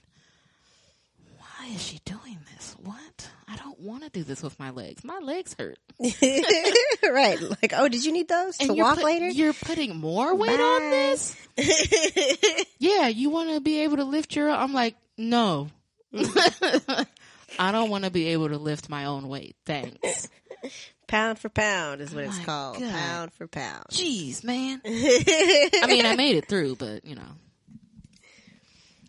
why 1.68 1.76
is 1.76 1.84
she 1.84 2.00
doing 2.06 2.38
this? 2.54 2.76
What? 2.82 3.30
I 3.48 3.56
don't 3.58 3.80
want 3.80 4.04
to 4.04 4.10
do 4.10 4.24
this 4.24 4.42
with 4.42 4.58
my 4.60 4.70
legs. 4.70 5.04
My 5.04 5.20
legs 5.20 5.56
hurt. 5.58 5.78
right? 6.00 7.42
Like, 7.42 7.74
oh, 7.76 7.88
did 7.90 8.06
you 8.06 8.12
need 8.14 8.28
those 8.28 8.58
to 8.58 8.74
you're 8.74 8.86
walk 8.86 8.96
put- 8.96 9.06
later? 9.06 9.28
You're 9.28 9.54
putting 9.54 9.98
more 9.98 10.36
weight 10.36 10.60
on 10.60 10.90
this. 10.90 11.36
Yeah, 12.80 13.08
you 13.08 13.32
want 13.32 13.50
to 13.50 13.60
be 13.60 13.82
able 13.82 13.98
to 13.98 14.04
lift 14.04 14.36
your. 14.36 14.52
I'm 14.52 14.72
like, 14.72 14.96
no. 15.18 15.70
I 16.16 17.72
don't 17.72 17.90
want 17.90 18.04
to 18.04 18.12
be 18.12 18.28
able 18.28 18.50
to 18.50 18.58
lift 18.58 18.88
my 18.88 19.06
own 19.06 19.28
weight. 19.28 19.56
Thanks. 19.66 20.30
pound 21.08 21.40
for 21.40 21.50
pound 21.50 22.02
is 22.02 22.14
what 22.14 22.26
oh 22.26 22.28
it's 22.28 22.40
called. 22.46 22.80
God. 22.80 22.92
Pound 22.92 23.34
for 23.34 23.48
pound. 23.48 23.86
Jeez, 23.90 24.44
man. 24.44 24.80
I 24.86 25.86
mean, 25.88 26.06
I 26.06 26.16
made 26.16 26.36
it 26.36 26.48
through, 26.48 26.76
but 26.76 27.04
you 27.04 27.16
know. 27.16 27.32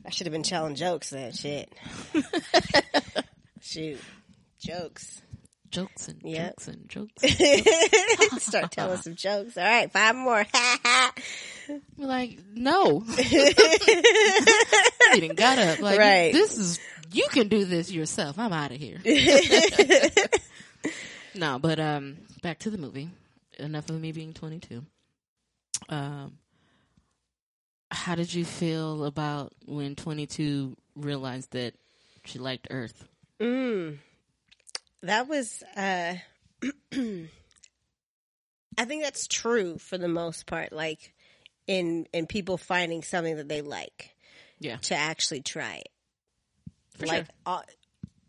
I 0.08 0.10
should 0.10 0.26
have 0.26 0.32
been 0.32 0.42
telling 0.42 0.74
jokes 0.74 1.10
then. 1.10 1.32
Shit. 1.32 1.70
Shoot. 3.60 4.00
Jokes. 4.58 5.20
Jokes 5.68 6.08
and 6.08 6.22
Yep. 6.24 6.54
jokes 6.56 6.68
and 6.68 6.88
jokes. 6.88 8.42
Start 8.42 8.72
telling 8.72 8.96
some 9.02 9.16
jokes. 9.16 9.58
All 9.58 9.64
right, 9.64 9.92
five 9.92 10.16
more. 10.16 10.46
Like, 11.98 12.38
no. 12.54 13.04
you 13.06 13.52
done 15.20 15.34
got 15.36 15.58
up. 15.58 15.80
Like, 15.80 15.98
Right. 15.98 16.32
this 16.32 16.56
is, 16.56 16.80
you 17.12 17.26
can 17.30 17.48
do 17.48 17.66
this 17.66 17.90
yourself. 17.92 18.38
I'm 18.38 18.54
out 18.54 18.70
of 18.72 18.78
here. 18.78 18.98
no, 21.34 21.58
but, 21.58 21.78
um, 21.78 22.16
back 22.42 22.60
to 22.60 22.70
the 22.70 22.78
movie. 22.78 23.10
Enough 23.58 23.90
of 23.90 24.00
me 24.00 24.12
being 24.12 24.32
22. 24.32 24.82
Um, 25.90 26.38
how 27.90 28.14
did 28.14 28.32
you 28.32 28.44
feel 28.44 29.04
about 29.04 29.52
when 29.66 29.94
22 29.96 30.76
realized 30.96 31.52
that 31.52 31.74
she 32.24 32.38
liked 32.38 32.68
Earth? 32.70 33.06
mm. 33.40 33.98
That 35.02 35.28
was, 35.28 35.62
uh, 35.76 36.14
I 36.92 38.84
think 38.84 39.02
that's 39.02 39.26
true 39.26 39.78
for 39.78 39.96
the 39.98 40.08
most 40.08 40.46
part. 40.46 40.72
Like 40.72 41.14
in, 41.66 42.06
in 42.12 42.26
people 42.26 42.58
finding 42.58 43.02
something 43.02 43.36
that 43.36 43.48
they 43.48 43.60
like 43.62 44.14
Yeah. 44.58 44.76
to 44.82 44.94
actually 44.94 45.42
try 45.42 45.76
it. 45.76 45.88
For 46.98 47.06
like 47.06 47.26
sure. 47.26 47.34
uh, 47.46 47.62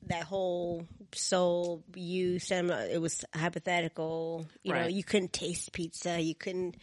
that 0.07 0.23
whole 0.23 0.85
soul 1.13 1.83
you 1.95 2.39
said 2.39 2.65
it 2.69 3.01
was 3.01 3.25
hypothetical. 3.35 4.47
You 4.63 4.73
know, 4.73 4.87
you 4.87 5.03
couldn't 5.03 5.33
taste 5.33 5.71
pizza. 5.73 6.21
You 6.21 6.35
couldn't, 6.35 6.77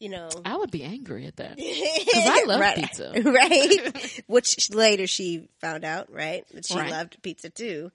you 0.00 0.08
know. 0.08 0.28
I 0.44 0.56
would 0.56 0.70
be 0.70 0.82
angry 0.82 1.26
at 1.26 1.36
that. 1.36 1.56
Because 2.04 2.26
I 2.26 2.44
love 2.46 2.60
right, 2.60 2.76
pizza. 2.76 3.12
right? 3.24 4.22
Which 4.26 4.70
later 4.74 5.06
she 5.06 5.48
found 5.60 5.84
out, 5.84 6.12
right? 6.12 6.44
That 6.52 6.66
she 6.66 6.76
Right. 6.76 6.90
loved 6.90 7.20
pizza 7.22 7.50
too. 7.50 7.90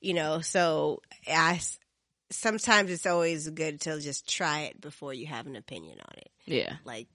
You 0.00 0.14
know, 0.14 0.40
so 0.40 1.02
I, 1.28 1.60
sometimes 2.30 2.90
it's 2.90 3.06
always 3.06 3.48
good 3.50 3.80
to 3.82 4.00
just 4.00 4.28
try 4.28 4.60
it 4.62 4.80
before 4.80 5.12
you 5.14 5.26
have 5.26 5.46
an 5.46 5.56
opinion 5.56 5.98
on 6.00 6.14
it. 6.18 6.30
Yeah. 6.46 6.76
Like, 6.84 7.06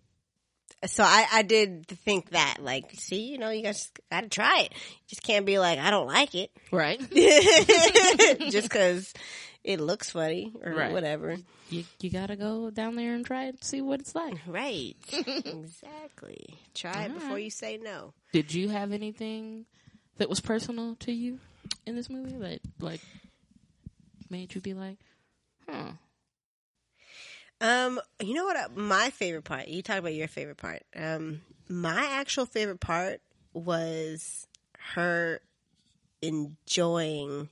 so 0.86 1.04
I, 1.04 1.26
I 1.32 1.42
did 1.42 1.88
think 1.88 2.30
that, 2.32 2.58
like, 2.62 2.92
see, 2.94 3.32
you 3.32 3.38
know, 3.40 3.50
you 3.50 3.64
guys 3.64 3.90
got 4.12 4.22
to 4.22 4.30
try 4.30 4.62
it. 4.66 4.74
You 4.74 5.04
just 5.08 5.24
can't 5.24 5.46
be 5.46 5.58
like, 5.58 5.80
I 5.80 5.90
don't 5.90 6.06
like 6.08 6.36
it 6.36 6.52
Right. 6.72 7.00
just 8.52 8.70
because 8.70 9.12
it 9.66 9.80
looks 9.82 10.12
funny 10.12 10.54
or 10.64 10.72
Right. 10.74 10.92
whatever. 10.94 11.38
you, 11.70 11.84
you 12.00 12.10
gotta 12.10 12.36
go 12.38 12.70
down 12.70 12.96
there 12.96 13.14
and 13.16 13.26
try 13.26 13.46
it 13.46 13.56
and 13.56 13.64
see 13.64 13.82
what 13.82 14.00
it's 14.00 14.14
like. 14.16 14.38
Right. 14.48 14.96
exactly. 15.46 16.46
Try 16.74 17.04
it 17.06 17.14
before 17.14 17.30
Alright. 17.32 17.44
you 17.46 17.50
say 17.50 17.78
no. 17.82 18.14
Did 18.32 18.54
you 18.54 18.70
have 18.70 18.92
anything 18.94 19.66
that 20.18 20.30
was 20.30 20.40
personal 20.40 20.96
to 21.02 21.12
you 21.12 21.40
in 21.86 21.96
this 21.96 22.10
movie 22.10 22.38
that 22.38 22.60
like 22.80 23.02
made 24.30 24.54
you 24.56 24.62
be 24.62 24.74
like, 24.74 24.98
huh? 25.68 25.92
Um, 27.62 28.00
you 28.22 28.34
know 28.34 28.44
what? 28.46 28.58
uh, 28.58 28.68
My 28.76 29.10
favorite 29.12 29.46
part. 29.46 29.68
You 29.68 29.82
talk 29.82 29.98
about 29.98 30.14
your 30.14 30.28
favorite 30.28 30.58
part. 30.58 30.84
Um, 30.96 31.42
my 31.70 32.06
actual 32.20 32.46
favorite 32.46 32.80
part 32.82 33.22
was 33.54 34.46
her 34.94 35.40
enjoying 36.22 37.50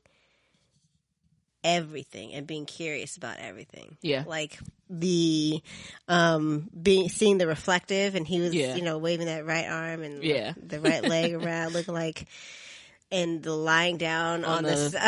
everything 1.63 2.33
and 2.33 2.45
being 2.45 2.65
curious 2.65 3.17
about 3.17 3.37
everything. 3.39 3.97
Yeah. 4.01 4.23
Like 4.27 4.57
the 4.89 5.61
um 6.07 6.69
being 6.79 7.09
seeing 7.09 7.37
the 7.37 7.47
reflective 7.47 8.15
and 8.15 8.27
he 8.27 8.39
was 8.41 8.53
Yeah. 8.53 8.75
you 8.75 8.81
know 8.83 8.97
waving 8.97 9.25
that 9.27 9.45
right 9.45 9.65
arm 9.67 10.03
and 10.03 10.23
Yeah. 10.23 10.53
the 10.57 10.79
right 10.79 11.03
leg 11.03 11.33
around 11.43 11.73
looking 11.73 11.93
like 11.93 12.27
and 13.11 13.41
the 13.43 13.53
lying 13.53 13.97
down 13.97 14.43
on, 14.43 14.57
On 14.57 14.63
the, 14.63 14.69
the- 14.75 14.99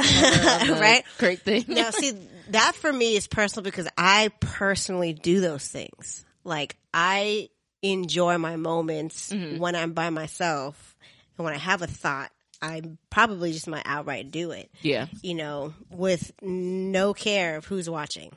On 0.62 0.68
the 0.68 0.74
right 0.82 1.04
Great 1.18 1.42
thing. 1.42 1.66
now, 1.68 1.90
see, 1.90 2.14
that 2.50 2.76
for 2.76 2.94
me 2.94 3.16
is 3.16 3.26
personal 3.28 3.64
because 3.64 3.88
I 3.98 4.30
personally 4.40 5.14
do 5.14 5.40
those 5.42 5.68
things. 5.68 6.24
Like, 6.44 6.78
I 6.94 7.50
enjoy 7.82 8.38
my 8.38 8.58
moments 8.58 9.32
Mm-hmm. 9.34 9.58
when 9.58 9.76
I'm 9.76 9.94
by 9.94 10.12
myself. 10.12 10.96
And 11.38 11.46
when 11.46 11.56
I 11.56 11.58
have 11.58 11.82
a 11.82 11.88
thought, 11.88 12.32
I 12.66 12.82
probably 13.10 13.52
just 13.54 13.68
might 13.68 13.84
outright 13.86 14.32
do 14.32 14.52
it, 14.52 14.70
yeah. 14.82 15.08
you 15.22 15.36
know, 15.36 15.74
with 15.92 16.32
no 16.42 17.14
care 17.14 17.58
of 17.58 17.66
who's 17.66 17.90
watching. 17.90 18.32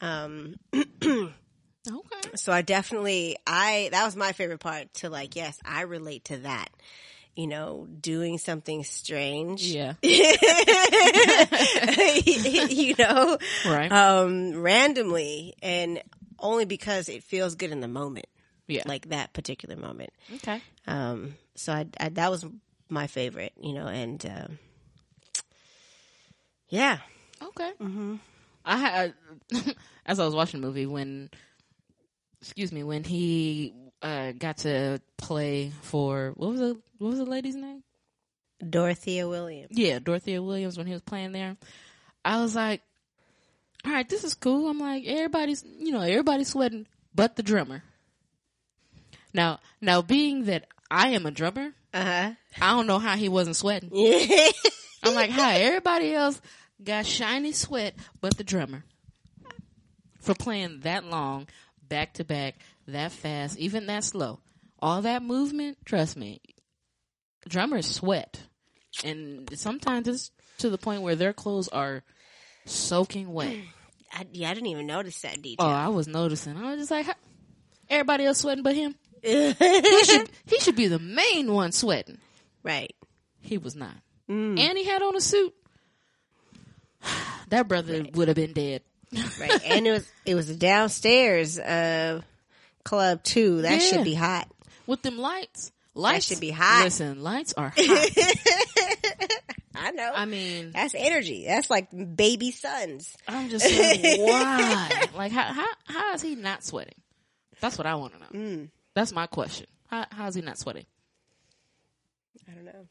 Um, 0.00 0.56
Okay. 1.88 2.30
so 2.34 2.52
I 2.52 2.62
definitely, 2.62 3.36
I, 3.46 3.90
that 3.92 4.04
was 4.04 4.16
my 4.16 4.32
favorite 4.32 4.58
part 4.58 4.92
to 4.94 5.08
like, 5.08 5.36
yes, 5.36 5.56
I 5.64 5.82
relate 5.82 6.24
to 6.26 6.38
that. 6.38 6.68
You 7.36 7.46
know, 7.46 7.86
doing 8.00 8.38
something 8.38 8.82
strange. 8.82 9.62
Yeah. 9.62 9.92
you 10.02 10.34
know, 12.98 13.38
Right. 13.66 13.92
um, 13.92 14.60
randomly 14.60 15.54
and 15.62 16.02
only 16.38 16.64
because 16.64 17.08
it 17.08 17.22
feels 17.22 17.54
good 17.54 17.70
in 17.72 17.80
the 17.80 17.88
moment, 17.88 18.26
yeah. 18.66 18.82
like 18.86 19.08
that 19.10 19.32
particular 19.32 19.76
moment. 19.76 20.10
okay. 20.36 20.60
Um, 20.86 21.34
so 21.54 21.72
I, 21.72 21.86
I 22.00 22.08
that 22.10 22.30
was 22.30 22.44
my 22.88 23.06
favorite, 23.06 23.52
you 23.60 23.72
know, 23.72 23.86
and 23.86 24.24
um, 24.26 24.58
yeah, 26.68 26.98
Okay. 27.42 27.72
mm-hmm. 27.80 28.16
I 28.64 28.76
had 28.76 29.14
as 30.06 30.18
I 30.18 30.24
was 30.24 30.34
watching 30.34 30.60
the 30.60 30.66
movie 30.66 30.86
when, 30.86 31.30
excuse 32.40 32.72
me, 32.72 32.82
when 32.82 33.04
he 33.04 33.72
uh, 34.02 34.32
got 34.32 34.58
to 34.58 35.00
play 35.16 35.72
for 35.82 36.32
what 36.36 36.50
was 36.50 36.60
the 36.60 36.80
what 36.98 37.08
was 37.10 37.18
the 37.18 37.24
lady's 37.24 37.56
name? 37.56 37.82
Dorothea 38.68 39.28
Williams. 39.28 39.76
Yeah, 39.76 39.98
Dorothea 39.98 40.42
Williams 40.42 40.78
when 40.78 40.86
he 40.86 40.92
was 40.92 41.02
playing 41.02 41.32
there. 41.32 41.56
I 42.24 42.40
was 42.40 42.54
like, 42.56 42.80
all 43.84 43.92
right, 43.92 44.08
this 44.08 44.24
is 44.24 44.34
cool. 44.34 44.68
I'm 44.68 44.80
like, 44.80 45.04
everybody's, 45.06 45.62
you 45.78 45.92
know, 45.92 46.00
everybody's 46.00 46.48
sweating, 46.48 46.86
but 47.14 47.36
the 47.36 47.42
drummer. 47.42 47.82
Now, 49.32 49.60
now 49.80 50.00
being 50.02 50.44
that 50.46 50.66
I 50.90 51.10
am 51.10 51.26
a 51.26 51.30
drummer, 51.30 51.72
Uh 51.96 52.04
huh. 52.04 52.30
I 52.60 52.72
don't 52.72 52.86
know 52.86 52.98
how 52.98 53.16
he 53.16 53.30
wasn't 53.30 53.56
sweating. 53.56 53.90
I'm 55.02 55.14
like, 55.14 55.30
hi, 55.30 55.60
everybody 55.60 56.12
else 56.12 56.40
got 56.82 57.06
shiny 57.06 57.52
sweat, 57.52 57.94
but 58.20 58.36
the 58.36 58.44
drummer. 58.44 58.84
For 60.20 60.34
playing 60.34 60.80
that 60.80 61.04
long, 61.04 61.46
back 61.80 62.14
to 62.14 62.24
back, 62.24 62.56
that 62.86 63.12
fast, 63.12 63.58
even 63.58 63.86
that 63.86 64.04
slow. 64.04 64.40
All 64.78 65.00
that 65.02 65.22
movement, 65.22 65.78
trust 65.86 66.18
me, 66.18 66.42
drummers 67.48 67.86
sweat. 67.86 68.42
and 69.02 69.48
sometimes 69.58 70.06
it's 70.06 70.30
to 70.58 70.68
the 70.68 70.78
point 70.78 71.00
where 71.00 71.16
their 71.16 71.32
clothes 71.32 71.68
are 71.68 72.02
soaking 72.66 73.32
wet. 73.32 73.56
I, 74.12 74.26
yeah, 74.32 74.50
I 74.50 74.54
didn't 74.54 74.68
even 74.68 74.86
notice 74.86 75.20
that 75.22 75.40
detail. 75.40 75.66
Oh. 75.66 75.70
I 75.70 75.88
was 75.88 76.08
noticing. 76.08 76.58
I 76.58 76.72
was 76.72 76.80
just 76.80 76.90
like, 76.90 77.06
everybody 77.88 78.26
else 78.26 78.38
sweating 78.38 78.62
but 78.62 78.74
him. 78.74 78.94
He 79.26 80.04
should, 80.04 80.30
he 80.46 80.60
should 80.60 80.76
be 80.76 80.86
the 80.86 80.98
main 80.98 81.52
one 81.52 81.72
sweating. 81.72 82.18
right. 82.62 82.94
He 83.40 83.58
was 83.58 83.76
not, 83.76 83.94
and 84.28 84.58
he 84.58 84.84
had 84.84 85.02
on 85.02 85.14
a 85.16 85.20
suit. 85.20 85.54
That 87.48 87.68
brother 87.68 88.04
would 88.14 88.28
have 88.28 88.34
been 88.34 88.52
dead. 88.52 88.82
Right. 89.38 89.60
and 89.66 89.86
it 89.86 89.90
was 89.92 90.10
it 90.24 90.34
was 90.34 90.54
downstairs 90.56 91.58
uh 91.60 92.22
club 92.84 93.22
too. 93.22 93.62
That 93.62 93.74
Yeah. 93.74 93.78
should 93.78 94.04
be 94.04 94.14
hot. 94.14 94.48
with 94.86 95.02
them 95.02 95.16
lights. 95.16 95.70
Lights 95.94 96.26
should 96.26 96.40
be 96.40 96.50
hot. 96.50 96.82
Listen, 96.84 97.22
lights 97.22 97.54
are 97.56 97.72
hot. 97.76 99.36
I 99.76 99.90
know. 99.92 100.10
I 100.14 100.24
mean, 100.24 100.72
That's 100.72 100.94
energy. 100.96 101.44
That's 101.46 101.70
like 101.70 101.88
baby 102.16 102.50
suns. 102.50 103.16
I'm 103.28 103.48
just 103.48 103.64
like, 103.64 104.00
why? 104.18 105.02
Like, 105.14 105.32
how 105.32 105.44
how 105.52 105.66
how 105.86 106.14
is 106.14 106.22
he 106.22 106.34
not 106.34 106.64
sweating? 106.64 106.94
That's 107.60 107.78
what 107.78 107.86
I 107.86 107.94
want 107.94 108.12
to 108.14 108.18
know. 108.18 108.44
Mm. 108.46 108.68
That's 108.96 109.12
my 109.12 109.26
question. 109.26 109.66
How 109.88 110.06
how 110.10 110.26
is 110.26 110.34
he 110.34 110.40
not 110.40 110.58
sweating? 110.58 110.86
I 112.50 112.52
don't 112.54 112.64
know. 112.64 112.86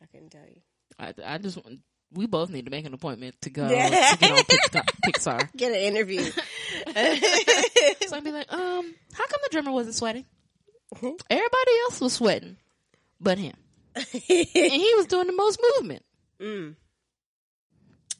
I 0.00 0.06
couldn't 0.06 0.30
tell 0.30 0.46
you. 0.48 0.60
I 0.98 1.12
I 1.34 1.38
just 1.38 1.56
want- 1.56 1.80
we 2.12 2.26
both 2.26 2.50
need 2.50 2.64
to 2.64 2.70
make 2.72 2.84
an 2.86 2.94
appointment 2.94 3.34
to 3.42 3.50
go 3.50 3.68
Yeah. 3.68 3.88
to 4.14 4.18
get 4.18 4.30
on 4.76 4.82
Pixar. 5.06 5.50
Get 5.56 5.72
an 5.72 5.78
interview. 5.78 6.22
So 8.08 8.16
I'd 8.16 8.24
be 8.24 8.32
like, 8.32 8.52
um, 8.52 8.94
how 9.12 9.26
come 9.26 9.40
the 9.44 9.48
drummer 9.52 9.70
wasn't 9.72 9.94
sweating? 9.94 10.24
Everybody 10.96 11.72
else 11.84 12.00
was 12.00 12.12
sweating, 12.14 12.56
but 13.20 13.38
him, 13.38 13.54
and 13.94 14.04
he 14.12 14.92
was 14.96 15.06
doing 15.06 15.28
the 15.28 15.32
most 15.32 15.60
movement, 15.76 16.04
mm. 16.40 16.74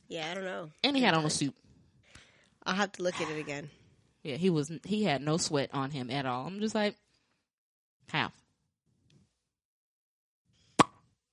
Yeah, 0.08 0.28
I 0.30 0.34
don't 0.34 0.44
know. 0.44 0.70
and 0.84 0.96
he 0.96 1.02
had 1.02 1.14
on 1.14 1.24
a 1.24 1.30
suit. 1.30 1.54
I'll 2.64 2.74
have 2.76 2.92
to 2.92 3.02
look 3.02 3.20
at 3.20 3.28
it 3.30 3.38
again. 3.40 3.68
Yeah, 4.22 4.36
he 4.36 4.48
was. 4.50 4.70
He 4.84 5.02
had 5.02 5.22
no 5.22 5.36
sweat 5.38 5.70
on 5.72 5.90
him 5.90 6.08
at 6.10 6.24
all. 6.26 6.46
I'm 6.46 6.60
just 6.60 6.74
like, 6.76 6.94
how? 8.10 8.32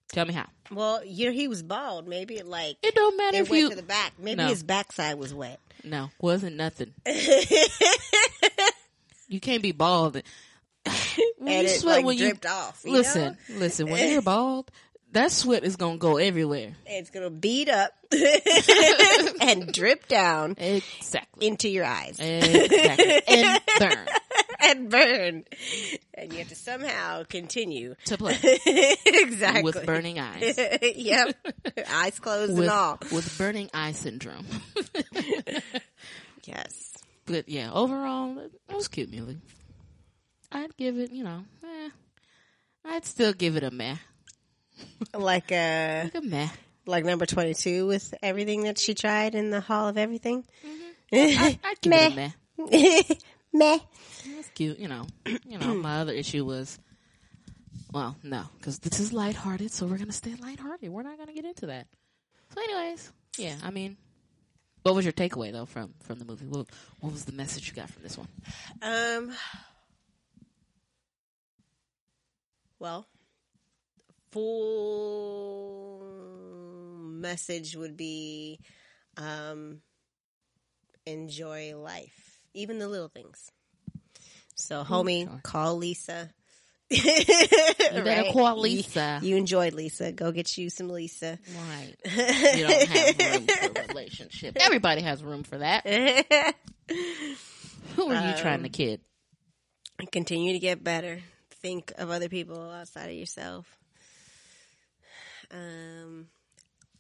Tell 0.10 0.26
me 0.26 0.34
how. 0.34 0.48
Well, 0.72 1.04
you 1.06 1.28
know, 1.28 1.32
he 1.32 1.48
was 1.48 1.62
bald. 1.62 2.08
Maybe 2.08 2.36
it 2.38 2.48
like 2.48 2.78
It 2.82 2.96
don't 2.96 3.18
matter 3.18 3.38
if 3.38 3.50
went 3.50 3.62
you. 3.62 3.70
to 3.72 3.76
the 3.76 3.84
back. 3.84 4.14
Maybe 4.18 4.38
No. 4.38 4.48
his 4.48 4.64
backside 4.64 5.18
was 5.20 5.34
wet. 5.34 5.60
No, 5.84 6.10
wasn't 6.20 6.56
nothing. 6.56 6.94
You 9.30 9.42
can't 9.42 9.62
be 9.62 9.74
bald. 9.74 10.22
When 11.40 11.54
and 11.54 11.68
you 11.68 11.74
it 11.74 11.80
sweat 11.82 11.98
like 11.98 12.06
when 12.06 12.18
you 12.18 12.26
dripped 12.30 12.46
off. 12.46 12.82
you 12.86 12.94
listen, 12.94 13.38
know? 13.50 13.60
listen. 13.60 13.90
When 13.90 14.10
you're 14.14 14.22
bald, 14.22 14.72
that 15.12 15.32
sweat 15.34 15.64
is 15.66 15.76
gonna 15.76 15.98
go 15.98 16.16
everywhere. 16.18 16.76
it's 16.86 17.10
gonna 17.10 17.30
beat 17.30 17.68
up 17.70 17.92
and 19.42 19.72
drip 19.74 20.08
down 20.08 20.56
Exactly. 20.58 21.48
into 21.48 21.68
your 21.70 21.84
eyes 21.86 22.18
Exactly. 22.20 23.22
and 23.28 23.62
burn 23.80 24.08
and 24.64 24.90
burn, 24.90 25.44
and 26.14 26.32
you 26.34 26.40
have 26.40 26.50
to 26.50 26.56
somehow 26.56 27.24
continue 27.24 27.96
to 28.06 28.18
play 28.18 28.38
exactly 29.06 29.64
with 29.64 29.86
burning 29.86 30.20
eyes. 30.20 30.58
yep, 30.96 31.36
eyes 31.90 32.20
closed 32.20 32.54
With, 32.54 32.62
and 32.64 32.70
all. 32.72 33.00
with 33.12 33.38
burning 33.38 33.70
eye 33.74 33.92
syndrome. 33.94 34.46
Yes, 36.46 36.94
but 37.26 37.50
yeah, 37.50 37.72
overall, 37.74 38.38
it 38.40 38.52
was 38.74 38.88
cute, 38.88 39.12
Muley. 39.12 39.38
I'd 40.52 40.76
give 40.78 40.98
it, 40.98 41.12
you 41.12 41.24
know, 41.26 41.44
eh, 41.64 41.90
I'd 42.86 43.06
still 43.06 43.34
give 43.34 43.58
it 43.58 43.64
a 43.64 43.72
meh. 43.72 43.96
like 45.14 45.52
uh, 45.52 46.06
Like 46.06 46.16
a 46.16 46.22
meh. 46.22 46.48
like 46.86 47.04
number 47.04 47.26
twenty 47.26 47.54
two 47.54 47.86
with 47.88 48.14
everything 48.24 48.64
that 48.64 48.78
she 48.80 48.94
tried 48.94 49.36
in 49.36 49.50
the 49.50 49.60
Hall 49.60 49.88
of 49.90 49.98
Everything. 49.98 50.46
I, 51.12 51.60
I'd 51.64 51.82
give 51.82 51.92
it 51.94 52.12
a 52.14 52.16
meh. 52.16 53.02
Meh. 53.54 53.80
It's 54.26 54.50
cute, 54.50 54.80
you 54.80 54.88
know. 54.88 55.06
You 55.46 55.58
know, 55.58 55.74
my 55.76 56.00
other 56.02 56.12
issue 56.14 56.44
was, 56.46 56.78
well, 57.94 58.16
no, 58.22 58.44
because 58.58 58.80
this 58.80 59.00
is 59.00 59.14
lighthearted, 59.14 59.72
so 59.72 59.86
we're 59.88 59.98
gonna 59.98 60.12
stay 60.12 60.36
lighthearted. 60.36 60.90
We're 60.90 61.04
not 61.04 61.18
gonna 61.18 61.34
get 61.34 61.46
into 61.46 61.68
that. 61.68 61.88
So, 62.54 62.62
anyways, 62.62 63.12
yeah, 63.38 63.56
I 63.64 63.72
mean, 63.72 63.96
what 64.84 64.94
was 64.94 65.06
your 65.06 65.14
takeaway 65.14 65.52
though 65.54 65.66
from 65.66 65.94
from 66.04 66.20
the 66.20 66.26
movie? 66.26 66.46
What, 66.46 66.68
what 67.00 67.14
was 67.14 67.26
the 67.26 67.32
message 67.32 67.68
you 67.70 67.74
got 67.74 67.90
from 67.90 68.04
this 68.04 68.18
one? 68.18 68.28
Um. 68.82 69.32
Well, 72.80 73.08
full 74.32 76.04
message 77.10 77.76
would 77.76 77.98
be, 77.98 78.60
um, 79.18 79.82
enjoy 81.06 81.76
life, 81.76 82.27
even 82.58 82.80
the 82.80 82.88
little 82.88 83.08
things. 83.08 83.52
So, 84.56 84.84
homie, 84.84 85.42
call 85.44 85.78
Lisa. 85.78 86.30
you 86.90 87.00
You 87.04 88.04
better 88.04 88.32
call 88.32 88.60
Lisa. 88.60 89.20
You, 89.22 89.36
enjoyed 89.36 89.74
Lisa. 89.74 90.12
Go 90.12 90.32
get 90.32 90.58
you 90.58 90.70
some 90.70 90.90
Lisa. 90.90 91.38
Right. 91.56 91.96
You 92.58 92.68
don't 92.68 92.88
have 92.88 93.34
room 93.34 93.48
for 93.48 93.82
a 93.82 93.88
relationship. 93.88 94.58
Everybody 94.60 95.02
has 95.02 95.24
room 95.24 95.44
for 95.44 95.60
that. 95.60 95.86
Who 97.96 98.12
are 98.12 98.28
you 98.30 98.38
trying 98.38 98.64
to 98.64 98.70
kid? 98.70 99.02
continue 100.12 100.54
to 100.54 100.60
get 100.60 100.84
better. 100.84 101.20
Think 101.62 101.92
of 101.98 102.12
other 102.12 102.30
people 102.30 102.70
outside 102.70 103.10
of 103.10 103.16
yourself. 103.16 103.66
Um, 105.52 106.28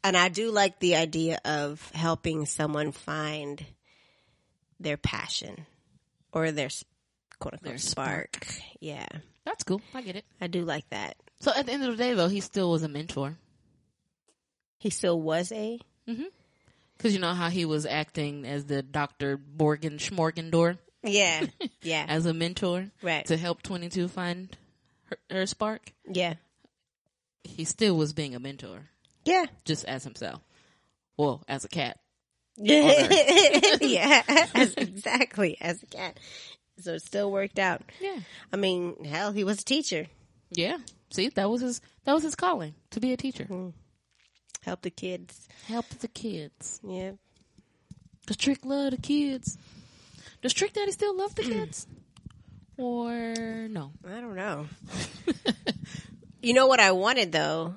and 0.03 0.17
I 0.17 0.29
do 0.29 0.51
like 0.51 0.79
the 0.79 0.95
idea 0.95 1.39
of 1.45 1.91
helping 1.93 2.45
someone 2.45 2.91
find 2.91 3.63
their 4.79 4.97
passion 4.97 5.65
or 6.31 6.51
their 6.51 6.69
quote 7.39 7.53
unquote 7.53 7.69
Their 7.69 7.77
spark. 7.77 8.47
Yeah, 8.79 9.07
That's 9.45 9.63
cool. 9.63 9.81
I 9.93 10.01
get 10.01 10.15
it. 10.15 10.25
I 10.39 10.47
do 10.47 10.63
like 10.63 10.89
that. 10.89 11.17
So 11.39 11.51
at 11.55 11.65
the 11.65 11.71
end 11.71 11.83
of 11.83 11.91
the 11.91 12.03
day, 12.03 12.13
though, 12.13 12.27
he 12.27 12.41
still 12.41 12.71
was 12.71 12.83
a 12.83 12.87
mentor. 12.87 13.37
He 14.79 14.89
still 14.89 15.19
was 15.19 15.51
a 15.51 15.79
mm-hmm. 16.07 16.23
Because 16.97 17.13
you 17.13 17.19
know 17.19 17.33
how 17.33 17.49
he 17.49 17.65
was 17.65 17.85
acting 17.85 18.45
as 18.45 18.65
the 18.65 18.81
Dr. 18.81 19.37
Borgen 19.37 19.99
Schmorgendor 19.99 20.77
yeah, 21.03 21.45
yeah, 21.81 22.05
as 22.07 22.25
a 22.25 22.33
mentor 22.33 22.89
right, 23.01 23.25
to 23.27 23.37
help 23.37 23.61
22 23.61 24.07
find 24.07 24.55
her, 25.05 25.17
her 25.29 25.45
spark. 25.45 25.93
yeah, 26.11 26.35
He 27.43 27.65
still 27.65 27.95
was 27.95 28.13
being 28.13 28.35
a 28.35 28.39
mentor, 28.39 28.89
yeah, 29.23 29.45
just 29.65 29.85
as 29.85 30.03
himself. 30.03 30.41
Well, 31.15 31.43
as 31.47 31.65
a 31.65 31.69
cat. 31.69 31.99
yeah, 33.81 34.23
as, 34.55 34.73
exactly 34.75 35.57
as 35.61 35.83
a 35.83 35.85
cat. 35.85 36.19
So 36.79 36.93
it 36.93 37.01
still 37.01 37.31
worked 37.31 37.59
out. 37.59 37.81
Yeah. 38.01 38.19
I 38.51 38.55
mean, 38.57 39.03
hell, 39.03 39.31
he 39.31 39.43
was 39.43 39.61
a 39.61 39.65
teacher. 39.65 40.07
Yeah. 40.51 40.77
See, 41.11 41.29
that 41.29 41.49
was 41.49 41.61
his 41.61 41.81
that 42.05 42.13
was 42.13 42.23
his 42.23 42.35
calling 42.35 42.73
to 42.91 42.99
be 42.99 43.13
a 43.13 43.17
teacher. 43.17 43.45
Mm-hmm. 43.45 43.69
Help 44.63 44.81
the 44.81 44.89
kids. 44.89 45.47
Help 45.67 45.87
the 45.89 46.07
kids. 46.07 46.81
Yeah. 46.83 47.11
Does 48.25 48.37
Trick 48.37 48.65
love 48.65 48.91
the 48.91 48.97
kids? 48.97 49.57
Does 50.41 50.53
Trick 50.53 50.73
Daddy 50.73 50.91
still 50.91 51.15
love 51.15 51.35
the 51.35 51.43
mm. 51.43 51.51
kids? 51.51 51.87
Or 52.77 53.33
no? 53.69 53.91
I 54.07 54.19
don't 54.19 54.35
know. 54.35 54.67
you 56.41 56.53
know 56.53 56.67
what 56.67 56.79
I 56.79 56.91
wanted 56.91 57.31
though? 57.31 57.75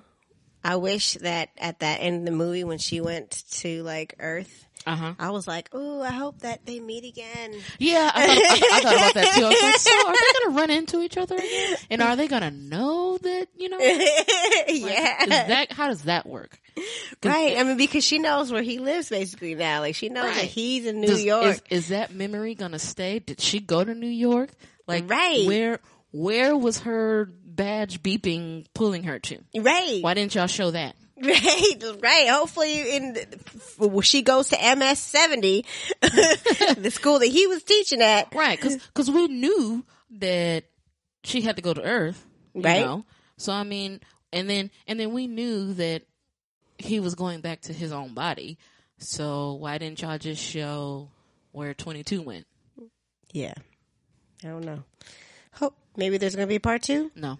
I 0.62 0.76
wish 0.76 1.14
that 1.14 1.50
at 1.56 1.80
that 1.80 2.00
end 2.00 2.18
of 2.18 2.24
the 2.26 2.36
movie 2.36 2.64
when 2.64 2.78
she 2.78 3.00
went 3.00 3.44
to 3.52 3.82
like 3.82 4.14
Earth, 4.18 4.66
Uh 4.86 4.96
huh. 4.96 5.14
I 5.18 5.30
was 5.30 5.46
like, 5.46 5.68
"Oh, 5.72 6.00
I 6.00 6.10
hope 6.10 6.38
that 6.40 6.64
they 6.64 6.80
meet 6.80 7.04
again." 7.04 7.54
Yeah, 7.78 8.10
I 8.14 8.26
thought, 8.26 8.38
I, 8.38 8.76
I 8.76 8.80
thought 8.80 8.94
about 8.94 9.14
that 9.14 9.34
too. 9.34 9.44
I 9.44 9.48
was 9.48 9.62
like, 9.62 9.76
so 9.76 10.08
are 10.08 10.12
they 10.12 10.32
going 10.40 10.54
to 10.54 10.58
run 10.60 10.70
into 10.70 11.02
each 11.02 11.16
other 11.18 11.36
again? 11.36 11.76
And 11.90 12.02
are 12.02 12.16
they 12.16 12.28
going 12.28 12.42
to 12.42 12.50
know 12.50 13.18
that, 13.18 13.48
you 13.56 13.68
know? 13.68 13.78
Like, 13.78 14.68
yeah. 14.68 15.22
Is 15.24 15.28
that, 15.28 15.72
how 15.72 15.88
does 15.88 16.02
that 16.02 16.26
work? 16.26 16.58
right. 17.24 17.56
I 17.58 17.62
mean, 17.64 17.76
because 17.76 18.04
she 18.04 18.18
knows 18.18 18.50
where 18.52 18.62
he 18.62 18.78
lives 18.78 19.08
basically 19.10 19.54
now. 19.54 19.80
Like 19.80 19.94
she 19.96 20.08
knows 20.08 20.34
that 20.34 20.44
he's 20.44 20.86
in 20.86 21.00
New 21.00 21.08
does- 21.08 21.24
York. 21.24 21.44
Is, 21.46 21.62
is 21.70 21.88
that 21.88 22.14
memory 22.14 22.54
going 22.54 22.72
to 22.72 22.78
stay? 22.78 23.18
Did 23.18 23.40
she 23.40 23.60
go 23.60 23.82
to 23.84 23.94
New 23.94 24.06
York? 24.08 24.50
Like, 24.86 25.08
Right. 25.10 25.46
where, 25.46 25.80
where 26.12 26.56
was 26.56 26.80
her 26.80 27.30
badge 27.44 28.02
beeping 28.02 28.66
pulling 28.74 29.04
her 29.04 29.18
to? 29.18 29.38
right. 29.58 29.98
Why 30.02 30.14
didn't 30.14 30.34
y'all 30.34 30.46
show 30.46 30.70
that? 30.70 30.96
Right, 31.24 31.82
right. 32.02 32.28
Hopefully, 32.28 32.96
in 32.96 33.16
she 34.02 34.22
goes 34.22 34.48
to 34.50 34.76
MS 34.76 34.98
seventy, 34.98 35.64
the 36.00 36.90
school 36.90 37.18
that 37.18 37.26
he 37.26 37.46
was 37.46 37.62
teaching 37.62 38.00
at. 38.00 38.34
Right, 38.34 38.58
because 38.60 39.10
we 39.10 39.28
knew 39.28 39.84
that 40.18 40.64
she 41.24 41.42
had 41.42 41.56
to 41.56 41.62
go 41.62 41.74
to 41.74 41.82
Earth, 41.82 42.24
you 42.54 42.62
Right. 42.62 42.80
know. 42.80 43.04
So 43.36 43.52
I 43.52 43.64
mean, 43.64 44.00
and 44.32 44.48
then 44.48 44.70
and 44.86 44.98
then 44.98 45.12
we 45.12 45.26
knew 45.26 45.74
that 45.74 46.02
he 46.78 47.00
was 47.00 47.14
going 47.14 47.42
back 47.42 47.60
to 47.62 47.72
his 47.74 47.92
own 47.92 48.14
body. 48.14 48.56
So 48.98 49.54
why 49.54 49.76
didn't 49.78 50.00
y'all 50.00 50.16
just 50.18 50.42
show 50.42 51.10
where 51.52 51.74
Twenty 51.74 52.02
Two 52.02 52.22
went? 52.22 52.46
Yeah, 53.32 53.54
I 54.42 54.48
don't 54.48 54.64
know. 54.64 54.84
Hope 55.52 55.74
maybe 55.96 56.16
there's 56.16 56.34
going 56.34 56.46
to 56.48 56.50
be 56.50 56.56
a 56.56 56.60
part 56.60 56.82
two. 56.82 57.10
No, 57.14 57.38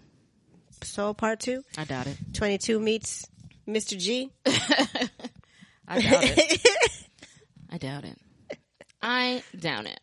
So 0.83 1.13
part 1.15 1.39
two, 1.39 1.63
I 1.77 1.83
doubt 1.85 2.05
it. 2.07 2.17
twenty 2.33 2.57
two 2.59 2.79
meets 2.79 3.27
Mr. 3.71 3.97
G. 3.97 4.31
I 5.87 5.99
doubt 6.01 6.23
it. 6.23 6.67
I 7.71 7.77
doubt 7.77 8.05
it. 8.05 8.17
I 9.01 9.43
doubt 9.57 9.85
it. 9.85 9.99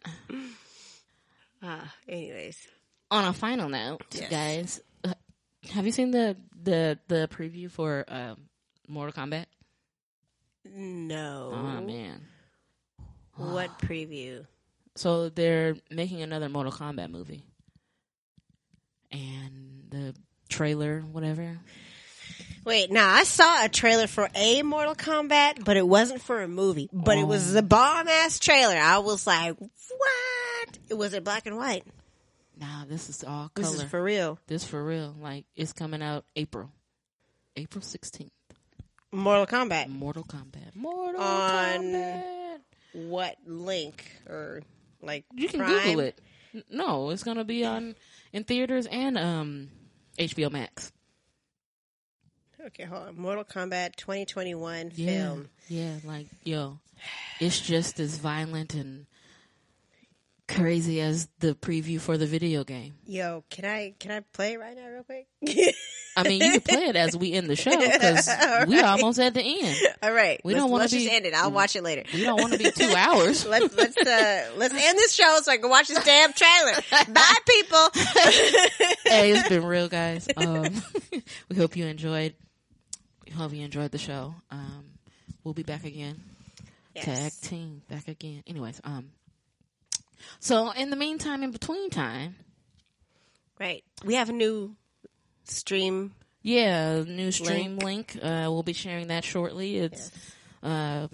Ah, 1.63 1.93
anyways. 2.09 2.67
On 3.11 3.25
a 3.25 3.33
final 3.33 3.69
note, 3.69 4.03
Yes. 4.13 4.31
guys, 4.31 4.81
uh, 5.05 5.15
have 5.71 5.87
you 5.87 5.93
seen 5.93 6.11
the 6.11 6.37
the 6.63 6.99
the 7.09 7.29
preview 7.33 7.71
for 7.71 8.05
uh, 8.09 8.35
Mortal 8.87 9.13
Kombat? 9.25 9.47
No. 10.65 11.53
Oh 11.55 11.81
man! 11.81 12.21
What 13.37 13.79
preview? 13.83 14.47
So 14.97 15.29
they're 15.31 15.77
making 15.91 16.21
another 16.23 16.49
Mortal 16.49 16.73
Kombat 16.73 17.11
movie, 17.11 17.45
and 19.11 19.85
the 19.89 20.15
trailer, 20.49 21.01
whatever. 21.01 21.59
Wait, 22.69 22.91
now 22.93 23.11
I 23.13 23.25
saw 23.25 23.65
a 23.65 23.69
trailer 23.69 24.07
for 24.07 24.29
a 24.35 24.63
Mortal 24.63 24.95
Kombat, 24.95 25.65
but 25.65 25.77
it 25.77 25.87
wasn't 25.89 26.21
for 26.23 26.43
a 26.43 26.49
movie. 26.49 26.89
But 26.93 27.19
it 27.19 27.27
was 27.27 27.57
Oh. 27.57 27.59
a 27.61 27.63
bomb 27.63 28.07
ass 28.09 28.39
trailer. 28.39 28.77
I 28.77 28.99
was 28.99 29.27
like, 29.27 29.59
what? 29.59 30.79
It 30.89 30.95
was 30.95 31.15
in 31.15 31.25
black 31.25 31.47
and 31.47 31.57
white. 31.57 31.85
Nah, 32.61 32.85
this 32.87 33.09
is 33.09 33.25
all 33.25 33.49
color. 33.55 33.69
This 33.69 33.75
is 33.75 33.83
for 33.85 34.03
real. 34.03 34.39
this 34.49 34.65
for 34.65 34.83
real. 34.85 35.15
Like 35.21 35.47
it's 35.57 35.73
coming 35.73 36.03
out 36.03 36.25
April, 36.37 36.71
April 37.57 37.83
sixteenth. 37.83 38.33
Mortal 39.13 39.47
Kombat. 39.47 39.89
Mortal 39.89 40.25
Kombat. 40.25 40.75
Mortal 40.75 41.21
On- 41.23 41.81
Kombat. 41.83 42.59
What 42.93 43.37
link 43.47 44.05
or 44.29 44.61
like 45.01 45.25
You 45.35 45.49
can 45.49 45.61
Prime? 45.61 45.71
Google 45.85 46.01
it. 46.01 46.21
No, 46.71 47.11
it's 47.11 47.23
gonna 47.23 47.45
be 47.45 47.65
on 47.65 47.95
in 48.33 48.45
theaters 48.45 48.87
and 48.87 49.17
um 49.17 49.71
HBO 50.19 50.51
Max. 50.51 50.93
Okay, 52.67 52.85
hold 52.85 53.03
on. 53.09 53.17
Mortal 53.21 53.45
Kombat 53.45 53.97
2021 53.97 54.93
Yeah, 54.95 55.07
film. 55.07 55.49
yeah. 55.69 55.95
Like 56.05 56.27
yo, 56.45 56.79
it's 57.41 57.61
just 57.61 58.01
as 58.01 58.19
violent 58.19 58.75
and 58.75 59.07
crazy 60.49 61.01
as 61.01 61.29
the 61.41 61.55
preview 61.55 62.01
for 62.01 62.17
the 62.19 62.27
video 62.27 62.65
game. 62.65 62.95
Yo, 63.07 63.45
can 63.51 63.65
I 63.65 63.95
can 63.99 64.11
I 64.11 64.21
play 64.33 64.55
it 64.55 64.59
right 64.59 64.77
now, 64.77 64.89
real 64.89 65.05
quick? 65.05 65.27
I 66.17 66.25
mean, 66.25 66.43
you 66.43 66.51
can 66.53 66.61
play 66.63 66.85
it 66.87 66.97
as 66.97 67.17
we 67.17 67.33
end 67.33 67.49
the 67.49 67.55
show 67.55 67.71
because 67.79 68.29
All 68.43 68.67
we're 68.67 68.85
almost 68.85 69.21
at 69.21 69.35
the 69.35 69.43
end. 69.43 69.77
All 70.03 70.11
right, 70.13 70.41
We 70.43 70.55
let's, 70.55 70.65
don't 70.65 70.71
wanna 70.73 70.89
just 70.89 71.07
be- 71.07 71.11
end 71.15 71.27
it. 71.27 71.35
I'll 71.35 71.53
watch 71.53 71.77
it 71.77 71.85
later. 71.85 72.03
We 72.13 72.25
don't 72.25 72.41
want 72.41 72.55
to 72.55 72.59
be 72.59 72.73
two 72.73 72.93
hours. 72.97 73.47
let's 73.47 73.73
let's 73.77 73.97
uh 73.97 74.51
let's 74.57 74.75
end 74.75 74.99
this 74.99 75.15
show 75.15 75.39
so 75.43 75.53
I 75.53 75.59
can 75.59 75.71
watch 75.71 75.87
this 75.87 76.03
damn 76.05 76.33
trailer. 76.33 76.73
Bye, 77.15 77.35
people. 77.47 77.89
hey, 79.05 79.31
it's 79.33 79.49
been 79.49 79.65
real, 79.65 79.89
guys. 79.89 80.27
Um, 80.37 80.65
we 81.49 81.57
hope 81.57 81.77
you 81.77 81.87
enjoyed. 81.87 82.35
Hope 83.37 83.53
you 83.53 83.65
enjoyed 83.65 83.91
the 83.91 83.99
show. 83.99 84.35
Um, 84.51 84.85
we'll 85.45 85.55
be 85.55 85.63
back 85.63 85.85
again. 85.85 86.21
Yes. 86.95 87.05
Tag 87.05 87.33
team 87.51 87.83
back 87.89 88.09
again. 88.09 88.43
Anyways, 88.47 88.81
um, 88.85 89.11
so 90.41 90.71
in 90.73 90.91
the 90.91 90.97
meantime, 90.97 91.43
in 91.43 91.51
between 91.51 91.91
time, 91.91 92.37
Right. 93.61 93.83
We 94.05 94.15
have 94.15 94.29
a 94.29 94.33
new 94.33 94.77
stream. 95.45 96.15
yeah, 96.43 97.03
new 97.03 97.33
stream 97.33 97.79
link. 97.79 98.15
Uh, 98.17 98.47
we'll 98.49 98.63
be 98.63 98.73
sharing 98.73 99.09
that 99.09 99.25
shortly. 99.25 99.79
It's, 99.79 100.13
Yes. 100.63 100.71
uh, 100.73 101.09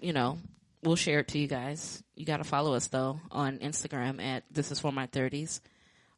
you 0.00 0.12
know, 0.14 0.38
we'll 0.82 0.96
share 0.96 1.18
it 1.20 1.28
to 1.28 1.38
you 1.38 1.46
guys. 1.48 2.02
You 2.16 2.24
got 2.24 2.38
to 2.38 2.44
follow 2.44 2.72
us 2.74 2.86
though 2.88 3.20
on 3.30 3.58
Instagram 3.58 4.22
at 4.22 4.44
this 4.50 4.70
is 4.72 4.80
for 4.80 4.90
my 4.92 5.06
thirties 5.06 5.60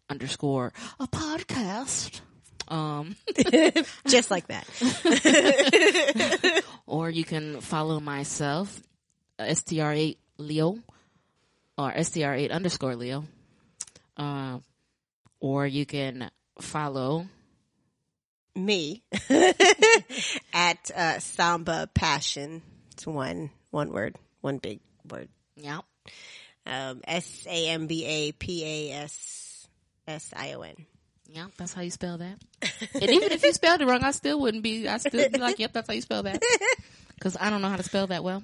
underscore 0.08 0.72
a 1.00 1.08
podcast. 1.08 2.20
Um, 2.68 3.16
Just 4.06 4.30
like 4.30 4.46
that. 4.48 4.64
or 6.86 7.10
you 7.10 7.24
can 7.24 7.60
follow 7.60 8.00
myself, 8.00 8.80
uh, 9.38 9.44
str8 9.44 10.16
Leo, 10.38 10.78
or 11.76 11.92
str8 11.92 12.50
underscore 12.50 12.96
Leo. 12.96 13.24
Uh, 14.16 14.58
or 15.40 15.66
you 15.66 15.84
can 15.84 16.30
follow 16.60 17.26
Me 18.54 19.02
at 20.52 20.90
uh, 20.94 21.18
Samba 21.18 21.88
Passion. 21.92 22.62
It's 22.92 23.06
one 23.06 23.50
one 23.70 23.90
word, 23.92 24.16
one 24.40 24.58
big 24.58 24.78
word. 25.10 25.28
yeah, 25.56 25.80
Um, 26.64 27.00
S 27.04 27.44
A 27.50 27.68
M 27.70 27.88
B 27.88 28.04
A 28.06 28.32
P 28.32 28.64
A 28.64 28.92
S 29.02 29.66
S 30.06 30.32
I 30.36 30.52
O 30.52 30.60
N. 30.62 30.86
yeah, 31.28 31.46
that's 31.56 31.72
how 31.72 31.82
you 31.82 31.90
spell 31.90 32.18
that. 32.18 32.38
and 32.94 33.10
even 33.10 33.32
if 33.32 33.42
you 33.42 33.52
spelled 33.52 33.80
it 33.80 33.86
wrong, 33.86 34.04
I 34.04 34.12
still 34.12 34.40
wouldn't 34.40 34.62
be. 34.62 34.88
I 34.88 34.98
still 34.98 35.28
be 35.30 35.38
like, 35.38 35.58
yep, 35.58 35.72
that's 35.72 35.88
how 35.88 35.94
you 35.94 36.02
spell 36.02 36.22
that. 36.24 36.42
Because 37.14 37.36
I 37.40 37.48
don't 37.48 37.62
know 37.62 37.68
how 37.68 37.76
to 37.76 37.82
spell 37.84 38.08
that 38.08 38.24
well. 38.24 38.42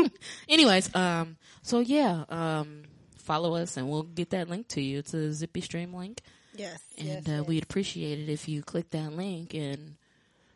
Anyways, 0.48 0.94
um, 0.94 1.36
so 1.62 1.80
yeah, 1.80 2.24
um, 2.28 2.84
follow 3.18 3.56
us 3.56 3.76
and 3.76 3.90
we'll 3.90 4.04
get 4.04 4.30
that 4.30 4.48
link 4.48 4.68
to 4.68 4.80
you. 4.80 5.00
It's 5.00 5.12
a 5.12 5.32
Zippy 5.32 5.60
Stream 5.60 5.92
link. 5.92 6.20
Yes. 6.54 6.80
And 6.96 7.28
uh, 7.28 7.44
we'd 7.44 7.64
appreciate 7.64 8.20
it 8.20 8.28
if 8.30 8.48
you 8.48 8.62
click 8.62 8.90
that 8.90 9.12
link 9.12 9.54
and 9.54 9.96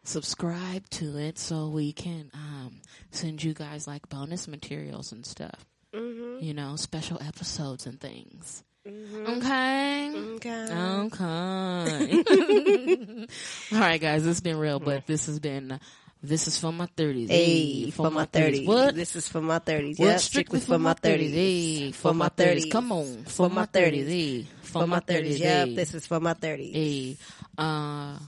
subscribe 0.05 0.89
to 0.91 1.19
it 1.19 1.39
so 1.39 1.69
we 1.69 1.93
can 1.93 2.31
um, 2.35 2.81
send 3.11 3.43
you 3.43 3.53
guys 3.53 3.87
like 3.87 4.09
bonus 4.09 4.47
materials 4.47 5.13
and 5.13 5.27
stuff. 5.27 5.67
Mm-hmm. 5.95 6.45
You 6.45 6.55
know, 6.55 6.77
special 6.77 7.21
episodes 7.21 7.87
and 7.87 8.01
things. 8.01 8.63
Okay. 8.87 10.13
Okay. 10.37 10.67
Okay. 10.73 12.25
All 13.73 13.81
right, 13.81 14.01
guys, 14.01 14.25
it's 14.27 14.41
been 14.41 14.59
real, 14.59 14.79
but 14.79 15.07
this 15.07 15.27
has 15.27 15.41
been. 15.41 15.81
This 16.23 16.49
is 16.49 16.59
for 16.59 16.73
my 16.73 16.87
thirties. 16.87 17.29
Hey, 17.31 17.91
for 17.91 18.11
my 18.11 18.25
thirties. 18.25 18.67
What? 18.67 18.95
This 18.95 19.17
is 19.17 19.29
for 19.29 19.41
my 19.41 19.59
thirties. 19.59 19.99
Yeah, 19.99 20.17
strictly 20.17 20.61
for 20.61 20.79
my 20.79 20.95
thirties. 20.95 21.33
Hey, 21.33 21.93
for 21.93 22.15
my 22.15 22.29
thirties. 22.29 22.67
Come 22.71 22.91
on, 22.93 23.25
for 23.25 23.51
my 23.51 23.67
thirties. 23.67 24.09
Hey, 24.09 24.47
For 24.63 24.87
my 24.87 25.01
thirties. 25.01 25.39
Yep. 25.41 25.69
This 25.75 25.95
is 25.95 26.07
for 26.07 26.21
my 26.21 26.35
thirties. 26.35 26.75
hey. 26.75 27.17
Uh, 27.59 28.19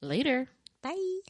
later. 0.00 0.48
Bye. 0.82 1.20